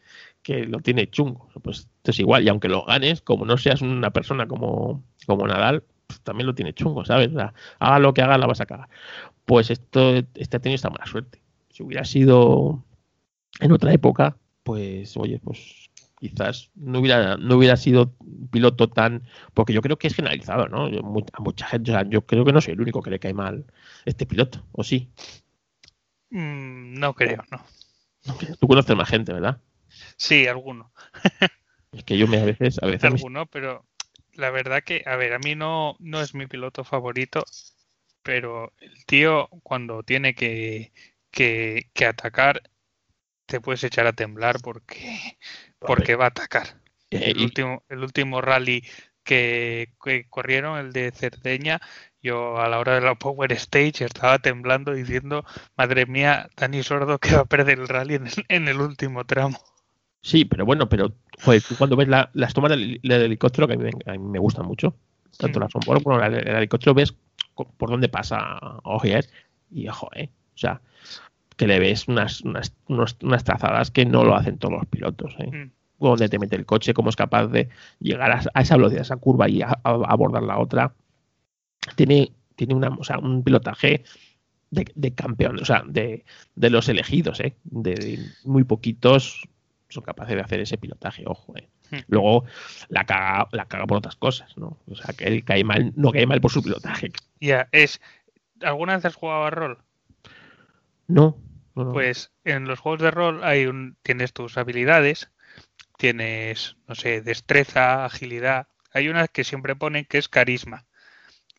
que 0.42 0.66
lo 0.66 0.80
tiene 0.80 1.10
chungo. 1.10 1.50
Pues 1.62 1.80
esto 1.80 2.12
es 2.12 2.20
igual, 2.20 2.44
y 2.44 2.50
aunque 2.50 2.70
lo 2.70 2.86
ganes, 2.86 3.22
como 3.22 3.46
no 3.46 3.58
seas 3.58 3.82
una 3.82 4.12
persona 4.12 4.48
como, 4.48 5.04
como 5.28 5.48
Nadal, 5.48 5.84
pues 6.08 6.22
también 6.22 6.48
lo 6.48 6.56
tiene 6.56 6.74
chungo, 6.74 7.06
¿sabes? 7.06 7.30
O 7.30 7.36
sea, 7.36 7.54
haga 7.80 8.00
lo 8.00 8.14
que 8.14 8.22
haga, 8.22 8.38
la 8.38 8.48
vas 8.48 8.62
a 8.62 8.66
cagar. 8.66 8.90
Pues 9.46 9.70
esto, 9.70 10.16
este 10.36 10.58
ha 10.58 10.60
tenido 10.60 10.76
esta 10.76 10.90
mala 10.90 11.06
suerte. 11.06 11.42
Si 11.70 11.84
hubiera 11.84 12.04
sido 12.06 12.84
en 13.60 13.72
otra 13.72 13.94
época, 13.94 14.38
pues, 14.64 15.16
oye, 15.18 15.40
pues 15.44 15.90
quizás 16.20 16.70
no 16.76 17.00
hubiera, 17.00 17.38
no 17.38 17.58
hubiera 17.58 17.78
sido 17.78 18.14
piloto 18.52 18.90
tan. 18.90 19.24
Porque 19.54 19.74
yo 19.74 19.82
creo 19.82 19.98
que 19.98 20.08
es 20.08 20.16
generalizado, 20.16 20.68
¿no? 20.68 20.86
A 20.86 21.42
mucha 21.42 21.66
gente, 21.68 21.94
yo 22.10 22.26
creo 22.26 22.46
que 22.46 22.54
no 22.54 22.62
soy 22.62 22.74
el 22.74 22.82
único 22.82 23.02
que 23.02 23.10
le 23.10 23.20
cae 23.20 23.34
mal 23.34 23.66
este 24.06 24.26
piloto, 24.26 24.64
¿o 24.72 24.84
sí? 24.84 25.10
Mm, 26.32 27.00
no 27.00 27.14
creo, 27.14 27.44
no. 27.52 27.64
Tú 28.60 28.68
conoces 28.68 28.96
más 28.96 29.10
gente, 29.10 29.34
¿verdad? 29.34 29.60
Sí, 30.18 30.48
alguno. 30.48 30.92
Es 31.94 32.06
que 32.06 32.18
yo 32.18 32.26
me 32.26 32.40
a 32.40 32.46
veces, 32.46 32.82
a 32.82 32.86
veces 32.86 33.04
alguno, 33.04 33.48
pero 33.48 33.86
la 34.36 34.50
verdad 34.50 34.82
que, 34.82 35.04
a 35.06 35.18
ver, 35.18 35.34
a 35.34 35.40
mí 35.40 35.56
no, 35.56 35.98
no 36.00 36.22
es 36.22 36.34
mi 36.34 36.48
piloto 36.48 36.86
favorito, 36.86 37.44
pero 38.24 38.72
el 38.80 39.06
tío 39.06 39.50
cuando 39.62 40.02
tiene 40.02 40.34
que, 40.34 40.94
que, 41.32 41.90
que 41.94 42.06
atacar 42.06 42.64
te 43.46 43.60
puedes 43.60 43.84
echar 43.84 44.08
a 44.08 44.14
temblar 44.14 44.62
porque, 44.62 45.38
porque 45.80 46.16
va 46.16 46.26
a 46.26 46.30
atacar. 46.30 46.80
Eh, 47.10 47.32
El 47.32 47.40
último, 47.42 47.84
el 47.90 48.00
último 48.00 48.40
rally 48.40 48.84
que, 49.24 49.94
que 50.02 50.28
corrieron, 50.30 50.80
el 50.80 50.94
de 50.94 51.12
Cerdeña, 51.12 51.82
yo 52.22 52.60
a 52.60 52.68
la 52.70 52.80
hora 52.80 52.96
de 52.96 53.02
la 53.02 53.16
Power 53.16 53.52
Stage 53.54 54.06
estaba 54.06 54.40
temblando 54.40 54.94
diciendo, 54.94 55.44
madre 55.78 56.06
mía, 56.06 56.50
Dani 56.58 56.84
Sordo 56.84 57.18
que 57.20 57.34
va 57.36 57.42
a 57.42 57.46
perder 57.46 57.80
el 57.80 57.88
rally 57.88 58.16
en 58.16 58.28
el, 58.28 58.34
en 58.50 58.68
el 58.68 58.80
último 58.82 59.26
tramo. 59.26 59.58
Sí, 60.22 60.46
pero 60.46 60.66
bueno, 60.66 60.88
pero 60.88 61.12
joder, 61.44 61.62
tú 61.64 61.76
cuando 61.78 61.96
ves 61.96 62.08
la- 62.08 62.30
las 62.34 62.54
tomas 62.54 62.70
del, 62.72 63.00
del 63.02 63.22
helicóptero, 63.24 63.68
que 63.68 63.74
a 63.74 63.78
mí, 63.78 63.84
me- 63.84 64.12
a 64.12 64.16
mí 64.18 64.20
me 64.20 64.40
gustan 64.40 64.66
mucho, 64.68 64.96
tanto 65.38 65.60
Mm. 65.60 65.64
las 65.64 65.72
son 65.72 65.82
por, 65.82 66.04
bueno, 66.04 66.24
el, 66.24 66.36
el 66.48 66.56
helicóptero 66.58 66.94
ves 66.94 67.16
por 67.78 67.90
dónde 67.90 68.08
pasa 68.10 68.60
Ogier 68.84 69.28
y 69.72 69.88
joder, 69.88 70.30
o 70.56 70.58
sea, 70.58 70.82
que 71.58 71.66
le 71.68 71.80
ves 71.80 72.08
unas, 72.08 72.42
unas, 72.42 72.74
unos- 72.88 73.18
unas 73.22 73.44
trazadas 73.44 73.90
que 73.92 74.06
no 74.06 74.24
lo 74.24 74.36
hacen 74.36 74.58
todos 74.58 74.74
los 74.76 74.86
pilotos, 74.86 75.36
¿eh? 75.40 75.52
Mm. 75.52 75.72
Dónde 76.00 76.30
te 76.30 76.40
mete 76.40 76.56
el 76.56 76.66
coche, 76.66 76.94
cómo 76.96 77.10
es 77.10 77.16
capaz 77.16 77.48
de 77.48 77.70
llegar 78.00 78.32
a, 78.32 78.42
a 78.54 78.62
esa 78.62 78.76
velocidad, 78.78 79.02
a 79.02 79.04
esa 79.04 79.18
curva 79.18 79.48
y 79.50 79.62
a, 79.62 79.68
a 79.70 79.80
abordar 79.84 80.42
la 80.44 80.58
otra. 80.58 80.94
Tiene, 81.96 82.32
tiene 82.56 82.76
una, 82.76 82.90
o 82.90 83.04
sea, 83.04 83.18
un 83.18 83.44
pilotaje 83.44 84.04
de, 84.70 84.92
de 84.96 85.14
campeón, 85.14 85.60
o 85.60 85.66
sea, 85.66 85.84
de, 85.86 86.26
de 86.56 86.70
los 86.70 86.90
elegidos, 86.90 87.40
¿eh? 87.40 87.56
De, 87.64 87.96
de 87.96 88.20
muy 88.44 88.64
poquitos 88.64 89.48
son 89.90 90.04
capaces 90.04 90.36
de 90.36 90.42
hacer 90.42 90.60
ese 90.62 90.78
pilotaje, 90.78 91.24
ojo, 91.26 91.56
¿eh? 91.58 91.68
Hmm. 91.92 92.00
Luego 92.08 92.46
la 92.88 93.06
caga, 93.06 93.50
la 93.52 93.66
caga 93.66 93.86
por 93.86 93.98
otras 93.98 94.16
cosas, 94.16 94.58
¿no? 94.58 94.78
O 94.88 94.96
sea, 94.96 95.14
que 95.14 95.26
él 95.26 95.44
cae 95.44 95.64
mal, 95.64 95.92
no 95.96 96.12
cae 96.12 96.26
mal 96.26 96.40
por 96.40 96.52
su 96.52 96.64
pilotaje. 96.64 97.12
Ya, 97.42 97.68
es. 97.72 98.00
¿Alguna 98.62 98.96
vez 98.96 99.06
has 99.06 99.16
jugado 99.16 99.44
a 99.44 99.50
rol? 99.50 99.80
No, 101.08 101.38
no, 101.76 101.86
no. 101.86 101.92
Pues 101.92 102.32
en 102.46 102.66
los 102.66 102.80
juegos 102.80 103.02
de 103.02 103.12
rol 103.12 103.44
hay 103.44 103.66
un, 103.66 103.98
tienes 104.04 104.32
tus 104.32 104.58
habilidades, 104.58 105.30
tienes, 105.98 106.78
no 106.88 106.96
sé, 106.96 107.22
destreza, 107.22 108.06
agilidad. 108.06 108.68
Hay 108.94 109.10
una 109.10 109.28
que 109.28 109.44
siempre 109.44 109.76
ponen 109.76 110.06
que 110.06 110.18
es 110.18 110.30
carisma. 110.30 110.86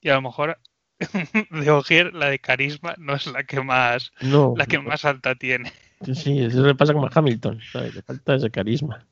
Y 0.02 0.10
a 0.10 0.14
lo 0.14 0.22
mejor 0.22 0.58
de 1.50 1.70
Ogier 1.70 2.12
la 2.12 2.28
de 2.28 2.39
carisma 2.39 2.94
no 2.98 3.14
es 3.14 3.26
la 3.26 3.44
que 3.44 3.62
más, 3.62 4.12
no, 4.20 4.55
la 4.56 4.66
que 4.66 4.76
no. 4.76 4.84
más 4.84 5.05
alta 5.05 5.34
tiene. 5.34 5.72
Sí, 6.14 6.40
eso 6.40 6.66
le 6.66 6.74
pasa 6.74 6.92
como 6.92 7.06
a 7.06 7.10
Hamilton, 7.14 7.60
¿sabes? 7.72 7.94
Le 7.94 8.02
falta 8.02 8.34
ese 8.34 8.50
carisma. 8.50 9.06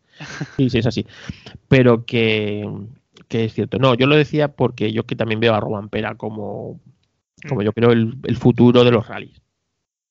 Sí, 0.56 0.68
sí, 0.68 0.78
es 0.78 0.86
así. 0.86 1.06
Pero 1.68 2.04
que, 2.04 2.68
que 3.28 3.44
es 3.44 3.54
cierto. 3.54 3.78
No, 3.78 3.94
yo 3.94 4.06
lo 4.06 4.16
decía 4.16 4.48
porque 4.48 4.92
yo 4.92 5.06
que 5.06 5.16
también 5.16 5.40
veo 5.40 5.54
a 5.54 5.60
Robampera 5.60 6.16
como, 6.16 6.80
como 7.48 7.62
yo 7.62 7.72
creo 7.72 7.92
el, 7.92 8.18
el 8.24 8.36
futuro 8.36 8.84
de 8.84 8.90
los 8.90 9.06
rallies. 9.06 9.40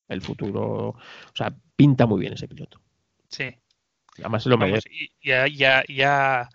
El 0.08 0.22
futuro, 0.22 0.90
o 0.90 1.36
sea, 1.36 1.54
pinta 1.76 2.08
muy 2.08 2.22
bien 2.22 2.34
ese 2.34 2.48
piloto. 2.48 2.82
Sí. 3.28 3.56
Además 4.18 4.44
se 4.44 4.50
lo 4.50 4.58
Vamos, 4.58 4.86
y 4.90 5.12
ya, 5.22 5.48
ya, 5.48 5.84
ya, 5.88 6.50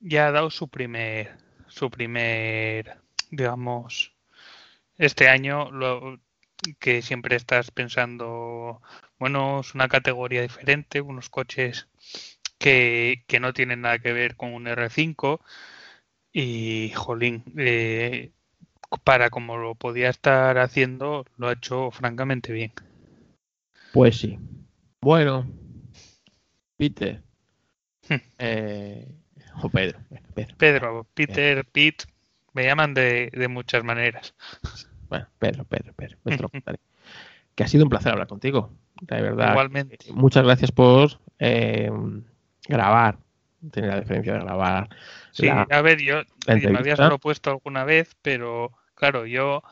ya 0.00 0.26
ha 0.28 0.32
dado 0.32 0.50
su 0.50 0.68
primer, 0.68 1.36
su 1.68 1.90
primer, 1.90 2.96
digamos, 3.30 4.14
este 4.98 5.28
año 5.28 5.70
lo 5.70 6.20
que 6.78 7.02
siempre 7.02 7.36
estás 7.36 7.70
pensando, 7.70 8.82
bueno, 9.18 9.60
es 9.60 9.74
una 9.74 9.88
categoría 9.88 10.42
diferente, 10.42 11.00
unos 11.00 11.30
coches 11.30 11.88
que, 12.58 13.24
que 13.26 13.40
no 13.40 13.52
tienen 13.52 13.82
nada 13.82 13.98
que 13.98 14.12
ver 14.12 14.36
con 14.36 14.52
un 14.52 14.66
R5 14.66 15.40
y, 16.32 16.92
jolín, 16.94 17.44
eh, 17.56 18.32
para 19.04 19.30
como 19.30 19.56
lo 19.56 19.74
podía 19.74 20.10
estar 20.10 20.58
haciendo, 20.58 21.24
lo 21.36 21.48
ha 21.48 21.54
hecho 21.54 21.90
francamente 21.90 22.52
bien. 22.52 22.72
Pues 23.92 24.18
sí. 24.18 24.38
Bueno, 25.00 25.46
Peter. 26.76 27.22
Hmm. 28.08 28.16
Eh, 28.38 29.08
o 29.62 29.68
Pedro. 29.68 29.98
Pedro, 30.56 31.06
Peter, 31.14 31.64
Pete, 31.64 32.04
me 32.52 32.64
llaman 32.64 32.94
de, 32.94 33.30
de 33.32 33.48
muchas 33.48 33.84
maneras. 33.84 34.34
Bueno, 35.08 35.26
Pedro, 35.38 35.64
Pedro, 35.64 35.92
Pedro. 35.94 36.48
contaré. 36.48 36.78
Que 37.56 37.64
ha 37.64 37.68
sido 37.68 37.84
un 37.84 37.90
placer 37.90 38.12
hablar 38.12 38.28
contigo. 38.28 38.72
De 39.02 39.20
verdad. 39.20 39.50
Igualmente. 39.50 39.96
Eh, 40.08 40.12
Muchas 40.12 40.44
gracias 40.44 40.72
por 40.72 41.20
eh, 41.38 41.90
grabar. 42.68 43.18
Tener 43.70 43.90
la 43.90 44.00
diferencia 44.00 44.32
de 44.34 44.38
grabar. 44.40 44.88
Sí, 45.32 45.46
la- 45.46 45.66
a 45.68 45.82
ver, 45.82 46.00
yo 46.00 46.22
me 46.46 46.78
habías 46.78 46.98
propuesto 46.98 47.50
alguna 47.50 47.84
vez, 47.84 48.16
pero 48.22 48.70
claro, 48.94 49.26
yo, 49.26 49.62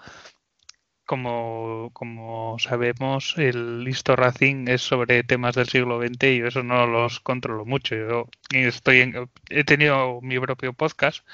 como, 1.07 1.91
como 1.95 2.59
sabemos, 2.59 3.35
el 3.39 3.85
Listo 3.85 4.15
Racing 4.17 4.67
es 4.69 4.83
sobre 4.83 5.23
temas 5.25 5.55
del 5.55 5.69
siglo 5.69 5.99
XX 6.01 6.25
y 6.25 6.39
yo 6.41 6.47
eso 6.49 6.63
no 6.63 6.87
los 6.87 7.21
controlo 7.21 7.65
mucho. 7.65 7.95
Yo 7.95 8.29
estoy 8.51 9.01
en- 9.01 9.31
he 9.49 9.65
tenido 9.65 10.21
mi 10.21 10.39
propio 10.39 10.75
podcast, 10.75 11.25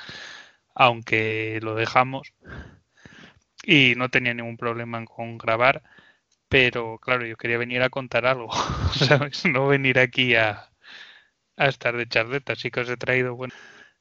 aunque 0.75 1.59
lo 1.63 1.75
dejamos 1.75 2.33
y 3.65 3.95
no 3.97 4.09
tenía 4.11 4.35
ningún 4.35 4.57
problema 4.57 5.05
con 5.05 5.39
grabar, 5.39 5.83
pero 6.49 6.99
claro, 6.99 7.25
yo 7.27 7.37
quería 7.37 7.59
venir 7.59 7.83
a 7.83 7.91
contar 7.91 8.27
algo, 8.27 8.51
¿sabes? 8.93 9.45
No 9.47 9.67
venir 9.67 9.99
aquí 9.99 10.35
a, 10.35 10.71
a 11.57 11.67
estar 11.67 11.97
de 11.97 12.07
charleta, 12.07 12.53
así 12.53 12.71
que 12.71 12.81
os 12.81 12.89
he 12.91 12.97
traído, 12.97 13.35
bueno, 13.35 13.55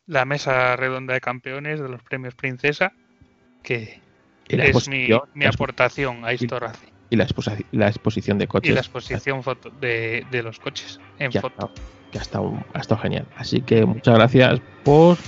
la 0.05 0.25
mesa 0.25 0.75
redonda 0.75 1.13
de 1.13 1.21
campeones 1.21 1.79
de 1.79 1.87
los 1.89 2.03
premios 2.03 2.35
Princesa, 2.35 2.91
que 3.61 4.01
es 4.47 4.87
mi, 4.89 5.05
exposición, 5.05 5.21
mi 5.33 5.45
aportación 5.45 6.25
a 6.25 6.33
Histo 6.33 6.59
Racing 6.59 6.89
y 7.09 7.15
la, 7.15 7.25
exposi- 7.25 7.65
la 7.71 7.87
exposición 7.87 8.37
de 8.37 8.47
coches. 8.47 8.69
y 8.69 8.73
la 8.73 8.81
exposición 8.81 9.43
foto 9.43 9.69
de, 9.71 10.25
de 10.29 10.43
los 10.43 10.59
coches 10.59 10.99
en 11.17 11.31
que 11.31 11.37
ha, 11.37 11.41
foto. 11.41 11.53
estado, 11.53 11.73
que 12.11 12.17
ha 12.17 12.21
estado- 12.21 12.65
ha 12.73 12.79
estado 12.79 13.01
genial. 13.01 13.27
Así 13.37 13.61
que 13.61 13.85
muchas 13.85 14.15
gracias 14.15 14.59
por 14.83 15.19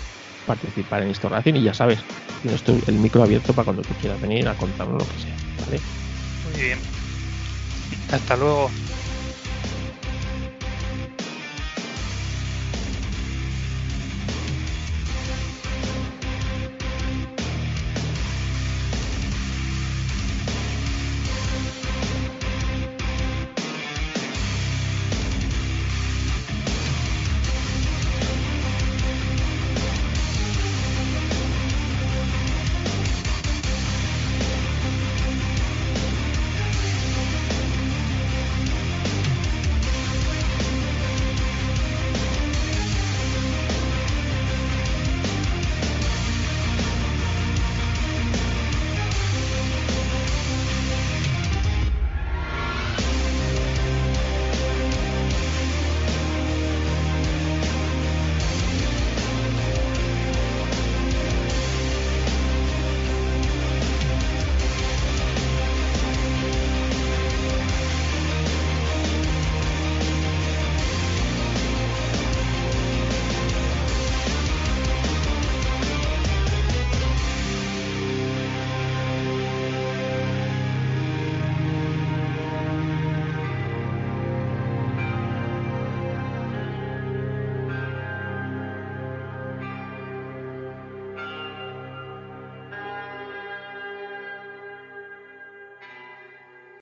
participar 0.45 1.03
en 1.03 1.09
Esto 1.09 1.29
Racing 1.29 1.55
y 1.55 1.63
ya 1.63 1.73
sabes, 1.73 1.99
tienes 2.41 2.63
el 2.87 2.95
micro 2.99 3.23
abierto 3.23 3.53
para 3.53 3.65
cuando 3.65 3.81
tú 3.81 3.93
quieras 3.99 4.21
venir 4.21 4.47
a 4.47 4.55
contarnos 4.55 5.03
lo 5.03 5.13
que 5.13 5.19
sea. 5.21 5.35
¿vale? 5.65 5.79
Muy 6.45 6.61
bien. 6.61 6.79
Hasta 8.11 8.35
luego. 8.35 8.71